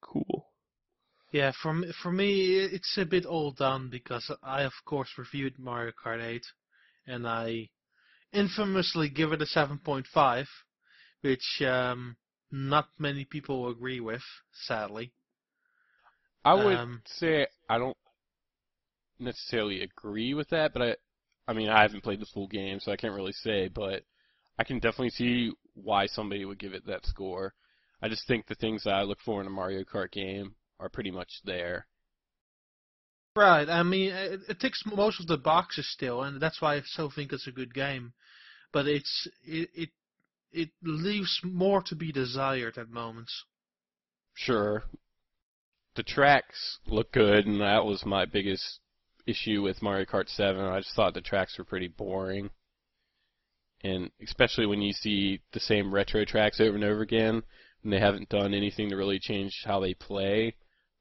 cool. 0.00 0.43
Yeah, 1.34 1.50
for 1.60 1.82
for 2.00 2.12
me, 2.12 2.54
it's 2.60 2.96
a 2.96 3.04
bit 3.04 3.26
all 3.26 3.50
done 3.50 3.88
because 3.90 4.30
I, 4.40 4.62
of 4.62 4.72
course, 4.84 5.08
reviewed 5.18 5.58
Mario 5.58 5.90
Kart 5.90 6.22
8, 6.22 6.40
and 7.08 7.26
I 7.26 7.70
infamously 8.32 9.08
give 9.08 9.32
it 9.32 9.42
a 9.42 9.44
7.5, 9.44 10.46
which 11.22 11.60
um, 11.62 12.16
not 12.52 12.86
many 13.00 13.24
people 13.24 13.68
agree 13.68 13.98
with, 13.98 14.22
sadly. 14.52 15.12
I 16.44 16.54
would 16.54 16.78
Um, 16.78 17.02
say 17.04 17.48
I 17.68 17.78
don't 17.78 17.96
necessarily 19.18 19.82
agree 19.82 20.34
with 20.34 20.48
that, 20.50 20.72
but 20.72 20.82
I, 20.82 20.96
I 21.48 21.52
mean, 21.52 21.68
I 21.68 21.82
haven't 21.82 22.04
played 22.04 22.20
the 22.20 22.26
full 22.26 22.46
game, 22.46 22.78
so 22.78 22.92
I 22.92 22.96
can't 22.96 23.12
really 23.12 23.32
say, 23.32 23.66
but 23.66 24.04
I 24.56 24.62
can 24.62 24.78
definitely 24.78 25.10
see 25.10 25.50
why 25.74 26.06
somebody 26.06 26.44
would 26.44 26.60
give 26.60 26.74
it 26.74 26.86
that 26.86 27.04
score. 27.06 27.54
I 28.00 28.08
just 28.08 28.24
think 28.28 28.46
the 28.46 28.54
things 28.54 28.84
that 28.84 28.94
I 28.94 29.02
look 29.02 29.18
for 29.24 29.40
in 29.40 29.48
a 29.48 29.50
Mario 29.50 29.82
Kart 29.82 30.12
game 30.12 30.54
are 30.80 30.88
pretty 30.88 31.10
much 31.10 31.40
there. 31.44 31.86
Right. 33.36 33.68
I 33.68 33.82
mean, 33.82 34.12
it, 34.12 34.40
it 34.48 34.60
ticks 34.60 34.82
most 34.86 35.20
of 35.20 35.26
the 35.26 35.36
boxes 35.36 35.90
still, 35.90 36.22
and 36.22 36.40
that's 36.40 36.60
why 36.60 36.76
I 36.76 36.82
still 36.82 37.10
think 37.10 37.32
it's 37.32 37.48
a 37.48 37.52
good 37.52 37.74
game. 37.74 38.12
But 38.72 38.86
it's 38.86 39.28
it 39.44 39.70
it 39.74 39.88
it 40.52 40.70
leaves 40.82 41.40
more 41.42 41.82
to 41.82 41.96
be 41.96 42.12
desired 42.12 42.78
at 42.78 42.88
moments. 42.90 43.44
Sure, 44.34 44.84
the 45.96 46.02
tracks 46.02 46.78
look 46.86 47.12
good, 47.12 47.46
and 47.46 47.60
that 47.60 47.84
was 47.84 48.04
my 48.04 48.24
biggest 48.24 48.80
issue 49.26 49.62
with 49.62 49.82
Mario 49.82 50.04
Kart 50.04 50.28
7. 50.28 50.60
I 50.64 50.80
just 50.80 50.94
thought 50.94 51.14
the 51.14 51.20
tracks 51.20 51.58
were 51.58 51.64
pretty 51.64 51.88
boring. 51.88 52.50
And 53.82 54.10
especially 54.22 54.66
when 54.66 54.80
you 54.80 54.92
see 54.92 55.40
the 55.52 55.60
same 55.60 55.92
retro 55.92 56.24
tracks 56.24 56.60
over 56.60 56.74
and 56.74 56.84
over 56.84 57.02
again, 57.02 57.42
and 57.82 57.92
they 57.92 58.00
haven't 58.00 58.30
done 58.30 58.54
anything 58.54 58.88
to 58.90 58.96
really 58.96 59.18
change 59.18 59.62
how 59.64 59.80
they 59.80 59.94
play, 59.94 60.54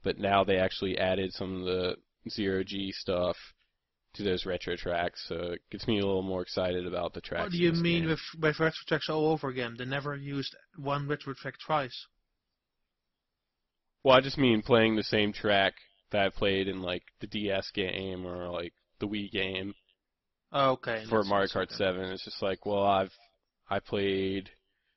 but 0.04 0.18
now 0.18 0.44
they 0.44 0.58
actually 0.58 0.98
added 0.98 1.34
some 1.34 1.60
of 1.62 1.66
the 1.66 1.96
zero 2.30 2.64
G 2.64 2.92
stuff 2.92 3.36
to 4.14 4.24
those 4.24 4.46
retro 4.46 4.76
tracks, 4.76 5.26
so 5.28 5.36
it 5.54 5.62
gets 5.72 5.88
me 5.88 6.00
a 6.00 6.06
little 6.06 6.22
more 6.22 6.42
excited 6.42 6.86
about 6.86 7.14
the 7.14 7.22
tracks. 7.22 7.44
What 7.46 7.52
do 7.52 7.58
you 7.58 7.72
mean 7.74 8.02
game. 8.04 8.10
with 8.10 8.20
with 8.40 8.60
retro 8.60 8.82
tracks 8.88 9.10
all 9.10 9.28
over 9.28 9.48
again? 9.50 9.76
They 9.78 9.86
never 9.86 10.16
used 10.16 10.56
one 10.78 11.08
retro 11.08 11.34
track 11.34 11.56
twice. 11.66 12.08
Well, 14.04 14.16
I 14.16 14.22
just 14.22 14.38
mean 14.38 14.62
playing 14.62 14.96
the 14.96 15.04
same 15.04 15.34
track 15.34 15.74
that 16.12 16.26
I 16.26 16.30
played 16.30 16.68
in 16.68 16.82
like 16.82 17.04
the 17.22 17.28
DS 17.28 17.72
game 17.72 18.26
or 18.26 18.50
like 18.50 18.74
the 19.00 19.08
Wii 19.08 19.32
game 19.32 19.74
Oh, 20.52 20.72
okay. 20.74 21.04
for 21.10 21.24
Mario 21.24 21.48
Kart 21.48 21.64
okay. 21.64 21.76
7. 21.76 22.02
It's 22.12 22.26
just 22.26 22.42
like, 22.42 22.66
well, 22.66 22.84
I've 22.84 23.12
I 23.70 23.80
played 23.80 24.52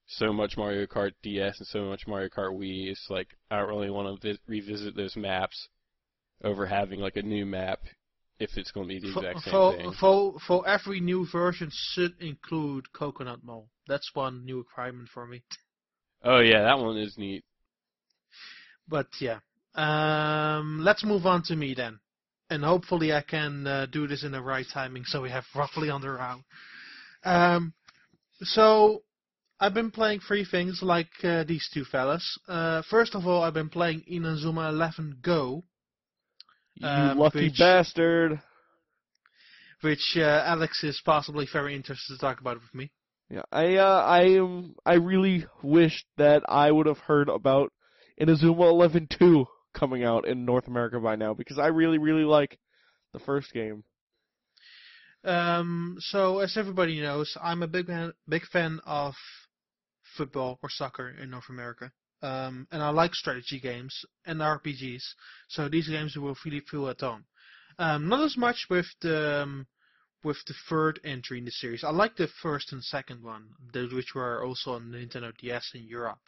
so 0.06 0.32
much 0.32 0.56
Mario 0.56 0.86
Kart 0.86 1.12
DS 1.22 1.58
and 1.58 1.66
so 1.66 1.84
much 1.84 2.06
Mario 2.06 2.28
Kart 2.28 2.52
Wii. 2.56 2.88
It's 2.90 3.06
like 3.10 3.28
I 3.50 3.58
don't 3.58 3.68
really 3.68 3.90
want 3.90 4.20
to 4.20 4.32
vi- 4.32 4.38
revisit 4.46 4.96
those 4.96 5.16
maps 5.16 5.68
over 6.44 6.66
having 6.66 7.00
like 7.00 7.16
a 7.16 7.22
new 7.22 7.46
map 7.46 7.80
if 8.38 8.50
it's 8.56 8.70
going 8.70 8.86
to 8.88 8.94
be 8.94 9.00
the 9.00 9.12
For, 9.12 9.20
exact 9.26 9.44
same 9.44 9.52
for, 9.52 9.76
thing. 9.76 9.92
for 9.98 10.38
for 10.46 10.68
every 10.68 11.00
new 11.00 11.26
version 11.30 11.70
should 11.72 12.12
include 12.20 12.92
Coconut 12.92 13.42
Mall. 13.42 13.68
That's 13.88 14.10
one 14.14 14.44
new 14.44 14.58
requirement 14.58 15.08
for 15.12 15.26
me. 15.26 15.42
Oh 16.22 16.40
yeah, 16.40 16.62
that 16.62 16.78
one 16.78 16.96
is 16.98 17.16
neat. 17.18 17.44
but 18.88 19.08
yeah. 19.20 19.38
Um, 19.74 20.80
let's 20.82 21.04
move 21.04 21.26
on 21.26 21.42
to 21.44 21.56
me 21.56 21.74
then, 21.74 21.98
and 22.48 22.64
hopefully 22.64 23.12
I 23.12 23.20
can 23.20 23.66
uh, 23.66 23.86
do 23.86 24.06
this 24.06 24.24
in 24.24 24.32
the 24.32 24.40
right 24.40 24.64
timing, 24.72 25.04
so 25.04 25.20
we 25.20 25.28
have 25.30 25.44
roughly 25.54 25.90
under 25.90 26.18
hour. 26.18 26.40
Um, 27.24 27.74
so 28.40 29.02
I've 29.58 29.74
been 29.74 29.90
playing 29.90 30.20
three 30.20 30.44
things 30.44 30.80
like 30.82 31.08
uh, 31.24 31.44
these 31.44 31.68
two 31.72 31.84
fellas. 31.84 32.38
Uh, 32.46 32.82
first 32.90 33.14
of 33.14 33.26
all, 33.26 33.42
I've 33.42 33.54
been 33.54 33.70
playing 33.70 34.02
Inazuma 34.10 34.68
11 34.68 35.18
Go, 35.22 35.64
You 36.74 36.86
Um, 36.86 37.18
lucky 37.18 37.44
which- 37.44 37.58
bastard. 37.58 38.40
which 39.80 40.14
uh, 40.16 40.42
Alex 40.46 40.84
is 40.84 41.00
possibly 41.04 41.46
very 41.50 41.74
interested 41.74 42.14
to 42.14 42.18
talk 42.18 42.40
about 42.40 42.60
with 42.60 42.74
me. 42.74 42.90
Yeah, 43.30 43.42
I 43.50 43.76
uh, 43.76 44.02
I 44.04 44.22
am 44.38 44.76
I 44.84 44.94
really 44.94 45.46
wish 45.62 46.04
that 46.16 46.42
I 46.48 46.70
would 46.70 46.86
have 46.86 46.98
heard 46.98 47.28
about 47.28 47.72
Inazuma 48.20 48.68
11 48.70 49.08
2 49.18 49.46
coming 49.74 50.04
out 50.04 50.28
in 50.28 50.44
North 50.44 50.68
America 50.68 51.00
by 51.00 51.16
now 51.16 51.34
because 51.34 51.58
I 51.58 51.66
really 51.68 51.98
really 51.98 52.22
like 52.24 52.58
the 53.12 53.18
first 53.18 53.52
game. 53.52 53.82
Um, 55.24 55.96
so 55.98 56.38
as 56.38 56.56
everybody 56.56 57.00
knows, 57.00 57.36
I'm 57.42 57.62
a 57.64 57.66
big 57.66 57.86
fan, 57.86 58.12
big 58.28 58.44
fan 58.46 58.78
of 58.86 59.14
football 60.16 60.58
or 60.62 60.70
soccer 60.70 61.08
in 61.10 61.30
North 61.30 61.48
America. 61.48 61.92
Um, 62.22 62.66
and 62.70 62.82
I 62.82 62.90
like 62.90 63.14
strategy 63.14 63.60
games 63.60 64.04
and 64.24 64.40
RPGs, 64.40 65.02
so 65.48 65.68
these 65.68 65.88
games 65.88 66.16
will 66.16 66.36
really 66.44 66.60
feel 66.60 66.88
at 66.88 67.00
home. 67.00 67.24
Um, 67.78 68.08
not 68.08 68.24
as 68.24 68.36
much 68.36 68.66
with 68.70 68.86
the 69.02 69.42
um, 69.42 69.66
with 70.24 70.38
the 70.46 70.54
third 70.68 70.98
entry 71.04 71.38
in 71.38 71.44
the 71.44 71.50
series. 71.50 71.84
I 71.84 71.90
like 71.90 72.16
the 72.16 72.28
first 72.42 72.72
and 72.72 72.82
second 72.82 73.22
one, 73.22 73.48
those 73.72 73.92
which 73.92 74.14
were 74.14 74.42
also 74.44 74.72
on 74.72 74.90
Nintendo 74.90 75.36
DS 75.36 75.72
in 75.74 75.84
Europe. 75.84 76.18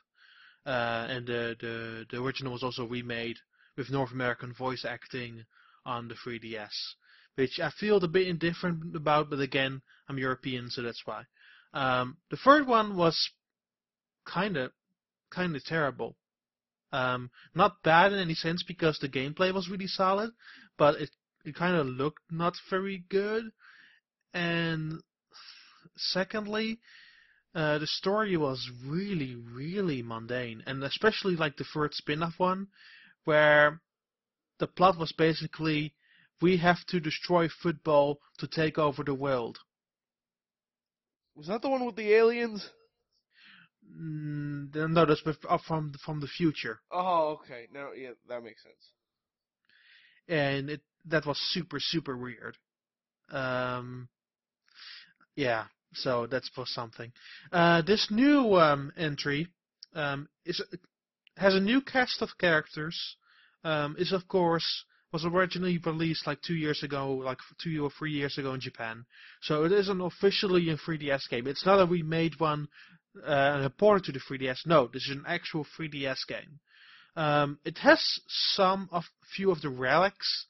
Uh, 0.67 1.07
and 1.09 1.27
the, 1.27 1.57
the 1.59 2.07
the 2.11 2.23
original 2.23 2.53
was 2.53 2.63
also 2.63 2.87
remade 2.87 3.39
with 3.77 3.91
North 3.91 4.13
American 4.13 4.53
voice 4.53 4.85
acting 4.85 5.45
on 5.87 6.09
the 6.09 6.15
3DS 6.15 6.69
which 7.39 7.61
I 7.61 7.71
feel 7.71 8.03
a 8.03 8.09
bit 8.09 8.27
indifferent 8.27 8.97
about, 8.97 9.31
but 9.31 9.39
again, 9.39 9.81
I'm 10.09 10.19
European, 10.19 10.71
so 10.71 10.83
that's 10.83 11.03
why. 11.05 11.23
Um, 11.73 12.17
the 12.33 12.37
third 12.37 12.67
one 12.67 12.97
was 12.97 13.31
kind 14.33 14.57
of, 14.57 14.73
kind 15.31 15.57
of 15.57 15.65
terrible. 15.65 16.17
Um, 16.93 17.31
not 17.55 17.83
bad 17.83 18.13
in 18.13 18.19
any 18.19 18.35
sense 18.35 18.63
because 18.63 18.99
the 18.99 19.09
gameplay 19.09 19.53
was 19.53 19.69
really 19.69 19.87
solid, 19.87 20.31
but 20.79 21.01
it 21.01 21.11
it 21.45 21.55
kind 21.55 21.77
of 21.77 21.87
looked 21.87 22.23
not 22.31 22.55
very 22.71 23.05
good. 23.09 23.45
And 24.35 25.01
secondly, 25.97 26.79
uh, 27.55 27.79
the 27.79 27.87
story 27.87 28.37
was 28.37 28.71
really, 28.87 29.35
really 29.37 30.03
mundane, 30.03 30.63
and 30.67 30.83
especially 30.85 31.37
like 31.37 31.57
the 31.57 31.65
third 31.65 31.95
spin-off 31.95 32.35
one, 32.39 32.69
where 33.25 33.81
the 34.59 34.67
plot 34.67 34.99
was 34.99 35.13
basically 35.13 35.95
we 36.41 36.59
have 36.59 36.85
to 36.89 37.01
destroy 37.01 37.49
football 37.49 38.19
to 38.39 38.47
take 38.47 38.79
over 38.79 39.03
the 39.03 39.15
world. 39.15 39.59
Was 41.35 41.47
that 41.47 41.63
the 41.63 41.69
one 41.69 41.85
with 41.85 41.97
the 41.97 42.13
aliens? 42.13 42.69
Mm, 43.97 44.75
no, 44.91 45.07
that's 45.07 45.23
uh, 45.49 45.59
from 45.67 45.93
from 46.05 46.21
the 46.21 46.27
future, 46.27 46.81
Oh, 46.91 47.39
okay. 47.41 47.69
No, 47.73 47.93
yeah, 47.93 48.11
that 48.29 48.43
makes 48.43 48.63
sense. 48.63 48.93
and 50.29 50.71
it 50.71 50.83
that 51.07 51.27
was 51.27 51.39
super 51.53 51.81
super 51.81 52.17
weird. 52.17 52.57
Um, 53.31 54.09
yeah, 55.37 55.67
so 55.95 56.27
that's 56.27 56.49
for 56.51 56.67
something. 56.67 57.13
Uh, 57.53 57.83
this 57.83 58.09
new 58.11 58.55
um, 58.57 58.93
entry 58.97 59.49
um, 59.95 60.29
is 60.45 60.63
has 61.37 61.55
a 61.55 61.61
new 61.61 61.81
cast 61.81 62.21
of 62.23 62.31
characters. 62.39 63.17
Um, 63.65 63.97
is 63.99 64.13
of 64.13 64.29
course 64.29 64.85
was 65.13 65.25
originally 65.25 65.79
released 65.79 66.27
like 66.27 66.41
two 66.43 66.55
years 66.55 66.83
ago, 66.83 67.13
like 67.13 67.39
two 67.63 67.83
or 67.85 67.91
three 67.99 68.13
years 68.13 68.37
ago 68.37 68.53
in 68.53 68.61
Japan. 68.61 69.05
So 69.43 69.65
it 69.65 69.73
isn't 69.73 70.01
officially 70.01 70.69
a 70.69 70.77
3DS 70.77 71.29
game. 71.31 71.47
It's 71.47 71.65
not 71.65 71.81
a 71.81 71.87
remade 71.87 72.39
one 72.39 72.69
uh, 73.17 73.61
and 73.63 73.79
ported 73.79 74.05
to 74.05 74.13
the 74.13 74.21
3DS. 74.21 74.67
No, 74.67 74.89
this 74.93 75.05
is 75.05 75.17
an 75.17 75.25
actual 75.27 75.67
3DS 75.79 76.27
game. 76.27 76.61
Um, 77.17 77.59
it 77.65 77.79
has 77.79 78.01
some 78.27 78.89
of 78.93 79.05
few 79.35 79.51
of 79.51 79.61
the 79.61 79.71
relics 79.71 80.47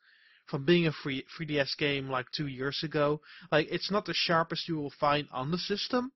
from 0.46 0.64
being 0.64 0.86
a 0.86 0.92
free 0.92 1.24
3DS 1.38 1.76
game 1.78 2.08
like 2.08 2.26
two 2.34 2.46
years 2.46 2.82
ago. 2.82 3.20
Like 3.52 3.68
it's 3.70 3.90
not 3.90 4.04
the 4.04 4.14
sharpest 4.14 4.68
you 4.68 4.76
will 4.76 4.92
find 4.98 5.28
on 5.32 5.50
the 5.50 5.58
system, 5.58 6.12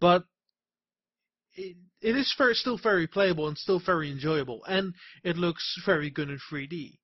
but 0.00 0.24
it, 1.54 1.76
it 2.00 2.16
is 2.16 2.34
very 2.36 2.54
still 2.54 2.78
very 2.78 3.06
playable 3.06 3.48
and 3.48 3.56
still 3.56 3.80
very 3.80 4.10
enjoyable, 4.10 4.64
and 4.66 4.94
it 5.24 5.36
looks 5.36 5.80
very 5.84 6.10
good 6.10 6.28
in 6.28 6.38
3D. 6.50 6.98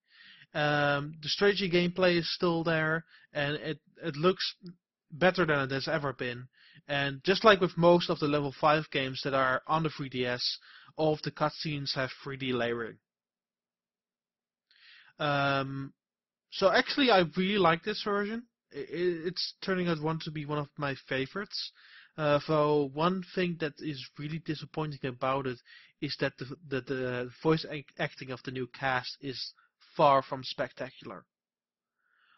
Um, 0.55 1.15
the 1.23 1.29
strategy 1.29 1.71
gameplay 1.71 2.19
is 2.19 2.35
still 2.35 2.63
there, 2.63 3.05
and 3.33 3.57
it 3.57 3.79
it 4.03 4.17
looks 4.17 4.55
better 5.11 5.47
than 5.47 5.61
it 5.61 5.71
has 5.71 5.89
ever 5.89 6.13
been. 6.13 6.49
And 6.89 7.23
just 7.25 7.45
like 7.45 7.61
with 7.61 7.77
most 7.77 8.11
of 8.11 8.19
the 8.19 8.27
level 8.27 8.53
5 8.61 8.91
games 8.91 9.21
that 9.25 9.35
are 9.35 9.63
on 9.67 9.83
the 9.83 9.89
3DS, 9.89 10.43
all 10.97 11.15
of 11.15 11.23
the 11.23 11.31
cutscenes 11.31 11.95
have 11.95 12.11
3D 12.25 12.53
layering. 12.53 12.99
Um, 15.19 15.93
so 16.51 16.71
actually, 16.71 17.11
I 17.11 17.21
really 17.37 17.59
like 17.59 17.83
this 17.85 18.03
version. 18.03 18.45
It's 18.71 19.55
turning 19.63 19.89
out 19.89 20.01
one 20.03 20.19
to 20.21 20.31
be 20.31 20.47
one 20.47 20.59
of 20.59 20.69
my 20.77 20.95
favorites. 21.09 21.73
Uh, 22.17 22.41
though 22.47 22.91
one 22.93 23.23
thing 23.35 23.57
that 23.61 23.73
is 23.79 24.07
really 24.19 24.39
disappointing 24.41 25.05
about 25.05 25.47
it 25.47 25.59
is 26.01 26.15
that 26.21 26.37
the 26.39 26.45
the, 26.69 26.81
the 26.83 27.31
voice 27.43 27.65
ac- 27.71 27.87
acting 27.99 28.31
of 28.31 28.43
the 28.43 28.51
new 28.51 28.67
cast 28.67 29.17
is 29.21 29.55
far 29.97 30.23
from 30.23 30.45
spectacular. 30.45 31.25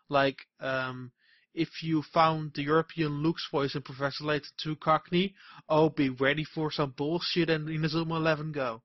Like, 0.08 0.38
um, 0.60 1.12
if 1.54 1.82
you 1.82 2.02
found 2.02 2.52
the 2.54 2.62
European 2.62 3.22
Luke's 3.22 3.48
voice 3.50 3.74
in 3.74 3.82
Professor 3.82 4.24
Layton 4.24 4.50
2 4.62 4.76
Cockney, 4.76 5.34
oh, 5.68 5.88
be 5.88 6.08
ready 6.10 6.44
for 6.44 6.70
some 6.70 6.94
bullshit 6.96 7.48
and 7.48 7.68
Inazuma 7.68 8.16
11 8.16 8.52
Go. 8.52 8.82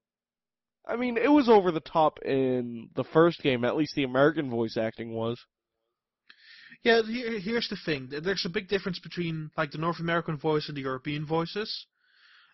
I 0.88 0.96
mean, 0.96 1.18
it 1.18 1.32
was 1.32 1.50
over 1.50 1.72
the 1.72 1.80
top 1.80 2.20
in 2.24 2.90
the 2.96 3.04
first 3.04 3.42
game. 3.42 3.66
At 3.66 3.76
least 3.76 3.94
the 3.96 4.04
American 4.04 4.50
voice 4.50 4.78
acting 4.78 5.14
was. 5.14 5.40
Yeah, 6.84 7.02
here, 7.04 7.40
here's 7.40 7.68
the 7.68 7.78
thing. 7.86 8.10
There's 8.10 8.46
a 8.46 8.50
big 8.50 8.70
difference 8.70 9.00
between 9.00 9.52
like 9.58 9.72
the 9.72 9.78
North 9.78 10.00
American 10.00 10.38
voice 10.38 10.68
and 10.68 10.78
the 10.78 10.82
European 10.82 11.26
voices. 11.26 11.88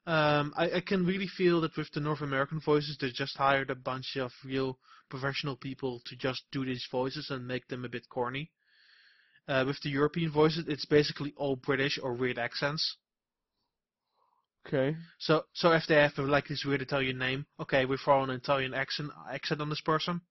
Um, 0.08 0.54
I, 0.56 0.72
I 0.72 0.82
can 0.82 1.06
really 1.06 1.28
feel 1.28 1.62
that 1.62 1.78
with 1.78 1.92
the 1.92 2.00
North 2.00 2.22
American 2.22 2.60
voices, 2.60 2.98
they 3.00 3.10
just 3.12 3.38
hired 3.38 3.70
a 3.70 3.76
bunch 3.76 4.18
of 4.18 4.32
real 4.44 4.80
professional 5.10 5.56
people 5.56 6.02
to 6.06 6.16
just 6.16 6.44
do 6.52 6.66
these 6.66 6.88
voices 6.92 7.30
and 7.30 7.48
make 7.48 7.68
them 7.68 7.86
a 7.86 7.90
bit 7.90 8.10
corny. 8.10 8.52
Uh, 9.48 9.64
with 9.68 9.80
the 9.82 9.90
European 9.90 10.32
voices, 10.32 10.66
it's 10.68 10.86
basically 10.86 11.34
all 11.38 11.56
British 11.56 12.00
or 12.02 12.14
weird 12.14 12.40
accents. 12.40 12.98
Okay. 14.68 14.98
So, 15.20 15.44
so 15.54 15.72
if 15.74 15.84
they 15.88 15.96
have 15.96 16.18
like 16.18 16.48
this 16.48 16.66
weird 16.66 16.82
Italian 16.82 17.18
name, 17.20 17.46
okay, 17.60 17.86
we 17.86 17.98
throw 17.98 18.24
an 18.24 18.32
Italian 18.32 18.74
accent 18.74 19.12
accent 19.32 19.62
on 19.62 19.70
this 19.70 19.82
person, 19.82 20.22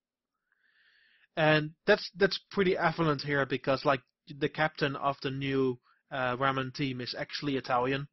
and 1.37 1.71
that's 1.87 2.11
that's 2.17 2.39
pretty 2.51 2.77
evident 2.77 3.23
here 3.23 3.47
because 3.47 3.85
like 3.85 4.01
the 4.29 4.49
captain 4.49 4.97
of 4.97 5.17
the 5.23 5.31
new 5.31 5.79
uh, 6.11 6.37
Raimon 6.37 6.75
team 6.75 7.01
is 7.01 7.15
actually 7.17 7.57
Italian, 7.57 8.09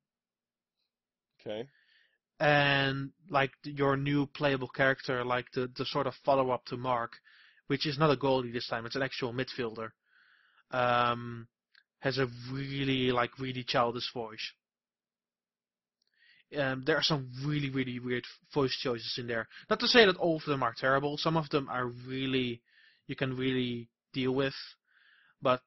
Okay. 1.40 1.68
and 2.40 3.12
like 3.30 3.52
your 3.64 3.98
new 3.98 4.26
playable 4.28 4.68
character, 4.70 5.24
like 5.26 5.46
the 5.54 5.72
the 5.78 5.86
sort 5.86 6.08
of 6.08 6.14
follow 6.26 6.52
up 6.52 6.66
to 6.66 6.78
Mark, 6.78 7.14
which 7.68 7.86
is 7.88 7.98
not 7.98 8.12
a 8.12 8.18
goalie 8.18 8.54
this 8.54 8.68
time, 8.68 8.86
it's 8.86 8.96
an 8.96 9.04
actual 9.04 9.34
midfielder, 9.34 9.90
um, 10.72 11.48
has 12.00 12.18
a 12.18 12.28
really 12.52 13.12
like 13.12 13.38
really 13.40 13.64
childish 13.64 14.12
voice. 14.14 14.52
Um, 16.58 16.84
there 16.86 16.98
are 16.98 17.04
some 17.04 17.32
really, 17.46 17.70
really 17.70 18.00
weird 18.00 18.26
voice 18.54 18.76
choices 18.82 19.16
in 19.18 19.28
there. 19.28 19.48
Not 19.70 19.80
to 19.80 19.88
say 19.88 20.06
that 20.06 20.18
all 20.18 20.36
of 20.36 20.44
them 20.46 20.64
are 20.64 20.76
terrible. 20.78 21.18
Some 21.18 21.38
of 21.38 21.50
them 21.50 21.70
are 21.70 21.88
really, 21.88 22.62
you 23.08 23.16
can 23.16 23.38
really 23.38 23.88
deal 24.14 24.34
with, 24.34 24.56
but 25.42 25.62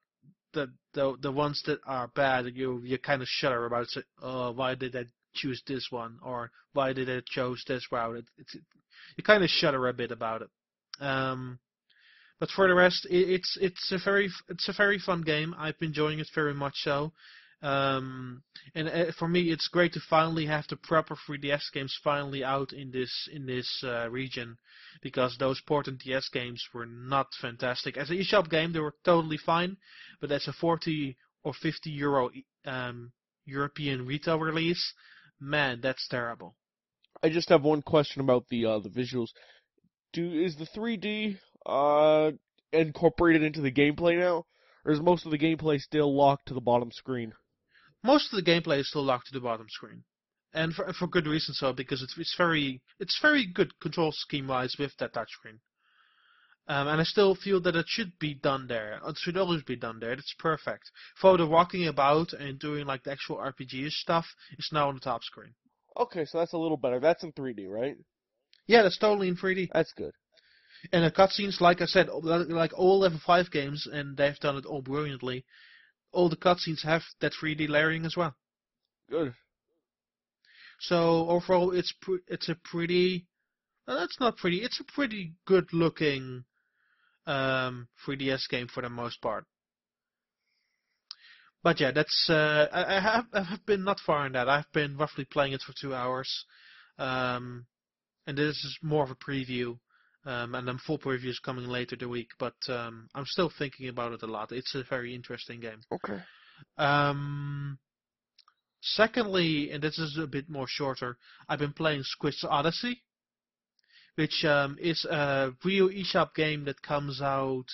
the 0.53 0.71
the 0.93 1.17
the 1.21 1.33
ones 1.33 1.63
that 1.67 1.81
are 1.87 2.09
bad, 2.09 2.47
you 2.55 2.81
you 2.85 2.99
kind 2.99 3.23
of 3.23 3.29
shudder 3.29 3.65
about. 3.67 3.87
Oh, 4.23 4.53
why 4.53 4.75
did 4.75 4.95
I 4.95 5.05
choose 5.35 5.63
this 5.67 5.89
one, 5.91 6.19
or 6.23 6.51
why 6.75 6.93
did 6.93 7.11
I 7.11 7.23
choose 7.27 7.65
this 7.67 7.87
route? 7.91 8.17
It, 8.17 8.25
it's 8.39 8.55
you 9.17 9.25
kind 9.25 9.43
of 9.43 9.51
shudder 9.51 9.89
a 9.89 9.93
bit 9.93 10.13
about 10.13 10.43
it. 10.43 10.49
Um, 11.01 11.59
but 12.45 12.51
for 12.51 12.69
the 12.69 12.75
rest, 12.75 13.07
it, 13.09 13.31
it's 13.31 13.57
it's 13.59 13.91
a 13.91 13.97
very 14.05 14.29
it's 14.51 14.69
a 14.69 14.75
very 14.75 14.99
fun 14.99 15.23
game. 15.23 15.55
I've 15.59 15.79
been 15.79 15.89
enjoying 15.89 16.19
it 16.19 16.29
very 16.35 16.53
much 16.53 16.75
so. 16.77 17.15
Um, 17.63 18.43
and 18.75 18.87
uh, 18.87 19.13
for 19.19 19.27
me, 19.27 19.51
it's 19.51 19.67
great 19.69 19.95
to 19.95 20.01
finally 20.11 20.45
have 20.45 20.67
the 20.69 20.77
proper 20.77 21.17
3DS 21.27 21.73
games 21.73 21.99
finally 22.05 22.45
out 22.45 22.75
in 22.75 22.91
this 22.91 23.31
in 23.33 23.47
this 23.47 23.83
uh, 23.83 24.11
region, 24.11 24.59
because 25.01 25.39
those 25.39 25.63
port 25.67 25.89
and 25.89 25.99
DS 25.99 26.29
games 26.35 26.63
were 26.75 26.85
not 26.85 27.29
fantastic. 27.41 27.97
As 27.97 28.11
an 28.11 28.19
eShop 28.19 28.51
game, 28.51 28.75
they 28.75 28.81
were 28.81 28.95
totally 29.07 29.39
fine, 29.39 29.79
but 30.21 30.31
as 30.31 30.47
a 30.47 30.53
40 30.53 31.17
or 31.45 31.55
50 31.55 31.89
euro 31.89 32.29
um, 32.67 33.11
European 33.47 34.05
retail 34.05 34.39
release, 34.39 34.93
man, 35.41 35.81
that's 35.83 36.07
terrible. 36.09 36.57
I 37.23 37.31
just 37.31 37.49
have 37.49 37.63
one 37.63 37.81
question 37.81 38.21
about 38.21 38.45
the 38.51 38.67
uh, 38.67 38.81
the 38.81 38.91
visuals. 38.91 39.29
Do 40.13 40.31
is 40.31 40.57
the 40.57 40.67
3D 40.79 41.39
uh 41.67 42.33
incorporated 42.73 43.43
into 43.43 43.61
the 43.61 43.73
gameplay 43.73 44.19
now, 44.19 44.45
or 44.85 44.93
is 44.93 45.01
most 45.01 45.25
of 45.25 45.31
the 45.31 45.39
gameplay 45.39 45.81
still 45.81 46.15
locked 46.15 46.49
to 46.49 46.55
the 46.55 46.61
bottom 46.61 46.91
screen? 46.93 47.33
Most 48.03 48.33
of 48.33 48.45
the 48.45 48.51
gameplay 48.51 48.81
is 48.81 48.89
still 48.89 49.05
locked 49.05 49.29
to 49.29 49.33
the 49.33 49.41
bottom 49.41 49.67
screen, 49.69 50.05
and 50.53 50.75
for 50.75 50.93
for 50.93 51.07
good 51.07 51.27
reason 51.27 51.55
so 51.55 51.73
because 51.73 52.03
it's 52.03 52.17
it's 52.19 52.35
very 52.37 52.83
it's 52.99 53.19
very 53.21 53.47
good 53.47 53.79
control 53.81 54.13
scheme 54.13 54.49
wise 54.49 54.77
with 54.79 54.97
that 54.99 55.15
touchscreen. 55.15 55.61
Um, 56.67 56.89
and 56.89 57.01
I 57.01 57.05
still 57.05 57.35
feel 57.35 57.61
that 57.61 57.77
it 57.77 57.85
should 57.89 58.19
be 58.19 58.35
done 58.35 58.67
there. 58.67 58.99
It 59.07 59.17
should 59.19 59.37
always 59.37 59.63
be 59.63 59.77
done 59.77 60.01
there. 60.01 60.13
It's 60.13 60.35
perfect. 60.39 60.91
For 61.21 61.37
the 61.37 61.47
walking 61.47 61.87
about 61.87 62.33
and 62.33 62.59
doing 62.59 62.87
like 62.87 63.03
the 63.05 63.13
actual 63.13 63.37
RPG 63.37 63.91
stuff, 63.91 64.25
it's 64.53 64.73
now 64.73 64.89
on 64.89 64.95
the 64.95 65.01
top 65.01 65.23
screen. 65.25 65.55
Okay, 65.99 66.25
so 66.25 66.39
that's 66.39 66.55
a 66.55 66.59
little 66.59 66.79
better. 66.79 67.01
That's 67.01 67.23
in 67.23 67.33
3D, 67.33 67.69
right? 67.69 67.97
Yeah, 68.67 68.83
that's 68.83 68.99
totally 68.99 69.29
in 69.29 69.37
3D. 69.37 69.69
That's 69.75 69.93
good. 69.93 70.13
And 70.93 71.05
the 71.05 71.11
cutscenes, 71.11 71.61
like 71.61 71.81
I 71.81 71.87
said, 71.87 72.09
like 72.09 72.73
all 72.75 73.01
level 73.01 73.21
5 73.25 73.51
games, 73.51 73.87
and 73.91 74.17
they've 74.17 74.39
done 74.39 74.57
it 74.57 74.67
all 74.67 74.83
brilliantly, 74.83 75.45
all 76.13 76.29
the 76.29 76.37
cutscenes 76.37 76.83
have 76.85 77.03
that 77.21 77.33
3D 77.33 77.69
layering 77.69 78.05
as 78.05 78.17
well. 78.17 78.35
Good. 79.09 79.35
So 80.81 81.29
overall, 81.29 81.73
it's 81.73 81.93
pre- 82.01 82.21
it's 82.29 82.49
a 82.49 82.57
pretty, 82.57 83.27
well, 83.87 83.99
that's 83.99 84.21
not 84.21 84.37
pretty, 84.37 84.59
it's 84.59 84.81
a 84.81 84.93
pretty 84.93 85.35
good 85.47 85.73
looking 85.73 86.45
um, 87.27 87.89
3DS 88.07 88.49
game 88.49 88.69
for 88.69 88.83
the 88.83 88.91
most 88.91 89.21
part. 89.23 89.47
But 91.63 91.81
yeah, 91.81 91.93
that's 91.93 92.29
uh, 92.29 92.69
I, 92.71 92.97
I 92.97 93.01
have 93.01 93.25
I 93.33 93.43
have 93.43 93.65
been 93.65 93.85
not 93.85 93.99
far 93.99 94.27
in 94.27 94.33
that. 94.33 94.51
I've 94.51 94.71
been 94.73 94.99
roughly 94.99 95.25
playing 95.25 95.55
it 95.55 95.63
for 95.63 95.73
two 95.73 95.95
hours, 95.95 96.45
um, 96.99 97.65
and 98.27 98.37
this 98.37 98.63
is 98.63 98.79
more 98.83 99.03
of 99.03 99.11
a 99.11 99.15
preview. 99.15 99.79
Um, 100.27 100.55
and 100.55 100.67
then 100.67 100.79
full 100.79 100.99
preview 100.99 101.29
is 101.29 101.39
coming 101.39 101.67
later 101.67 101.97
the 101.97 102.09
week, 102.09 102.31
but 102.39 102.55
um, 102.69 103.09
I'm 103.15 103.27
still 103.27 103.53
thinking 103.59 103.89
about 103.89 104.13
it 104.13 104.23
a 104.23 104.27
lot. 104.27 104.53
It's 104.53 104.75
a 104.75 104.83
very 104.89 105.15
interesting 105.15 105.61
game. 105.61 105.83
Okay. 105.93 106.19
Um, 106.79 107.79
secondly, 108.81 109.71
and 109.71 109.83
this 109.83 109.99
is 109.99 110.17
a 110.17 110.27
bit 110.27 110.49
more 110.49 110.67
shorter, 110.67 111.19
I've 111.47 111.59
been 111.59 111.75
playing 111.75 112.05
Squid's 112.05 112.43
Odyssey, 112.49 113.03
which 114.15 114.45
um, 114.45 114.79
is 114.81 115.05
a 115.05 115.53
real 115.63 115.91
eShop 115.91 116.35
game 116.35 116.65
that 116.65 116.81
comes 116.81 117.21
out. 117.21 117.67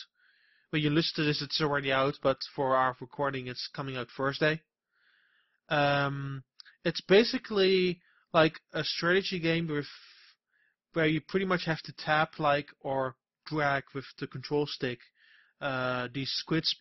When 0.71 0.83
you 0.83 0.91
listen 0.91 1.23
to 1.23 1.25
this, 1.25 1.43
it's 1.43 1.61
already 1.61 1.93
out, 1.93 2.15
but 2.23 2.39
for 2.57 2.75
our 2.77 2.97
recording, 3.01 3.47
it's 3.47 3.69
coming 3.75 3.97
out 3.97 4.09
Thursday. 4.17 4.61
Um, 5.69 6.43
it's 6.85 7.01
basically 7.03 8.01
like 8.33 8.55
a 8.73 8.83
strategy 8.85 9.39
game 9.39 9.69
with 9.69 9.87
where 10.93 11.07
you 11.07 11.21
pretty 11.21 11.47
much 11.47 11.65
have 11.67 11.81
to 11.83 11.93
tap 11.93 12.39
like 12.39 12.67
or 12.81 13.17
drag 13.47 13.85
with 13.95 14.05
the 14.19 14.27
control 14.27 14.67
stick 14.67 14.99
uh, 15.61 16.09
these 16.13 16.31
squids 16.31 16.75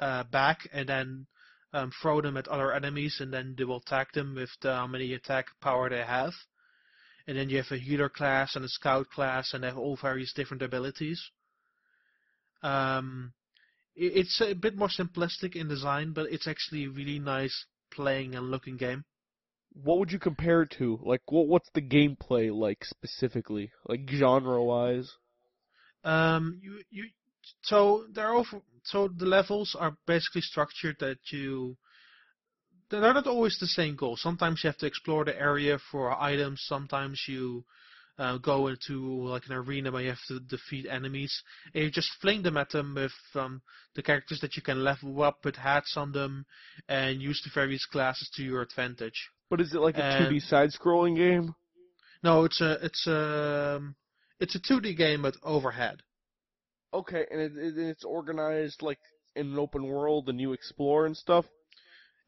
uh, 0.00 0.24
back 0.24 0.68
and 0.72 0.88
then 0.88 1.26
um, 1.72 1.90
throw 2.00 2.20
them 2.20 2.36
at 2.36 2.48
other 2.48 2.72
enemies 2.72 3.18
and 3.20 3.32
then 3.32 3.54
they 3.56 3.64
will 3.64 3.78
attack 3.78 4.12
them 4.12 4.34
with 4.34 4.50
the, 4.62 4.72
how 4.72 4.86
many 4.86 5.12
attack 5.14 5.46
power 5.60 5.88
they 5.88 6.02
have. 6.02 6.32
And 7.26 7.36
then 7.36 7.50
you 7.50 7.58
have 7.58 7.70
a 7.70 7.78
healer 7.78 8.08
class 8.08 8.56
and 8.56 8.64
a 8.64 8.68
scout 8.68 9.08
class 9.10 9.52
and 9.52 9.62
they 9.62 9.68
have 9.68 9.78
all 9.78 9.98
various 10.00 10.32
different 10.32 10.62
abilities. 10.62 11.22
Um, 12.62 13.32
it's 13.94 14.40
a 14.40 14.54
bit 14.54 14.76
more 14.76 14.88
simplistic 14.88 15.56
in 15.56 15.68
design, 15.68 16.12
but 16.12 16.30
it's 16.30 16.46
actually 16.46 16.84
a 16.84 16.90
really 16.90 17.18
nice 17.18 17.66
playing 17.90 18.34
and 18.34 18.50
looking 18.50 18.76
game. 18.76 19.04
What 19.82 19.98
would 19.98 20.10
you 20.10 20.18
compare 20.18 20.62
it 20.62 20.74
to? 20.78 20.98
Like, 21.02 21.22
what 21.30 21.46
what's 21.46 21.70
the 21.74 21.82
gameplay 21.82 22.52
like 22.52 22.84
specifically, 22.84 23.70
like 23.86 24.08
genre 24.10 24.62
wise? 24.62 25.10
Um, 26.04 26.58
you 26.62 26.82
you 26.90 27.04
so 27.62 28.06
they're 28.12 28.34
over, 28.34 28.60
so 28.84 29.08
the 29.08 29.26
levels 29.26 29.76
are 29.78 29.96
basically 30.06 30.42
structured 30.42 30.96
that 31.00 31.18
you 31.30 31.76
they're 32.90 33.00
not 33.00 33.26
always 33.26 33.58
the 33.58 33.66
same 33.66 33.96
goal. 33.96 34.16
Sometimes 34.16 34.62
you 34.62 34.68
have 34.68 34.78
to 34.78 34.86
explore 34.86 35.24
the 35.24 35.38
area 35.38 35.78
for 35.90 36.20
items. 36.20 36.62
Sometimes 36.66 37.22
you 37.28 37.64
uh, 38.18 38.38
go 38.38 38.68
into 38.68 39.24
like 39.24 39.42
an 39.46 39.54
arena 39.54 39.90
where 39.92 40.02
you 40.02 40.08
have 40.08 40.18
to 40.28 40.40
defeat 40.40 40.86
enemies, 40.90 41.42
and 41.74 41.84
you 41.84 41.90
just 41.90 42.10
fling 42.20 42.42
them 42.42 42.56
at 42.56 42.70
them 42.70 42.94
with 42.94 43.12
um, 43.34 43.62
the 43.94 44.02
characters 44.02 44.40
that 44.40 44.56
you 44.56 44.62
can 44.62 44.82
level 44.82 45.22
up, 45.22 45.42
put 45.42 45.56
hats 45.56 45.94
on 45.96 46.12
them, 46.12 46.44
and 46.88 47.22
use 47.22 47.40
the 47.44 47.50
various 47.54 47.84
classes 47.86 48.30
to 48.34 48.42
your 48.42 48.62
advantage. 48.62 49.28
But 49.50 49.60
is 49.60 49.74
it 49.74 49.80
like 49.80 49.96
a 49.96 50.02
Um, 50.02 50.28
2D 50.28 50.40
side-scrolling 50.42 51.16
game? 51.16 51.54
No, 52.22 52.44
it's 52.44 52.60
a 52.60 52.72
it's 52.84 53.06
a 53.06 53.76
um, 53.76 53.94
it's 54.40 54.54
a 54.54 54.60
2D 54.60 54.96
game 54.96 55.22
but 55.22 55.36
overhead. 55.42 56.02
Okay, 56.92 57.26
and 57.30 57.40
it, 57.40 57.52
it, 57.56 57.78
it's 57.78 58.04
organized 58.04 58.82
like 58.82 58.98
in 59.36 59.52
an 59.52 59.58
open 59.58 59.84
world, 59.86 60.28
and 60.28 60.40
you 60.40 60.52
explore 60.52 61.06
and 61.06 61.16
stuff. 61.16 61.44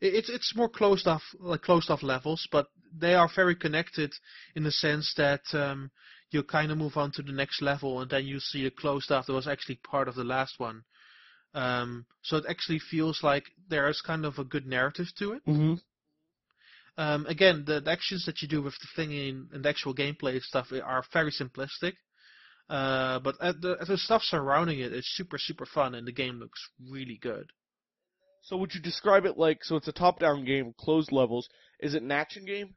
It- 0.00 0.14
It's 0.14 0.28
it's 0.30 0.54
more 0.56 0.68
closed 0.68 1.06
off 1.06 1.22
like 1.38 1.62
closed 1.62 1.90
off 1.90 2.02
levels, 2.02 2.46
but 2.50 2.68
they 2.92 3.14
are 3.14 3.28
very 3.34 3.54
connected 3.56 4.12
in 4.54 4.62
the 4.64 4.72
sense 4.72 5.14
that 5.16 5.42
um, 5.54 5.90
you 6.30 6.42
kind 6.42 6.70
of 6.72 6.78
move 6.78 6.96
on 6.96 7.10
to 7.12 7.22
the 7.22 7.32
next 7.32 7.60
level, 7.62 8.00
and 8.00 8.10
then 8.10 8.26
you 8.26 8.40
see 8.40 8.64
the 8.64 8.70
closed 8.70 9.10
off 9.12 9.26
that 9.26 9.32
was 9.32 9.48
actually 9.48 9.76
part 9.76 10.08
of 10.08 10.14
the 10.14 10.24
last 10.24 10.58
one. 10.58 10.84
Um, 11.52 12.06
so 12.22 12.36
it 12.36 12.44
actually 12.48 12.78
feels 12.78 13.22
like 13.22 13.44
there 13.68 13.88
is 13.88 14.00
kind 14.00 14.24
of 14.24 14.38
a 14.38 14.44
good 14.44 14.66
narrative 14.66 15.08
to 15.18 15.32
it. 15.32 15.42
Mm-hmm. 15.46 15.74
Um, 16.98 17.26
again, 17.26 17.64
the, 17.66 17.80
the 17.80 17.90
actions 17.90 18.26
that 18.26 18.42
you 18.42 18.48
do 18.48 18.62
with 18.62 18.74
the 18.74 18.88
thing 18.96 19.12
in, 19.12 19.48
and 19.52 19.64
the 19.64 19.68
actual 19.68 19.94
gameplay 19.94 20.40
stuff 20.42 20.66
are 20.84 21.04
very 21.12 21.30
simplistic. 21.30 21.92
Uh, 22.68 23.18
but 23.18 23.34
at 23.40 23.60
the, 23.60 23.76
at 23.80 23.88
the 23.88 23.98
stuff 23.98 24.22
surrounding 24.22 24.78
it 24.78 24.92
is 24.92 25.04
super 25.16 25.38
super 25.38 25.66
fun, 25.66 25.94
and 25.94 26.06
the 26.06 26.12
game 26.12 26.38
looks 26.38 26.60
really 26.88 27.18
good. 27.20 27.50
So 28.42 28.56
would 28.56 28.74
you 28.74 28.80
describe 28.80 29.24
it 29.24 29.36
like 29.36 29.64
so? 29.64 29.76
It's 29.76 29.88
a 29.88 29.92
top-down 29.92 30.44
game, 30.44 30.74
closed 30.78 31.12
levels. 31.12 31.48
Is 31.80 31.94
it 31.94 32.02
an 32.02 32.12
action 32.12 32.44
game? 32.44 32.74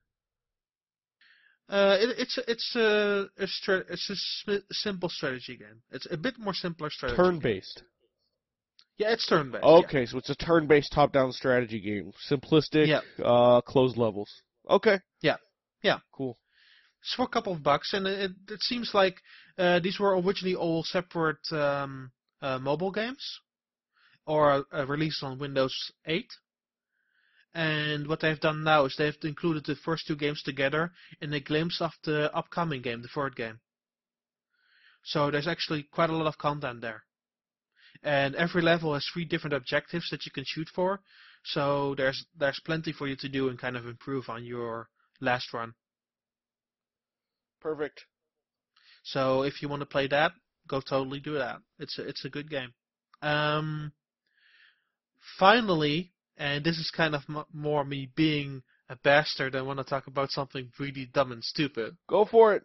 Uh, 1.69 1.98
it, 1.99 2.15
it's 2.19 2.38
a- 2.38 2.52
it's 2.52 2.76
a, 2.76 3.30
a 3.40 3.48
it's 3.90 4.10
a 4.48 4.73
simple 4.73 5.10
strategy 5.10 5.57
game. 5.57 5.81
It's 5.91 6.07
a 6.11 6.18
bit 6.18 6.38
more 6.38 6.53
simpler 6.53 6.90
strategy. 6.90 7.15
Turn-based. 7.18 7.77
Game. 7.77 7.85
Yeah, 8.98 9.11
it's 9.11 9.28
turn-based. 9.28 9.64
Okay, 9.64 10.06
so 10.06 10.18
it's 10.20 10.30
a 10.30 10.36
turn-based 10.36 10.91
top-down 10.94 11.32
strategy 11.32 11.80
game. 11.80 12.11
Simplistic, 12.30 12.88
Yeah. 12.88 13.02
uh, 13.24 13.61
closed 13.61 13.98
levels. 13.98 14.30
Okay. 14.70 14.99
Yeah. 15.22 15.38
Yeah. 15.82 15.99
Cool. 16.11 16.38
It's 17.02 17.14
for 17.15 17.24
a 17.24 17.28
couple 17.28 17.53
of 17.53 17.64
bucks, 17.64 17.94
and 17.94 18.07
it, 18.07 18.32
it 18.49 18.61
seems 18.61 18.94
like 18.94 19.15
uh, 19.57 19.80
these 19.80 19.99
were 19.99 20.18
originally 20.18 20.56
all 20.56 20.84
separate 20.84 21.52
um, 21.52 22.11
uh, 22.41 22.60
mobile 22.60 22.91
games, 22.91 23.40
or 24.26 24.65
uh, 24.72 24.86
released 24.86 25.24
on 25.24 25.40
Windows 25.40 25.76
8. 26.06 26.28
And 27.56 28.07
what 28.07 28.22
they've 28.22 28.40
done 28.40 28.64
now 28.64 28.86
is 28.86 28.95
they've 28.98 29.15
included 29.24 29.65
the 29.65 29.76
first 29.76 30.07
two 30.07 30.15
games 30.15 30.41
together 30.44 30.91
in 31.22 31.34
a 31.34 31.40
glimpse 31.40 31.82
of 31.82 31.91
the 32.03 32.34
upcoming 32.34 32.82
game, 32.82 33.02
the 33.02 33.07
third 33.10 33.36
game. 33.36 33.60
So 35.03 35.30
there's 35.30 35.48
actually 35.48 35.84
quite 35.84 36.10
a 36.10 36.15
lot 36.15 36.28
of 36.28 36.38
content 36.38 36.82
there. 36.82 37.03
And 38.02 38.36
every 38.36 38.61
level 38.61 38.94
has 38.94 39.06
three 39.14 39.26
different 39.26 39.53
objectives 39.53 40.10
that 40.10 40.26
you 40.26 40.32
can 40.32 40.44
shoot 40.45 40.68
for. 40.74 41.02
So 41.45 41.94
there's 41.95 42.26
there's 42.38 42.60
plenty 42.65 42.91
for 42.91 43.07
you 43.07 43.15
to 43.18 43.30
do 43.30 43.49
and 43.49 43.60
kind 43.60 43.78
of 43.78 43.86
improve 43.86 44.30
on 44.30 44.45
your 44.45 44.90
last 45.20 45.53
run. 45.53 45.74
Perfect. 47.61 48.02
So 49.03 49.44
if 49.44 49.61
you 49.61 49.70
want 49.70 49.82
to 49.82 49.86
play 49.86 50.07
that, 50.07 50.32
go 50.68 50.82
totally 50.82 51.20
do 51.20 51.34
that. 51.34 51.57
It's 51.80 51.98
a, 51.99 52.07
it's 52.07 52.26
a 52.26 52.30
good 52.30 52.49
game. 52.49 52.74
Um, 53.22 53.91
finally, 55.38 56.11
and 56.38 56.64
this 56.64 56.78
is 56.78 56.91
kind 56.95 57.15
of 57.15 57.22
m- 57.30 57.45
more 57.53 57.84
me 57.84 58.10
being 58.15 58.64
a 58.90 58.95
bastard. 58.98 59.56
I 59.56 59.61
want 59.61 59.80
to 59.80 59.86
talk 59.86 60.07
about 60.07 60.32
something 60.32 60.70
really 60.80 61.10
dumb 61.14 61.32
and 61.32 61.44
stupid. 61.44 61.98
Go 62.07 62.26
for 62.26 62.53
it. 62.53 62.64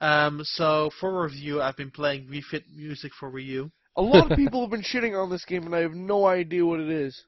Um, 0.00 0.40
so 0.44 0.90
for 1.00 1.22
review, 1.22 1.60
I've 1.62 1.76
been 1.76 1.90
playing 1.90 2.28
Refit 2.28 2.64
Music 2.74 3.12
for 3.18 3.30
Wii 3.30 3.44
U. 3.46 3.72
A 3.98 4.02
lot 4.02 4.30
of 4.30 4.36
people 4.36 4.62
have 4.62 4.70
been 4.70 4.82
shitting 4.82 5.20
on 5.20 5.28
this 5.28 5.44
game, 5.44 5.66
and 5.66 5.74
I 5.74 5.80
have 5.80 5.92
no 5.92 6.26
idea 6.26 6.64
what 6.64 6.80
it 6.80 6.88
is. 6.88 7.22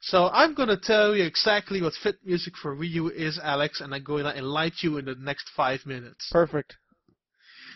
So 0.00 0.28
I'm 0.28 0.54
going 0.54 0.68
to 0.68 0.76
tell 0.76 1.14
you 1.14 1.22
exactly 1.22 1.80
what 1.80 1.94
Fit 2.02 2.16
Music 2.24 2.54
for 2.60 2.76
Wii 2.76 2.90
U 2.90 3.08
is, 3.08 3.38
Alex, 3.42 3.80
and 3.80 3.94
I'm 3.94 4.02
going 4.02 4.24
to 4.24 4.36
enlighten 4.36 4.78
you 4.82 4.98
in 4.98 5.04
the 5.04 5.14
next 5.14 5.48
five 5.56 5.86
minutes. 5.86 6.28
Perfect. 6.32 6.74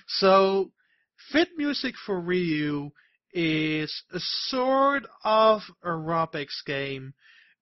So, 0.08 0.72
Fit 1.30 1.50
Music 1.56 1.94
for 2.04 2.20
Wii 2.20 2.44
U 2.46 2.92
is 3.32 4.02
a 4.12 4.18
sort 4.18 5.04
of 5.24 5.60
aerobics 5.84 6.64
game 6.66 7.14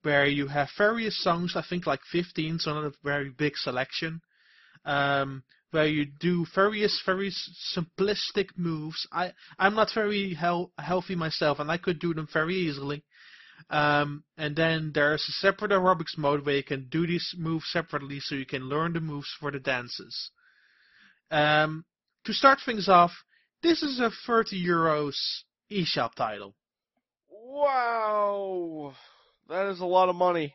where 0.03 0.27
you 0.27 0.47
have 0.47 0.69
various 0.79 1.23
songs, 1.23 1.55
I 1.57 1.65
think 1.69 1.87
like 1.87 2.01
15, 2.11 2.59
so 2.59 2.75
not 2.75 2.85
a 2.85 2.93
very 3.03 3.31
big 3.31 3.57
selection, 3.57 4.23
um, 4.87 5.43
where 5.75 5.89
you 5.89 6.07
do 6.07 6.47
various, 6.55 7.03
very 7.05 7.33
simplistic 7.77 8.51
moves. 8.57 9.09
I, 9.11 9.33
I'm 9.59 9.75
not 9.75 9.89
very 9.93 10.33
hel- 10.33 10.71
healthy 10.79 11.17
myself, 11.17 11.59
and 11.59 11.69
I 11.69 11.79
could 11.79 11.99
do 11.99 12.15
them 12.15 12.29
very 12.33 12.55
easily. 12.55 13.03
Um, 13.71 14.23
and 14.39 14.55
then 14.55 14.93
there's 14.95 15.27
a 15.29 15.33
separate 15.33 15.73
aerobics 15.73 16.17
mode 16.17 16.47
where 16.47 16.55
you 16.55 16.63
can 16.63 16.87
do 16.89 17.09
these 17.09 17.35
moves 17.37 17.65
separately 17.73 18.21
so 18.21 18.37
you 18.37 18.47
can 18.47 18.69
learn 18.69 18.93
the 18.93 19.01
moves 19.01 19.27
for 19.41 19.51
the 19.51 19.59
dances. 19.59 20.31
Um, 21.33 21.85
to 22.25 22.33
start 22.33 22.61
things 22.65 22.89
off, 22.89 23.11
this 23.61 23.83
is 23.83 23.99
a 23.99 24.13
30 24.29 24.65
euros 24.65 25.17
eShop 25.73 26.15
title. 26.15 26.55
Wow, 27.29 28.95
that 29.49 29.67
is 29.71 29.81
a 29.81 29.87
lot 29.87 30.09
of 30.09 30.15
money. 30.15 30.55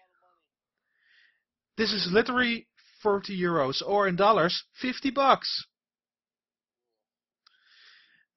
This 1.78 1.92
is 1.92 2.08
literally 2.10 2.68
30 3.04 3.40
euros, 3.40 3.82
or 3.86 4.08
in 4.08 4.16
dollars, 4.16 4.64
50 4.82 5.12
bucks. 5.12 5.66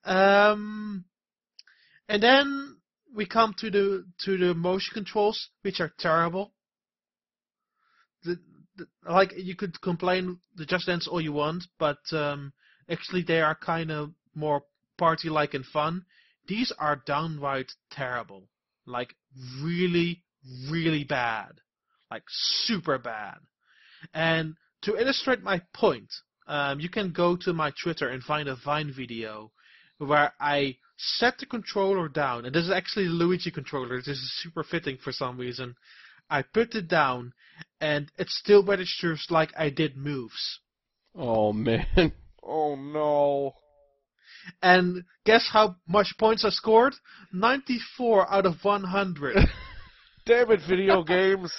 Um, 0.05 1.05
and 2.09 2.23
then 2.23 2.77
we 3.15 3.27
come 3.27 3.55
to 3.59 3.71
the 3.71 4.05
to 4.25 4.37
the 4.37 4.55
motion 4.55 4.95
controls, 4.95 5.49
which 5.63 5.81
are 5.81 5.93
terrible. 5.99 6.53
The, 8.25 8.39
the, 8.77 8.87
like 9.09 9.33
you 9.37 9.55
could 9.55 9.81
complain 9.81 10.39
the 10.57 10.67
Just 10.67 10.87
Dance 10.87 11.07
all 11.07 11.21
you 11.21 11.33
want, 11.33 11.65
but 11.79 11.99
um, 12.13 12.53
actually 12.91 13.23
they 13.23 13.41
are 13.41 13.55
kind 13.55 13.91
of 13.91 14.11
more 14.35 14.63
party-like 14.99 15.55
and 15.55 15.65
fun. 15.65 16.05
These 16.49 16.73
are 16.79 17.03
downright 17.07 17.71
terrible, 17.91 18.49
like 18.87 19.15
really, 19.61 20.25
really 20.69 21.05
bad, 21.05 21.53
like 22.11 22.25
super 22.29 22.99
bad. 22.99 23.39
And 24.15 24.55
to 24.83 24.97
illustrate 24.97 25.43
my 25.43 25.63
point, 25.75 26.13
um, 26.47 26.81
you 26.81 26.89
can 26.89 27.13
go 27.13 27.37
to 27.37 27.53
my 27.53 27.73
Twitter 27.83 28.09
and 28.09 28.23
find 28.23 28.49
a 28.49 28.57
Vine 28.57 28.93
video 28.95 29.53
where 29.99 30.33
I 30.41 30.77
set 30.97 31.39
the 31.39 31.47
controller 31.47 32.09
down, 32.09 32.45
and 32.45 32.55
this 32.55 32.65
is 32.65 32.71
actually 32.71 33.07
the 33.07 33.13
Luigi 33.13 33.51
controller. 33.51 33.99
This 33.99 34.19
is 34.19 34.43
super 34.43 34.65
fitting 34.65 34.99
for 35.03 35.13
some 35.13 35.39
reason. 35.39 35.77
I 36.29 36.43
put 36.43 36.75
it 36.75 36.89
down, 36.89 37.33
and 37.81 38.11
it 38.19 38.29
still 38.29 38.65
registers 38.65 39.27
like 39.31 39.53
I 39.57 39.71
did 39.71 39.97
moves. 39.97 40.61
Oh 41.15 41.53
man. 41.53 41.87
Oh 42.45 42.75
no. 42.75 43.55
And 44.61 45.05
guess 45.25 45.49
how 45.53 45.77
much 45.87 46.15
points 46.19 46.45
I 46.45 46.51
scored? 46.51 46.95
94 47.33 48.33
out 48.33 48.47
of 48.47 48.57
100. 48.65 49.37
Damn 50.27 50.51
it, 50.51 50.61
video 50.69 51.03
games. 51.05 51.53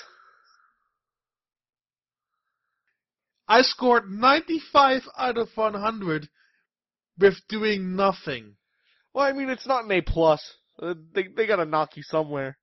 I 3.47 3.61
scored 3.61 4.09
95 4.09 5.03
out 5.17 5.37
of 5.37 5.49
100 5.55 6.29
with 7.19 7.35
doing 7.49 7.95
nothing. 7.95 8.55
Well, 9.13 9.25
I 9.25 9.33
mean, 9.33 9.49
it's 9.49 9.67
not 9.67 9.85
an 9.85 9.91
A 9.91 10.01
plus. 10.01 10.55
Uh, 10.81 10.95
they 11.13 11.27
they 11.27 11.45
gotta 11.45 11.65
knock 11.65 11.97
you 11.97 12.03
somewhere. 12.03 12.57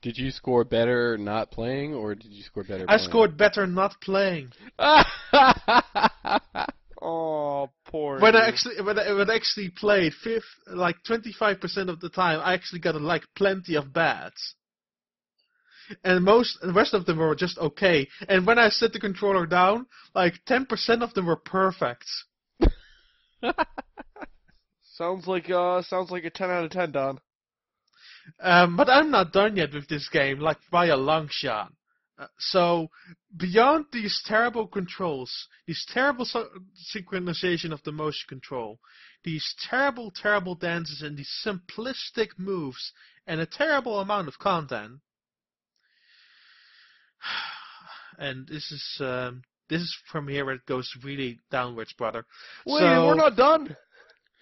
Did 0.00 0.16
you 0.16 0.30
score 0.30 0.64
better 0.64 1.18
not 1.18 1.50
playing, 1.50 1.94
or 1.94 2.14
did 2.14 2.32
you 2.32 2.42
score 2.42 2.64
better? 2.64 2.84
I 2.88 2.96
playing? 2.96 3.10
scored 3.10 3.36
better 3.36 3.66
not 3.66 4.00
playing. 4.00 4.52
Oh, 7.04 7.68
poor. 7.86 8.20
When 8.20 8.36
I 8.36 8.46
actually 8.46 8.80
when 8.80 8.96
I, 8.96 9.12
when 9.12 9.28
I 9.28 9.34
actually 9.34 9.70
played, 9.70 10.14
fifth, 10.14 10.44
like 10.68 11.02
25% 11.02 11.88
of 11.88 11.98
the 11.98 12.08
time, 12.08 12.40
I 12.40 12.54
actually 12.54 12.78
got 12.78 13.00
like 13.00 13.24
plenty 13.34 13.74
of 13.74 13.92
bats. 13.92 14.54
And 16.04 16.24
most, 16.24 16.58
the 16.60 16.72
rest 16.72 16.94
of 16.94 17.06
them 17.06 17.18
were 17.18 17.34
just 17.34 17.58
okay. 17.58 18.08
And 18.28 18.46
when 18.46 18.58
I 18.58 18.68
set 18.68 18.92
the 18.92 19.00
controller 19.00 19.46
down, 19.46 19.86
like 20.14 20.44
10% 20.48 21.02
of 21.02 21.14
them 21.14 21.26
were 21.26 21.36
perfect. 21.36 22.06
sounds 24.82 25.26
like 25.26 25.50
uh 25.50 25.82
sounds 25.82 26.10
like 26.10 26.24
a 26.24 26.30
ten 26.30 26.50
out 26.50 26.64
of 26.64 26.70
ten, 26.70 26.92
Daan. 26.92 27.18
Um, 28.40 28.76
but 28.76 28.88
I'm 28.88 29.10
not 29.10 29.32
done 29.32 29.56
yet 29.56 29.72
with 29.74 29.88
this 29.88 30.08
game, 30.08 30.38
like 30.38 30.58
by 30.70 30.86
a 30.86 30.96
long 30.96 31.28
shot. 31.30 31.72
Uh, 32.18 32.26
so, 32.38 32.88
beyond 33.36 33.86
these 33.92 34.22
terrible 34.24 34.68
controls, 34.68 35.48
these 35.66 35.84
terrible 35.92 36.24
so- 36.24 36.50
synchronization 36.94 37.72
of 37.72 37.82
the 37.82 37.90
motion 37.90 38.26
control, 38.28 38.78
these 39.24 39.54
terrible, 39.68 40.12
terrible 40.14 40.54
dances, 40.54 41.02
and 41.02 41.16
these 41.16 41.32
simplistic 41.44 42.38
moves, 42.38 42.92
and 43.26 43.40
a 43.40 43.46
terrible 43.46 43.98
amount 43.98 44.28
of 44.28 44.38
content. 44.38 45.00
And 48.18 48.46
this 48.46 48.70
is 48.70 48.96
um, 49.00 49.42
this 49.68 49.80
is 49.80 49.96
from 50.10 50.28
here 50.28 50.44
where 50.44 50.54
it 50.54 50.66
goes 50.66 50.90
really 51.02 51.38
downwards, 51.50 51.92
brother. 51.94 52.24
Wait, 52.66 52.80
So- 52.80 53.06
we're 53.06 53.14
not 53.14 53.36
done. 53.36 53.76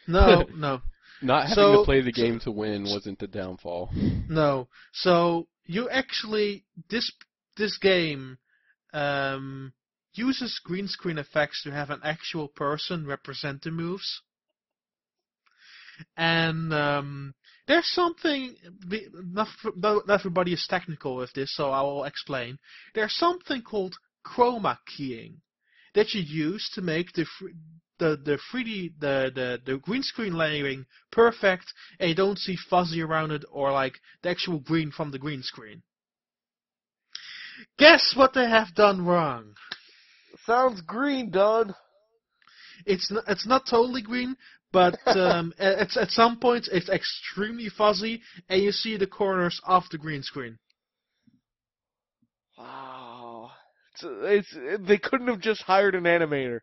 No, 0.08 0.44
no. 0.56 0.80
Not 1.22 1.42
having 1.42 1.54
So- 1.54 1.76
to 1.80 1.84
play 1.84 2.00
the 2.00 2.10
game 2.10 2.40
to 2.40 2.50
win 2.50 2.84
wasn't 2.84 3.18
the 3.20 3.28
downfall. 3.28 3.90
No. 4.28 4.68
So 4.92 5.46
you 5.66 5.88
actually 5.88 6.64
this 6.88 7.12
this 7.56 7.78
game 7.78 8.38
um, 8.92 9.72
uses 10.14 10.58
green 10.64 10.88
screen 10.88 11.18
effects 11.18 11.62
to 11.62 11.70
have 11.70 11.90
an 11.90 12.00
actual 12.02 12.48
person 12.48 13.06
represent 13.06 13.62
the 13.62 13.70
moves, 13.70 14.22
and 16.16 16.72
um, 16.72 17.34
there's 17.70 17.86
something. 17.92 18.56
Not, 19.32 19.48
everybody 20.10 20.52
is 20.52 20.66
technical 20.68 21.14
with 21.14 21.32
this, 21.34 21.54
so 21.54 21.70
I 21.70 21.80
will 21.82 22.02
explain. 22.02 22.58
There's 22.96 23.14
something 23.14 23.62
called 23.62 23.94
chroma 24.26 24.78
keying 24.88 25.40
that 25.94 26.12
you 26.12 26.20
use 26.20 26.68
to 26.74 26.82
make 26.82 27.12
the 27.12 27.24
the 28.00 28.16
the 28.24 28.38
3D 28.52 28.94
the, 28.98 29.30
the 29.32 29.60
the 29.64 29.78
green 29.78 30.02
screen 30.02 30.34
layering 30.34 30.84
perfect, 31.12 31.72
and 32.00 32.08
you 32.08 32.16
don't 32.16 32.38
see 32.38 32.56
fuzzy 32.68 33.02
around 33.02 33.30
it 33.30 33.44
or 33.52 33.70
like 33.70 33.94
the 34.24 34.30
actual 34.30 34.58
green 34.58 34.90
from 34.90 35.12
the 35.12 35.18
green 35.20 35.44
screen. 35.44 35.80
Guess 37.78 38.14
what 38.16 38.34
they 38.34 38.48
have 38.48 38.74
done 38.74 39.06
wrong? 39.06 39.54
Sounds 40.44 40.80
green, 40.80 41.30
Daan. 41.30 41.72
It's 42.84 43.12
not, 43.12 43.24
it's 43.28 43.46
not 43.46 43.62
totally 43.68 44.02
green, 44.02 44.34
but 44.72 44.98
um, 45.06 45.52
at 45.58 45.96
at 45.96 46.10
some 46.10 46.38
point, 46.38 46.68
it's 46.70 46.88
extremely 46.88 47.68
fuzzy, 47.68 48.22
and 48.48 48.62
you 48.62 48.72
see 48.72 48.96
the 48.96 49.06
corners 49.06 49.60
of 49.66 49.84
the 49.90 49.98
green 49.98 50.22
screen. 50.22 50.58
Wow. 52.56 53.52
It's, 53.94 54.04
it's 54.54 54.86
they 54.86 54.98
couldn't 54.98 55.28
have 55.28 55.40
just 55.40 55.62
hired 55.62 55.94
an 55.94 56.04
animator. 56.04 56.60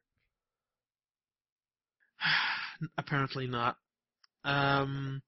Apparently 2.97 3.47
not. 3.47 3.77
Um, 4.43 5.21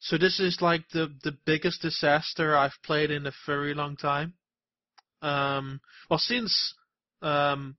so 0.00 0.18
this 0.18 0.40
is 0.40 0.58
like 0.60 0.88
the 0.92 1.14
the 1.22 1.36
biggest 1.44 1.82
disaster 1.82 2.56
I've 2.56 2.78
played 2.84 3.10
in 3.10 3.26
a 3.26 3.32
very 3.46 3.74
long 3.74 3.96
time. 3.96 4.34
Um, 5.22 5.80
well, 6.08 6.18
since 6.18 6.74
um, 7.22 7.76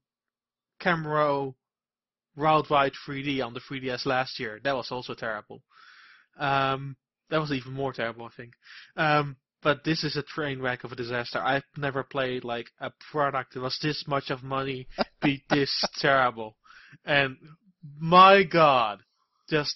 Worldwide 2.36 2.92
3D 3.06 3.44
on 3.44 3.54
the 3.54 3.60
3DS 3.60 4.06
last 4.06 4.40
year, 4.40 4.60
that 4.64 4.74
was 4.74 4.90
also 4.90 5.14
terrible. 5.14 5.62
Um, 6.38 6.96
that 7.30 7.40
was 7.40 7.52
even 7.52 7.72
more 7.72 7.92
terrible, 7.92 8.26
I 8.26 8.30
think. 8.36 8.52
Um, 8.96 9.36
but 9.62 9.84
this 9.84 10.02
is 10.02 10.16
a 10.16 10.22
train 10.22 10.60
wreck 10.60 10.84
of 10.84 10.92
a 10.92 10.96
disaster. 10.96 11.38
I've 11.38 11.62
never 11.76 12.02
played 12.02 12.44
like 12.44 12.66
a 12.80 12.90
product 13.10 13.54
that 13.54 13.60
was 13.60 13.78
this 13.80 14.04
much 14.06 14.30
of 14.30 14.42
money 14.42 14.88
be 15.22 15.42
this 15.50 15.84
terrible. 15.98 16.56
And 17.04 17.36
my 17.98 18.42
God, 18.42 19.00
just 19.48 19.74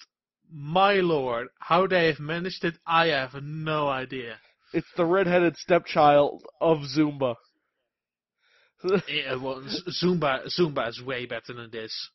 my 0.51 0.95
lord, 0.95 1.49
how 1.59 1.87
they 1.87 2.07
have 2.09 2.21
managed 2.21 2.65
it, 2.65 2.75
I 2.87 3.07
have 3.07 3.35
no 3.43 3.89
idea. 3.89 4.39
It's 4.73 4.87
the 4.97 5.05
redheaded 5.05 5.57
stepchild 5.57 6.45
of 6.61 6.79
Zumba. 6.97 7.37
Yeah, 9.09 9.37
well, 9.37 9.63
Zumba, 10.03 10.47
Zumba 10.47 10.89
is 10.89 11.03
way 11.03 11.27
better 11.27 11.55
than 11.55 11.71
this. 11.73 12.11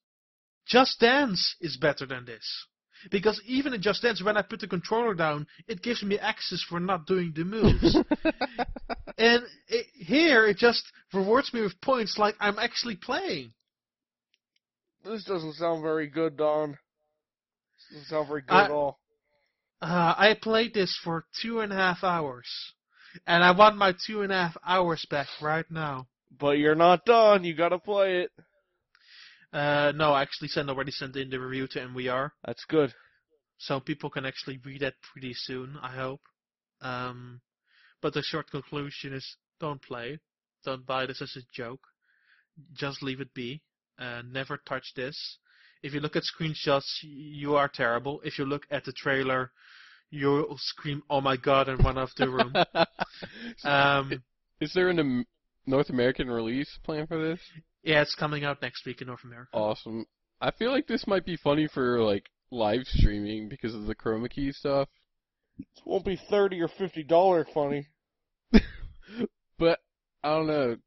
Just 0.66 1.00
Dance 1.00 1.56
is 1.60 1.78
better 1.78 2.06
than 2.06 2.26
this. 2.26 2.66
Because 3.10 3.42
even 3.46 3.74
in 3.74 3.82
Just 3.82 4.04
Dance, 4.04 4.24
when 4.24 4.38
I 4.38 4.44
put 4.44 4.60
the 4.60 4.68
controller 4.68 5.16
down, 5.16 5.48
it 5.68 5.82
gives 5.82 6.04
me 6.04 6.20
access 6.20 6.64
for 6.68 6.80
not 6.80 7.08
doing 7.08 7.34
the 7.36 7.44
moves. 7.44 7.96
and 9.18 9.44
it, 9.68 9.88
here, 9.94 10.46
it 10.46 10.58
just 10.58 10.84
rewards 11.14 11.52
me 11.54 11.62
with 11.62 11.80
points 11.82 12.18
like 12.18 12.36
I'm 12.40 12.60
actually 12.60 12.96
playing. 12.96 13.54
This 15.04 15.24
doesn't 15.24 15.54
sound 15.54 15.82
very 15.82 16.08
good, 16.08 16.38
Daan. 16.38 16.78
This 17.76 18.02
doesn't 18.02 18.08
sound 18.08 18.28
very 18.28 18.42
good 18.42 18.54
I- 18.54 18.66
at 18.66 18.72
all. 18.72 19.00
Uh, 19.82 20.14
I 20.16 20.36
played 20.40 20.76
this 20.76 20.96
for 21.04 21.26
two 21.42 21.62
and 21.62 21.74
a 21.74 21.76
half 21.76 22.04
hours. 22.04 22.48
And 23.26 23.44
I 23.44 23.52
want 23.52 23.78
my 23.78 23.94
two 24.06 24.22
and 24.22 24.32
a 24.32 24.36
half 24.36 24.58
hours 24.66 25.06
back 25.10 25.28
right 25.42 25.66
now. 25.72 26.08
But 26.40 26.60
you're 26.60 26.76
not 26.76 27.04
done. 27.04 27.44
You 27.44 27.56
gotta 27.56 27.80
play 27.80 28.22
it. 28.22 28.32
Uh, 29.54 29.92
no, 29.96 30.14
I 30.14 30.22
actually 30.22 30.48
sent 30.48 30.70
already 30.70 30.92
sent 30.92 31.16
in 31.16 31.30
the 31.30 31.40
review 31.40 31.68
to 31.68 31.80
NWR. 31.80 32.32
That's 32.46 32.64
good. 32.66 32.94
so 33.58 33.80
people 33.80 34.10
can 34.10 34.26
actually 34.26 34.60
read 34.66 34.82
that 34.82 34.96
pretty 35.12 35.34
soon, 35.34 35.78
I 35.82 35.96
hope. 35.96 36.22
Um, 36.82 37.42
but 38.02 38.14
the 38.14 38.22
short 38.24 38.50
conclusion 38.50 39.14
is 39.14 39.38
don't 39.60 39.82
play, 39.82 40.20
don't 40.66 40.86
buy 40.86 41.06
this 41.06 41.22
as 41.22 41.36
a 41.38 41.42
joke, 41.54 41.82
just 42.74 43.04
leave 43.04 43.22
it 43.22 43.34
be, 43.34 43.62
uh, 44.00 44.22
never 44.26 44.58
touch 44.68 44.94
this. 44.96 45.38
If 45.84 45.94
you 45.94 46.00
look 46.00 46.16
at 46.16 46.24
screenshots, 46.24 46.88
you 47.04 47.56
are 47.56 47.68
terrible. 47.68 48.22
If 48.24 48.40
you 48.40 48.46
look 48.46 48.66
at 48.72 48.86
the 48.86 48.94
trailer, 48.94 49.52
you'll 50.12 50.58
scream, 50.58 51.02
"Oh 51.10 51.22
my 51.22 51.38
god!" 51.38 51.70
and 51.70 51.84
run 51.84 51.98
off 51.98 52.12
the 52.16 52.30
room. 52.30 52.54
Um, 53.64 54.24
Is 54.60 54.74
there 54.74 54.90
an 54.90 55.00
Am- 55.00 55.26
North 55.68 55.90
American 55.90 56.30
release 56.30 56.80
plan 56.84 57.06
for 57.08 57.18
this? 57.22 57.40
Yeah, 57.84 58.02
it's 58.02 58.16
coming 58.16 58.44
out 58.44 58.62
next 58.62 58.86
week 58.86 59.02
in 59.02 59.08
North 59.08 59.24
America. 59.24 59.50
Awesome. 59.54 60.06
I 60.40 60.52
feel 60.52 60.72
like 60.72 60.88
this 60.88 61.08
might 61.08 61.26
be 61.26 61.38
funny 61.38 61.68
for 61.68 62.02
like 62.02 62.30
live 62.52 62.84
streaming 62.86 63.50
because 63.50 63.74
of 63.74 63.86
the 63.86 63.96
chroma 63.96 64.30
key 64.30 64.52
stuff. 64.52 64.90
It 65.58 65.68
won't 65.86 66.06
be 66.06 66.20
thirty 66.30 66.62
or 66.62 66.68
fifty 66.68 67.04
dollar 67.04 67.46
funny. 67.54 67.88
But 69.62 69.78
I 70.24 70.30
don't 70.30 70.48
know. 70.48 70.78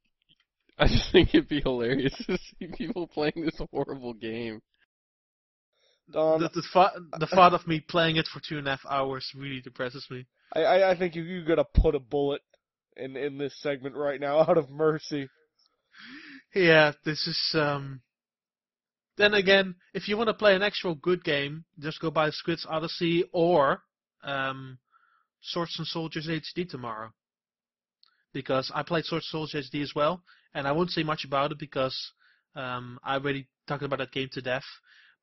I 0.77 0.89
just 0.89 1.13
think 1.13 1.29
it'd 1.29 1.49
be 1.49 1.61
hilarious 1.61 2.15
to 2.27 2.37
see 2.37 2.67
people 2.77 3.07
playing 3.07 3.45
this 3.45 3.61
horrible 3.71 4.15
game. 4.15 4.61
Daan, 6.13 6.41
the, 6.41 6.49
the, 6.49 6.63
thought, 6.73 6.93
the 7.21 7.27
thought 7.29 7.55
of 7.55 7.69
me 7.69 7.79
playing 7.79 8.17
it 8.17 8.27
for 8.27 8.41
two 8.41 8.59
and 8.59 8.67
a 8.67 8.71
half 8.71 8.85
hours 8.91 9.31
really 9.37 9.61
depresses 9.61 10.05
me. 10.11 10.27
I, 10.53 10.63
I, 10.65 10.91
I 10.91 10.99
think 10.99 11.15
you 11.15 11.23
you 11.23 11.45
gotta 11.45 11.65
put 11.65 11.95
a 11.95 12.01
bullet 12.01 12.43
in 12.97 13.17
in 13.17 13.39
this 13.39 13.55
segment 13.63 13.95
right 13.95 14.21
now 14.21 14.41
out 14.49 14.59
of 14.59 14.69
mercy. 14.71 15.29
Yeah, 16.55 16.93
this 17.05 17.27
is 17.27 17.51
um. 17.55 18.01
Then 19.17 19.35
again, 19.35 19.77
if 19.93 20.09
you 20.09 20.17
want 20.17 20.29
to 20.29 20.35
play 20.35 20.57
an 20.57 20.63
actual 20.63 20.95
good 20.97 21.23
game, 21.23 21.65
just 21.79 22.01
go 22.01 22.11
buy 22.11 22.31
Squid's 22.31 22.67
Odyssey 22.69 23.25
or 23.33 23.83
um, 24.25 24.79
Swords 25.41 25.77
and 25.79 25.87
Soldiers 25.87 26.27
HD 26.27 26.69
tomorrow. 26.69 27.13
Because 28.33 28.73
I 28.75 28.83
played 28.83 29.05
Swords 29.05 29.29
and 29.33 29.49
Soldiers 29.49 29.71
HD 29.73 29.83
as 29.83 29.95
well, 29.95 30.25
and 30.53 30.67
I 30.67 30.73
won't 30.73 30.91
say 30.91 31.05
much 31.05 31.25
about 31.25 31.53
it 31.53 31.59
because 31.59 31.97
um, 32.57 32.99
I 33.05 33.15
already 33.15 33.47
talked 33.69 33.85
about 33.85 34.01
that 34.01 34.11
game 34.11 34.29
to 34.33 34.43
death. 34.43 34.65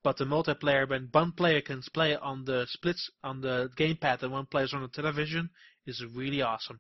But 0.04 0.18
the 0.18 0.26
multiplayer, 0.26 0.90
when 0.90 1.10
one 1.12 1.34
player 1.34 1.62
can 1.62 1.82
play 1.94 2.16
on 2.16 2.46
the 2.46 2.66
splits 2.70 3.10
on 3.24 3.42
the 3.42 3.70
gamepad 3.78 4.24
and 4.24 4.32
one 4.32 4.46
player's 4.46 4.74
on 4.74 4.82
the 4.82 4.88
television, 4.88 5.50
is 5.86 6.04
really 6.16 6.42
awesome. 6.42 6.80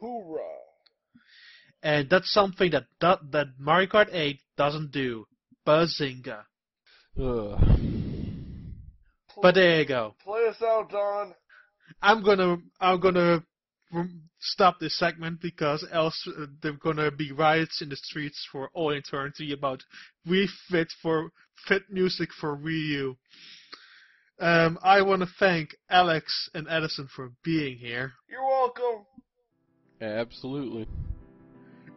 Hoorah! 0.00 0.55
And 1.86 2.10
that's 2.10 2.32
something 2.32 2.72
that 2.72 2.86
that, 3.00 3.20
that 3.30 3.46
Mario 3.60 3.86
Kart 3.86 4.08
8 4.12 4.40
doesn't 4.56 4.90
do. 4.90 5.24
Bazinga. 5.64 6.42
Ugh. 7.16 7.60
But 9.40 9.54
there 9.54 9.80
you 9.80 9.86
go. 9.86 10.16
Play 10.24 10.48
us 10.48 10.60
out, 10.60 10.90
Daan. 10.90 11.34
I'm 12.02 12.24
gonna 12.24 12.56
I'm 12.80 12.98
gonna 12.98 13.44
stop 14.40 14.80
this 14.80 14.98
segment 14.98 15.40
because 15.40 15.86
else 15.92 16.28
uh, 16.36 16.46
there 16.60 16.72
are 16.72 16.76
gonna 16.82 17.12
be 17.12 17.30
riots 17.30 17.80
in 17.80 17.88
the 17.88 17.96
streets 17.96 18.44
for 18.50 18.68
all 18.74 18.90
eternity 18.90 19.52
about 19.52 19.84
Wii 20.26 20.48
Fit 20.68 20.88
for 21.00 21.30
Fit 21.68 21.82
music 21.88 22.30
for 22.32 22.56
Wii 22.56 22.88
U. 22.88 23.16
Um, 24.40 24.76
I 24.82 25.02
want 25.02 25.22
to 25.22 25.28
thank 25.38 25.76
Alex 25.88 26.50
and 26.52 26.68
Addison 26.68 27.08
for 27.14 27.30
being 27.44 27.78
here, 27.78 28.14
You're 28.28 28.44
welcome. 28.44 29.06
Absolutely. 30.00 30.88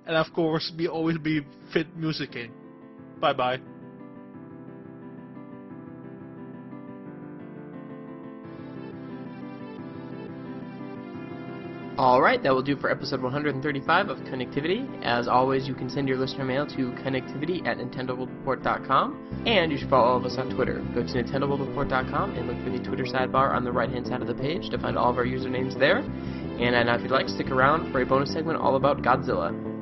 And 0.09 0.17
of 0.17 0.33
course, 0.33 0.71
be 0.75 0.87
always 0.87 1.19
be 1.19 1.41
fit 1.71 1.95
musicking. 1.95 2.49
Bye 3.21 3.33
bye. 3.33 3.59
All 11.99 12.21
right, 12.21 12.41
that 12.43 12.53
will 12.53 12.63
do 12.63 12.77
for 12.77 12.89
episode 12.89 13.21
135 13.21 14.07
of 14.07 14.17
Connectivity. 14.19 14.87
As 15.03 15.27
always, 15.27 15.67
you 15.67 15.75
can 15.75 15.89
send 15.89 16.07
your 16.07 16.17
listener 16.17 16.45
mail 16.45 16.65
to 16.65 16.91
connectivity 17.03 17.67
at 17.67 17.77
nintendoworldreport.com, 17.77 19.43
and 19.45 19.69
you 19.69 19.77
should 19.77 19.89
follow 19.89 20.07
all 20.07 20.17
of 20.17 20.25
us 20.25 20.37
on 20.37 20.49
Twitter. 20.55 20.79
Go 20.95 21.03
to 21.03 21.23
nintendoworldreport.com 21.23 22.35
and 22.35 22.47
look 22.47 22.57
for 22.63 22.69
the 22.69 22.79
Twitter 22.79 23.03
sidebar 23.03 23.53
on 23.53 23.65
the 23.65 23.71
right-hand 23.71 24.07
side 24.07 24.21
of 24.21 24.27
the 24.27 24.33
page 24.33 24.69
to 24.69 24.79
find 24.79 24.97
all 24.97 25.11
of 25.11 25.17
our 25.17 25.25
usernames 25.25 25.77
there. 25.77 25.97
And 25.97 26.89
if 26.89 27.01
you'd 27.01 27.11
like, 27.11 27.27
stick 27.27 27.51
around 27.51 27.91
for 27.91 28.01
a 28.01 28.05
bonus 28.05 28.31
segment 28.31 28.59
all 28.59 28.77
about 28.77 29.01
Godzilla. 29.01 29.68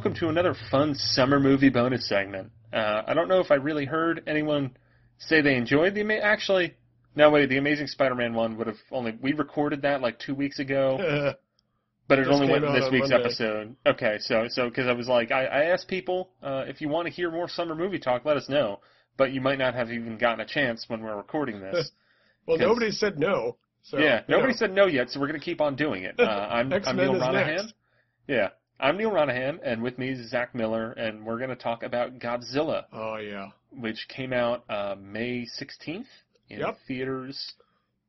Welcome 0.00 0.14
to 0.20 0.28
another 0.30 0.54
fun 0.70 0.94
summer 0.94 1.38
movie 1.38 1.68
bonus 1.68 2.08
segment. 2.08 2.52
Uh, 2.72 3.02
I 3.06 3.12
don't 3.12 3.28
know 3.28 3.40
if 3.40 3.50
I 3.50 3.56
really 3.56 3.84
heard 3.84 4.22
anyone 4.26 4.74
say 5.18 5.42
they 5.42 5.56
enjoyed 5.56 5.94
the 5.94 6.00
ama- 6.00 6.14
actually. 6.22 6.74
No, 7.14 7.28
wait, 7.28 7.50
the 7.50 7.58
Amazing 7.58 7.86
Spider-Man 7.88 8.32
one 8.32 8.56
would 8.56 8.66
have 8.66 8.78
only 8.90 9.18
we 9.20 9.34
recorded 9.34 9.82
that 9.82 10.00
like 10.00 10.18
two 10.18 10.34
weeks 10.34 10.58
ago, 10.58 11.34
but 12.08 12.18
it 12.18 12.22
Just 12.24 12.32
only 12.34 12.50
went 12.50 12.64
in 12.64 12.72
this 12.72 12.84
on 12.86 12.92
week's 12.92 13.10
Monday. 13.10 13.24
episode. 13.26 13.76
Okay, 13.86 14.16
so 14.20 14.46
so 14.48 14.70
because 14.70 14.86
I 14.86 14.92
was 14.94 15.06
like, 15.06 15.32
I, 15.32 15.44
I 15.44 15.64
asked 15.64 15.86
people 15.86 16.30
uh, 16.42 16.64
if 16.66 16.80
you 16.80 16.88
want 16.88 17.06
to 17.06 17.12
hear 17.12 17.30
more 17.30 17.46
summer 17.50 17.74
movie 17.74 17.98
talk, 17.98 18.24
let 18.24 18.38
us 18.38 18.48
know. 18.48 18.80
But 19.18 19.32
you 19.32 19.42
might 19.42 19.58
not 19.58 19.74
have 19.74 19.90
even 19.90 20.16
gotten 20.16 20.40
a 20.40 20.46
chance 20.46 20.86
when 20.88 21.02
we're 21.02 21.14
recording 21.14 21.60
this. 21.72 21.90
well, 22.46 22.56
nobody 22.56 22.90
said 22.90 23.18
no. 23.18 23.58
So, 23.82 23.98
yeah, 23.98 24.22
nobody 24.28 24.54
know. 24.54 24.58
said 24.60 24.72
no 24.72 24.86
yet, 24.86 25.10
so 25.10 25.20
we're 25.20 25.26
gonna 25.26 25.40
keep 25.40 25.60
on 25.60 25.76
doing 25.76 26.04
it. 26.04 26.18
Uh, 26.18 26.22
I'm, 26.22 26.72
I'm 26.86 26.96
Neal 26.96 27.12
Ronaghan. 27.16 27.56
next. 27.56 27.74
Yeah, 28.26 28.48
I'm 28.80 28.96
Neal 28.96 29.10
Ronaghan, 29.10 29.58
and 29.62 29.82
with 29.82 29.98
me 29.98 30.08
is 30.10 30.30
Zach 30.30 30.54
Miller, 30.54 30.92
and 30.92 31.24
we're 31.24 31.38
gonna 31.38 31.54
talk 31.56 31.82
about 31.82 32.18
Godzilla, 32.18 32.84
Oh 32.92 33.16
yeah. 33.16 33.48
which 33.72 34.06
came 34.08 34.32
out 34.32 34.64
uh, 34.70 34.96
May 34.98 35.46
16th 35.60 36.06
in 36.48 36.60
Yep. 36.60 36.78
theaters 36.88 37.54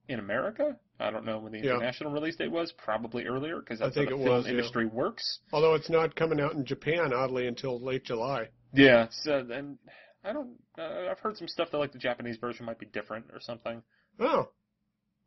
in 0.07 0.19
America. 0.19 0.77
I 0.99 1.09
don't 1.11 1.25
know 1.25 1.39
when 1.39 1.51
the 1.51 1.59
Yeah. 1.59 1.71
international 1.75 2.11
release 2.11 2.35
date 2.37 2.51
was. 2.51 2.71
Probably 2.73 3.25
earlier 3.25 3.59
because 3.59 3.81
I 3.81 3.85
that's 3.85 3.95
think 3.95 4.09
how 4.11 4.15
the 4.15 4.21
it 4.21 4.25
film 4.25 4.37
was, 4.37 4.45
yeah. 4.45 4.51
industry 4.51 4.85
works. 4.85 5.39
Although 5.51 5.73
it's 5.75 5.89
not 5.89 6.15
coming 6.15 6.39
out 6.39 6.53
in 6.53 6.63
Japan, 6.65 7.11
oddly, 7.13 7.47
until 7.47 7.79
late 7.79 8.03
July. 8.05 8.47
Yeah. 8.73 9.07
So 9.11 9.39
and 9.51 9.77
I 10.23 10.31
don't. 10.33 10.51
Uh, 10.77 11.07
I've 11.09 11.19
heard 11.19 11.35
some 11.37 11.47
stuff 11.47 11.69
that 11.71 11.77
like 11.79 11.91
the 11.91 11.97
Japanese 11.99 12.37
version 12.37 12.65
might 12.65 12.79
be 12.79 12.85
different 12.85 13.25
or 13.33 13.39
something. 13.41 13.83
Oh, 14.19 14.49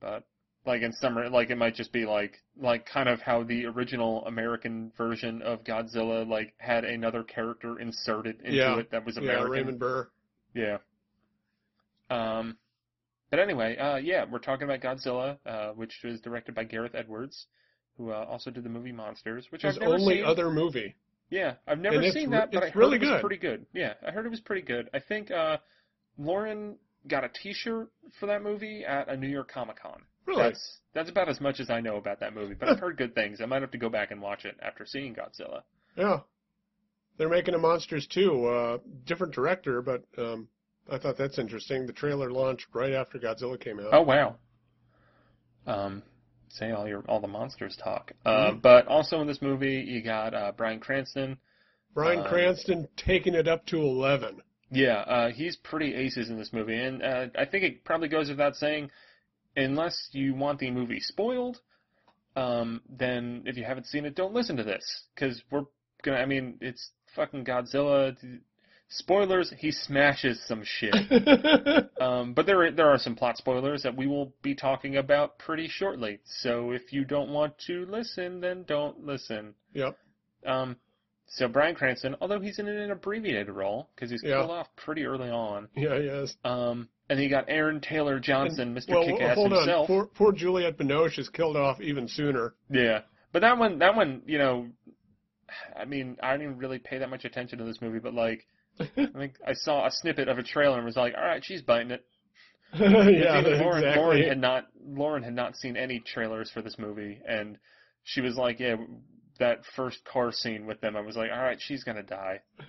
but 0.01 0.25
like 0.67 0.83
in 0.83 0.93
summer 0.93 1.29
like 1.29 1.51
it 1.51 1.59
might 1.59 1.75
just 1.75 1.93
be 1.93 2.07
like 2.07 2.43
like 2.61 2.87
kind 2.87 3.09
of 3.09 3.21
how 3.21 3.43
the 3.43 3.67
original 3.67 4.25
American 4.27 4.91
version 4.97 5.43
of 5.43 5.63
Godzilla 5.65 6.27
like 6.29 6.55
had 6.59 6.85
another 6.85 7.23
character 7.23 7.79
inserted 7.79 8.41
into 8.41 8.57
Yeah. 8.57 8.79
it 8.79 8.91
that 8.91 9.05
was 9.05 9.17
american 9.17 9.47
yeah. 9.47 9.53
Raymond 9.59 9.79
Burr. 9.79 10.09
Yeah. 10.55 10.79
Um 12.11 12.57
but 13.31 13.39
anyway, 13.41 13.77
uh 13.77 13.97
yeah, 13.97 14.25
we're 14.31 14.39
talking 14.39 14.65
about 14.69 14.81
Godzilla, 14.81 15.39
uh 15.47 15.71
which 15.73 15.93
was 16.05 16.21
directed 16.21 16.55
by 16.55 16.65
Gareth 16.65 16.95
Edwards, 16.95 17.47
who 17.97 18.11
uh, 18.11 18.25
also 18.29 18.51
did 18.51 18.65
the 18.65 18.69
movie 18.69 18.93
Monsters, 18.93 19.47
which 19.51 19.63
His 19.63 19.79
only 19.79 20.17
seen. 20.17 20.25
other 20.25 20.51
movie. 20.51 20.95
Yeah, 21.31 21.55
I've 21.67 21.79
never 21.81 22.01
And 22.01 22.13
seen 22.13 22.31
that, 22.31 22.53
but 22.53 22.63
I 22.63 22.67
heard 22.69 22.77
really 22.77 22.97
it 22.97 23.01
was 23.01 23.11
good. 23.11 23.21
pretty 23.21 23.39
good. 23.39 23.67
Yeah, 23.73 23.95
I 24.07 24.11
heard 24.13 24.27
it 24.27 24.31
was 24.31 24.41
pretty 24.41 24.63
good. 24.63 24.89
I 24.95 25.01
think 25.01 25.31
uh 25.31 25.57
Lauren 26.19 26.77
got 27.09 27.25
a 27.25 27.29
T-shirt 27.29 27.91
for 28.21 28.27
that 28.27 28.43
movie 28.43 28.85
at 28.85 29.09
a 29.09 29.17
New 29.17 29.27
York 29.29 29.51
Comic 29.51 29.81
Con. 29.83 30.03
Really? 30.27 30.43
That's 30.43 30.79
that's 30.95 31.11
about 31.11 31.29
as 31.29 31.41
much 31.41 31.61
as 31.61 31.71
I 31.71 31.81
know 31.81 31.97
about 31.97 32.21
that 32.21 32.35
movie, 32.35 32.55
but 32.55 32.69
I've 32.69 32.79
heard 32.79 32.97
good 32.97 33.15
things. 33.15 33.41
I 33.41 33.47
might 33.47 33.63
have 33.63 33.71
to 33.73 33.79
go 33.79 33.89
back 33.89 34.11
and 34.11 34.23
watch 34.23 34.45
it 34.45 34.57
after 34.63 34.87
seeing 34.87 35.15
Godzilla. 35.15 35.63
Yeah. 35.97 36.21
They're 37.19 37.29
making 37.29 37.55
a 37.55 37.59
Monsters 37.59 38.07
too. 38.07 38.47
Uh, 38.47 38.79
different 39.07 39.35
director, 39.35 39.83
but 39.83 40.05
um, 40.19 40.49
I 40.91 40.99
thought 40.99 41.17
that's 41.17 41.39
interesting. 41.39 41.87
The 41.87 41.93
trailer 41.93 42.31
launched 42.31 42.67
right 42.73 42.93
after 42.93 43.19
Godzilla 43.19 43.59
came 43.61 43.79
out. 43.81 43.89
Oh 43.93 44.03
wow. 44.03 44.37
Um, 45.67 46.03
say 46.49 46.71
all 46.73 46.87
your 46.89 47.03
all 47.09 47.21
the 47.21 47.29
monsters 47.29 47.77
talk. 47.83 48.13
Uh, 48.25 48.53
Mhm. 48.53 48.63
but 48.63 48.87
also 48.87 49.21
in 49.21 49.27
this 49.27 49.43
movie 49.43 49.81
you 49.87 50.03
got 50.03 50.35
uh, 50.35 50.53
Bryan 50.53 50.81
Cranston. 50.81 51.39
Bryan 51.95 52.21
uh, 52.21 52.29
Cranston 52.29 52.89
taking 52.97 53.35
it 53.35 53.47
up 53.49 53.65
to 53.67 53.77
11. 53.79 54.43
Yeah, 54.71 54.99
uh, 55.01 55.31
he's 55.31 55.57
pretty 55.57 55.95
aces 55.95 56.29
in 56.31 56.37
this 56.37 56.53
movie, 56.53 56.77
and 56.77 57.03
uh, 57.03 57.27
I 57.39 57.45
think 57.45 57.63
it 57.65 57.85
probably 57.85 58.09
goes 58.09 58.29
without 58.29 58.57
saying, 58.57 58.91
unless 59.57 60.09
you 60.13 60.35
want 60.35 60.59
the 60.59 60.71
movie 60.71 61.01
spoiled, 61.01 61.61
um, 62.37 62.81
then 62.89 63.43
if 63.47 63.57
you 63.57 63.65
haven't 63.65 63.87
seen 63.87 64.05
it, 64.05 64.15
don't 64.15 64.35
listen 64.35 64.57
to 64.57 64.65
this 64.65 64.85
because 65.15 65.43
we're 65.51 65.65
gonna. 66.03 66.19
I 66.19 66.27
mean, 66.27 66.59
it's 66.61 66.91
fucking 67.15 67.45
Godzilla. 67.45 68.17
Spoilers: 68.89 69.53
He 69.59 69.71
smashes 69.73 70.41
some 70.47 70.63
shit. 70.65 70.95
Um, 72.01 72.35
but 72.35 72.45
there 72.45 72.61
are, 72.63 72.71
there 72.71 72.91
are 72.91 72.99
some 72.99 73.15
plot 73.15 73.39
spoilers 73.39 73.83
that 73.85 73.97
we 73.97 74.07
will 74.07 74.35
be 74.43 74.55
talking 74.55 74.97
about 74.99 75.39
pretty 75.39 75.69
shortly. 75.69 76.19
So 76.25 76.73
if 76.73 76.93
you 76.93 77.05
don't 77.05 77.31
want 77.31 77.55
to 77.67 77.87
listen, 77.87 78.41
then 78.43 78.65
don't 78.69 79.07
listen. 79.07 79.55
yep. 79.73 79.97
Um, 80.45 80.77
so 81.27 81.49
Bryan 81.49 81.75
Cranston, 81.75 82.15
although 82.21 82.41
he's 82.41 82.59
in 82.59 82.69
an 82.69 82.91
abbreviated 82.91 83.49
role 83.49 83.89
because 83.95 84.11
he's 84.11 84.23
Yeah. 84.23 84.41
killed 84.41 84.51
off 84.51 84.67
pretty 84.77 85.05
early 85.07 85.31
on. 85.31 85.69
Yeah, 85.75 85.97
yes. 85.97 86.37
Um, 86.45 86.89
and 87.09 87.21
you 87.21 87.29
got 87.29 87.45
Aaron 87.49 87.81
Taylor 87.81 88.19
Johnson, 88.19 88.75
Mr. 88.75 88.91
Well, 88.91 89.05
Kick-Ass 89.07 89.35
hold 89.35 89.53
himself. 89.53 89.83
on. 89.83 89.87
Poor, 89.87 90.07
poor 90.07 90.33
Juliette 90.33 90.79
Binoche 90.79 91.19
is 91.19 91.29
killed 91.29 91.57
off 91.57 91.81
even 91.81 92.09
sooner. 92.09 92.55
Yeah, 92.71 93.01
but 93.33 93.41
that 93.41 93.59
one, 93.59 93.79
that 93.81 93.95
one, 93.95 94.23
you 94.27 94.39
know, 94.39 94.69
I 95.77 95.85
mean, 95.85 96.17
I 96.23 96.37
didn't 96.37 96.59
really 96.59 96.79
pay 96.79 96.99
that 96.99 97.11
much 97.11 97.25
attention 97.25 97.59
to 97.59 97.65
this 97.65 97.81
movie, 97.81 97.99
but 97.99 98.15
like, 98.15 98.47
I 98.81 98.87
think 99.17 99.35
I 99.47 99.53
saw 99.53 99.87
a 99.87 99.91
snippet 99.91 100.29
of 100.29 100.39
a 100.39 100.43
trailer 100.43 100.77
and 100.77 100.85
was 100.85 100.97
like, 100.97 101.15
all 101.17 101.25
right, 101.25 101.45
she's 101.45 101.63
biting 101.63 101.91
it. 101.91 102.05
yeah, 102.75 103.41
Lauren, 103.41 103.85
exactly. 103.85 104.03
Lauren 104.03 104.29
had 104.29 104.41
not 104.41 104.67
Lauren 104.85 105.23
had 105.23 105.35
not 105.35 105.57
seen 105.57 105.77
any 105.77 106.01
trailers 106.01 106.51
for 106.51 106.61
this 106.61 106.77
movie, 106.77 107.21
and 107.29 107.57
she 108.03 108.21
was 108.21 108.35
like, 108.37 108.59
"Yeah, 108.59 108.77
that 109.39 109.61
first 109.77 110.05
car 110.05 110.31
scene 110.33 110.67
with 110.67 110.81
them, 110.81 110.97
I 110.97 111.01
was 111.01 111.17
like, 111.17 111.31
all 111.33 111.43
right, 111.43 111.59
she's 111.61 111.85
gonna 111.85 112.03
die," 112.03 112.41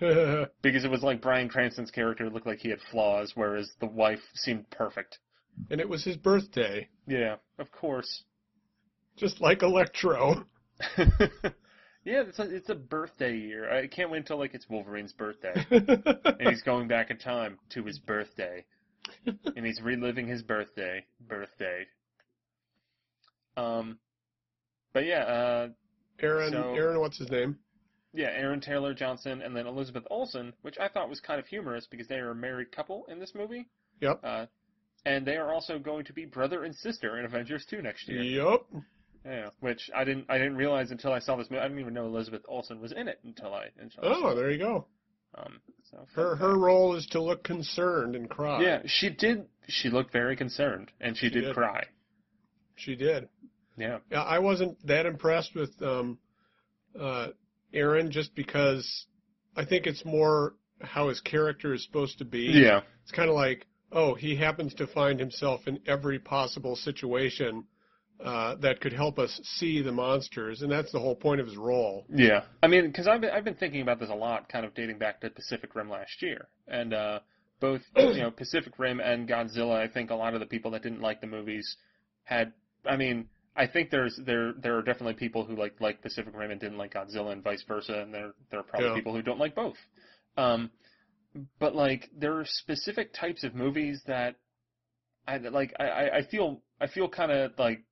because 0.61 0.83
it 0.85 0.91
was 0.91 1.03
like 1.03 1.21
Bryan 1.21 1.49
Cranston's 1.49 1.91
character 1.91 2.29
looked 2.29 2.47
like 2.47 2.59
he 2.59 2.69
had 2.69 2.79
flaws, 2.91 3.33
whereas 3.35 3.71
the 3.79 3.85
wife 3.85 4.19
seemed 4.33 4.69
perfect. 4.71 5.19
and 5.69 5.79
it 5.79 5.87
was 5.89 6.03
his 6.03 6.17
birthday, 6.17 6.87
Yeah, 7.07 7.35
of 7.59 7.71
course. 7.71 8.23
just 9.17 9.39
like 9.41 9.61
Electro. 9.63 10.45
yeah, 10.97 12.21
it's 12.27 12.39
a, 12.39 12.43
it's 12.55 12.69
a 12.69 12.75
birthday 12.75 13.35
year. 13.37 13.71
I 13.71 13.87
can't 13.87 14.11
wait 14.11 14.19
until 14.19 14.37
like 14.39 14.53
it's 14.53 14.67
Wolverine's 14.69 15.13
birthday, 15.13 15.53
and 15.71 16.49
he's 16.49 16.61
going 16.63 16.87
back 16.87 17.09
in 17.11 17.17
time 17.17 17.57
to 17.69 17.83
his 17.83 17.99
birthday, 17.99 18.65
and 19.55 19.65
he's 19.65 19.81
reliving 19.81 20.27
his 20.27 20.41
birthday. 20.41 21.05
Birthday. 21.21 21.85
Um, 23.57 23.99
but 24.93 25.05
yeah, 25.05 25.23
uh, 25.23 25.67
Aaron, 26.21 26.51
So- 26.51 26.73
Aaron, 26.75 26.99
what's 26.99 27.17
his 27.17 27.29
name? 27.29 27.57
yeah, 28.13 28.27
Aaron 28.29 28.61
Taylor 28.61 28.93
Johnson 28.93 29.41
and 29.41 29.55
then 29.55 29.67
Elizabeth 29.67 30.03
Olsen, 30.09 30.53
which 30.61 30.77
I 30.79 30.87
thought 30.87 31.09
was 31.09 31.19
kind 31.19 31.39
of 31.39 31.47
humorous 31.47 31.85
because 31.87 32.07
they 32.07 32.15
are 32.19 32.31
a 32.31 32.35
married 32.35 32.71
couple 32.71 33.05
in 33.09 33.19
this 33.19 33.33
movie. 33.35 33.67
Yep. 34.01 34.19
Uh, 34.23 34.45
and 35.05 35.25
they 35.25 35.35
are 35.37 35.53
also 35.53 35.77
going 35.79 36.05
to 36.05 36.13
be 36.13 36.25
brother 36.25 36.63
and 36.63 36.73
sister 36.75 37.17
in 37.19 37.25
Avengers 37.25 37.65
2 37.69 37.81
next 37.81 38.07
year. 38.07 38.21
Yup. 38.23 38.65
Yeah, 39.25 39.49
which 39.59 39.89
I 39.95 40.03
didn't 40.03 40.25
I 40.29 40.37
didn't 40.37 40.55
realize 40.55 40.91
until 40.91 41.11
I 41.11 41.19
saw 41.19 41.35
this 41.35 41.49
movie. 41.49 41.59
I 41.59 41.63
didn't 41.67 41.79
even 41.79 41.93
know 41.95 42.05
Elizabeth 42.05 42.43
Olsen 42.47 42.79
was 42.79 42.91
in 42.91 43.07
it 43.07 43.19
until 43.23 43.53
I 43.53 43.69
until 43.79 44.05
I 44.05 44.07
saw 44.13 44.21
Oh, 44.23 44.29
it. 44.29 44.35
there 44.35 44.51
you 44.51 44.59
go. 44.59 44.85
Um, 45.33 45.59
so 45.91 46.05
Her 46.13 46.35
her 46.35 46.57
role 46.57 46.95
is 46.95 47.05
to 47.07 47.21
look 47.21 47.43
concerned 47.43 48.15
and 48.15 48.29
cry. 48.29 48.61
Yeah, 48.61 48.83
she 48.85 49.09
did. 49.09 49.47
She 49.67 49.89
looked 49.89 50.13
very 50.13 50.35
concerned, 50.35 50.91
and 51.01 51.17
she, 51.17 51.27
She 51.27 51.33
did, 51.33 51.41
did. 51.41 51.55
cry. 51.55 51.85
she 52.75 52.95
did. 52.95 53.27
Yeah. 53.77 53.99
I 54.15 54.39
wasn't 54.39 54.85
that 54.87 55.05
impressed 55.05 55.55
with 55.55 55.71
um, 55.81 56.17
uh, 56.99 57.29
Aaron 57.73 58.11
just 58.11 58.35
because 58.35 59.05
I 59.55 59.65
think 59.65 59.85
it's 59.85 60.05
more 60.05 60.53
how 60.81 61.09
his 61.09 61.21
character 61.21 61.73
is 61.73 61.83
supposed 61.83 62.19
to 62.19 62.25
be. 62.25 62.51
Yeah. 62.53 62.81
It's 63.03 63.11
kind 63.11 63.29
of 63.29 63.35
like, 63.35 63.67
oh, 63.91 64.15
he 64.15 64.35
happens 64.35 64.73
to 64.75 64.87
find 64.87 65.19
himself 65.19 65.67
in 65.67 65.79
every 65.87 66.19
possible 66.19 66.75
situation 66.75 67.65
uh, 68.23 68.55
that 68.55 68.79
could 68.79 68.93
help 68.93 69.19
us 69.19 69.39
see 69.43 69.81
the 69.81 69.91
monsters, 69.91 70.61
and 70.61 70.71
that's 70.71 70.91
the 70.91 70.99
whole 70.99 71.15
point 71.15 71.41
of 71.41 71.47
his 71.47 71.57
role. 71.57 72.05
Yeah, 72.09 72.43
I 72.63 72.67
mean, 72.67 72.87
because 72.87 73.07
I've 73.07 73.21
been, 73.21 73.31
I've 73.31 73.43
been 73.43 73.55
thinking 73.55 73.81
about 73.81 73.99
this 73.99 74.09
a 74.09 74.15
lot, 74.15 74.47
kind 74.47 74.65
of 74.65 74.73
dating 74.73 74.99
back 74.99 75.19
to 75.21 75.29
Pacific 75.29 75.75
Rim 75.75 75.89
last 75.89 76.21
year, 76.21 76.47
and 76.67 76.93
uh, 76.93 77.19
both 77.59 77.81
you 77.95 78.21
know 78.21 78.31
Pacific 78.31 78.79
Rim 78.79 78.99
and 78.99 79.27
Godzilla. 79.27 79.75
I 79.75 79.87
think 79.87 80.11
a 80.11 80.15
lot 80.15 80.33
of 80.33 80.39
the 80.39 80.45
people 80.45 80.71
that 80.71 80.83
didn't 80.83 81.01
like 81.01 81.21
the 81.21 81.27
movies 81.27 81.75
had. 82.23 82.53
I 82.85 82.95
mean, 82.95 83.27
I 83.55 83.67
think 83.67 83.89
there's 83.89 84.19
there 84.25 84.53
there 84.53 84.77
are 84.77 84.81
definitely 84.81 85.13
people 85.13 85.45
who 85.45 85.55
like 85.55 85.79
like 85.79 86.01
Pacific 86.01 86.35
Rim 86.35 86.51
and 86.51 86.59
didn't 86.59 86.77
like 86.77 86.93
Godzilla, 86.93 87.31
and 87.31 87.43
vice 87.43 87.63
versa, 87.67 88.01
and 88.01 88.13
there 88.13 88.33
there 88.51 88.59
are 88.59 88.63
probably 88.63 88.89
Yeah. 88.89 88.95
people 88.95 89.13
who 89.13 89.21
don't 89.21 89.39
like 89.39 89.55
both. 89.55 89.77
Um, 90.37 90.71
but 91.59 91.75
like 91.75 92.09
there 92.17 92.37
are 92.37 92.45
specific 92.45 93.13
types 93.13 93.43
of 93.43 93.55
movies 93.55 94.01
that 94.07 94.35
I 95.27 95.37
like. 95.37 95.73
I 95.79 96.09
I- 96.09 96.21
feel 96.23 96.61
I 96.81 96.87
feel 96.87 97.07
kind 97.09 97.31
of 97.31 97.57
like 97.57 97.83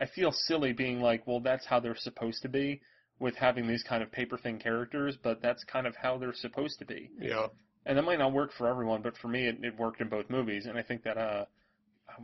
I 0.00 0.06
feel 0.06 0.30
silly 0.32 0.72
being 0.72 1.00
like, 1.00 1.26
well, 1.26 1.40
that's 1.40 1.64
how 1.66 1.80
they're 1.80 1.96
supposed 1.96 2.42
to 2.42 2.48
be 2.48 2.80
with 3.18 3.34
having 3.36 3.66
these 3.66 3.82
kind 3.82 4.02
of 4.02 4.12
paper 4.12 4.36
thin 4.36 4.58
characters, 4.58 5.16
but 5.22 5.40
that's 5.40 5.64
kind 5.64 5.86
of 5.86 5.96
how 5.96 6.18
they're 6.18 6.34
supposed 6.34 6.78
to 6.78 6.84
be. 6.84 7.10
Yeah. 7.18 7.46
And 7.86 7.96
that 7.96 8.02
might 8.02 8.18
not 8.18 8.32
work 8.32 8.52
for 8.52 8.68
everyone, 8.68 9.00
but 9.00 9.16
for 9.16 9.28
me, 9.28 9.46
it, 9.46 9.56
it 9.64 9.74
worked 9.78 10.02
in 10.02 10.08
both 10.10 10.28
movies. 10.28 10.66
And 10.66 10.76
I 10.76 10.82
think 10.82 11.02
that, 11.04 11.16
uh, 11.16 11.46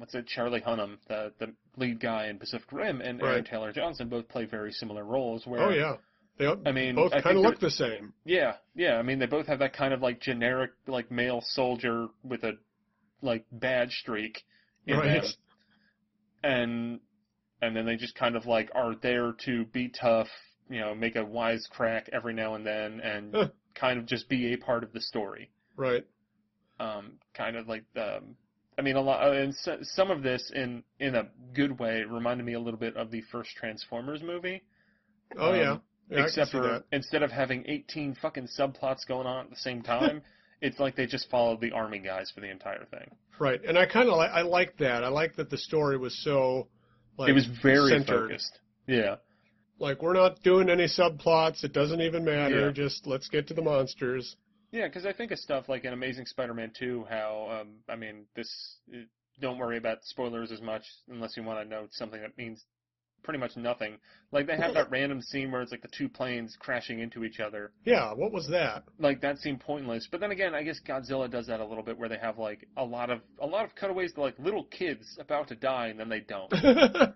what's 0.01 0.15
it, 0.15 0.27
Charlie 0.27 0.61
Hunnam, 0.61 0.99
the 1.09 1.33
the 1.39 1.53
lead 1.77 2.01
guy 2.01 2.27
in 2.29 2.39
Pacific 2.39 2.71
Rim, 2.73 3.01
and 3.01 3.21
Aaron 3.23 3.45
Taylor 3.45 3.73
Johnson 3.73 4.09
both 4.09 4.29
play 4.29 4.45
very 4.45 4.73
similar 4.73 5.05
roles. 5.05 5.47
Where 5.47 5.61
Oh 5.63 5.71
yeah. 5.71 5.97
They 6.39 6.47
I 6.47 6.73
mean, 6.73 6.95
both 6.97 7.13
kind 7.13 7.37
of 7.37 7.43
look 7.45 7.61
the 7.61 7.71
same. 7.71 8.15
yeah, 8.25 8.55
yeah. 8.75 8.97
I 8.97 9.03
mean, 9.03 9.19
they 9.19 9.27
both 9.27 9.47
have 9.49 9.59
that 9.59 9.75
kind 9.75 9.93
of 9.93 10.01
like 10.01 10.21
generic 10.21 10.71
like 10.87 11.11
male 11.11 11.43
soldier 11.45 12.09
with 12.25 12.43
a 12.43 12.53
like 13.21 13.45
badge 13.53 13.93
streak 14.01 14.43
in 14.87 14.99
Right. 14.99 15.23
them, 15.23 15.33
and 16.43 17.01
and 17.61 17.77
then 17.77 17.87
they 17.87 17.97
just 17.97 18.15
kind 18.15 18.35
of 18.35 18.47
like 18.47 18.71
are 18.75 18.95
there 18.97 19.33
to 19.45 19.65
be 19.67 19.89
tough, 19.89 20.29
you 20.69 20.81
know, 20.81 20.95
make 20.95 21.17
a 21.17 21.25
wise 21.25 21.67
crack 21.71 22.09
every 22.13 22.35
now 22.35 22.55
and 22.55 22.67
then, 22.67 23.01
and 23.01 23.35
Huh. 23.35 23.49
kind 23.75 23.99
of 23.99 24.07
just 24.07 24.29
be 24.29 24.53
a 24.53 24.57
part 24.59 24.83
of 24.83 24.93
the 24.93 25.01
story. 25.01 25.51
Right. 25.77 26.05
Um, 26.81 27.19
kind 27.35 27.57
of 27.57 27.69
like 27.69 27.85
um, 27.97 28.37
I 28.83 28.85
mean, 28.85 28.97
a 28.97 29.01
lot, 29.01 29.23
uh, 29.25 29.31
and 29.33 29.55
so, 29.55 29.79
some 29.83 30.11
of 30.11 30.25
this 30.25 30.51
in 30.53 30.83
in 30.99 31.15
a 31.15 31.29
good 31.55 31.79
way 31.79 32.03
reminded 32.03 32.45
me 32.45 32.55
a 32.55 32.59
little 32.61 32.81
bit 32.81 32.97
of 32.97 33.13
the 33.13 33.21
first 33.31 33.51
Transformers 33.51 34.23
movie. 34.25 34.61
Oh 35.39 35.51
Um, 35.51 35.57
yeah. 35.57 35.77
yeah 36.11 36.25
except 36.25 36.51
for 36.51 36.63
that. 36.63 36.85
instead 36.91 37.23
of 37.23 37.31
having 37.31 37.65
18 37.69 38.17
fucking 38.21 38.49
subplots 38.59 39.07
going 39.07 39.29
on 39.29 39.45
at 39.45 39.51
the 39.51 39.57
same 39.57 39.83
time, 39.83 40.21
it's 40.61 40.81
like 40.81 40.97
they 40.97 41.07
just 41.07 41.31
followed 41.31 41.61
the 41.61 41.71
army 41.71 42.01
guys 42.01 42.33
for 42.35 42.41
the 42.41 42.51
entire 42.51 42.85
thing. 42.87 43.09
Right. 43.39 43.61
And 43.65 43.79
I 43.79 43.87
kind 43.87 44.09
of 44.09 44.17
like 44.17 44.31
I 44.33 44.43
like 44.43 44.77
that. 44.79 45.05
I 45.05 45.09
like 45.09 45.37
that 45.37 45.49
the 45.49 45.59
story 45.59 45.97
was 45.97 46.17
so 46.25 46.67
like 47.19 47.29
it 47.29 47.35
was 47.35 47.47
very 47.63 47.91
centered. 47.91 48.31
focused. 48.31 48.59
Yeah. 48.89 49.17
Like 49.79 50.03
we're 50.03 50.13
not 50.15 50.43
doing 50.43 50.69
any 50.69 50.87
subplots. 50.87 51.63
It 51.63 51.73
doesn't 51.73 52.01
even 52.01 52.25
matter. 52.25 52.67
Yeah. 52.67 52.73
Just 52.73 53.07
let's 53.07 53.29
get 53.29 53.47
to 53.47 53.55
the 53.55 53.63
monsters. 53.63 54.35
Yeah, 54.73 54.89
because 54.89 55.05
I 55.05 55.13
think 55.13 55.31
of 55.31 55.39
stuff 55.39 55.69
like 55.69 55.85
in 55.85 55.93
Amazing 55.93 56.27
Spider-Man 56.27 56.73
2, 56.79 57.07
how, 57.09 57.61
um, 57.61 57.69
I 57.89 57.95
mean, 57.95 58.25
this, 58.35 58.51
uh, 58.93 59.01
don't 59.41 59.59
worry 59.59 59.77
about 59.77 59.99
spoilers 60.03 60.51
as 60.51 60.63
much 60.63 60.83
unless 61.09 61.37
you 61.37 61.43
want 61.43 61.63
to 61.63 61.69
know 61.69 61.87
something 61.91 62.21
that 62.21 62.37
means 62.39 62.65
pretty 63.23 63.39
much 63.39 63.55
nothing. 63.55 63.99
Like, 64.33 64.47
they 64.47 64.57
have 64.57 64.73
that 64.75 64.91
random 64.91 65.21
scene 65.21 65.53
where 65.53 65.61
it's 65.61 65.71
like 65.71 65.83
the 65.83 65.91
two 65.97 66.09
planes 66.09 66.57
crashing 66.59 67.01
into 67.01 67.23
each 67.23 67.39
other. 67.39 67.73
Yeah. 67.85 68.15
What 68.15 68.33
was 68.33 68.49
that? 68.49 68.85
Like, 68.99 69.21
that 69.21 69.39
seemed 69.39 69.61
pointless. 69.61 70.09
But 70.11 70.21
then 70.21 70.31
again, 70.31 70.55
I 70.55 70.63
guess 70.63 70.81
Godzilla 70.87 71.31
does 71.31 71.47
that 71.49 71.61
a 71.61 71.67
little 71.67 71.85
bit 71.85 71.99
where 71.99 72.09
they 72.09 72.19
have, 72.19 72.39
like, 72.39 72.67
a 72.79 72.85
lot 72.85 73.11
of, 73.11 73.21
a 73.41 73.47
lot 73.47 73.67
of 73.67 73.75
cutaways 73.75 74.15
to, 74.15 74.23
like, 74.23 74.39
little 74.39 74.65
kids 74.65 75.19
about 75.21 75.49
to 75.49 75.55
die 75.55 75.89
and 75.89 76.01
then 76.01 76.09
they 76.09 76.21
don't. 76.21 76.53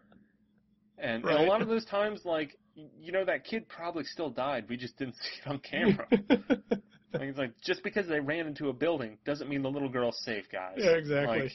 And, 0.98 1.24
and 1.24 1.38
a 1.38 1.42
lot 1.42 1.60
of 1.60 1.68
those 1.68 1.84
times, 1.84 2.22
like, 2.24 2.56
you 2.74 3.12
know, 3.12 3.24
that 3.24 3.44
kid 3.44 3.68
probably 3.68 4.04
still 4.04 4.30
died. 4.30 4.64
We 4.68 4.78
just 4.78 4.96
didn't 4.96 5.16
see 5.16 5.40
it 5.44 5.46
on 5.46 5.58
camera. 5.58 6.06
like, 7.12 7.22
it's 7.22 7.38
like, 7.38 7.52
just 7.64 7.82
because 7.82 8.06
they 8.08 8.20
ran 8.20 8.46
into 8.46 8.68
a 8.68 8.72
building 8.72 9.18
doesn't 9.24 9.48
mean 9.48 9.62
the 9.62 9.70
little 9.70 9.88
girl's 9.88 10.18
safe, 10.24 10.44
guys. 10.50 10.74
yeah. 10.78 10.90
Exactly. 10.90 11.40
Like, 11.40 11.52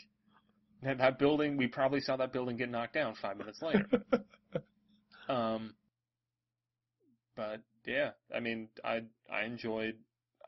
that, 0.84 0.98
that 0.98 1.19
building, 1.19 1.57
we 1.57 1.68
probably 1.68 2.02
saw 2.02 2.18
that 2.18 2.34
building 2.34 2.57
get 2.57 2.69
knocked 2.69 2.94
down 2.94 3.14
five 3.22 3.38
minutes 3.38 3.61
later. 3.61 3.86
um, 5.30 5.73
but 7.36 7.61
yeah, 7.86 8.11
I 8.36 8.40
mean, 8.40 8.69
I 8.84 9.02
I 9.32 9.44
enjoyed 9.44 9.95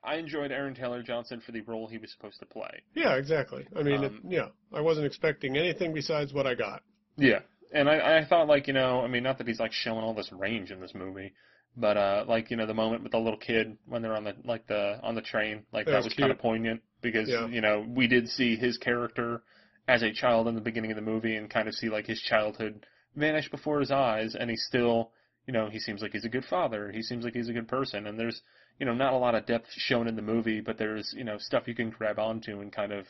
I 0.04 0.16
enjoyed 0.16 0.52
Aaron 0.52 0.76
Taylor 0.76 1.04
Johnson 1.04 1.42
for 1.46 1.52
the 1.52 1.62
role 1.62 1.88
he 1.88 1.98
was 1.98 2.12
supposed 2.12 2.40
to 2.40 2.46
play. 2.46 2.82
yeah. 2.96 3.16
Exactly. 3.16 3.66
I 3.76 3.84
mean, 3.84 4.04
it, 4.04 4.12
Um, 4.12 4.22
yeah. 4.28 4.48
I 4.74 4.82
wasn't 4.82 5.06
expecting 5.06 5.56
anything 5.56 5.94
besides 5.94 6.34
what 6.34 6.48
I 6.48 6.56
got. 6.56 6.82
Yeah, 7.16 7.40
and 7.72 7.88
I, 7.88 8.18
I 8.20 8.26
thought 8.26 8.48
like 8.48 8.68
you 8.68 8.74
know, 8.74 9.02
I 9.02 9.08
mean, 9.08 9.24
not 9.24 9.38
that 9.38 9.48
he's 9.48 9.60
like 9.60 9.72
showing 9.72 10.04
all 10.04 10.14
this 10.16 10.32
range 10.32 10.72
in 10.72 10.80
this 10.80 10.94
movie, 10.96 11.34
but 11.76 11.98
uh, 11.98 12.26
like 12.28 12.52
you 12.52 12.58
know, 12.58 12.66
the 12.66 12.74
moment 12.74 13.04
with 13.04 13.12
the 13.12 13.18
little 13.20 13.40
kid 13.40 13.78
when 13.88 14.02
they're 14.02 14.16
on 14.16 14.24
the 14.24 14.36
like 14.46 14.68
the 14.68 15.00
on 15.02 15.16
the 15.16 15.22
train, 15.22 15.64
like 15.72 15.86
That 15.86 15.92
that 15.94 15.98
was 15.98 16.06
was 16.06 16.14
kind 16.14 16.32
of 16.32 16.40
poignant 16.40 16.82
because 17.02 17.30
Yeah. 17.30 17.48
you 17.48 17.62
know 17.62 17.86
we 17.88 18.08
did 18.08 18.30
see 18.30 18.56
his 18.56 18.78
character 18.78 19.42
as 19.88 20.02
a 20.04 20.12
child 20.14 20.48
in 20.48 20.56
the 20.56 20.62
beginning 20.62 20.92
of 20.92 20.96
the 20.96 21.02
movie 21.02 21.36
and 21.36 21.50
kind 21.50 21.68
of 21.68 21.74
see 21.74 21.90
like 21.90 22.06
his 22.06 22.22
childhood 22.22 22.86
vanish 23.16 23.50
before 23.50 23.80
his 23.80 23.92
eyes, 23.92 24.36
and 24.36 24.50
he's 24.50 24.64
still 24.68 25.12
you 25.48 25.54
know 25.54 25.68
he 25.70 25.80
seems 25.80 26.02
like 26.02 26.12
he's 26.14 26.26
a 26.26 26.30
good 26.30 26.46
father, 26.46 26.92
he 26.92 27.02
seems 27.02 27.24
like 27.26 27.34
he's 27.34 27.50
a 27.50 27.54
good 27.54 27.68
person, 27.68 28.08
and 28.08 28.20
there's 28.20 28.42
you 28.80 28.86
know 28.86 28.94
not 28.94 29.14
a 29.14 29.18
lot 29.18 29.36
of 29.36 29.46
depth 29.46 29.68
shown 29.72 30.08
in 30.08 30.16
the 30.16 30.22
movie, 30.22 30.62
but 30.62 30.78
there's 30.78 31.14
you 31.18 31.24
know 31.24 31.38
stuff 31.38 31.68
you 31.68 31.76
can 31.76 31.90
grab 31.90 32.20
onto 32.20 32.60
and 32.62 32.72
kind 32.72 32.92
of 32.92 33.06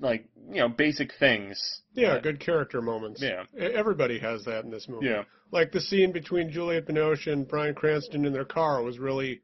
like 0.00 0.26
you 0.50 0.60
know 0.60 0.68
basic 0.68 1.12
things. 1.18 1.82
Yeah. 1.94 2.14
that- 2.14 2.22
Good 2.22 2.40
character 2.40 2.80
moments. 2.82 3.22
Yeah. 3.22 3.44
Everybody 3.58 4.18
has 4.18 4.44
that 4.44 4.64
in 4.64 4.70
this 4.70 4.88
movie. 4.88 5.06
Yeah. 5.06 5.24
Like 5.52 5.72
the 5.72 5.80
scene 5.80 6.12
between 6.12 6.50
Juliette 6.50 6.86
Binoche 6.86 7.26
and 7.32 7.46
Bryan 7.48 7.74
Cranston 7.74 8.24
in 8.24 8.32
their 8.32 8.44
car 8.44 8.82
was 8.82 8.98
really 8.98 9.42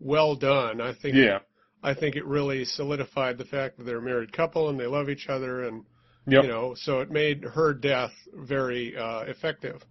well 0.00 0.34
done. 0.36 0.80
I 0.80 0.94
think. 0.94 1.14
Yeah. 1.16 1.40
I 1.82 1.94
think 1.94 2.16
it 2.16 2.24
really 2.26 2.64
solidified 2.64 3.38
the 3.38 3.44
fact 3.44 3.78
that 3.78 3.84
they're 3.84 3.98
a 3.98 4.02
married 4.02 4.32
couple 4.32 4.68
and 4.68 4.78
they 4.80 4.86
love 4.86 5.08
each 5.08 5.28
other, 5.28 5.62
and 5.62 5.84
Yep. 6.26 6.42
you 6.42 6.48
know, 6.50 6.74
so 6.76 7.00
it 7.00 7.10
made 7.10 7.42
her 7.44 7.72
death 7.72 8.10
very 8.34 8.96
uh, 8.96 9.20
effective. 9.20 9.82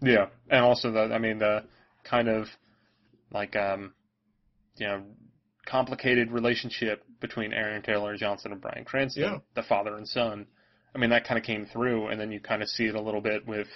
Yeah, 0.00 0.28
and 0.48 0.64
also 0.64 0.90
the 0.92 1.12
I 1.12 1.18
mean 1.18 1.38
the 1.40 1.64
kind 2.04 2.28
of 2.28 2.46
like 3.32 3.54
um, 3.56 3.94
you 4.76 4.86
know, 4.86 5.02
complicated 5.66 6.30
relationship 6.30 7.02
between 7.20 7.52
Aaron 7.52 7.82
Taylor 7.82 8.16
Johnson 8.16 8.52
and 8.52 8.60
Bryan 8.60 8.84
Cranston, 8.84 9.22
Yeah. 9.22 9.38
the 9.54 9.62
father 9.62 9.96
and 9.96 10.06
son. 10.08 10.46
I 10.94 10.98
mean, 10.98 11.10
that 11.10 11.26
kind 11.26 11.38
of 11.38 11.44
came 11.44 11.66
through, 11.66 12.08
and 12.08 12.20
then 12.20 12.30
you 12.30 12.40
kind 12.40 12.62
of 12.62 12.68
see 12.68 12.84
it 12.84 12.94
a 12.94 13.00
little 13.00 13.20
bit 13.20 13.46
with 13.46 13.66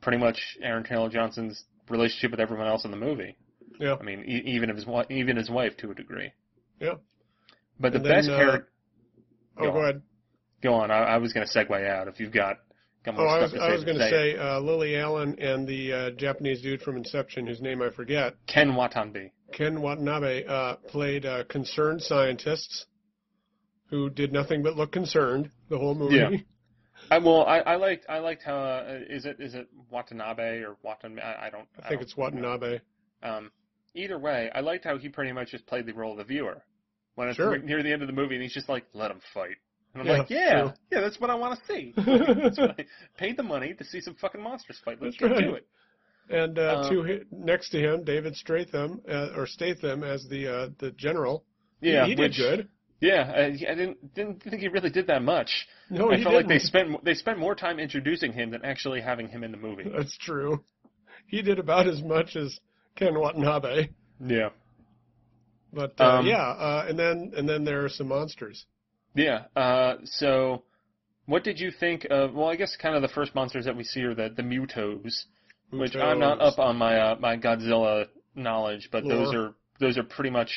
pretty 0.00 0.18
much 0.18 0.56
Aaron 0.62 0.84
Taylor 0.84 1.08
Johnson's 1.08 1.64
relationship 1.88 2.30
with 2.30 2.40
everyone 2.40 2.66
else 2.66 2.84
in 2.84 2.90
the 2.90 2.96
movie. 2.96 3.36
Yeah. 3.78 3.96
I 4.00 4.02
mean, 4.02 4.24
e- 4.26 4.42
even 4.46 4.68
his 4.74 4.84
wi- 4.84 5.06
even 5.10 5.36
his 5.36 5.50
wife 5.50 5.76
to 5.78 5.90
a 5.90 5.94
degree. 5.94 6.32
Yeah. 6.80 6.94
But 7.78 7.92
the 7.92 7.98
And 7.98 8.04
then, 8.06 8.12
best 8.14 8.28
uh, 8.30 8.36
character. 8.36 8.68
Oh, 9.58 9.62
Go 9.66 9.70
go 9.72 9.78
on. 9.78 9.84
ahead. 9.84 10.02
Go 10.62 10.74
on. 10.74 10.90
I, 10.90 10.98
I 10.98 11.18
was 11.18 11.32
going 11.32 11.46
to 11.46 11.52
segue 11.58 11.88
out. 11.88 12.08
If 12.08 12.18
you've 12.20 12.32
got, 12.32 12.56
got 13.04 13.16
Oh, 13.18 13.24
I 13.26 13.42
was, 13.42 13.54
I 13.54 13.72
was 13.72 13.84
going 13.84 13.98
to 13.98 14.04
say 14.08 14.34
say 14.34 14.36
uh, 14.38 14.60
Lily 14.60 14.96
Allen 14.96 15.38
and 15.38 15.66
the 15.68 15.92
uh, 15.92 16.10
Japanese 16.12 16.62
dude 16.62 16.80
from 16.82 16.96
Inception, 16.96 17.46
whose 17.46 17.60
name 17.60 17.82
I 17.82 17.90
forget, 17.90 18.34
Ken 18.46 18.74
Watanabe. 18.74 19.28
Ken 19.54 19.80
Watanabe, 19.80 20.44
uh, 20.46 20.76
played 20.88 21.24
uh, 21.24 21.44
concerned 21.44 22.02
scientists 22.02 22.86
who 23.88 24.10
did 24.10 24.32
nothing 24.32 24.62
but 24.62 24.76
look 24.76 24.92
concerned 24.92 25.50
the 25.70 25.78
whole 25.78 25.94
movie. 25.94 26.16
Yeah. 26.16 26.30
I, 27.10 27.18
well, 27.18 27.44
I, 27.44 27.58
I 27.60 27.76
liked 27.76 28.06
I 28.08 28.18
liked 28.18 28.42
how 28.42 28.56
uh, 28.56 28.98
is 29.08 29.26
it 29.26 29.36
is 29.38 29.54
it 29.54 29.68
Watanabe 29.90 30.60
or 30.62 30.76
Watanabe? 30.82 31.20
I, 31.22 31.46
I 31.46 31.50
don't. 31.50 31.68
I 31.78 31.88
think 31.88 32.00
don't 32.00 32.02
it's 32.02 32.16
Watanabe. 32.16 32.78
Um, 33.22 33.50
either 33.94 34.18
way, 34.18 34.50
I 34.54 34.60
liked 34.60 34.84
how 34.84 34.96
he 34.96 35.08
pretty 35.08 35.32
much 35.32 35.50
just 35.50 35.66
played 35.66 35.86
the 35.86 35.92
role 35.92 36.12
of 36.12 36.18
the 36.18 36.24
viewer. 36.24 36.62
When 37.16 37.28
it's 37.28 37.36
Sure. 37.36 37.58
near 37.58 37.82
the 37.82 37.92
end 37.92 38.02
of 38.02 38.08
the 38.08 38.14
movie, 38.14 38.34
and 38.34 38.42
he's 38.42 38.54
just 38.54 38.68
like, 38.68 38.86
"Let 38.92 39.10
him 39.10 39.20
fight," 39.34 39.56
and 39.92 40.02
I'm 40.02 40.06
Yeah, 40.08 40.18
like, 40.18 40.30
"Yeah, 40.30 40.60
true. 40.62 40.72
yeah, 40.90 41.00
that's 41.00 41.20
what 41.20 41.30
I 41.30 41.34
want 41.34 41.58
to 41.58 41.66
see. 41.66 41.92
that's 41.96 42.58
what 42.58 42.80
I 42.80 42.86
paid 43.18 43.36
the 43.36 43.42
money 43.42 43.74
to 43.74 43.84
see 43.84 44.00
some 44.00 44.14
fucking 44.14 44.40
monsters 44.42 44.80
fight. 44.84 44.98
Let's 45.00 45.16
That's 45.18 45.34
get 45.34 45.40
to 45.46 45.54
it." 45.54 45.66
And 46.30 46.58
uh, 46.58 46.82
Um, 46.84 46.90
to 46.90 47.24
next 47.30 47.70
to 47.70 47.78
him, 47.78 48.04
David 48.04 48.34
Stratham 48.34 49.00
uh, 49.08 49.36
or 49.38 49.46
Statham 49.46 50.02
as 50.02 50.26
the 50.28 50.48
uh, 50.48 50.68
the 50.78 50.90
general. 50.92 51.44
Yeah, 51.80 52.06
he, 52.06 52.14
did 52.14 52.22
which, 52.30 52.36
good. 52.38 52.68
Yeah, 53.00 53.30
I, 53.36 53.44
I 53.44 53.74
didn't 53.74 54.14
didn't 54.14 54.42
think 54.42 54.62
he 54.62 54.68
really 54.68 54.88
did 54.90 55.06
that 55.08 55.22
much. 55.22 55.50
No, 55.90 56.10
I 56.10 56.16
he 56.16 56.22
felt 56.22 56.34
like 56.34 56.48
they 56.48 56.58
spent 56.58 57.04
they 57.04 57.12
spent 57.14 57.38
more 57.38 57.54
time 57.54 57.78
introducing 57.78 58.32
him 58.32 58.50
than 58.50 58.64
actually 58.64 59.02
having 59.02 59.28
him 59.28 59.44
in 59.44 59.50
the 59.50 59.58
movie. 59.58 59.84
That's 59.94 60.16
true. 60.16 60.64
He 61.26 61.42
did 61.42 61.58
about 61.58 61.86
as 61.88 62.02
much 62.02 62.36
as 62.36 62.58
Ken 62.96 63.18
Watanabe. 63.18 63.88
Yeah, 64.24 64.50
But 65.72 65.94
uh, 66.00 66.04
Um, 66.20 66.26
yeah, 66.26 66.36
uh, 66.42 66.86
and 66.88 66.98
then 66.98 67.32
and 67.36 67.46
then 67.48 67.64
there 67.64 67.84
are 67.84 67.88
some 67.88 68.08
monsters. 68.08 68.64
yeah. 69.14 69.44
Uh, 69.56 69.96
so, 70.04 70.62
what 71.26 71.42
did 71.44 71.58
you 71.60 71.70
think 71.70 72.06
of? 72.10 72.32
Well, 72.34 72.48
I 72.48 72.56
guess 72.56 72.76
kind 72.76 72.94
of 72.96 73.02
the 73.02 73.08
first 73.08 73.34
monsters 73.34 73.64
that 73.66 73.76
we 73.76 73.84
see 73.84 74.02
are 74.04 74.14
the 74.14 74.28
the 74.34 74.42
Mutos, 74.42 75.24
which 75.70 75.96
I'm 75.96 76.18
not 76.18 76.40
up 76.40 76.58
on 76.58 76.76
my 76.76 76.98
uh, 76.98 77.16
my 77.18 77.36
Godzilla 77.36 78.06
knowledge, 78.34 78.88
but 78.92 79.04
those 79.04 79.34
are 79.34 79.54
those 79.80 79.98
are 79.98 80.02
pretty 80.02 80.30
much 80.30 80.50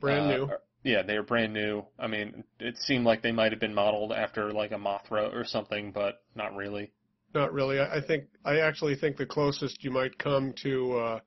brand 0.00 0.26
uh, 0.26 0.36
new. 0.36 0.50
Yeah, 0.82 1.02
they 1.02 1.16
are 1.16 1.22
brand 1.22 1.52
new. 1.52 1.84
I 1.98 2.06
mean, 2.06 2.44
it 2.60 2.76
seemed 2.78 3.04
like 3.04 3.22
they 3.22 3.32
might 3.32 3.50
have 3.52 3.60
been 3.60 3.74
modeled 3.74 4.12
after 4.12 4.52
like 4.52 4.70
a 4.70 4.76
Mothra 4.76 5.34
or 5.34 5.44
something, 5.44 5.90
but 5.90 6.22
not 6.34 6.54
really. 6.54 6.92
Not 7.34 7.52
really. 7.52 7.80
I, 7.80 7.96
I 7.96 8.00
think 8.00 8.24
I 8.44 8.60
actually 8.60 8.94
think 8.94 9.16
the 9.16 9.26
closest 9.26 9.82
you 9.82 9.90
might 9.90 10.16
come 10.18 10.54
to 10.62 10.92
uh, 10.96 11.20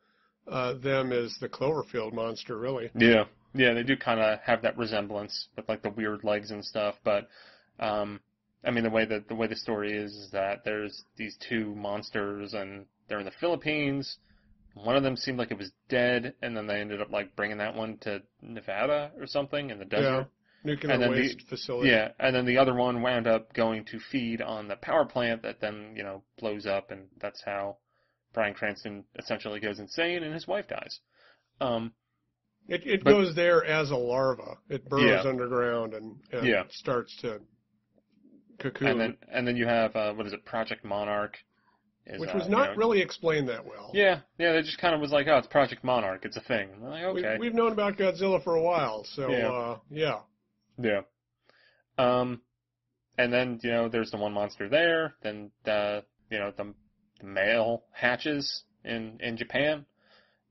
uh, 0.47 0.73
them 0.75 1.11
is 1.11 1.37
the 1.41 1.49
Cloverfield 1.49 2.13
monster. 2.13 2.57
Really. 2.57 2.89
Yeah, 2.95 3.25
yeah, 3.53 3.73
they 3.73 3.83
do 3.83 3.97
kind 3.97 4.19
of 4.19 4.39
have 4.39 4.61
that 4.61 4.77
resemblance 4.77 5.49
with 5.55 5.67
like 5.67 5.81
the 5.81 5.89
weird 5.91 6.23
legs 6.23 6.51
and 6.51 6.63
stuff. 6.63 6.95
But 7.03 7.27
um, 7.79 8.21
I 8.63 8.71
mean, 8.71 8.83
the 8.83 8.89
way 8.89 9.05
that 9.05 9.27
the 9.27 9.35
way 9.35 9.47
the 9.47 9.55
story 9.55 9.91
is 9.91 10.13
is 10.13 10.31
that 10.31 10.63
there's 10.63 11.03
these 11.17 11.37
two 11.47 11.75
monsters 11.75 12.53
and 12.53 12.85
they're 13.10 13.19
in 13.19 13.26
the 13.26 13.31
Philippines. 13.31 14.18
One 14.76 14.95
of 14.95 15.03
them 15.03 15.18
seemed 15.18 15.38
like 15.40 15.52
it 15.52 15.57
was 15.57 15.72
dead, 15.90 16.36
and 16.41 16.56
then 16.56 16.68
they 16.68 16.80
ended 16.80 17.02
up 17.02 17.11
like 17.11 17.36
bringing 17.36 17.57
that 17.57 17.76
one 17.76 17.98
to 18.02 18.22
Nevada 18.41 19.11
or 19.19 19.26
something 19.27 19.72
in 19.72 19.80
the 19.80 19.86
desert. 19.86 20.27
Nuclear 20.64 20.94
And 20.94 21.02
then 21.03 21.11
the- 21.11 21.18
waste 21.22 21.41
facility. 21.49 21.90
Yeah, 21.90 22.11
and 22.19 22.36
then 22.36 22.45
the 22.45 22.57
other 22.57 22.73
one 22.76 23.02
wound 23.02 23.27
up 23.27 23.53
going 23.53 23.86
to 23.86 23.99
feed 23.99 24.41
on 24.41 24.68
the 24.68 24.76
power 24.76 25.06
plant 25.06 25.41
that 25.44 25.60
then, 25.61 25.94
you 25.95 26.03
know, 26.03 26.23
blows 26.38 26.65
up, 26.65 26.91
and 26.91 27.07
that's 27.19 27.41
how 27.44 27.77
Brian 28.34 28.53
Cranston 28.53 29.06
essentially 29.18 29.60
goes 29.60 29.80
insane 29.80 30.22
and 30.23 30.34
his 30.34 30.48
wife 30.48 30.68
dies. 30.68 30.99
Um, 31.60 31.94
It 32.68 32.86
it 32.86 33.03
But- 33.03 33.11
goes 33.11 33.34
there 33.36 33.65
as 33.65 33.90
a 33.90 33.95
larva. 33.95 34.57
It 34.69 34.88
burrows 34.88 35.23
Yeah. 35.23 35.30
underground 35.30 35.95
and, 35.95 36.22
and 36.31 36.45
Yeah. 36.45 36.65
starts 36.69 37.15
to 37.22 37.41
cocoon, 38.60 38.88
and 38.90 38.99
then 39.02 39.18
and 39.31 39.48
then 39.48 39.56
you 39.57 39.65
have 39.65 39.95
uh, 39.95 40.14
what 40.14 40.27
is 40.27 40.34
it, 40.34 40.45
Project 40.45 40.84
Monarch, 40.86 41.40
is, 42.10 42.19
which 42.19 42.30
uh, 42.31 42.34
was 42.38 42.45
you 42.45 42.52
not 42.52 42.72
know- 42.72 42.76
really 42.76 43.02
explained 43.02 43.48
that 43.49 43.65
well. 43.65 43.91
Yeah, 43.94 44.19
yeah, 44.38 44.53
they 44.53 44.61
just 44.61 44.80
kind 44.80 44.95
of 44.95 45.02
was 45.02 45.11
like, 45.11 45.27
oh, 45.27 45.38
it's 45.38 45.48
Project 45.48 45.84
Monarch, 45.84 46.26
it's 46.26 46.38
a 46.38 46.41
thing. 46.41 46.69
I'm 46.76 46.84
like, 46.84 47.03
okay, 47.03 47.34
We, 47.40 47.48
we've 47.48 47.53
known 47.53 47.72
about 47.72 47.98
Godzilla 47.98 48.44
for 48.44 48.56
a 48.56 48.61
while, 48.61 49.03
so 49.06 49.30
Yeah. 49.30 49.48
uh, 49.49 49.77
yeah. 49.91 50.19
yeah. 50.77 51.02
Um, 51.98 52.41
and 53.18 53.31
then 53.34 53.60
you 53.64 53.72
know, 53.72 53.90
there's 53.90 54.11
the 54.11 54.18
one 54.18 54.34
monster 54.34 54.69
there. 54.69 55.15
Then 55.22 55.52
the 55.65 56.03
you 56.30 56.40
know 56.40 56.52
the, 56.56 56.73
the 57.19 57.27
male 57.27 57.84
hatches 57.91 58.64
in 58.86 59.18
in 59.22 59.36
Japan, 59.36 59.86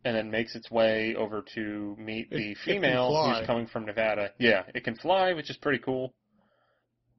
and 0.05 0.15
then 0.15 0.31
makes 0.31 0.55
its 0.55 0.71
way 0.71 1.15
over 1.17 1.43
to 1.55 1.97
meet 1.99 2.29
It- 2.31 2.37
the 2.37 2.55
female 2.55 3.09
who's 3.35 3.47
coming 3.47 3.67
from 3.67 3.87
Nevada. 3.87 4.33
Yeah, 4.39 4.65
it 4.75 4.85
can 4.85 4.97
fly, 4.97 5.33
which 5.33 5.49
is 5.51 5.57
pretty 5.57 5.79
cool. 5.79 6.13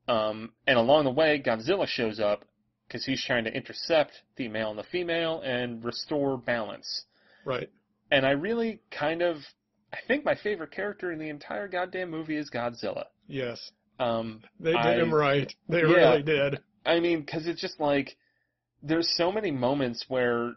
Um, 0.07 0.53
and 0.67 0.77
along 0.77 1.05
the 1.05 1.11
way, 1.11 1.41
Godzilla 1.43 1.87
shows 1.87 2.19
up 2.19 2.45
because 2.89 3.05
he's 3.05 3.23
trying 3.23 3.43
to 3.43 3.53
intercept 3.55 4.11
the 4.35 4.47
male 4.47 4.71
and 4.71 4.79
the 4.79 4.83
female 4.83 5.41
and 5.45 5.83
restore 5.85 6.37
balance. 6.37 7.03
Right. 7.45 7.69
And 8.11 8.25
I 8.25 8.31
really 8.31 8.81
kind 8.91 9.21
of, 9.21 9.37
I 9.93 9.97
think 10.07 10.25
my 10.25 10.33
favorite 10.35 10.71
character 10.71 11.11
in 11.11 11.19
the 11.19 11.29
entire 11.29 11.67
goddamn 11.67 12.09
movie 12.09 12.35
is 12.35 12.49
Godzilla. 12.49 13.05
Yes. 13.27 13.71
Um, 13.99 14.41
They 14.59 14.71
did 14.71 14.79
I- 14.79 14.95
him 14.99 15.13
right. 15.13 15.53
They 15.67 15.81
Yeah. 15.81 15.83
really 16.11 16.23
did. 16.23 16.59
I 16.85 16.99
mean, 16.99 17.19
because 17.21 17.45
it's 17.45 17.61
just 17.61 17.79
like 17.79 18.15
there's 18.81 19.09
so 19.15 19.31
many 19.31 19.51
moments 19.51 20.05
where, 20.07 20.53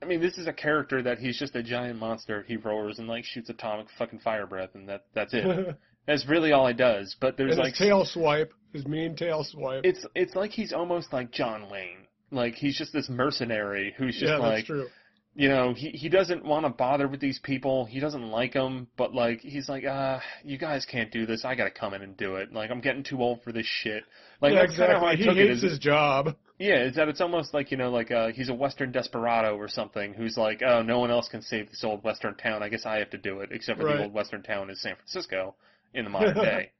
I 0.00 0.06
mean, 0.06 0.20
this 0.20 0.38
is 0.38 0.48
a 0.48 0.52
character 0.52 1.00
that 1.02 1.18
he's 1.18 1.38
just 1.38 1.54
a 1.54 1.62
giant 1.62 1.98
monster. 2.00 2.42
He 2.48 2.56
roars 2.56 2.98
and 2.98 3.06
like 3.06 3.24
shoots 3.24 3.50
atomic 3.50 3.86
fucking 3.98 4.18
fire 4.20 4.46
breath, 4.46 4.70
and 4.74 4.88
that 4.88 5.04
that's 5.14 5.32
it. 5.32 5.44
and 6.06 6.18
that's 6.18 6.28
really 6.28 6.52
all 6.52 6.66
he 6.66 6.74
does. 6.74 7.16
But 7.20 7.36
there's 7.36 7.50
his 7.50 7.58
like 7.58 7.74
tail 7.74 8.04
swipe, 8.04 8.52
his 8.72 8.86
mean 8.86 9.16
tail 9.16 9.44
swipe. 9.44 9.84
it's 9.84 10.04
it's 10.14 10.34
like 10.34 10.50
he's 10.50 10.72
almost 10.72 11.12
like 11.12 11.30
John 11.30 11.68
Wayne. 11.70 12.06
Like 12.30 12.54
he's 12.54 12.76
just 12.78 12.92
this 12.92 13.08
mercenary 13.08 13.94
who's 13.96 14.14
just 14.14 14.24
yeah, 14.30 14.38
like 14.38 14.54
that's 14.56 14.66
true. 14.66 14.86
you 15.34 15.48
know, 15.48 15.74
he 15.74 15.90
he 15.90 16.08
doesn't 16.08 16.44
want 16.44 16.64
to 16.64 16.70
bother 16.70 17.06
with 17.06 17.20
these 17.20 17.38
people. 17.38 17.84
He 17.84 18.00
doesn't 18.00 18.30
like 18.30 18.54
them, 18.54 18.88
but 18.96 19.14
like 19.14 19.40
he's 19.40 19.68
like, 19.68 19.84
ah, 19.86 20.20
you 20.42 20.56
guys 20.58 20.86
can't 20.86 21.10
do 21.12 21.26
this. 21.26 21.44
I 21.44 21.54
gotta 21.54 21.70
come 21.70 21.92
in 21.94 22.02
and 22.02 22.16
do 22.16 22.36
it. 22.36 22.52
Like 22.52 22.70
I'm 22.70 22.80
getting 22.80 23.04
too 23.04 23.20
old 23.22 23.42
for 23.42 23.52
this 23.52 23.66
shit. 23.66 24.04
Like 24.40 24.54
yeah, 24.54 24.62
that's 24.62 24.76
kind 24.78 24.92
of 24.92 25.00
how 25.00 25.06
I 25.06 25.12
exactly. 25.12 25.42
He 25.42 25.42
took 25.42 25.50
hates 25.50 25.62
Is, 25.62 25.70
his 25.72 25.78
job. 25.78 26.34
yeah, 26.58 26.84
is 26.84 26.96
that 26.96 27.08
it's 27.08 27.20
almost 27.20 27.52
like 27.52 27.70
you 27.70 27.76
know, 27.76 27.90
like 27.90 28.10
uh, 28.10 28.28
he's 28.28 28.48
a 28.48 28.54
Western 28.54 28.92
desperado 28.92 29.56
or 29.56 29.68
something. 29.68 30.14
Who's 30.14 30.36
like, 30.38 30.62
oh, 30.66 30.80
no 30.82 30.98
one 30.98 31.10
else 31.10 31.28
can 31.28 31.42
save 31.42 31.68
this 31.70 31.84
old 31.84 32.02
Western 32.02 32.34
town. 32.34 32.62
I 32.62 32.70
guess 32.70 32.86
I 32.86 32.96
have 32.96 33.10
to 33.10 33.18
do 33.18 33.40
it. 33.40 33.50
Except 33.52 33.78
for 33.78 33.84
Right. 33.86 33.98
the 33.98 34.02
old 34.04 34.14
Western 34.14 34.42
town 34.42 34.70
is 34.70 34.80
San 34.80 34.96
Francisco 34.96 35.54
in 35.94 36.04
the 36.04 36.10
modern 36.10 36.34
day. 36.36 36.72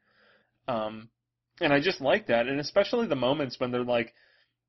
Um, 0.69 1.09
and 1.61 1.73
I 1.73 1.81
just 1.81 2.01
like 2.01 2.27
that, 2.29 2.47
and 2.47 2.59
especially 2.61 3.07
the 3.07 3.17
moments 3.17 3.59
when 3.61 3.71
they're 3.73 3.85
like, 3.85 4.15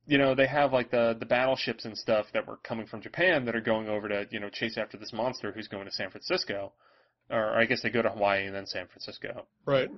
you 0.06 0.18
know, 0.18 0.36
they 0.36 0.48
have 0.48 0.74
like 0.74 0.92
the 0.92 1.16
the 1.20 1.26
battleships 1.26 1.86
and 1.86 1.98
stuff 1.98 2.26
that 2.34 2.48
were 2.48 2.58
coming 2.58 2.86
from 2.88 3.02
Japan 3.02 3.46
that 3.46 3.56
are 3.56 3.62
going 3.62 3.88
over 3.88 4.10
to 4.10 4.28
you 4.32 4.40
know 4.40 4.50
chase 4.50 4.78
after 4.78 4.98
this 4.98 5.14
monster 5.14 5.52
who's 5.52 5.68
going 5.68 5.86
to 5.86 5.92
San 5.92 6.10
Francisco, 6.10 6.74
or 7.30 7.58
I 7.58 7.66
guess 7.66 7.82
they 7.82 7.90
go 7.90 8.02
to 8.02 8.10
Hawaii 8.10 8.46
and 8.46 8.56
then 8.56 8.66
San 8.66 8.88
Francisco. 8.88 9.48
Right. 9.66 9.90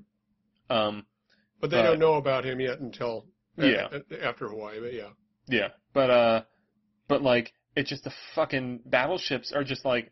Um, 0.70 1.06
But 1.62 1.70
they 1.72 1.78
But- 1.78 1.84
don't 1.84 2.00
know 2.00 2.16
about 2.16 2.46
him 2.46 2.60
yet 2.60 2.80
until 2.80 3.26
Yeah. 3.58 3.88
after 4.22 4.48
Hawaii. 4.50 4.80
But 4.80 4.94
yeah. 4.94 5.10
yeah, 5.48 5.70
but 5.94 6.10
uh, 6.10 6.44
but 7.08 7.22
like 7.22 7.54
it's 7.76 7.90
just 7.90 8.04
the 8.04 8.14
fucking 8.36 8.82
battleships 8.86 9.52
are 9.54 9.64
just 9.64 9.86
like 9.86 10.12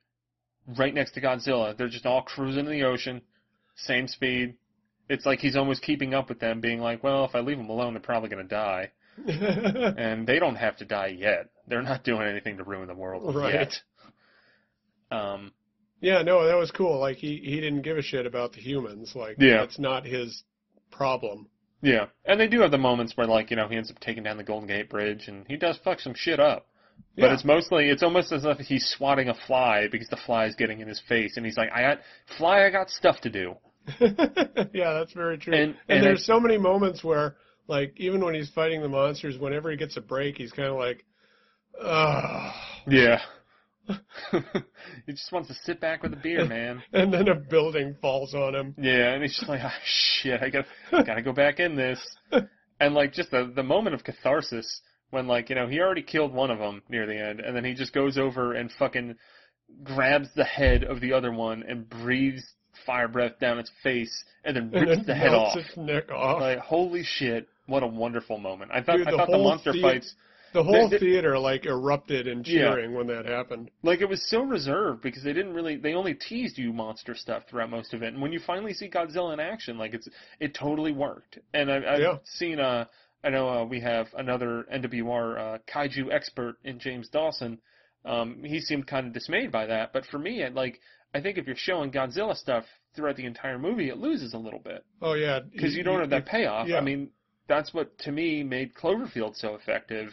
right 0.77 0.93
next 0.93 1.11
to 1.11 1.21
Godzilla. 1.21 1.75
They're 1.77 1.87
just 1.89 2.05
all 2.05 2.21
cruising 2.23 2.65
in 2.65 2.71
the 2.71 2.83
ocean, 2.83 3.21
same 3.75 4.07
speed. 4.07 4.55
It's 5.09 5.25
like 5.25 5.39
he's 5.39 5.55
almost 5.55 5.81
keeping 5.81 6.13
up 6.13 6.29
with 6.29 6.39
them, 6.39 6.61
being 6.61 6.79
like, 6.79 7.03
well, 7.03 7.25
if 7.25 7.35
I 7.35 7.39
leave 7.41 7.57
them 7.57 7.69
alone, 7.69 7.93
they're 7.93 8.01
probably 8.01 8.29
gonna 8.29 8.43
die. 8.43 8.91
and 9.27 10.25
they 10.25 10.39
don't 10.39 10.55
have 10.55 10.77
to 10.77 10.85
die 10.85 11.07
yet. 11.17 11.49
They're 11.67 11.81
not 11.81 12.03
doing 12.03 12.27
anything 12.27 12.57
to 12.57 12.63
ruin 12.63 12.87
the 12.87 12.95
world 12.95 13.35
Right. 13.35 13.53
yet. 13.53 13.79
Um, 15.11 15.51
yeah. 16.01 16.21
No, 16.23 16.45
that 16.47 16.55
was 16.57 16.71
cool. 16.71 16.99
Like 16.99 17.17
he 17.17 17.37
he 17.37 17.59
didn't 17.61 17.81
give 17.83 17.97
a 17.97 18.01
shit 18.01 18.25
about 18.25 18.53
the 18.53 18.61
humans. 18.61 19.13
Like 19.15 19.35
Yeah. 19.39 19.57
that's 19.57 19.77
not 19.79 20.05
his 20.05 20.43
problem. 20.91 21.47
yeah, 21.81 22.05
and 22.25 22.39
they 22.39 22.47
do 22.47 22.61
have 22.61 22.71
the 22.71 22.77
moments 22.77 23.17
where, 23.17 23.27
like, 23.27 23.49
you 23.49 23.57
know, 23.57 23.67
he 23.67 23.75
ends 23.75 23.91
up 23.91 23.99
taking 23.99 24.23
down 24.23 24.37
the 24.37 24.43
Golden 24.43 24.67
Gate 24.67 24.89
Bridge, 24.89 25.27
and 25.27 25.45
he 25.49 25.57
does 25.57 25.77
fuck 25.83 25.99
some 25.99 26.13
shit 26.15 26.39
up. 26.39 26.67
But 27.15 27.25
Yeah. 27.27 27.33
it's 27.33 27.45
mostly, 27.45 27.89
it's 27.89 28.01
almost 28.03 28.31
as 28.31 28.43
if 28.45 28.57
he's 28.59 28.85
swatting 28.97 29.29
a 29.29 29.33
fly 29.47 29.87
because 29.91 30.07
the 30.09 30.17
fly 30.17 30.45
is 30.45 30.55
getting 30.55 30.79
in 30.81 30.87
his 30.87 30.99
face, 31.07 31.37
and 31.37 31.45
he's 31.45 31.57
like, 31.57 31.71
"I 31.71 31.81
got 31.81 31.99
fly, 32.37 32.65
I 32.65 32.69
got 32.71 32.89
stuff 32.89 33.21
to 33.21 33.29
do." 33.29 33.55
yeah, 33.99 34.93
that's 34.93 35.13
very 35.13 35.37
true. 35.37 35.53
And- 35.53 35.75
And, 35.87 35.97
and 35.97 36.03
there's 36.03 36.25
so 36.25 36.39
many 36.39 36.57
moments 36.57 37.03
where, 37.03 37.35
like, 37.67 37.93
even 37.97 38.23
when 38.23 38.33
he's 38.33 38.49
fighting 38.49 38.81
the 38.81 38.87
monsters, 38.89 39.37
whenever 39.37 39.69
he 39.69 39.77
gets 39.77 39.95
a 39.97 40.01
break, 40.01 40.37
he's 40.37 40.51
kind 40.51 40.69
of 40.69 40.77
like, 40.77 41.03
ugh. 41.81 42.53
Yeah, 42.87 43.19
he 45.05 45.11
just 45.11 45.31
wants 45.31 45.49
to 45.49 45.53
sit 45.65 45.79
back 45.81 46.03
with 46.03 46.13
a 46.13 46.17
beer, 46.17 46.45
man. 46.45 46.81
And 46.93 47.13
then 47.13 47.27
a 47.27 47.35
building 47.35 47.95
falls 48.01 48.33
on 48.33 48.55
him. 48.55 48.75
Yeah, 48.77 49.13
and 49.13 49.21
he's 49.23 49.35
just 49.35 49.49
like, 49.49 49.61
ah, 49.63 49.73
shit, 49.83 50.41
I 50.41 50.49
gotta 50.49 50.65
gotta 51.05 51.21
go 51.21 51.33
back 51.33 51.59
in 51.59 51.75
this. 51.75 51.99
And 52.79 52.93
like 52.95 53.13
just 53.13 53.31
the 53.31 53.51
the 53.53 53.63
moment 53.63 53.93
of 53.95 54.03
catharsis 54.03 54.81
when 55.13 55.27
like 55.27 55.49
you 55.49 55.55
know 55.55 55.67
he 55.67 55.79
already 55.79 56.01
killed 56.01 56.33
one 56.33 56.51
of 56.51 56.59
them 56.59 56.81
near 56.89 57.05
the 57.05 57.15
end, 57.17 57.39
and 57.39 57.55
then 57.55 57.63
he 57.63 57.73
just 57.73 57.93
goes 57.93 58.17
over 58.17 58.53
and 58.53 58.71
fucking 58.79 59.15
grabs 59.83 60.27
the 60.35 60.43
head 60.43 60.83
of 60.83 60.99
the 61.01 61.13
other 61.13 61.31
one 61.31 61.63
and 61.67 61.89
breathes 61.89 62.43
fire 62.85 63.07
breath 63.07 63.39
down 63.39 63.59
its 63.59 63.71
face, 63.81 64.23
and 64.43 64.55
then 64.55 64.63
And 64.73 64.87
rips 64.89 64.97
then 64.97 65.05
the 65.05 65.15
head 65.15 65.33
off. 65.33 65.55
its 65.57 65.77
neck 65.77 66.11
off. 66.11 66.41
Like 66.41 66.57
holy 66.59 67.03
shit, 67.03 67.47
what 67.67 67.83
a 67.83 67.87
wonderful 67.87 68.37
moment! 68.39 68.71
I 68.73 68.81
thought 68.81 68.97
Dude, 68.97 69.07
I 69.07 69.11
the 69.11 69.17
thought 69.17 69.31
the 69.31 69.37
monster 69.37 69.71
thea- 69.73 69.81
fights 69.81 70.15
the 70.53 70.63
whole 70.63 70.87
they- 70.89 70.99
theater 70.99 71.39
like 71.39 71.65
erupted 71.65 72.27
in 72.27 72.39
Yeah. 72.45 72.73
cheering 72.73 72.93
when 72.93 73.07
that 73.07 73.25
happened. 73.25 73.71
like 73.81 74.01
it 74.01 74.09
was 74.09 74.21
so 74.29 74.41
reserved 74.43 75.01
because 75.01 75.23
they 75.23 75.33
didn't 75.33 75.53
really 75.53 75.77
they 75.77 75.95
only 75.95 76.13
teased 76.13 76.59
you 76.59 76.71
monster 76.71 77.15
stuff 77.15 77.47
throughout 77.49 77.71
most 77.71 77.91
of 77.95 78.03
it 78.03 78.13
and 78.13 78.21
when 78.21 78.31
you 78.31 78.39
finally 78.39 78.71
see 78.71 78.87
Godzilla 78.87 79.33
in 79.33 79.39
action 79.39 79.79
like 79.79 79.95
it's 79.95 80.07
it 80.39 80.53
totally 80.53 80.91
worked 80.91 81.39
and 81.55 81.71
I, 81.71 81.77
I've 81.77 81.99
Yeah. 82.01 82.17
seen 82.25 82.59
uh 82.59 82.85
I 83.23 83.29
know 83.29 83.49
uh, 83.49 83.65
we 83.65 83.79
have 83.81 84.07
another 84.17 84.65
NWR 84.73 85.37
uh, 85.37 85.57
kaiju 85.73 86.11
expert 86.11 86.57
in 86.63 86.79
James 86.79 87.09
Dawson 87.09 87.59
um 88.05 88.43
he 88.43 88.59
seemed 88.59 88.85
kind 88.85 89.07
of 89.07 89.13
dismayed 89.13 89.49
by 89.51 89.65
that 89.65 89.93
but 89.93 90.05
for 90.07 90.19
me 90.19 90.41
it, 90.41 90.53
like 90.53 90.79
I 91.13 91.21
think 91.21 91.37
if 91.37 91.47
you're 91.47 91.55
showing 91.55 91.89
Godzilla 91.91 92.35
stuff 92.35 92.65
throughout 92.95 93.15
the 93.15 93.25
entire 93.25 93.57
movie 93.57 93.89
it 93.89 93.97
loses 93.97 94.33
a 94.33 94.37
little 94.37 94.59
bit 94.59 94.83
Oh 95.01 95.13
yeah, 95.13 95.39
because 95.51 95.75
you 95.75 95.83
don't 95.83 95.99
have 95.99 96.09
that 96.11 96.25
payoff. 96.25 96.67
yeah. 96.67 96.77
I 96.77 96.81
mean, 96.81 97.09
that's 97.47 97.73
what 97.73 97.97
to 97.99 98.11
me 98.11 98.41
made 98.43 98.73
Cloverfield 98.73 99.35
so 99.35 99.55
effective. 99.55 100.09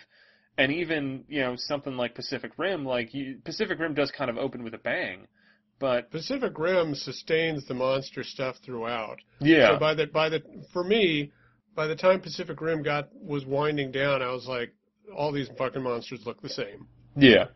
And 0.58 0.72
even 0.72 1.24
you 1.28 1.40
know 1.40 1.54
something 1.56 1.96
like 1.96 2.14
Pacific 2.14 2.52
Rim, 2.58 2.84
like 2.84 3.14
you, 3.14 3.38
Pacific 3.44 3.78
Rim 3.78 3.94
does 3.94 4.10
kind 4.10 4.28
of 4.28 4.36
open 4.36 4.62
with 4.62 4.74
a 4.74 4.78
bang, 4.78 5.26
but 5.78 6.10
Pacific 6.10 6.58
Rim 6.58 6.94
sustains 6.94 7.66
the 7.66 7.74
monster 7.74 8.22
stuff 8.22 8.56
throughout. 8.64 9.18
yeah, 9.40 9.74
So 9.74 9.78
by 9.78 9.94
the 9.94 10.06
by 10.06 10.28
the 10.28 10.42
for 10.72 10.84
me, 10.84 11.30
by 11.74 11.86
the 11.86 11.96
time 11.96 12.20
Pacific 12.20 12.60
Rim 12.60 12.82
got 12.82 13.08
was 13.14 13.44
winding 13.44 13.92
down, 13.92 14.22
I 14.22 14.30
was 14.32 14.46
like, 14.46 14.72
all 15.16 15.32
these 15.32 15.48
fucking 15.58 15.82
monsters 15.82 16.20
look 16.24 16.40
the 16.40 16.48
same. 16.48 16.86
yeah, 17.16 17.46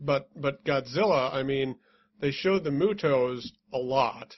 But 0.00 0.28
but 0.36 0.64
Godzilla, 0.64 1.32
I 1.32 1.42
mean, 1.42 1.76
they 2.20 2.30
showed 2.30 2.64
the 2.64 2.70
Mutos 2.70 3.50
a 3.72 3.78
lot, 3.78 4.34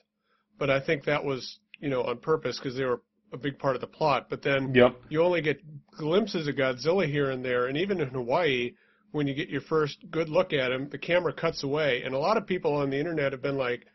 but 0.58 0.70
I 0.70 0.80
think 0.80 1.04
that 1.04 1.24
was 1.24 1.58
you 1.80 1.88
know 1.88 2.02
on 2.02 2.18
purpose 2.18 2.58
because 2.58 2.76
they 2.76 2.84
were 2.84 3.02
a 3.32 3.38
big 3.38 3.58
part 3.58 3.74
of 3.74 3.80
the 3.80 3.86
plot. 3.86 4.26
But 4.28 4.42
then 4.42 4.74
yep, 4.74 4.96
you 5.08 5.22
only 5.22 5.40
get 5.40 5.62
glimpses 5.96 6.46
of 6.48 6.56
Godzilla 6.56 7.06
here 7.10 7.30
and 7.30 7.44
there, 7.44 7.66
and 7.66 7.78
even 7.78 8.00
in 8.00 8.08
Hawaii, 8.08 8.72
when 9.12 9.26
you 9.26 9.34
get 9.34 9.48
your 9.48 9.60
first 9.62 9.98
good 10.10 10.28
look 10.28 10.52
at 10.52 10.72
him, 10.72 10.88
the 10.90 10.98
camera 10.98 11.32
cuts 11.32 11.62
away, 11.62 12.02
and 12.02 12.14
a 12.14 12.18
lot 12.18 12.36
of 12.36 12.46
people 12.46 12.74
on 12.74 12.90
the 12.90 12.98
internet 12.98 13.32
have 13.32 13.42
been 13.42 13.56
like, 13.56 13.86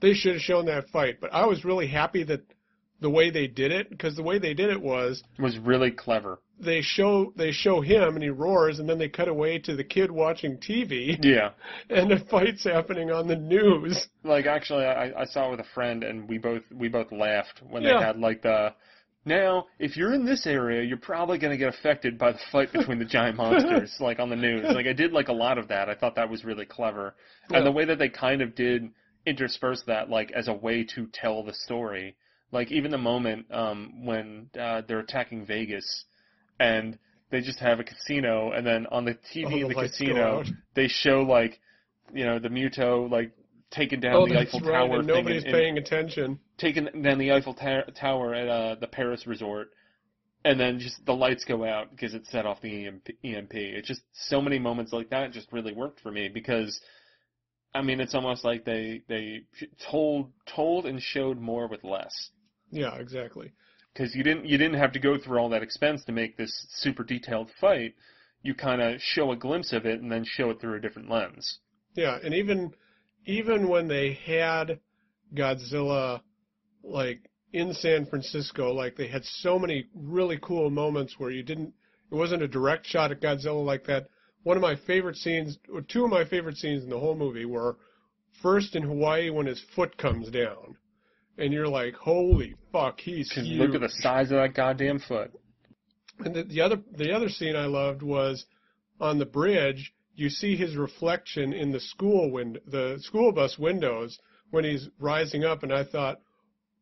they 0.00 0.14
should 0.14 0.34
have 0.34 0.42
shown 0.42 0.66
that 0.66 0.88
fight. 0.90 1.20
But 1.20 1.32
I 1.32 1.46
was 1.46 1.64
really 1.64 1.86
happy 1.86 2.24
that 2.24 2.42
the 3.00 3.10
way 3.10 3.30
they 3.30 3.46
did 3.46 3.70
it, 3.72 3.90
because 3.90 4.16
the 4.16 4.22
way 4.22 4.38
they 4.38 4.54
did 4.54 4.70
it 4.70 4.80
was 4.80 5.22
was 5.38 5.58
really 5.58 5.90
clever. 5.90 6.38
they 6.58 6.80
show 6.80 7.32
they 7.36 7.50
show 7.52 7.80
him 7.80 8.14
and 8.14 8.22
he 8.22 8.30
roars, 8.30 8.78
and 8.78 8.88
then 8.88 8.98
they 8.98 9.08
cut 9.08 9.28
away 9.28 9.58
to 9.58 9.74
the 9.76 9.84
kid 9.84 10.10
watching 10.10 10.56
TV, 10.58 11.18
Yeah, 11.22 11.50
and 11.90 12.12
a 12.12 12.24
fight's 12.26 12.64
happening 12.64 13.10
on 13.10 13.26
the 13.28 13.36
news. 13.36 14.06
like 14.22 14.46
actually, 14.46 14.84
I, 14.84 15.22
I 15.22 15.24
saw 15.24 15.48
it 15.48 15.50
with 15.52 15.60
a 15.60 15.68
friend, 15.74 16.04
and 16.04 16.28
we 16.28 16.38
both 16.38 16.62
we 16.72 16.88
both 16.88 17.10
laughed 17.12 17.60
when 17.68 17.82
Yeah. 17.82 17.98
they 17.98 18.04
had 18.06 18.18
like 18.18 18.42
the. 18.42 18.72
Now, 19.26 19.68
if 19.78 19.96
you're 19.96 20.12
in 20.12 20.26
this 20.26 20.46
area, 20.46 20.82
you're 20.82 20.98
probably 20.98 21.38
going 21.38 21.50
to 21.50 21.56
get 21.56 21.70
affected 21.74 22.18
by 22.18 22.32
the 22.32 22.38
fight 22.52 22.70
between 22.74 22.98
the 22.98 23.06
giant 23.06 23.36
monsters, 23.42 23.96
like 23.98 24.18
on 24.18 24.28
the 24.28 24.36
news. 24.36 24.66
Like 24.68 24.86
I 24.86 24.92
did 24.92 25.12
like 25.12 25.28
a 25.28 25.32
lot 25.32 25.56
of 25.56 25.68
that. 25.68 25.88
I 25.88 25.94
thought 25.94 26.14
that 26.16 26.28
was 26.28 26.44
really 26.44 26.66
clever. 26.66 27.14
Yeah. 27.50 27.56
and 27.58 27.66
the 27.66 27.72
way 27.72 27.86
that 27.86 27.98
they 27.98 28.10
kind 28.10 28.42
of 28.42 28.54
did 28.54 28.90
intersperse 29.26 29.82
that 29.86 30.10
like 30.10 30.30
as 30.32 30.48
a 30.48 30.52
way 30.52 30.84
to 30.94 31.06
tell 31.14 31.42
the 31.42 31.54
story 31.54 32.14
like 32.54 32.72
even 32.72 32.90
the 32.90 32.98
moment 32.98 33.46
um 33.50 34.06
when 34.06 34.48
uh, 34.58 34.80
they're 34.88 35.00
attacking 35.00 35.44
Vegas 35.44 36.04
and 36.58 36.98
they 37.30 37.40
just 37.40 37.58
have 37.58 37.80
a 37.80 37.84
casino 37.84 38.52
and 38.52 38.66
then 38.66 38.86
on 38.90 39.04
the 39.04 39.18
TV 39.34 39.46
All 39.46 39.52
in 39.52 39.68
the 39.68 39.74
casino 39.74 40.44
they 40.74 40.88
show 40.88 41.22
like 41.22 41.60
you 42.14 42.24
know 42.24 42.38
the 42.38 42.48
Muto 42.48 43.10
like 43.10 43.32
taking 43.70 44.00
down 44.00 44.14
oh, 44.14 44.26
the 44.26 44.38
Eiffel 44.38 44.60
right, 44.60 44.72
Tower 44.72 45.00
and 45.00 45.06
thing 45.06 45.16
nobody's 45.16 45.44
and, 45.44 45.52
and 45.52 45.60
paying 45.60 45.78
attention. 45.78 46.38
taking 46.58 46.84
down 47.02 47.18
the 47.18 47.32
Eiffel 47.32 47.54
ta- 47.54 47.90
Tower 47.98 48.34
at 48.34 48.48
uh, 48.48 48.76
the 48.76 48.86
Paris 48.86 49.26
resort 49.26 49.70
and 50.44 50.60
then 50.60 50.78
just 50.78 51.04
the 51.06 51.14
lights 51.14 51.44
go 51.44 51.64
out 51.64 51.90
because 51.90 52.14
it 52.14 52.26
set 52.26 52.44
off 52.46 52.60
the 52.60 52.86
EMP, 52.86 53.08
EMP. 53.24 53.54
It's 53.54 53.88
just 53.88 54.02
so 54.12 54.40
many 54.40 54.58
moments 54.58 54.92
like 54.92 55.10
that 55.10 55.32
just 55.32 55.50
really 55.52 55.72
worked 55.72 56.00
for 56.00 56.12
me 56.12 56.28
because 56.28 56.80
I 57.74 57.82
mean 57.82 58.00
it's 58.00 58.14
almost 58.14 58.44
like 58.44 58.64
they 58.64 59.02
they 59.08 59.44
told 59.90 60.32
told 60.46 60.86
and 60.86 61.02
showed 61.02 61.40
more 61.40 61.66
with 61.66 61.82
less 61.82 62.30
Yeah, 62.70 62.94
exactly. 62.96 63.52
because 63.92 64.14
you 64.14 64.22
didn't 64.24 64.46
you 64.46 64.58
didn't 64.58 64.78
have 64.78 64.92
to 64.92 64.98
go 64.98 65.16
through 65.18 65.38
all 65.38 65.48
that 65.50 65.62
expense 65.62 66.04
to 66.04 66.12
make 66.12 66.36
this 66.36 66.66
super 66.70 67.04
detailed 67.04 67.50
fight. 67.60 67.94
You 68.42 68.54
kind 68.54 68.82
of 68.82 69.00
show 69.00 69.32
a 69.32 69.36
glimpse 69.36 69.72
of 69.72 69.86
it 69.86 70.00
and 70.00 70.10
then 70.10 70.24
show 70.24 70.50
it 70.50 70.60
through 70.60 70.76
a 70.76 70.80
different 70.80 71.10
lens. 71.10 71.58
Yeah, 71.94 72.18
and 72.22 72.34
even 72.34 72.72
even 73.26 73.68
when 73.68 73.88
they 73.88 74.14
had 74.26 74.80
Godzilla 75.34 76.20
like 76.82 77.20
in 77.52 77.72
San 77.72 78.04
Francisco, 78.06 78.72
like 78.72 78.96
they 78.96 79.06
had 79.08 79.24
so 79.24 79.58
many 79.58 79.86
really 79.94 80.38
cool 80.42 80.70
moments 80.70 81.14
where 81.18 81.30
you 81.30 81.42
didn't 81.42 81.72
it 82.10 82.14
wasn't 82.14 82.42
a 82.42 82.48
direct 82.48 82.86
shot 82.86 83.10
at 83.12 83.20
Godzilla 83.20 83.64
like 83.64 83.84
that. 83.86 84.08
One 84.42 84.56
of 84.56 84.62
my 84.62 84.76
favorite 84.86 85.16
scenes 85.16 85.58
or 85.72 85.80
two 85.80 86.04
of 86.04 86.10
my 86.10 86.24
favorite 86.24 86.56
scenes 86.58 86.84
in 86.84 86.90
the 86.90 86.98
whole 86.98 87.14
movie 87.16 87.46
were 87.46 87.78
first 88.42 88.76
in 88.76 88.82
Hawaii 88.82 89.30
when 89.30 89.46
his 89.46 89.62
foot 89.74 89.96
comes 89.96 90.28
down. 90.30 90.76
And 91.38 91.52
you're 91.52 91.68
like, 91.68 91.94
Holy 91.94 92.54
fuck, 92.72 93.00
he's 93.00 93.30
huge. 93.32 93.58
look 93.58 93.74
at 93.74 93.80
the 93.80 93.88
size 93.88 94.30
of 94.30 94.36
that 94.38 94.54
goddamn 94.54 94.98
foot. 94.98 95.32
And 96.18 96.34
the, 96.34 96.44
the 96.44 96.60
other 96.60 96.76
the 96.96 97.12
other 97.12 97.28
scene 97.28 97.56
I 97.56 97.66
loved 97.66 98.02
was 98.02 98.44
on 99.00 99.18
the 99.18 99.26
bridge. 99.26 99.92
You 100.16 100.28
see 100.30 100.56
his 100.56 100.76
reflection 100.76 101.52
in 101.52 101.72
the 101.72 101.80
school 101.80 102.30
wind, 102.30 102.60
the 102.66 102.98
school 103.00 103.32
bus 103.32 103.58
windows 103.58 104.18
when 104.50 104.64
he's 104.64 104.88
rising 105.00 105.44
up, 105.44 105.64
and 105.64 105.72
I 105.72 105.82
thought 105.84 106.20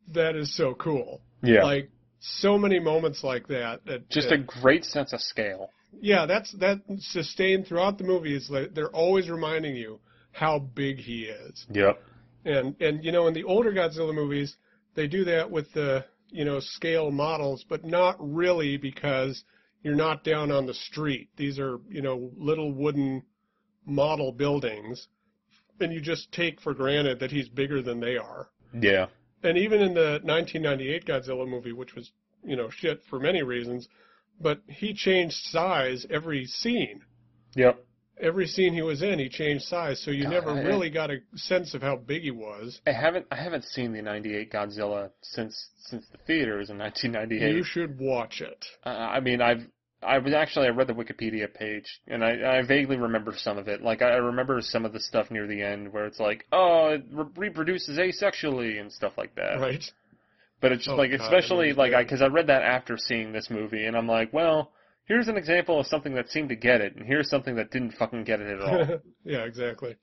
that 0.09 0.37
is 0.37 0.55
so 0.55 0.75
cool. 0.75 1.23
Yeah. 1.43 1.63
Like 1.63 1.91
so 2.21 2.59
many 2.59 2.79
moments 2.79 3.25
like 3.25 3.49
that. 3.49 3.85
that 3.87 4.09
just 4.11 4.29
that, 4.29 4.41
a 4.41 4.61
great 4.61 4.85
sense 4.85 5.13
of 5.13 5.21
scale. 5.21 5.71
yeah, 6.01 6.27
that's 6.27 6.53
that 6.59 6.81
sustained 6.99 7.67
throughout 7.67 7.97
the 7.99 8.05
movie. 8.05 8.37
Is 8.37 8.51
like 8.51 8.75
they're 8.75 8.91
always 8.91 9.31
reminding 9.31 9.77
you 9.77 9.99
how 10.33 10.59
big 10.59 10.99
he 10.99 11.25
is. 11.25 11.67
Yep. 11.71 12.01
And 12.45 12.81
and 12.81 13.05
you 13.05 13.13
know 13.13 13.27
in 13.27 13.35
the 13.35 13.45
older 13.45 13.73
Godzilla 13.73 14.15
movies 14.15 14.57
they 14.95 15.07
do 15.07 15.25
that 15.25 15.51
with 15.51 15.73
the 15.73 16.05
you 16.31 16.45
know 16.45 16.61
scale 16.61 17.11
models, 17.11 17.65
but 17.69 17.85
not 17.85 18.17
really 18.19 18.77
because 18.77 19.45
you're 19.83 19.95
not 19.95 20.25
down 20.25 20.51
on 20.51 20.67
the 20.67 20.75
street. 20.75 21.29
These 21.37 21.59
are 21.59 21.79
you 21.89 22.03
know 22.03 22.31
little 22.37 22.73
wooden 22.73 23.23
model 23.85 24.33
buildings, 24.33 25.09
and 25.81 25.93
you 25.93 26.01
just 26.01 26.33
take 26.33 26.61
for 26.61 26.75
granted 26.75 27.21
that 27.21 27.31
he's 27.31 27.49
bigger 27.49 27.83
than 27.83 28.01
they 28.01 28.17
are. 28.17 28.49
Yeah. 28.79 29.07
And 29.45 29.59
even 29.59 29.81
in 29.81 29.95
the 29.95 30.21
1998 30.23 31.05
Godzilla 31.05 31.49
movie, 31.49 31.73
which 31.73 31.95
was 31.95 32.11
you 32.45 32.57
know 32.57 32.71
shit 32.71 33.03
for 33.09 33.19
many 33.19 33.43
reasons, 33.43 33.89
but 34.41 34.61
he 34.67 34.95
changed 34.95 35.37
size 35.37 36.07
every 36.11 36.47
scene 36.47 37.03
Yep. 37.55 37.85
Every 38.23 38.47
scene 38.47 38.73
he 38.73 38.83
was 38.83 39.03
in, 39.03 39.19
he 39.19 39.29
changed 39.29 39.65
size, 39.65 40.01
so 40.01 40.11
you 40.11 40.23
God, 40.25 40.31
never 40.31 40.51
I- 40.51 40.63
really 40.63 40.89
got 40.91 41.11
a 41.11 41.19
sense 41.35 41.75
of 41.75 41.83
how 41.83 41.97
big 41.97 42.23
he 42.23 42.31
was. 42.31 42.81
I 42.87 42.93
haven't 42.93 43.27
I 43.31 43.37
haven't 43.37 43.65
seen 43.65 43.93
the 43.93 44.01
'98 44.03 44.51
Godzilla 44.53 45.11
since 45.23 45.69
since 45.87 46.07
the 46.13 46.19
theaters 46.27 46.71
in 46.71 46.79
1998. 46.79 47.57
You 47.57 47.65
should 47.65 47.99
watch 47.99 48.41
it. 48.41 48.65
Uh, 48.87 48.91
I 48.91 49.21
mean, 49.21 49.41
I've 49.43 49.67
I 50.03 50.19
was 50.19 50.33
actually 50.35 50.67
I 50.67 50.71
read 50.71 50.89
the 50.89 50.95
Wikipedia 50.95 51.53
page 51.53 52.01
and 52.09 52.25
I, 52.25 52.59
I 52.59 52.63
vaguely 52.67 52.97
remember 52.97 53.35
some 53.37 53.57
of 53.59 53.69
it. 53.69 53.83
Like 53.83 54.03
I 54.03 54.15
remember 54.17 54.61
some 54.61 54.85
of 54.85 54.93
the 54.93 55.01
stuff 55.01 55.31
near 55.31 55.47
the 55.47 55.63
end 55.63 55.93
where 55.93 56.07
it's 56.07 56.19
like, 56.19 56.45
oh, 56.53 56.89
it 56.95 57.05
re- 57.13 57.27
reproduces 57.37 57.99
asexually 57.99 58.81
and 58.81 58.91
stuff 58.91 59.13
like 59.17 59.35
that. 59.37 59.61
Right? 59.61 59.85
But 60.61 60.73
it's 60.73 60.85
just 60.85 60.95
Oh, 60.95 60.97
like, 60.97 61.11
God, 61.11 61.21
especially 61.21 61.67
movie's 61.67 61.77
like, 61.77 61.93
I 61.93 62.03
because 62.05 62.23
I 62.23 62.27
read 62.27 62.47
that 62.49 62.63
after 62.63 62.97
seeing 62.97 63.33
this 63.33 63.49
movie, 63.51 63.85
and 63.87 63.97
I'm 63.97 64.07
like, 64.09 64.33
well, 64.33 64.71
here's 65.05 65.29
an 65.29 65.37
example 65.37 65.81
of 65.81 65.87
something 65.87 66.15
that 66.15 66.29
seemed 66.31 66.49
to 66.51 66.57
get 66.57 66.81
it, 66.81 66.97
and 66.97 67.07
here's 67.07 67.29
something 67.29 67.57
that 67.57 67.71
didn't 67.71 67.93
fucking 67.93 68.25
get 68.25 68.41
it 68.41 68.49
at 68.49 68.61
all. 68.61 68.99
yeah, 69.25 69.45
exactly. 69.45 69.97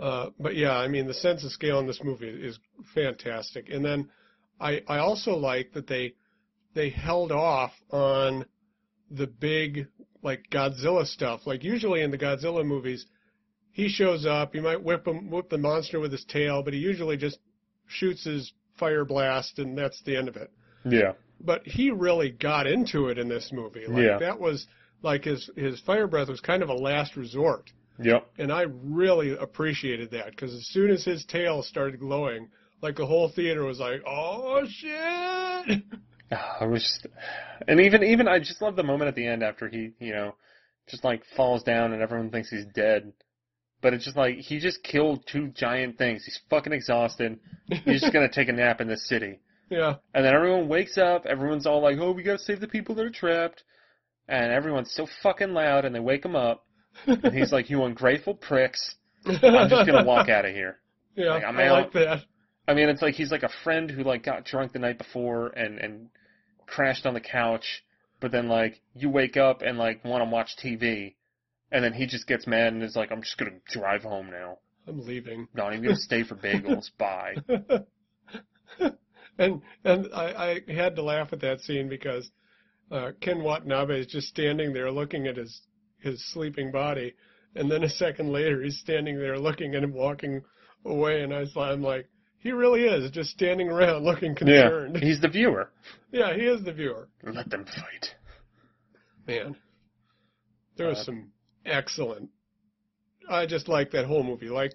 Uh, 0.00 0.30
but 0.38 0.56
yeah, 0.56 0.76
I 0.76 0.88
mean, 0.88 1.06
the 1.06 1.14
sense 1.14 1.44
of 1.44 1.52
scale 1.52 1.78
in 1.78 1.86
this 1.86 2.00
movie 2.02 2.28
is 2.28 2.58
fantastic. 2.94 3.70
And 3.70 3.84
then 3.84 4.10
I 4.60 4.82
I 4.88 4.98
also 4.98 5.32
like 5.32 5.72
that 5.72 5.86
they 5.86 6.14
they 6.74 6.90
held 6.90 7.32
off 7.32 7.72
on 7.90 8.44
the 9.10 9.26
big 9.26 9.88
like 10.22 10.44
Godzilla 10.50 11.06
stuff. 11.06 11.46
Like 11.46 11.64
usually 11.64 12.02
in 12.02 12.10
the 12.10 12.18
Godzilla 12.18 12.64
movies, 12.64 13.06
he 13.72 13.88
shows 13.88 14.26
up, 14.26 14.52
he 14.52 14.60
might 14.60 14.82
whip 14.82 15.06
him 15.06 15.30
whip 15.30 15.48
the 15.48 15.58
monster 15.58 16.00
with 16.00 16.12
his 16.12 16.24
tail, 16.24 16.62
but 16.62 16.74
he 16.74 16.80
usually 16.80 17.16
just 17.16 17.38
shoots 17.86 18.24
his 18.24 18.52
fire 18.78 19.04
blast 19.04 19.58
and 19.58 19.78
that's 19.78 20.02
the 20.02 20.16
end 20.16 20.28
of 20.28 20.36
it. 20.36 20.50
yeah, 20.84 21.12
but 21.40 21.66
he 21.66 21.90
really 21.90 22.30
got 22.30 22.66
into 22.66 23.08
it 23.08 23.18
in 23.18 23.28
this 23.28 23.50
movie. 23.52 23.86
Like 23.86 24.04
Yeah. 24.04 24.18
that 24.18 24.38
was 24.40 24.66
like 25.02 25.24
his 25.24 25.48
his 25.56 25.80
fire 25.80 26.06
breath 26.06 26.28
was 26.28 26.40
kind 26.40 26.62
of 26.62 26.68
a 26.68 26.74
last 26.74 27.16
resort, 27.16 27.70
Yep. 27.98 28.26
and 28.38 28.52
I 28.52 28.62
really 28.62 29.36
appreciated 29.36 30.10
that 30.12 30.30
because 30.30 30.52
as 30.54 30.66
soon 30.68 30.90
as 30.90 31.04
his 31.04 31.24
tail 31.26 31.62
started 31.62 32.00
glowing, 32.00 32.48
like 32.82 32.96
the 32.96 33.06
whole 33.06 33.28
theater 33.28 33.64
was 33.64 33.78
like, 33.78 34.02
"Oh 34.06 34.64
shit!" 34.68 35.82
I 36.60 36.64
was 36.66 36.82
just, 36.82 37.06
and 37.68 37.80
even 37.80 38.02
even 38.02 38.26
I 38.26 38.38
just 38.38 38.60
love 38.60 38.74
the 38.76 38.82
moment 38.82 39.08
at 39.08 39.14
the 39.14 39.26
end 39.26 39.42
after 39.42 39.68
he 39.68 39.90
you 40.00 40.12
know 40.12 40.34
just 40.88 41.04
like 41.04 41.22
falls 41.36 41.62
down 41.62 41.92
and 41.92 42.02
everyone 42.02 42.30
thinks 42.30 42.48
he's 42.50 42.66
dead, 42.74 43.12
but 43.82 43.92
it's 43.94 44.04
just 44.04 44.16
like 44.16 44.36
he 44.38 44.58
just 44.58 44.82
killed 44.82 45.24
two 45.30 45.48
giant 45.48 45.98
things. 45.98 46.24
He's 46.24 46.40
fucking 46.50 46.72
exhausted. 46.72 47.38
He's 47.84 48.00
just 48.00 48.12
gonna 48.12 48.28
take 48.32 48.48
a 48.48 48.52
nap 48.52 48.80
in 48.80 48.88
the 48.88 48.96
city, 48.96 49.40
yeah, 49.68 49.94
and 50.14 50.24
then 50.24 50.34
everyone 50.34 50.68
wakes 50.68 50.98
up. 50.98 51.26
Everyone's 51.26 51.66
all 51.66 51.80
like, 51.80 51.98
"Oh, 51.98 52.12
we 52.12 52.22
gotta 52.22 52.38
save 52.38 52.60
the 52.60 52.68
people 52.68 52.94
that 52.96 53.04
are 53.06 53.10
trapped," 53.10 53.64
and 54.28 54.52
everyone's 54.52 54.92
so 54.92 55.06
fucking 55.22 55.52
loud, 55.52 55.84
and 55.84 55.94
they 55.94 56.00
wake 56.00 56.24
him 56.24 56.36
up, 56.36 56.64
and 57.06 57.34
he's 57.34 57.52
like, 57.52 57.70
"You 57.70 57.84
ungrateful 57.84 58.34
pricks! 58.34 58.96
I'm 59.26 59.68
just 59.68 59.86
gonna 59.86 60.04
walk 60.04 60.28
out 60.28 60.44
of 60.44 60.52
here." 60.54 60.78
Yeah, 61.18 61.30
like, 61.30 61.44
I'm 61.44 61.56
I 61.56 61.68
out. 61.68 61.72
like 61.72 61.92
that. 61.94 62.24
I 62.68 62.74
mean, 62.74 62.90
it's 62.90 63.00
like 63.00 63.14
he's 63.14 63.32
like 63.32 63.42
a 63.42 63.48
friend 63.64 63.90
who 63.90 64.02
like 64.02 64.22
got 64.22 64.44
drunk 64.44 64.72
the 64.74 64.78
night 64.78 64.98
before 64.98 65.46
and 65.46 65.78
and 65.78 66.10
crashed 66.66 67.06
on 67.06 67.14
the 67.14 67.22
couch, 67.22 67.82
but 68.20 68.32
then 68.32 68.48
like 68.48 68.82
you 68.94 69.08
wake 69.08 69.38
up 69.38 69.62
and 69.62 69.78
like 69.78 70.04
want 70.04 70.22
to 70.22 70.28
watch 70.28 70.50
TV, 70.62 71.14
and 71.72 71.82
then 71.82 71.94
he 71.94 72.04
just 72.04 72.26
gets 72.26 72.46
mad 72.46 72.74
and 72.74 72.82
is 72.82 72.96
like, 72.96 73.10
"I'm 73.10 73.22
just 73.22 73.38
gonna 73.38 73.60
drive 73.66 74.02
home 74.02 74.30
now. 74.30 74.58
I'm 74.86 75.06
leaving. 75.06 75.48
Not 75.54 75.72
even 75.72 75.84
gonna 75.84 75.96
stay 75.96 76.22
for 76.22 76.34
bagels. 76.34 76.90
Bye." 76.98 77.36
and 79.38 79.62
and 79.84 80.08
I, 80.14 80.60
I 80.68 80.72
had 80.72 80.96
to 80.96 81.02
laugh 81.02 81.32
at 81.32 81.40
that 81.40 81.60
scene 81.60 81.88
because 81.88 82.30
uh, 82.90 83.12
Ken 83.20 83.42
Watanabe 83.42 84.00
is 84.00 84.06
just 84.06 84.28
standing 84.28 84.72
there 84.72 84.90
looking 84.90 85.26
at 85.26 85.36
his 85.36 85.60
his 85.98 86.24
sleeping 86.32 86.70
body, 86.72 87.14
and 87.54 87.70
then 87.70 87.82
a 87.84 87.88
second 87.88 88.30
later 88.32 88.62
he's 88.62 88.78
standing 88.78 89.18
there 89.18 89.38
looking 89.38 89.74
at 89.74 89.82
him 89.82 89.92
walking 89.92 90.42
away, 90.84 91.22
and 91.22 91.34
I 91.34 91.40
was, 91.40 91.52
I'm 91.56 91.82
like, 91.82 92.08
he 92.38 92.52
really 92.52 92.84
is 92.84 93.10
just 93.10 93.30
standing 93.30 93.68
around 93.68 94.04
looking 94.04 94.34
concerned. 94.36 94.94
Yeah, 94.94 95.00
he's 95.08 95.20
the 95.20 95.28
viewer. 95.28 95.70
Yeah, 96.12 96.34
he 96.34 96.42
is 96.42 96.62
the 96.64 96.72
viewer. 96.72 97.08
Let 97.24 97.50
them 97.50 97.64
fight. 97.64 98.14
Man, 99.26 99.56
there 100.76 100.88
was 100.88 100.98
Uh, 100.98 101.04
some 101.04 101.32
excellent. 101.64 102.30
I 103.28 103.46
just 103.46 103.66
like 103.66 103.90
that 103.90 104.04
whole 104.06 104.22
movie. 104.22 104.48
Like 104.48 104.72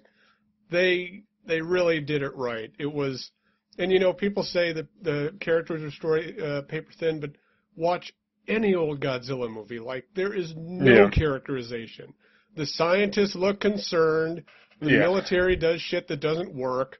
they 0.70 1.22
they 1.46 1.62
really 1.62 2.00
did 2.00 2.22
it 2.22 2.34
right. 2.36 2.70
It 2.78 2.92
was, 2.92 3.30
and 3.78 3.90
you 3.92 3.98
know, 3.98 4.12
people 4.12 4.42
say 4.42 4.72
that 4.72 4.86
the 5.02 5.34
characters 5.40 5.82
are 5.82 5.90
story 5.90 6.36
uh, 6.40 6.62
paper 6.62 6.90
thin, 6.98 7.20
but 7.20 7.30
watch 7.76 8.12
any 8.48 8.74
old 8.74 9.00
Godzilla 9.00 9.50
movie. 9.52 9.78
Like 9.78 10.06
there 10.14 10.34
is 10.34 10.52
no 10.56 11.04
Yeah. 11.04 11.10
characterization. 11.10 12.12
The 12.56 12.66
scientists 12.66 13.34
look 13.34 13.60
concerned. 13.60 14.44
The 14.80 14.90
Yeah. 14.92 14.98
military 14.98 15.56
does 15.56 15.80
shit 15.80 16.08
that 16.08 16.20
doesn't 16.20 16.52
work, 16.54 16.98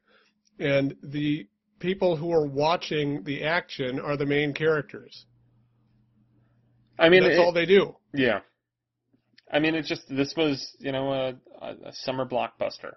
and 0.59 0.97
the 1.03 1.47
people 1.81 2.17
who 2.17 2.33
are 2.33 2.47
watching 2.47 3.25
the 3.25 3.43
action 3.43 3.99
are 4.01 4.17
the 4.17 4.25
main 4.27 4.55
characters. 4.55 5.27
I 6.99 7.09
mean, 7.09 7.23
That's 7.25 7.37
it- 7.37 7.41
all 7.41 7.53
they 7.53 7.67
do. 7.67 7.97
yeah. 8.15 8.41
I 9.51 9.59
mean, 9.59 9.75
it's 9.75 9.89
just 9.89 10.09
this 10.09 10.35
was 10.37 10.75
you 10.79 10.93
know 10.93 11.13
a, 11.13 11.35
a, 11.61 11.75
a 11.89 11.93
summer 11.93 12.25
blockbuster. 12.25 12.95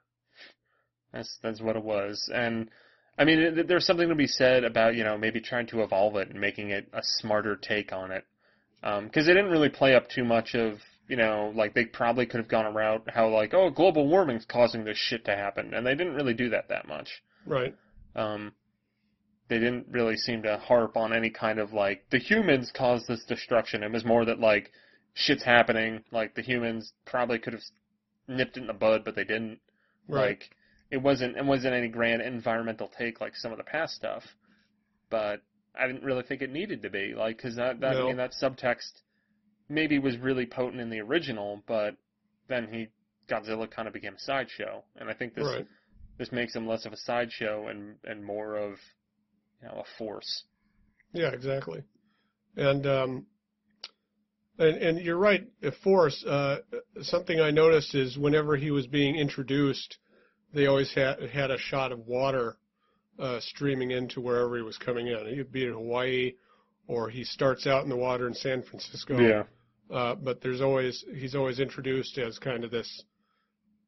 That's 1.11 1.37
that's 1.41 1.59
what 1.61 1.75
it 1.75 1.83
was, 1.83 2.29
and 2.33 2.69
I 3.17 3.23
mean, 3.23 3.65
there's 3.67 3.85
something 3.85 4.09
to 4.09 4.15
be 4.15 4.27
said 4.27 4.63
about 4.63 4.95
you 4.95 5.03
know 5.03 5.17
maybe 5.17 5.39
trying 5.39 5.67
to 5.67 5.83
evolve 5.83 6.15
it 6.17 6.29
and 6.29 6.39
making 6.39 6.69
it 6.69 6.87
a 6.93 7.01
smarter 7.01 7.55
take 7.55 7.93
on 7.93 8.11
it, 8.11 8.25
because 8.81 9.25
they 9.25 9.33
didn't 9.33 9.51
really 9.51 9.69
play 9.69 9.95
up 9.95 10.09
too 10.09 10.23
much 10.23 10.53
of 10.53 10.79
you 11.07 11.15
know 11.15 11.51
like 11.55 11.73
they 11.73 11.85
probably 11.85 12.25
could 12.25 12.39
have 12.39 12.49
gone 12.49 12.65
a 12.65 12.71
route 12.71 13.03
how 13.13 13.29
like 13.29 13.53
oh 13.53 13.69
global 13.69 14.07
warming's 14.07 14.45
causing 14.45 14.83
this 14.83 14.97
shit 14.97 15.25
to 15.25 15.35
happen, 15.35 15.73
and 15.73 15.85
they 15.85 15.95
didn't 15.95 16.15
really 16.15 16.33
do 16.33 16.49
that 16.49 16.69
that 16.69 16.87
much. 16.87 17.21
Right. 17.45 17.75
Um, 18.15 18.53
they 19.47 19.59
didn't 19.59 19.87
really 19.91 20.17
seem 20.17 20.41
to 20.43 20.57
harp 20.57 20.97
on 20.97 21.13
any 21.13 21.29
kind 21.29 21.59
of 21.59 21.71
like 21.71 22.05
the 22.09 22.17
humans 22.17 22.71
caused 22.75 23.07
this 23.07 23.23
destruction. 23.25 23.83
It 23.83 23.91
was 23.91 24.03
more 24.03 24.25
that 24.25 24.39
like 24.39 24.71
shit's 25.13 25.43
happening. 25.43 26.03
Like 26.11 26.35
the 26.35 26.41
humans 26.41 26.91
probably 27.05 27.39
could 27.39 27.53
have 27.53 27.61
nipped 28.27 28.57
it 28.57 28.61
in 28.61 28.67
the 28.67 28.73
bud, 28.73 29.03
but 29.05 29.15
they 29.15 29.23
didn't. 29.23 29.59
Right. 30.07 30.29
Like 30.29 30.49
it 30.95 31.01
wasn't 31.01 31.35
it 31.35 31.43
wasn't 31.43 31.73
any 31.73 31.89
grand 31.89 32.21
environmental 32.21 32.89
take 32.97 33.19
like 33.19 33.35
some 33.35 33.51
of 33.51 33.57
the 33.57 33.65
past 33.65 33.95
stuff. 33.95 34.23
But 35.09 35.41
I 35.77 35.87
didn't 35.87 36.03
really 36.03 36.23
think 36.23 36.41
it 36.41 36.49
needed 36.49 36.83
to 36.83 36.89
be 36.89 37.13
like 37.13 37.35
because 37.35 37.57
that 37.57 37.81
that 37.81 37.97
I 37.97 38.05
mean 38.05 38.15
that 38.15 38.31
subtext 38.41 39.01
maybe 39.67 39.99
was 39.99 40.17
really 40.17 40.45
potent 40.45 40.81
in 40.81 40.89
the 40.89 41.01
original, 41.01 41.61
but 41.67 41.97
then 42.47 42.69
he 42.71 42.87
Godzilla 43.29 43.69
kind 43.69 43.89
of 43.89 43.93
became 43.93 44.13
a 44.13 44.19
sideshow, 44.19 44.83
and 44.95 45.09
I 45.09 45.13
think 45.13 45.35
this 45.35 45.45
right. 45.45 45.67
this 46.17 46.31
makes 46.31 46.55
him 46.55 46.65
less 46.65 46.85
of 46.85 46.93
a 46.93 46.97
sideshow 46.97 47.67
and 47.67 47.95
and 48.05 48.23
more 48.23 48.55
of 48.55 48.77
you 49.61 49.67
know 49.67 49.81
a 49.81 49.97
force. 49.97 50.45
Yeah, 51.11 51.31
exactly. 51.33 51.83
And 52.55 52.87
um, 52.87 53.25
and 54.57 54.77
and 54.77 54.99
you're 54.99 55.17
right. 55.17 55.45
A 55.61 55.73
Force. 55.83 56.23
Uh, 56.23 56.59
something 57.01 57.41
I 57.41 57.51
noticed 57.51 57.95
is 57.95 58.17
whenever 58.17 58.55
he 58.55 58.71
was 58.71 58.87
being 58.87 59.17
introduced, 59.17 59.97
they 60.55 60.65
always 60.67 60.91
had 60.93 61.21
had 61.29 61.51
a 61.51 61.57
shot 61.57 61.91
of 61.91 61.99
water 62.07 62.57
uh, 63.19 63.39
streaming 63.41 63.91
into 63.91 64.21
wherever 64.21 64.55
he 64.55 64.63
was 64.63 64.77
coming 64.77 65.07
in. 65.07 65.27
He'd 65.27 65.51
be 65.51 65.65
in 65.65 65.73
Hawaii, 65.73 66.33
or 66.87 67.09
he 67.09 67.23
starts 67.23 67.67
out 67.67 67.83
in 67.83 67.89
the 67.89 67.95
water 67.95 68.27
in 68.27 68.33
San 68.33 68.63
Francisco. 68.63 69.45
Uh, 69.93 70.15
but 70.15 70.41
there's 70.41 70.61
always 70.61 71.05
he's 71.13 71.35
always 71.35 71.59
introduced 71.59 72.17
as 72.17 72.39
kind 72.39 72.63
of 72.63 72.71
this, 72.71 73.03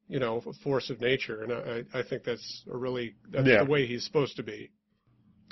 you 0.08 0.20
know, 0.20 0.44
force 0.64 0.90
of 0.92 1.02
nature, 1.02 1.42
and 1.44 1.52
I 1.94 2.00
I 2.00 2.04
think 2.04 2.24
that's 2.24 2.64
a 2.72 2.78
really 2.78 3.16
that's 3.32 3.48
Yeah. 3.48 3.64
the 3.64 3.70
way 3.70 3.88
he's 3.88 4.06
supposed 4.06 4.36
to 4.36 4.44
be. 4.44 4.70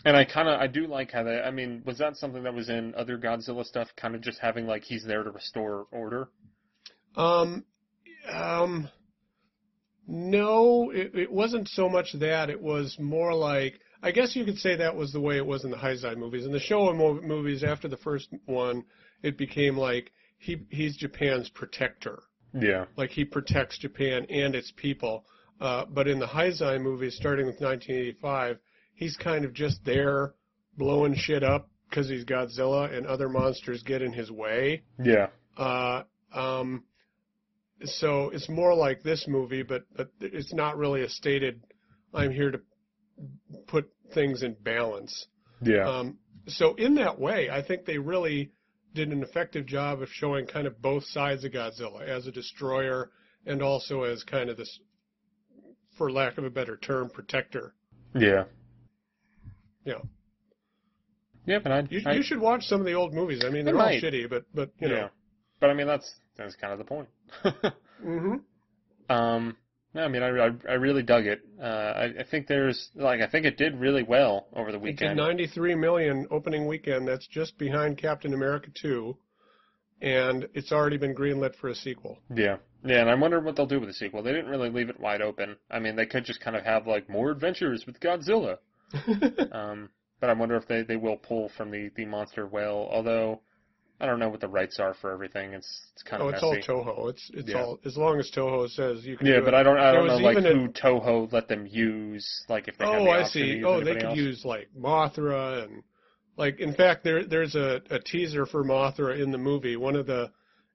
And 0.04 0.16
I 0.16 0.24
kind 0.24 0.48
of 0.48 0.60
I 0.60 0.68
do 0.68 0.86
like 0.86 1.12
how 1.12 1.24
that. 1.24 1.48
I 1.48 1.52
mean, 1.52 1.82
was 1.86 1.98
that 1.98 2.16
something 2.18 2.44
that 2.44 2.54
was 2.54 2.70
in 2.70 2.94
other 2.96 3.18
Godzilla 3.18 3.66
stuff? 3.66 3.88
Kind 3.96 4.14
of 4.14 4.22
just 4.22 4.38
having 4.40 4.68
like 4.68 4.84
he's 4.84 5.04
there 5.04 5.24
to 5.24 5.32
restore 5.32 5.88
order. 5.92 6.28
Um, 7.16 7.66
um, 8.32 8.88
no, 10.08 10.92
it, 10.92 11.16
it 11.16 11.32
wasn't 11.32 11.68
so 11.68 11.90
much 11.90 12.14
that. 12.20 12.50
It 12.50 12.62
was 12.62 12.98
more 13.00 13.34
like, 13.34 13.80
I 14.04 14.12
guess 14.12 14.36
you 14.36 14.46
could 14.46 14.58
say 14.58 14.76
that 14.76 14.96
was 14.96 15.12
the 15.12 15.22
way 15.22 15.38
it 15.38 15.46
was 15.46 15.64
in 15.64 15.72
the 15.72 15.78
Heisei 15.78 16.16
movies. 16.16 16.46
In 16.46 16.52
the 16.52 16.60
Showa 16.60 17.24
movies, 17.24 17.64
after 17.64 17.88
the 17.88 17.98
first 17.98 18.30
one, 18.46 18.84
it 19.24 19.38
became 19.38 19.78
like 19.78 20.12
he 20.38 20.66
he's 20.70 20.96
Japan's 20.96 21.50
protector. 21.50 22.22
Yeah. 22.54 22.86
Like 22.96 23.10
he 23.10 23.26
protects 23.26 23.78
Japan 23.78 24.26
and 24.30 24.56
its 24.56 24.72
people. 24.76 25.26
Uh, 25.60 25.86
but 25.86 26.08
in 26.08 26.20
the 26.20 26.28
Heisei 26.28 26.82
movies, 26.82 27.16
starting 27.16 27.46
with 27.46 27.60
1985, 27.62 28.60
he's 28.94 29.18
kind 29.18 29.46
of 29.46 29.54
just 29.54 29.84
there 29.86 30.34
blowing 30.78 31.16
shit 31.16 31.44
up 31.44 31.70
because 31.90 32.10
he's 32.10 32.26
Godzilla 32.26 32.94
and 32.96 33.06
other 33.08 33.30
monsters 33.30 33.82
get 33.84 34.02
in 34.02 34.14
his 34.14 34.30
way. 34.30 34.84
Yeah. 35.02 35.28
Uh, 35.58 36.04
um, 36.34 36.84
so 37.84 38.30
it's 38.30 38.50
more 38.50 38.74
like 38.74 39.04
this 39.04 39.26
movie, 39.28 39.64
but 39.64 39.84
but 39.96 40.10
it's 40.22 40.54
not 40.54 40.78
really 40.78 41.02
a 41.04 41.10
stated. 41.10 41.62
I'm 42.14 42.32
here 42.32 42.52
to 42.52 42.62
put 43.68 43.90
things 44.14 44.44
in 44.44 44.56
balance. 44.64 45.28
Yeah. 45.62 45.88
Um, 45.88 46.18
so 46.48 46.76
in 46.76 46.96
that 46.96 47.20
way, 47.20 47.50
I 47.50 47.62
think 47.62 47.86
they 47.86 47.98
really 47.98 48.52
did 48.94 49.12
an 49.12 49.22
effective 49.24 49.66
job 49.66 50.02
of 50.02 50.10
showing 50.10 50.46
kind 50.48 50.68
of 50.68 50.82
both 50.82 51.04
sides 51.06 51.44
of 51.44 51.52
Godzilla 51.52 52.08
as 52.08 52.28
a 52.28 52.32
destroyer 52.32 53.12
and 53.46 53.62
also 53.62 54.04
as 54.04 54.24
kind 54.24 54.50
of 54.50 54.56
this, 54.58 54.80
for 55.98 56.12
lack 56.12 56.38
of 56.38 56.46
a 56.46 56.50
better 56.50 56.78
term, 56.78 57.10
protector. 57.10 57.74
yeah. 58.16 58.46
Yeah. 59.84 60.00
Yeah, 61.46 61.60
but 61.60 61.72
I, 61.72 61.84
You, 61.90 62.02
I 62.08 62.14
you 62.14 62.24
should 62.24 62.40
watch 62.40 62.64
some 62.64 62.80
of 62.80 62.88
the 62.88 62.94
old 62.94 63.14
movies. 63.14 63.44
I 63.46 63.50
mean, 63.52 63.66
they're 63.66 63.78
all 63.78 63.88
shitty, 63.88 64.28
but 64.30 64.46
but 64.54 64.72
you 64.80 64.88
yeah. 64.88 64.96
know. 64.96 65.10
But 65.60 65.70
I 65.70 65.74
mean, 65.76 65.86
that's 65.86 66.12
that's 66.38 66.56
kind 66.56 66.74
of 66.74 66.80
the 66.80 66.86
point. 66.86 67.10
hmm 68.02 68.36
um. 69.10 69.58
No, 69.94 70.04
I 70.04 70.10
mean, 70.10 70.24
I, 70.24 70.28
I, 70.28 70.50
I 70.70 70.74
really 70.74 71.04
dug 71.04 71.26
it. 71.26 71.40
Uh, 71.58 71.64
I, 71.64 72.04
I 72.20 72.24
think 72.30 72.48
there's 72.48 72.90
like 72.96 73.22
I 73.22 73.28
think 73.28 73.46
it 73.46 73.58
did 73.58 73.80
really 73.80 74.04
well 74.04 74.48
over 74.54 74.74
the 74.74 74.78
weekend. 74.78 75.12
It 75.12 75.16
did 75.16 75.22
weekend. 75.22 75.38
93 75.38 75.76
million 75.76 76.28
opening 76.32 76.68
weekend. 76.68 77.08
That's 77.08 77.26
just 77.28 77.58
behind 77.58 77.98
Captain 77.98 78.34
America 78.34 78.72
2, 78.82 79.16
and 80.02 80.50
it's 80.54 80.74
already 80.74 80.98
been 80.98 81.16
greenlit 81.16 81.56
for 81.56 81.70
a 81.70 81.76
sequel. 81.76 82.20
Yeah. 82.34 82.58
Yeah, 82.84 83.02
and 83.02 83.10
I 83.10 83.16
wonder 83.16 83.40
what 83.40 83.56
they'll 83.56 83.66
do 83.66 83.80
with 83.80 83.90
the 83.90 83.94
sequel. 83.94 84.22
They 84.22 84.32
didn't 84.32 84.52
really 84.52 84.70
leave 84.70 84.90
it 84.90 85.00
wide 85.00 85.22
open. 85.22 85.56
I 85.72 85.80
mean, 85.80 85.96
they 85.96 86.06
could 86.06 86.26
just 86.26 86.42
kind 86.42 86.56
of 86.56 86.64
have 86.64 86.86
like 86.86 87.10
more 87.10 87.32
adventures 87.32 87.86
with 87.86 88.00
Godzilla. 88.00 88.58
Um, 89.52 89.90
but 90.20 90.30
I 90.30 90.34
wonder 90.34 90.56
if 90.56 90.68
they, 90.68 90.84
they 90.84 90.96
will 90.96 91.18
pull 91.18 91.50
from 91.58 91.72
the, 91.72 91.90
the 91.96 92.06
monster 92.06 92.48
whale. 92.48 92.88
Although 92.92 93.42
I 94.00 94.06
don't 94.06 94.20
know 94.20 94.28
what 94.30 94.42
the 94.42 94.48
rights 94.50 94.78
are 94.80 94.94
for 94.94 95.12
everything. 95.12 95.54
It's 95.54 95.88
it's 95.94 96.04
kind 96.04 96.22
of 96.22 96.28
oh, 96.28 96.30
it's 96.32 96.42
messy. 96.44 96.72
all 96.72 96.84
Toho. 96.84 97.10
It's 97.10 97.32
it's 97.34 97.50
Yeah. 97.50 97.62
all 97.64 97.80
as 97.86 97.96
long 97.96 98.20
as 98.20 98.30
Toho 98.30 98.70
says 98.70 99.06
you 99.06 99.18
can. 99.18 99.26
yeah, 99.28 99.40
but 99.40 99.54
it. 99.54 99.58
I 99.58 99.64
don't 99.64 99.78
I 99.80 99.92
don't 99.94 100.08
know 100.08 100.18
like 100.18 100.38
even 100.38 100.46
a- 100.52 100.54
who 100.54 100.68
Toho 100.70 101.32
let 101.32 101.48
them 101.48 101.66
use. 101.66 102.28
Like 102.50 102.68
if 102.68 102.78
they 102.78 102.86
Oh, 102.86 103.04
the 103.06 103.10
I 103.10 103.24
see. 103.24 103.64
Oh, 103.64 103.82
they 103.84 103.94
could 103.94 104.04
else. 104.04 104.18
use 104.18 104.44
like 104.46 104.68
Mothra 104.78 105.64
and 105.64 105.84
like 106.38 106.60
in 106.60 106.74
fact 106.74 107.04
there 107.06 107.24
there's 107.24 107.56
a, 107.56 107.82
a 107.90 108.00
teaser 108.00 108.46
for 108.46 108.64
Mothra 108.66 109.18
in 109.22 109.32
the 109.32 109.38
movie. 109.38 109.78
One 109.78 109.96
of 109.96 110.06
the 110.08 110.32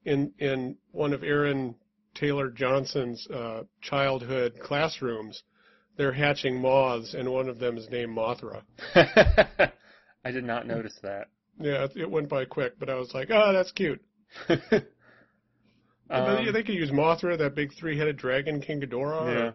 in 0.07 0.33
in 0.39 0.77
one 0.93 1.13
of 1.13 1.23
Aaron 1.23 1.75
Taylor 2.15 2.49
Johnson's 2.51 3.27
uh, 3.29 3.65
childhood 3.83 4.59
classrooms, 4.63 5.43
they're 5.99 6.13
hatching 6.13 6.61
moths, 6.61 7.13
and 7.15 7.31
one 7.31 7.49
of 7.51 7.59
them 7.59 7.77
is 7.77 7.89
named 7.91 8.17
Mothra. 8.17 8.63
I 10.25 10.31
did 10.33 10.45
not 10.45 10.67
notice 10.67 10.99
that. 11.03 11.29
Yeah, 11.61 11.85
it, 11.85 11.93
it 11.97 12.11
went 12.11 12.29
by 12.29 12.45
quick, 12.45 12.79
but 12.79 12.89
I 12.89 12.95
was 12.95 13.13
like, 13.15 13.29
oh, 13.31 13.53
that's 13.53 13.73
cute. 13.73 14.01
Um, 16.11 16.45
they, 16.45 16.51
they 16.51 16.63
could 16.65 16.75
use 16.75 16.91
Mothra, 16.91 17.39
that 17.39 17.55
big 17.55 17.73
three-headed 17.79 18.17
dragon, 18.17 18.61
King 18.61 18.81
Ghidorah. 18.81 19.55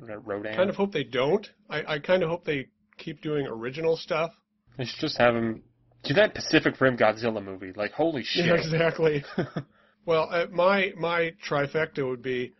yeah. 0.00 0.14
Rodan. 0.24 0.56
Kind 0.56 0.70
of 0.70 0.76
hope 0.76 0.92
they 0.92 1.04
don't. 1.04 1.48
I, 1.68 1.94
I 1.94 1.98
kind 1.98 2.22
of 2.22 2.28
hope 2.28 2.44
they 2.44 2.66
keep 2.98 3.20
doing 3.20 3.46
original 3.46 3.96
stuff. 3.96 4.32
They 4.76 4.84
should 4.84 5.00
just 5.00 5.18
have 5.18 5.34
him 5.34 5.62
do 6.04 6.14
that 6.14 6.34
Pacific 6.34 6.80
Rim 6.80 6.96
Godzilla 6.96 7.44
movie. 7.44 7.72
Like, 7.74 7.92
holy 7.92 8.22
shit. 8.24 8.46
Yeah, 8.46 8.54
exactly. 8.54 9.24
well, 10.06 10.28
uh, 10.30 10.46
my 10.52 10.92
my 10.96 11.32
trifecta 11.48 12.08
would 12.08 12.22
be 12.22 12.54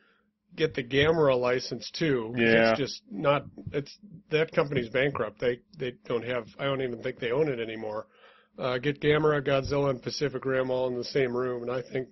get 0.57 0.75
the 0.75 0.83
Gamera 0.83 1.39
license 1.39 1.91
too. 1.91 2.35
Yeah. 2.37 2.70
It's 2.70 2.79
just 2.79 3.03
not. 3.11 3.45
It's 3.73 3.97
that 4.31 4.53
company's 4.53 4.89
bankrupt. 4.89 5.41
They 5.41 5.61
they 5.79 5.93
don't 6.07 6.25
have. 6.25 6.47
I 6.59 6.65
don't 6.65 6.83
even 6.83 7.03
think 7.03 7.19
they 7.19 7.31
own 7.31 7.49
it 7.49 7.61
anymore. 7.61 8.07
Uh, 8.59 8.79
get 8.79 9.01
Gamera, 9.01 9.41
Godzilla, 9.47 9.91
and 9.91 10.03
Pacific 10.03 10.45
Rim 10.45 10.70
all 10.70 10.89
in 10.89 10.97
the 10.97 11.05
same 11.05 11.37
room, 11.37 11.62
and 11.62 11.70
I 11.70 11.83
think 11.83 12.09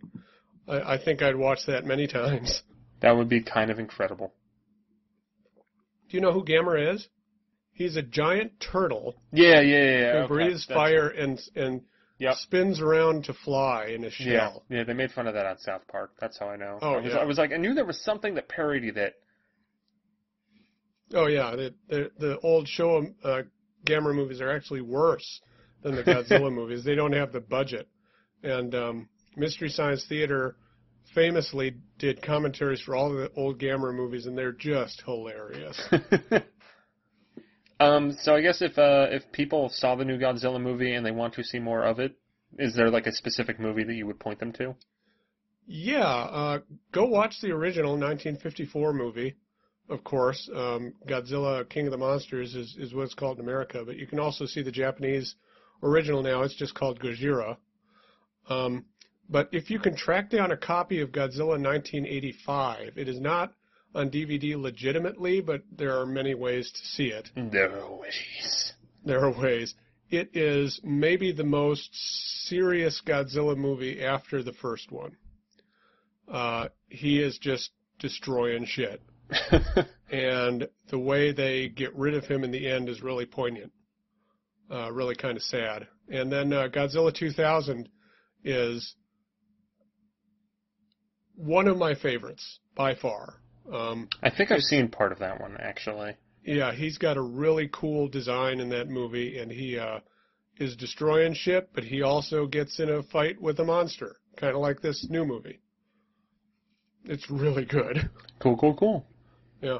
I, 0.68 0.94
I 0.94 0.98
think 1.04 1.22
I'd 1.22 1.36
watch 1.36 1.60
that 1.66 1.84
many 1.84 2.06
times. 2.20 2.62
that 3.00 3.16
would 3.16 3.28
be 3.28 3.42
kind 3.42 3.70
of 3.70 3.78
incredible. 3.78 4.32
Do 6.08 6.16
you 6.16 6.20
know 6.20 6.32
who 6.32 6.44
Gamera 6.44 6.94
is? 6.94 7.08
He's 7.72 7.96
a 7.96 8.02
giant 8.02 8.52
turtle 8.60 9.16
Yeah, 9.32 9.60
yeah, 9.60 9.82
yeah. 9.82 10.12
who 10.12 10.18
okay. 10.18 10.26
breathes 10.28 10.64
fire 10.64 11.08
and 11.08 11.38
and 11.56 11.82
Yep. 12.18 12.34
spins 12.36 12.80
around 12.80 13.24
to 13.24 13.34
fly 13.34 13.86
in 13.94 14.02
a 14.04 14.06
Yeah, 14.06 14.48
shell. 14.48 14.64
yeah, 14.70 14.84
they 14.84 14.94
made 14.94 15.10
fun 15.10 15.26
of 15.26 15.34
that 15.34 15.44
on 15.46 15.58
South 15.58 15.82
Park. 15.88 16.12
That's 16.20 16.38
how 16.38 16.48
I 16.48 16.56
know. 16.56 16.78
Oh, 16.80 16.94
I 16.94 17.00
was, 17.00 17.12
yeah. 17.12 17.18
I 17.18 17.24
was 17.24 17.38
like, 17.38 17.52
I 17.52 17.56
knew 17.58 17.74
there 17.74 17.84
was 17.84 18.00
something 18.02 18.34
that 18.36 18.48
parodied 18.48 18.96
it. 18.96 19.14
Oh 21.14 21.26
yeah, 21.26 21.54
the 21.54 21.74
the, 21.88 22.10
the 22.18 22.38
old 22.40 22.66
show 22.66 23.06
uh, 23.22 23.42
Gamera 23.84 24.14
movies 24.14 24.40
are 24.40 24.50
actually 24.50 24.80
worse 24.80 25.40
than 25.82 25.94
the 25.94 26.02
Godzilla 26.04 26.52
movies. 26.52 26.84
They 26.84 26.94
don't 26.94 27.12
have 27.12 27.32
the 27.32 27.40
budget, 27.40 27.86
and 28.42 28.74
um, 28.74 29.08
Mystery 29.36 29.68
Science 29.68 30.04
Theater 30.08 30.56
famously 31.14 31.76
did 31.98 32.22
commentaries 32.22 32.80
for 32.80 32.96
all 32.96 33.10
the 33.10 33.30
old 33.36 33.60
Gamera 33.60 33.94
movies, 33.94 34.26
and 34.26 34.36
they're 34.36 34.52
just 34.52 35.02
hilarious. 35.06 35.80
um, 37.80 38.16
so 38.20 38.34
I 38.34 38.40
guess 38.40 38.62
if 38.62 38.78
uh, 38.78 39.06
if 39.10 39.30
people 39.32 39.68
saw 39.68 39.94
the 39.94 40.04
new 40.04 40.18
Godzilla 40.18 40.60
movie 40.60 40.94
and 40.94 41.04
they 41.04 41.10
want 41.10 41.34
to 41.34 41.44
see 41.44 41.58
more 41.58 41.82
of 41.82 41.98
it, 41.98 42.16
is 42.58 42.74
there 42.74 42.90
like 42.90 43.06
a 43.06 43.12
specific 43.12 43.60
movie 43.60 43.84
that 43.84 43.94
you 43.94 44.06
would 44.06 44.20
point 44.20 44.40
them 44.40 44.52
to? 44.54 44.74
yeah, 45.66 46.00
uh, 46.00 46.58
go 46.92 47.06
watch 47.06 47.40
the 47.42 47.50
original 47.50 47.92
1954 47.92 48.92
movie. 48.92 49.34
Of 49.88 50.02
course, 50.04 50.48
um, 50.54 50.94
Godzilla 51.08 51.68
King 51.68 51.86
of 51.86 51.92
the 51.92 51.98
Monsters 51.98 52.54
is, 52.54 52.76
is 52.78 52.94
what 52.94 53.04
it's 53.04 53.14
called 53.14 53.38
in 53.38 53.44
America, 53.44 53.82
but 53.84 53.96
you 53.96 54.06
can 54.06 54.18
also 54.18 54.46
see 54.46 54.62
the 54.62 54.72
Japanese 54.72 55.34
original 55.82 56.22
now. 56.22 56.42
It's 56.42 56.56
just 56.56 56.74
called 56.74 57.00
Gojira. 57.00 57.56
Um, 58.48 58.84
but 59.28 59.48
if 59.52 59.70
you 59.70 59.78
can 59.78 59.96
track 59.96 60.30
down 60.30 60.52
a 60.52 60.56
copy 60.56 61.00
of 61.00 61.10
Godzilla 61.10 61.60
1985, 61.60 62.96
it 62.96 63.08
is 63.08 63.20
not 63.20 63.52
on 63.96 64.10
DVD 64.10 64.60
legitimately, 64.60 65.40
but 65.40 65.62
there 65.76 65.98
are 65.98 66.06
many 66.06 66.34
ways 66.34 66.70
to 66.70 66.86
see 66.86 67.06
it. 67.06 67.30
No 67.34 67.98
ways. 68.00 68.72
There 69.04 69.24
are 69.24 69.30
ways. 69.30 69.74
It 70.10 70.36
is 70.36 70.80
maybe 70.84 71.32
the 71.32 71.44
most 71.44 71.88
serious 72.46 73.02
Godzilla 73.04 73.56
movie 73.56 74.02
after 74.02 74.42
the 74.42 74.52
first 74.52 74.92
one. 74.92 75.16
Uh, 76.30 76.68
he 76.88 77.20
is 77.20 77.38
just 77.38 77.70
destroying 77.98 78.66
shit. 78.66 79.02
And 80.10 80.68
the 80.88 80.98
way 80.98 81.32
they 81.32 81.68
get 81.68 81.94
rid 81.96 82.14
of 82.14 82.24
him 82.24 82.44
in 82.44 82.52
the 82.52 82.70
end 82.70 82.88
is 82.88 83.02
really 83.02 83.26
poignant. 83.26 83.72
Uh, 84.70 84.90
really 84.92 85.16
kind 85.16 85.36
of 85.36 85.42
sad. 85.42 85.86
And 86.08 86.30
then 86.30 86.52
uh, 86.52 86.68
Godzilla 86.68 87.12
2000 87.14 87.88
is 88.44 88.94
one 91.34 91.66
of 91.66 91.76
my 91.76 91.94
favorites 91.94 92.60
by 92.76 92.94
far. 92.94 93.40
Um, 93.72 94.08
I 94.22 94.30
think 94.30 94.50
I've 94.50 94.60
seen 94.62 94.88
part 94.88 95.12
of 95.12 95.18
that 95.18 95.40
one 95.40 95.56
actually. 95.58 96.16
yeah, 96.44 96.72
he's 96.72 96.98
got 96.98 97.16
a 97.16 97.22
really 97.22 97.68
cool 97.72 98.08
design 98.08 98.60
in 98.60 98.68
that 98.70 98.88
movie, 98.88 99.38
and 99.38 99.50
he 99.50 99.78
uh, 99.78 99.98
is 100.58 100.76
destroying 100.76 101.34
shit, 101.34 101.70
but 101.74 101.84
he 101.84 102.02
also 102.02 102.46
gets 102.46 102.78
in 102.78 102.88
a 102.88 103.02
fight 103.02 103.40
with 103.40 103.58
a 103.60 103.64
monster, 103.64 104.16
kind 104.36 104.54
of 104.54 104.60
like 104.60 104.80
this 104.80 105.06
new 105.10 105.24
movie. 105.24 105.60
It's 107.04 107.30
really 107.30 107.64
good. 107.64 108.10
Cool, 108.38 108.56
cool, 108.58 108.74
cool. 108.76 109.06
Yeah. 109.62 109.78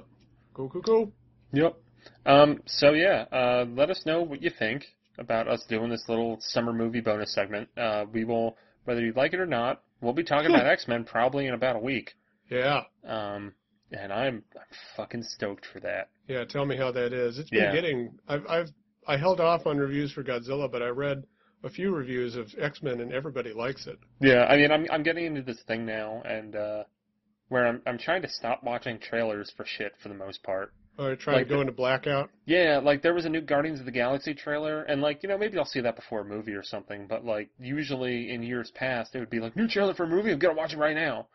Cool, 0.54 0.70
cool, 0.70 0.80
cool. 0.82 1.12
Yep. 1.52 1.76
Um, 2.24 2.62
so 2.64 2.92
yeah, 2.92 3.26
uh, 3.30 3.66
let 3.68 3.90
us 3.90 4.02
know 4.06 4.22
what 4.22 4.40
you 4.42 4.50
think 4.58 4.82
about 5.18 5.46
us 5.46 5.62
doing 5.68 5.90
this 5.90 6.04
little 6.08 6.38
summer 6.40 6.72
movie 6.72 7.02
bonus 7.02 7.34
segment. 7.34 7.68
Uh, 7.76 8.06
we 8.10 8.24
will, 8.24 8.56
whether 8.86 9.02
you 9.02 9.12
like 9.14 9.34
it 9.34 9.40
or 9.40 9.46
not, 9.46 9.82
we'll 10.00 10.14
be 10.14 10.24
talking 10.24 10.50
about 10.50 10.66
X 10.72 10.88
Men 10.88 11.04
probably 11.04 11.46
in 11.46 11.52
about 11.52 11.76
a 11.76 11.78
week. 11.78 12.12
Yeah. 12.50 12.84
Um, 13.06 13.52
and 13.92 14.12
I'm, 14.12 14.42
I'm 14.54 14.62
fucking 14.96 15.22
stoked 15.22 15.66
for 15.72 15.80
that. 15.80 16.08
Yeah, 16.28 16.44
tell 16.44 16.66
me 16.66 16.76
how 16.76 16.90
that 16.92 17.12
is. 17.12 17.38
It's 17.38 17.50
been 17.50 17.64
Yeah. 17.64 17.72
getting. 17.74 18.18
I've 18.28 18.46
I've 18.48 18.68
I 19.06 19.16
held 19.16 19.40
off 19.40 19.66
on 19.66 19.78
reviews 19.78 20.12
for 20.12 20.24
Godzilla, 20.24 20.70
but 20.70 20.82
I 20.82 20.88
read 20.88 21.24
a 21.62 21.70
few 21.70 21.94
reviews 21.94 22.34
of 22.36 22.48
X 22.58 22.82
Men, 22.82 23.00
and 23.00 23.12
everybody 23.12 23.52
likes 23.52 23.86
it. 23.86 23.98
Yeah, 24.20 24.44
I 24.44 24.56
mean, 24.56 24.70
I'm 24.72 24.86
I'm 24.90 25.02
getting 25.02 25.24
into 25.26 25.42
this 25.42 25.62
thing 25.66 25.86
now, 25.86 26.22
and 26.24 26.56
uh, 26.56 26.84
where 27.48 27.66
I'm 27.66 27.82
I'm 27.86 27.98
trying 27.98 28.22
to 28.22 28.28
stop 28.28 28.62
watching 28.64 28.98
trailers 28.98 29.52
for 29.56 29.64
shit 29.64 29.92
for 30.02 30.08
the 30.08 30.14
most 30.14 30.42
part. 30.42 30.72
Or 30.98 31.14
trying 31.14 31.36
Like 31.36 31.48
to 31.48 31.54
go 31.54 31.60
into 31.60 31.72
blackout. 31.74 32.30
Yeah, 32.46 32.80
like 32.82 33.02
there 33.02 33.12
was 33.12 33.26
a 33.26 33.28
new 33.28 33.42
Guardians 33.42 33.80
of 33.80 33.84
the 33.84 33.92
Galaxy 33.92 34.32
trailer, 34.34 34.82
and 34.84 35.02
like 35.02 35.22
you 35.22 35.28
know 35.28 35.36
maybe 35.38 35.58
I'll 35.58 35.66
see 35.66 35.80
that 35.82 35.94
before 35.94 36.20
a 36.20 36.24
movie 36.24 36.54
or 36.54 36.62
something. 36.64 37.06
But 37.06 37.24
like 37.24 37.50
usually 37.58 38.30
in 38.32 38.42
years 38.42 38.72
past, 38.74 39.14
it 39.14 39.20
would 39.20 39.30
be 39.30 39.38
like 39.40 39.54
new 39.56 39.68
trailer 39.68 39.94
for 39.94 40.04
a 40.04 40.08
movie. 40.08 40.32
I'm 40.32 40.38
gonna 40.38 40.54
watch 40.54 40.72
it 40.72 40.78
right 40.78 40.94
now. 40.96 41.28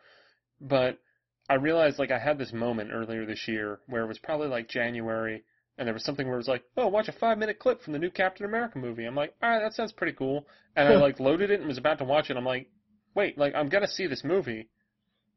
But 0.60 0.98
I 1.52 1.56
realized 1.56 1.98
like 1.98 2.10
I 2.10 2.18
had 2.18 2.38
this 2.38 2.52
moment 2.52 2.90
earlier 2.92 3.26
this 3.26 3.46
year 3.46 3.80
where 3.86 4.02
it 4.04 4.06
was 4.08 4.18
probably 4.18 4.48
like 4.48 4.68
January, 4.68 5.42
and 5.76 5.86
there 5.86 5.92
was 5.92 6.02
something 6.04 6.26
where 6.26 6.36
it 6.36 6.38
was 6.38 6.48
like, 6.48 6.64
oh, 6.78 6.88
watch 6.88 7.08
a 7.08 7.12
five 7.12 7.36
minute 7.36 7.58
clip 7.58 7.82
from 7.82 7.92
the 7.92 7.98
new 7.98 8.10
Captain 8.10 8.46
America 8.46 8.78
movie. 8.78 9.04
I'm 9.04 9.14
like, 9.14 9.34
all 9.42 9.50
right, 9.50 9.60
that 9.60 9.74
sounds 9.74 9.92
pretty 9.92 10.14
cool. 10.14 10.46
And 10.76 10.88
I 10.88 10.96
like 10.96 11.20
loaded 11.20 11.50
it 11.50 11.58
and 11.60 11.68
was 11.68 11.76
about 11.78 11.98
to 11.98 12.04
watch 12.04 12.30
it. 12.30 12.36
I'm 12.38 12.44
like, 12.44 12.68
wait, 13.14 13.36
like 13.36 13.54
I'm 13.54 13.68
gonna 13.68 13.86
see 13.88 14.06
this 14.06 14.24
movie. 14.24 14.68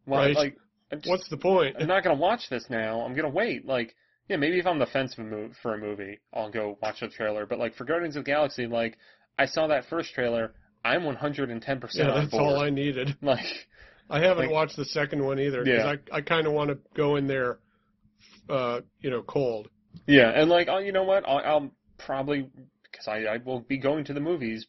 Well, 0.06 0.22
Right. 0.22 0.36
like 0.36 0.58
just- 0.94 1.10
What's 1.10 1.28
the 1.30 1.38
point? 1.38 1.76
I'm 1.80 1.88
not 1.88 2.04
gonna 2.04 2.16
watch 2.30 2.48
this 2.50 2.70
now. 2.70 3.02
I'm 3.02 3.14
gonna 3.14 3.28
wait. 3.30 3.66
Like, 3.66 3.94
yeah, 4.30 4.38
maybe 4.38 4.58
if 4.60 4.66
I'm 4.66 4.74
on 4.74 4.80
the 4.80 4.86
fence 4.86 5.14
for 5.16 5.22
a 5.24 5.26
mov- 5.26 5.56
for 5.62 5.74
a 5.74 5.78
movie, 5.78 6.20
I'll 6.34 6.50
go 6.50 6.78
watch 6.82 7.02
the 7.02 7.10
trailer. 7.10 7.46
But 7.46 7.60
like 7.60 7.76
for 7.76 7.84
Guardians 7.84 8.16
of 8.16 8.24
the 8.24 8.32
Galaxy, 8.32 8.68
like 8.68 8.98
I 9.38 9.48
saw 9.48 9.68
that 9.68 9.86
first 9.90 10.14
trailer, 10.14 10.54
I'm 10.86 11.04
110 11.04 11.80
percent 11.82 12.08
Yeah, 12.08 12.14
on 12.16 12.22
that's 12.22 12.34
all 12.34 12.58
I 12.60 12.70
needed. 12.70 13.18
Like, 13.22 13.44
I 14.10 14.20
haven't 14.20 14.46
Like- 14.46 14.54
watched 14.54 14.76
the 14.76 14.86
second 14.86 15.24
one 15.24 15.40
either 15.40 15.64
because 15.64 15.84
Yeah. 15.84 15.96
I 16.14 16.18
I 16.18 16.22
kind 16.22 16.46
of 16.48 16.54
want 16.54 16.70
to 16.70 16.80
go 16.94 17.16
in 17.16 17.28
there, 17.28 17.60
uh, 18.50 18.82
you 19.00 19.10
know, 19.10 19.24
cold. 19.24 19.70
yeah, 20.08 20.30
and 20.30 20.50
like, 20.50 20.68
oh, 20.70 20.78
you 20.78 20.92
know 20.92 21.04
what? 21.04 21.28
I'll, 21.28 21.38
I'll 21.40 21.72
probably 21.98 22.50
because 22.92 23.08
I 23.08 23.26
I 23.26 23.38
will 23.38 23.62
be 23.62 23.78
going 23.78 24.04
to 24.06 24.14
the 24.14 24.20
movies, 24.20 24.68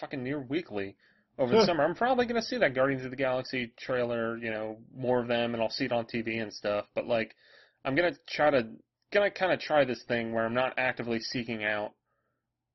fucking 0.00 0.22
near 0.22 0.40
weekly 0.40 0.96
over 1.38 1.52
the 1.54 1.64
summer. 1.66 1.84
I'm 1.84 1.94
probably 1.94 2.26
gonna 2.26 2.42
see 2.42 2.58
that 2.58 2.74
Guardians 2.74 3.04
of 3.04 3.10
the 3.10 3.16
Galaxy 3.16 3.72
trailer. 3.78 4.36
You 4.38 4.50
know, 4.50 4.78
more 4.94 5.20
of 5.20 5.28
them, 5.28 5.54
and 5.54 5.62
I'll 5.62 5.70
see 5.70 5.84
it 5.86 5.92
on 5.92 6.06
TV 6.06 6.40
and 6.40 6.52
stuff. 6.52 6.86
But 6.94 7.06
like, 7.06 7.34
I'm 7.84 7.94
gonna 7.94 8.14
try 8.28 8.50
to 8.50 8.68
gonna 9.10 9.30
kind 9.30 9.52
of 9.52 9.58
try 9.60 9.84
this 9.84 10.02
thing 10.04 10.32
where 10.32 10.44
I'm 10.44 10.54
not 10.54 10.74
actively 10.78 11.18
seeking 11.20 11.64
out 11.64 11.94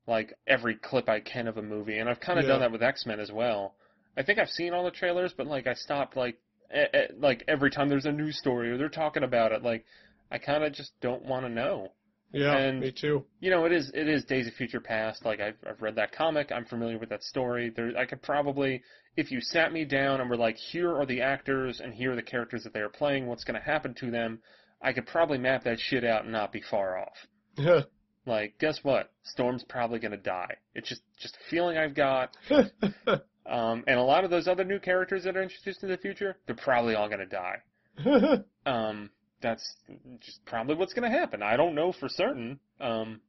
like 0.06 0.34
every 0.46 0.74
clip 0.76 1.08
I 1.08 1.20
can 1.20 1.48
of 1.48 1.56
a 1.56 1.62
movie, 1.62 1.98
and 1.98 2.10
I've 2.10 2.20
kind 2.20 2.38
of 2.38 2.44
Yeah. 2.44 2.52
done 2.52 2.60
that 2.60 2.72
with 2.72 2.82
X 2.82 3.06
Men 3.06 3.20
as 3.20 3.32
well. 3.32 3.76
I 4.16 4.22
think 4.22 4.38
I've 4.38 4.48
seen 4.50 4.72
all 4.72 4.84
the 4.84 4.90
trailers, 4.90 5.32
but 5.36 5.46
like 5.46 5.66
I 5.66 5.74
stopped 5.74 6.16
like 6.16 6.38
eh, 6.70 6.86
eh, 6.92 7.06
like 7.18 7.44
every 7.48 7.70
time 7.70 7.88
there's 7.88 8.06
a 8.06 8.12
news 8.12 8.38
story 8.38 8.70
or 8.70 8.76
they're 8.78 8.88
talking 8.88 9.22
about 9.24 9.52
it, 9.52 9.62
like 9.62 9.84
I 10.30 10.38
kind 10.38 10.64
of 10.64 10.72
just 10.72 10.92
don't 11.00 11.24
want 11.24 11.44
to 11.46 11.50
know. 11.50 11.92
Yeah, 12.32 12.56
And- 12.56 12.80
me 12.80 12.90
too. 12.92 13.24
You 13.40 13.50
know, 13.50 13.64
it 13.64 13.72
is 13.72 13.90
it 13.94 14.08
is 14.08 14.24
Days 14.24 14.46
of 14.48 14.54
Future 14.54 14.80
Past. 14.80 15.24
Like 15.24 15.40
I've 15.40 15.56
I've 15.68 15.80
read 15.80 15.96
that 15.96 16.12
comic, 16.12 16.50
I'm 16.50 16.64
familiar 16.64 16.98
with 16.98 17.10
that 17.10 17.22
story. 17.22 17.70
There, 17.70 17.92
I 17.96 18.06
could 18.06 18.22
probably, 18.22 18.82
if 19.16 19.30
you 19.30 19.40
sat 19.40 19.72
me 19.72 19.84
down 19.84 20.20
and 20.20 20.28
were 20.28 20.36
like, 20.36 20.56
here 20.56 20.92
are 20.96 21.06
the 21.06 21.20
actors 21.22 21.80
and 21.80 21.94
here 21.94 22.12
are 22.12 22.16
the 22.16 22.22
characters 22.22 22.64
that 22.64 22.72
they 22.74 22.80
are 22.80 22.88
playing, 22.88 23.26
what's 23.26 23.44
going 23.44 23.58
to 23.58 23.64
happen 23.64 23.94
to 24.00 24.10
them, 24.10 24.40
I 24.82 24.92
could 24.92 25.06
probably 25.06 25.38
map 25.38 25.62
that 25.64 25.78
shit 25.78 26.04
out 26.04 26.24
and 26.24 26.32
not 26.32 26.50
be 26.52 26.60
far 26.60 26.98
off. 26.98 27.16
Yeah. 27.56 27.82
Like, 28.26 28.58
guess 28.58 28.80
what? 28.82 29.12
Storm's 29.22 29.62
probably 29.68 29.98
going 30.00 30.10
to 30.12 30.16
die. 30.16 30.56
It's 30.74 30.88
just 30.88 31.02
just 31.20 31.36
a 31.36 31.50
feeling 31.50 31.76
I've 31.78 31.94
got. 31.94 32.36
Um, 33.46 33.84
and 33.86 33.98
a 33.98 34.02
lot 34.02 34.24
of 34.24 34.30
those 34.30 34.48
other 34.48 34.64
new 34.64 34.78
characters 34.78 35.24
that 35.24 35.36
are 35.36 35.42
introduced 35.42 35.82
in 35.82 35.90
the 35.90 35.98
future, 35.98 36.36
they're 36.46 36.56
probably 36.56 36.94
all 36.94 37.08
going 37.08 37.20
to 37.20 37.26
die. 37.26 37.62
Um, 38.66 39.10
that's 39.42 39.76
just 40.20 40.42
probably 40.46 40.74
what's 40.74 40.94
going 40.94 41.10
to 41.10 41.16
happen. 41.18 41.42
I 41.42 41.54
don't 41.58 41.74
know 41.74 41.92
for 41.92 42.08
certain. 42.08 42.58
Um, 42.80 43.20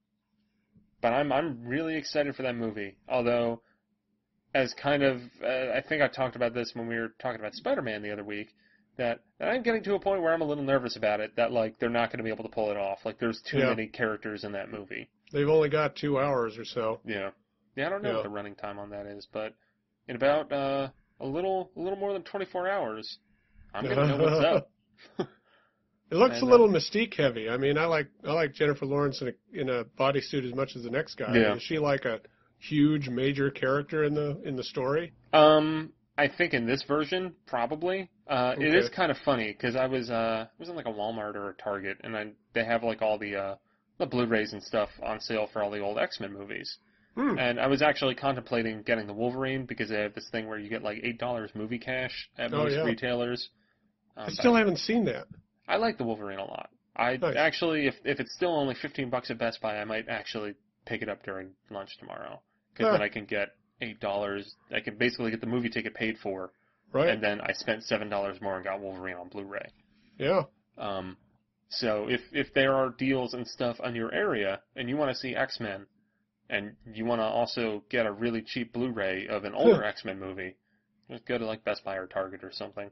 but 1.01 1.11
I'm 1.11 1.31
I'm 1.33 1.65
really 1.65 1.97
excited 1.97 2.35
for 2.35 2.43
that 2.43 2.55
movie. 2.55 2.95
Although 3.09 3.61
as 4.53 4.73
kind 4.81 5.03
of 5.03 5.19
uh, 5.43 5.73
I 5.75 5.83
think 5.87 6.01
I 6.01 6.07
talked 6.07 6.37
about 6.37 6.53
this 6.53 6.71
when 6.73 6.87
we 6.87 6.95
were 6.95 7.13
talking 7.21 7.41
about 7.41 7.53
Spider-Man 7.53 8.01
the 8.01 8.11
other 8.13 8.23
week 8.23 8.55
that, 8.97 9.19
that 9.39 9.49
I'm 9.49 9.61
getting 9.61 9.83
to 9.83 9.95
a 9.95 9.99
point 9.99 10.21
where 10.21 10.33
I'm 10.33 10.39
a 10.41 10.45
little 10.45 10.63
nervous 10.63 10.95
about 10.95 11.19
it 11.19 11.35
that 11.35 11.51
like 11.51 11.77
they're 11.79 11.89
not 11.89 12.09
going 12.09 12.19
to 12.19 12.23
be 12.23 12.29
able 12.29 12.45
to 12.45 12.49
pull 12.49 12.71
it 12.71 12.77
off. 12.77 12.99
Like 13.03 13.19
there's 13.19 13.41
too 13.51 13.57
Yeah. 13.57 13.69
many 13.71 13.87
characters 13.87 14.45
in 14.45 14.53
that 14.53 14.71
movie. 14.71 15.09
They've 15.33 15.49
only 15.49 15.67
got 15.69 15.97
two 15.97 16.17
hours 16.17 16.57
or 16.57 16.63
so. 16.63 17.01
Yeah. 17.05 17.31
Yeah, 17.75 17.87
I 17.87 17.89
don't 17.89 18.01
know 18.03 18.09
Yeah. 18.11 18.15
what 18.15 18.23
the 18.23 18.29
running 18.29 18.55
time 18.55 18.79
on 18.79 18.89
that 18.91 19.05
is, 19.05 19.27
but 19.33 19.53
in 20.07 20.15
about 20.15 20.51
uh, 20.51 20.89
a 21.19 21.25
little 21.25 21.71
a 21.75 21.79
little 21.79 21.97
more 21.97 22.13
than 22.13 22.23
24 22.23 22.69
hours, 22.69 23.17
I'm 23.73 23.85
going 23.85 23.97
to 23.97 24.07
know 24.07 24.17
what's 24.17 24.45
up. 24.45 25.27
It 26.11 26.17
looks 26.17 26.35
And, 26.35 26.43
a 26.43 26.45
uh, 26.45 26.49
little 26.49 26.69
mystique 26.69 27.15
heavy. 27.15 27.49
I 27.49 27.57
mean, 27.57 27.79
I 27.79 27.85
like 27.85 28.07
I 28.23 28.31
like 28.31 28.53
Jennifer 28.53 28.85
Lawrence 28.85 29.21
in 29.21 29.29
a 29.29 29.59
in 29.59 29.69
a 29.69 29.85
bodysuit 29.99 30.47
as 30.47 30.53
much 30.53 30.75
as 30.75 30.83
the 30.83 30.91
next 30.91 31.15
guy. 31.15 31.35
Yeah. 31.35 31.55
Is 31.55 31.63
she 31.63 31.79
like 31.79 32.05
a 32.05 32.19
huge 32.59 33.09
major 33.09 33.49
character 33.49 34.03
in 34.03 34.13
the 34.13 34.39
in 34.45 34.55
the 34.55 34.63
story? 34.63 35.13
Um, 35.33 35.93
I 36.17 36.27
think 36.27 36.53
in 36.53 36.65
this 36.65 36.83
version, 36.83 37.33
probably. 37.47 38.09
Uh, 38.27 38.55
it 38.57 38.73
is 38.73 38.89
kind 38.89 39.11
of 39.11 39.17
funny 39.25 39.51
because 39.51 39.75
I 39.75 39.87
was 39.87 40.09
uh, 40.09 40.45
I 40.47 40.59
was 40.59 40.69
in 40.69 40.75
like 40.75 40.85
a 40.85 40.93
Walmart 40.93 41.35
or 41.35 41.49
a 41.49 41.53
Target, 41.55 41.97
and 42.03 42.15
I, 42.15 42.31
they 42.53 42.63
have 42.63 42.83
like 42.83 43.01
all 43.01 43.17
the 43.17 43.35
uh, 43.35 43.55
the 43.97 44.05
Blu-rays 44.05 44.53
and 44.53 44.61
stuff 44.61 44.89
on 45.03 45.19
sale 45.19 45.49
for 45.51 45.63
all 45.63 45.71
the 45.71 45.79
old 45.79 45.97
X-Men 45.97 46.33
movies. 46.33 46.77
Hmm. 47.15 47.37
And 47.39 47.59
I 47.59 47.67
was 47.67 47.81
actually 47.81 48.15
contemplating 48.15 48.81
getting 48.83 49.07
the 49.07 49.13
Wolverine 49.13 49.65
because 49.65 49.89
they 49.89 50.01
have 50.01 50.13
this 50.13 50.27
thing 50.31 50.47
where 50.47 50.57
you 50.59 50.69
get 50.69 50.83
like 50.83 50.99
eight 51.03 51.17
dollars 51.17 51.49
movie 51.55 51.79
cash 51.79 52.29
at 52.37 52.53
Oh, 52.53 52.57
most 52.57 52.73
yeah. 52.75 52.83
retailers. 52.83 53.49
Um, 54.17 54.25
I 54.27 54.29
still 54.31 54.55
haven't 54.55 54.77
seen 54.79 55.05
that. 55.05 55.27
I 55.67 55.77
like 55.77 55.97
the 55.97 56.03
Wolverine 56.03 56.39
a 56.39 56.45
lot. 56.45 56.69
I 56.95 57.17
Nice. 57.17 57.35
actually, 57.37 57.87
if 57.87 57.95
if 58.03 58.19
it's 58.19 58.33
still 58.33 58.53
only 58.55 58.75
fifteen 58.81 59.09
bucks 59.09 59.29
at 59.31 59.37
Best 59.37 59.61
Buy, 59.61 59.77
I 59.77 59.85
might 59.85 60.07
actually 60.09 60.55
pick 60.85 61.01
it 61.01 61.09
up 61.09 61.23
during 61.23 61.51
lunch 61.69 61.97
tomorrow 61.99 62.41
because 62.73 62.91
then 62.93 63.01
I 63.01 63.09
can 63.09 63.25
get 63.25 63.49
eight 63.81 63.99
dollars. 63.99 64.55
I 64.73 64.79
can 64.81 64.97
basically 64.97 65.31
get 65.31 65.39
the 65.41 65.47
movie 65.47 65.69
ticket 65.69 65.93
paid 65.93 66.17
for, 66.19 66.51
Right? 66.93 67.09
and 67.09 67.21
then 67.23 67.39
I 67.41 67.53
spent 67.53 67.83
seven 67.83 68.09
dollars 68.09 68.39
more 68.41 68.55
and 68.55 68.63
got 68.63 68.79
Wolverine 68.81 69.15
on 69.17 69.29
Blu-ray. 69.29 69.67
yeah. 70.17 70.43
Um, 70.77 71.17
so 71.69 72.07
if 72.09 72.21
if 72.33 72.53
there 72.53 72.73
are 72.73 72.89
deals 72.89 73.33
and 73.33 73.47
stuff 73.47 73.77
on 73.81 73.95
your 73.95 74.13
area, 74.13 74.61
and 74.75 74.87
you 74.89 74.97
want 74.97 75.11
to 75.11 75.15
see 75.17 75.33
X 75.35 75.59
Men, 75.59 75.85
and 76.49 76.75
you 76.93 77.05
want 77.05 77.19
to 77.19 77.25
also 77.25 77.83
get 77.89 78.05
a 78.05 78.11
really 78.11 78.41
cheap 78.41 78.73
Blu-ray 78.73 79.27
of 79.27 79.45
an 79.45 79.53
older 79.53 79.83
X 79.83 80.05
Men 80.05 80.19
movie, 80.19 80.55
just 81.09 81.25
go 81.25 81.37
to 81.37 81.45
like 81.45 81.63
Best 81.63 81.83
Buy 81.83 81.95
or 81.95 82.07
Target 82.07 82.43
or 82.43 82.51
something. 82.51 82.89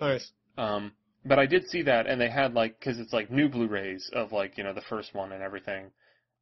Nice. 0.00 0.30
Um, 0.56 0.92
but 1.24 1.38
I 1.38 1.46
did 1.46 1.68
see 1.68 1.82
that, 1.82 2.06
and 2.06 2.20
they 2.20 2.30
had 2.30 2.54
like 2.54 2.78
because 2.78 2.98
it's 2.98 3.12
like 3.12 3.30
new 3.30 3.48
Blu-rays 3.48 4.10
of 4.12 4.32
like 4.32 4.56
you 4.58 4.64
know 4.64 4.72
the 4.72 4.82
first 4.82 5.14
one 5.14 5.32
and 5.32 5.42
everything, 5.42 5.90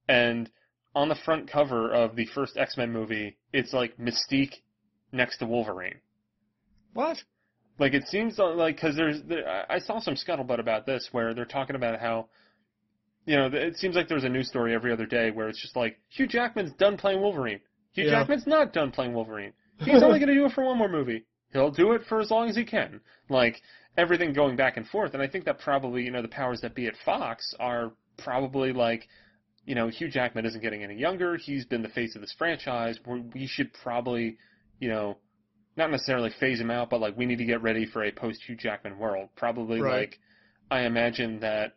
and 0.08 0.50
on 0.94 1.08
the 1.08 1.14
front 1.14 1.50
cover 1.50 1.92
of 1.92 2.16
the 2.16 2.26
first 2.26 2.56
X-Men 2.56 2.90
movie, 2.90 3.36
it's 3.52 3.74
like 3.74 3.98
Mystique 3.98 4.54
next 5.12 5.38
to 5.38 5.46
Wolverine. 5.46 6.00
What? 6.94 7.18
Like 7.78 7.92
it 7.92 8.06
seems 8.08 8.38
like 8.38 8.76
because 8.76 8.96
there's 8.96 9.22
there, 9.22 9.66
I 9.70 9.78
saw 9.78 10.00
some 10.00 10.14
scuttlebutt 10.14 10.58
about 10.58 10.86
this 10.86 11.08
where 11.12 11.34
they're 11.34 11.44
talking 11.44 11.76
about 11.76 12.00
how. 12.00 12.28
You 13.27 13.36
know, 13.36 13.51
it 13.53 13.77
seems 13.77 13.97
like 13.97 14.09
there's 14.09 14.24
a 14.24 14.28
news 14.28 14.48
story 14.48 14.73
every 14.74 14.93
other 14.93 15.07
day 15.07 15.31
where 15.31 15.48
it's 15.48 15.61
just 15.61 15.77
like 15.77 15.98
Hugh 16.09 16.27
Jackman's 16.27 16.73
done 16.78 16.97
playing 16.97 17.20
Wolverine. 17.20 17.61
Hugh 17.93 18.05
Yeah. 18.05 18.11
Jackman's 18.11 18.47
not 18.47 18.73
done 18.73 18.93
playing 18.93 19.15
Wolverine. 19.15 19.53
He's 19.81 20.03
only 20.03 20.19
going 20.19 20.28
to 20.28 20.35
do 20.35 20.47
it 20.47 20.53
for 20.53 20.65
one 20.65 20.78
more 20.78 20.89
movie. 20.89 21.24
He'll 21.53 21.70
do 21.70 21.93
it 21.93 22.03
for 22.09 22.20
as 22.20 22.31
long 22.31 22.48
as 22.48 22.57
he 22.57 22.65
can. 22.65 23.01
Like 23.28 23.61
everything 23.97 24.32
going 24.32 24.57
back 24.57 24.77
and 24.77 24.86
forth, 24.89 25.12
and 25.15 25.23
I 25.23 25.27
think 25.27 25.44
that 25.44 25.59
probably 25.59 26.03
you 26.03 26.11
know 26.11 26.23
the 26.23 26.28
powers 26.28 26.61
that 26.62 26.74
be 26.74 26.86
at 26.86 26.94
Fox 27.05 27.55
are 27.59 27.93
probably 28.19 28.73
like, 28.73 29.07
you 29.65 29.74
know, 29.74 29.89
Hugh 29.89 30.09
Jackman 30.09 30.47
isn't 30.47 30.62
getting 30.62 30.82
any 30.82 30.97
younger. 30.97 31.36
He's 31.36 31.65
been 31.65 31.82
the 31.82 31.89
face 31.89 32.15
of 32.15 32.20
this 32.20 32.35
franchise. 32.39 32.98
we 33.07 33.20
we 33.35 33.47
should 33.47 33.73
probably, 33.82 34.39
you 34.78 34.89
know, 34.89 35.16
not 35.77 35.90
necessarily 35.90 36.31
phase 36.40 36.61
him 36.61 36.70
out, 36.70 36.90
but 36.90 37.01
like 37.01 37.16
we 37.16 37.27
need 37.27 37.39
to 37.39 37.44
get 37.44 37.62
ready 37.62 37.86
for 37.86 38.05
a 38.05 38.12
post 38.12 38.40
Hugh 38.47 38.57
Jackman 38.57 38.98
world. 38.98 39.28
Probably 39.36 39.81
Right. 39.81 40.01
like, 40.01 40.19
I 40.70 40.82
imagine 40.82 41.40
that. 41.40 41.74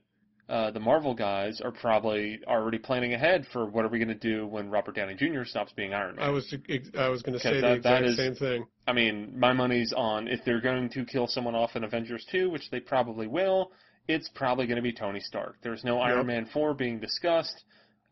Uh, 0.50 0.72
the 0.72 0.80
Marvel 0.80 1.14
guys 1.14 1.62
are 1.62 1.72
probably 1.72 2.40
already 2.48 2.80
planning 2.80 3.14
ahead 3.14 3.46
for 3.54 3.68
what 3.68 3.86
are 3.86 3.88
we 3.88 4.00
going 4.00 4.08
to 4.10 4.16
do 4.16 4.48
when 4.48 4.68
Robert 4.72 4.96
Downey 4.96 5.14
Jr. 5.14 5.44
stops 5.44 5.72
being 5.74 5.94
Iron 5.94 6.16
Man. 6.16 6.26
I 6.26 6.30
was 6.32 6.52
I 6.98 7.08
was 7.10 7.22
going 7.22 7.34
to 7.38 7.40
say 7.40 7.56
the 7.56 7.62
that- 7.62 7.84
that 7.84 8.04
exact 8.04 8.06
is- 8.06 8.18
same 8.18 8.36
thing. 8.36 8.66
I 8.88 8.94
mean, 8.94 9.40
my 9.40 9.54
money's 9.54 9.94
on 9.96 10.28
if 10.28 10.44
they're 10.46 10.60
going 10.62 10.90
to 10.90 11.06
kill 11.06 11.28
someone 11.28 11.54
off 11.54 11.76
in 11.76 11.84
Avengers 11.84 12.26
2, 12.32 12.50
which 12.50 12.72
they 12.72 12.80
probably 12.80 13.28
will, 13.28 13.72
it's 14.08 14.28
probably 14.34 14.66
going 14.66 14.78
to 14.78 14.82
be 14.82 14.92
Tony 14.92 15.20
Stark. 15.20 15.58
There's 15.62 15.84
no 15.84 16.00
Iron 16.00 16.26
Man 16.26 16.48
4 16.52 16.74
being 16.74 17.00
discussed. 17.00 17.64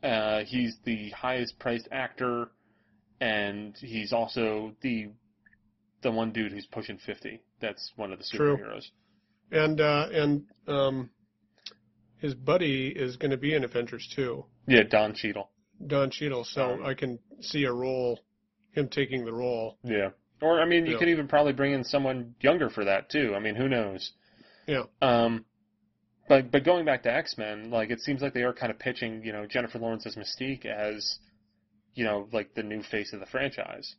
Uh, 0.04 0.42
he's 0.46 0.78
the 0.86 1.10
highest 1.10 1.58
priced 1.58 1.88
actor, 1.92 2.52
and 3.20 3.76
he's 3.80 4.14
also 4.14 4.76
the 4.82 5.08
the 6.04 6.12
one 6.12 6.32
dude 6.32 6.52
who's 6.52 6.68
pushing 6.68 7.00
50. 7.00 7.42
That's 7.60 7.92
one 7.96 8.12
of 8.14 8.20
the 8.20 8.26
superheroes. 8.26 8.38
True. 8.38 8.58
superheroes. 8.58 8.86
And 9.52 9.82
uh, 9.82 10.08
and 10.12 10.44
um, 10.68 11.10
his 12.20 12.34
buddy 12.34 12.88
is 12.90 13.16
going 13.18 13.32
to 13.32 13.38
be 13.38 13.54
in 13.54 13.64
Avengers 13.64 14.08
too, 14.16 14.46
Yeah, 14.68 14.84
Don 14.84 15.14
Cheadle. 15.14 15.50
Don 15.86 16.10
Cheadle. 16.10 16.44
So 16.44 16.74
Um, 16.74 16.86
I 16.86 16.94
can 16.94 17.20
see 17.42 17.64
a 17.66 17.72
role, 17.72 18.20
him 18.72 18.88
taking 18.90 19.26
the 19.26 19.34
role. 19.34 19.78
Yeah. 19.84 20.10
Or 20.42 20.60
I 20.62 20.66
mean, 20.66 20.86
you 20.86 20.94
Yeah. 20.94 20.98
could 21.00 21.10
even 21.10 21.28
probably 21.28 21.54
bring 21.54 21.74
in 21.74 21.84
someone 21.84 22.36
younger 22.42 22.70
for 22.70 22.86
that 22.86 23.10
too. 23.10 23.34
I 23.36 23.40
mean, 23.40 23.56
who 23.56 23.68
knows? 23.70 24.12
Yeah. 24.68 24.84
Um, 25.02 25.46
but 26.28 26.52
but 26.52 26.64
going 26.64 26.86
back 26.86 27.04
to 27.04 27.12
X 27.14 27.38
Men, 27.38 27.70
like 27.72 27.90
it 27.90 28.00
seems 28.02 28.22
like 28.22 28.34
they 28.34 28.44
are 28.44 28.54
kind 28.54 28.72
of 28.72 28.78
pitching, 28.80 29.24
you 29.24 29.32
know, 29.32 29.46
Jennifer 29.46 29.80
Lawrence's 29.80 30.16
Mystique 30.16 30.66
as, 30.66 31.20
you 31.96 32.04
know, 32.04 32.28
like 32.32 32.54
the 32.54 32.64
new 32.64 32.84
face 32.84 33.14
of 33.14 33.20
the 33.20 33.26
franchise. 33.28 33.96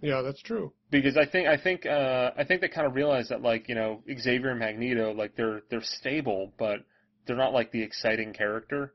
Yeah, 0.00 0.22
that's 0.22 0.40
true. 0.42 0.72
Because 0.90 1.16
I 1.16 1.26
think 1.26 1.48
I 1.48 1.56
think 1.56 1.84
uh, 1.86 2.32
I 2.36 2.44
think 2.44 2.60
they 2.60 2.68
kind 2.68 2.86
of 2.86 2.94
realize 2.94 3.28
that 3.30 3.42
like 3.42 3.68
you 3.68 3.74
know 3.74 4.02
Xavier 4.18 4.50
and 4.50 4.58
Magneto 4.60 5.12
like 5.12 5.34
they're 5.36 5.62
they're 5.70 5.82
stable, 5.82 6.52
but 6.58 6.80
they're 7.28 7.36
not 7.36 7.52
like 7.52 7.70
the 7.70 7.82
exciting 7.82 8.32
character. 8.32 8.94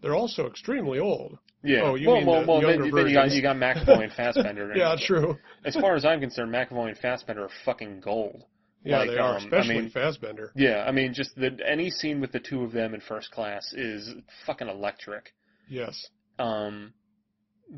They're 0.00 0.14
also 0.14 0.46
extremely 0.46 0.98
old. 0.98 1.38
Yeah. 1.62 1.80
Oh, 1.82 1.94
you 1.94 2.08
well, 2.08 2.16
mean 2.18 2.26
well, 2.26 2.40
the 2.42 2.46
well, 2.46 2.60
then, 2.60 2.80
younger 2.84 2.96
then 2.96 3.08
you 3.08 3.14
got 3.14 3.30
you 3.30 3.42
got 3.42 3.56
McAvoy 3.56 4.04
and 4.04 4.12
Fassbender. 4.12 4.70
and 4.70 4.76
Yeah, 4.78 4.96
true. 4.98 5.36
As 5.64 5.74
far 5.74 5.94
as 5.94 6.04
I'm 6.04 6.20
concerned, 6.20 6.52
McAvoy 6.54 6.88
and 6.88 6.98
Fassbender 6.98 7.44
are 7.44 7.50
fucking 7.64 8.00
gold. 8.00 8.44
Yeah, 8.84 8.98
Like, 8.98 9.10
they 9.10 9.16
are, 9.16 9.30
um, 9.30 9.34
I 9.36 9.38
especially 9.44 9.80
mean- 9.80 9.90
Fassbender. 9.90 10.52
Yeah, 10.54 10.84
I 10.86 10.92
mean, 10.92 11.14
just 11.14 11.34
the 11.36 11.56
any 11.66 11.88
scene 11.90 12.20
with 12.20 12.32
the 12.32 12.40
two 12.40 12.62
of 12.64 12.72
them 12.72 12.92
in 12.94 13.00
first 13.00 13.30
class 13.30 13.72
is 13.72 14.10
fucking 14.46 14.68
electric. 14.68 15.32
Yes. 15.68 16.06
Um, 16.38 16.92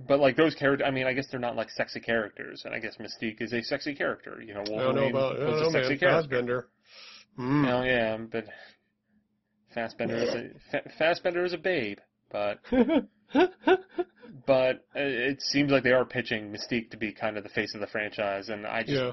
but 0.08 0.18
like 0.18 0.36
those 0.36 0.56
characters, 0.56 0.84
I 0.84 0.90
mean, 0.90 1.06
I 1.06 1.12
guess 1.12 1.28
they're 1.30 1.38
not 1.38 1.54
like 1.54 1.70
sexy 1.70 2.00
characters, 2.00 2.62
and 2.64 2.74
I 2.74 2.80
guess 2.80 2.96
Mystique 2.96 3.40
is 3.40 3.52
a 3.52 3.62
sexy 3.62 3.94
character. 3.94 4.42
You 4.44 4.54
know, 4.54 4.62
I 4.62 4.64
don't 4.64 4.76
Wolverine 4.96 5.12
know 5.12 5.18
about 5.18 5.36
I 5.36 5.44
don't 5.44 5.48
a 5.58 5.60
know, 5.60 5.70
sexy 5.70 5.88
man. 5.90 5.98
character. 5.98 6.20
Fassbender. 6.28 6.68
Mm. 7.38 7.70
Oh 7.72 7.84
yeah, 7.84 8.16
but 8.16 8.44
Fassbender 9.76 10.16
is 10.16 10.34
a 10.34 10.48
Fa- 10.70 10.90
Fassbender 10.98 11.44
is 11.44 11.52
a 11.52 11.58
babe, 11.58 11.98
but 12.32 12.60
but 14.46 14.76
uh, 14.96 15.04
it 15.04 15.42
seems 15.42 15.70
like 15.70 15.82
they 15.82 15.92
are 15.92 16.06
pitching 16.06 16.50
Mystique 16.50 16.90
to 16.92 16.96
be 16.96 17.12
kind 17.12 17.36
of 17.36 17.42
the 17.44 17.50
face 17.50 17.74
of 17.74 17.82
the 17.82 17.86
franchise, 17.86 18.48
and 18.48 18.66
I 18.66 18.80
just, 18.80 18.94
yeah. 18.94 19.12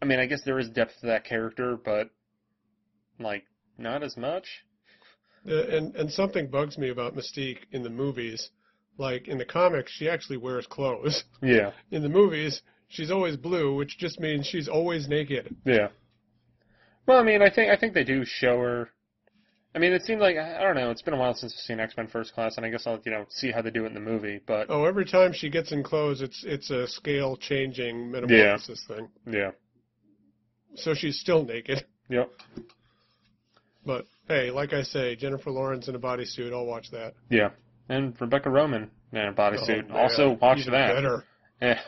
I 0.00 0.06
mean, 0.06 0.18
I 0.18 0.24
guess 0.24 0.40
there 0.44 0.58
is 0.58 0.70
depth 0.70 1.00
to 1.00 1.08
that 1.08 1.24
character, 1.26 1.76
but 1.76 2.08
like 3.20 3.44
not 3.76 4.02
as 4.02 4.16
much. 4.16 4.46
Uh, 5.46 5.66
and 5.66 5.94
and 5.94 6.10
something 6.10 6.48
bugs 6.48 6.78
me 6.78 6.88
about 6.88 7.14
Mystique 7.14 7.58
in 7.70 7.82
the 7.82 7.90
movies. 7.90 8.48
Like 8.96 9.28
in 9.28 9.36
the 9.36 9.44
comics, 9.44 9.92
she 9.92 10.08
actually 10.08 10.38
wears 10.38 10.66
clothes. 10.66 11.22
Yeah. 11.42 11.72
In 11.90 12.02
the 12.02 12.08
movies, 12.08 12.62
she's 12.88 13.10
always 13.10 13.36
blue, 13.36 13.74
which 13.74 13.98
just 13.98 14.18
means 14.20 14.46
she's 14.46 14.68
always 14.68 15.06
naked. 15.06 15.54
Yeah. 15.66 15.88
Well, 17.06 17.18
I 17.18 17.22
mean, 17.22 17.42
I 17.42 17.50
think 17.50 17.70
I 17.70 17.76
think 17.76 17.92
they 17.92 18.04
do 18.04 18.24
show 18.24 18.58
her. 18.58 18.88
I 19.76 19.78
mean, 19.78 19.92
it 19.92 20.02
seemed 20.06 20.22
like 20.22 20.38
I 20.38 20.62
don't 20.62 20.74
know. 20.74 20.90
It's 20.90 21.02
been 21.02 21.12
a 21.12 21.18
while 21.18 21.34
since 21.34 21.52
I've 21.52 21.60
seen 21.60 21.80
X 21.80 21.94
Men 21.98 22.06
First 22.08 22.32
Class, 22.34 22.56
and 22.56 22.64
I 22.64 22.70
guess 22.70 22.86
I'll 22.86 22.98
you 23.04 23.12
know 23.12 23.26
see 23.28 23.50
how 23.52 23.60
they 23.60 23.70
do 23.70 23.84
it 23.84 23.88
in 23.88 23.94
the 23.94 24.00
movie. 24.00 24.40
But 24.46 24.68
Oh, 24.70 24.86
every 24.86 25.04
time 25.04 25.34
she 25.34 25.50
gets 25.50 25.70
in 25.70 25.82
clothes, 25.82 26.22
it's 26.22 26.42
it's 26.46 26.70
a 26.70 26.88
scale 26.88 27.36
changing 27.36 28.10
metamorphosis 28.10 28.82
thing. 28.88 29.08
yeah, 29.30 29.50
So 30.76 30.94
she's 30.94 31.20
still 31.20 31.44
naked. 31.44 31.84
yep, 32.08 32.30
But 33.84 34.06
hey, 34.28 34.50
like 34.50 34.72
I 34.72 34.82
say, 34.82 35.14
Jennifer 35.14 35.50
Lawrence 35.50 35.88
in 35.88 35.94
a 35.94 35.98
bodysuit, 36.00 36.52
I'll 36.54 36.64
watch 36.66 36.90
that. 36.92 37.12
yeah. 37.28 37.50
And 37.88 38.20
Rebecca 38.20 38.48
Romijn 38.48 38.88
in 39.12 39.18
a 39.18 39.32
bodysuit. 39.32 39.88
Oh, 39.92 39.96
also 39.96 40.38
watch 40.40 40.58
even 40.60 40.72
that. 40.72 40.94
Better. 40.94 41.24
Yeah. 41.60 41.80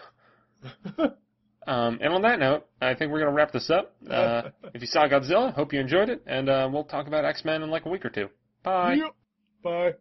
Um, 1.69 1.99
and 2.01 2.15
on 2.15 2.23
that 2.23 2.39
note, 2.39 2.67
I 2.81 2.95
think 2.95 3.13
we're 3.13 3.19
gonna 3.19 3.33
wrap 3.33 3.53
this 3.53 3.69
up. 3.69 3.95
Uh, 4.11 4.51
if 4.73 4.81
you 4.81 4.87
saw 4.87 5.07
Godzilla, 5.07 5.53
hope 5.53 5.75
you 5.75 5.81
enjoyed 5.81 6.09
it, 6.09 6.23
and 6.27 6.49
uh, 6.49 6.69
we'll 6.73 6.85
talk 6.85 7.07
about 7.07 7.27
X 7.27 7.45
Men 7.45 7.63
in 7.63 7.71
like 7.71 7.85
a 7.85 7.91
week 7.91 8.07
or 8.07 8.11
two. 8.11 8.29
Bye. 8.63 8.95
Yep. 8.95 9.11
Bye. 9.63 9.95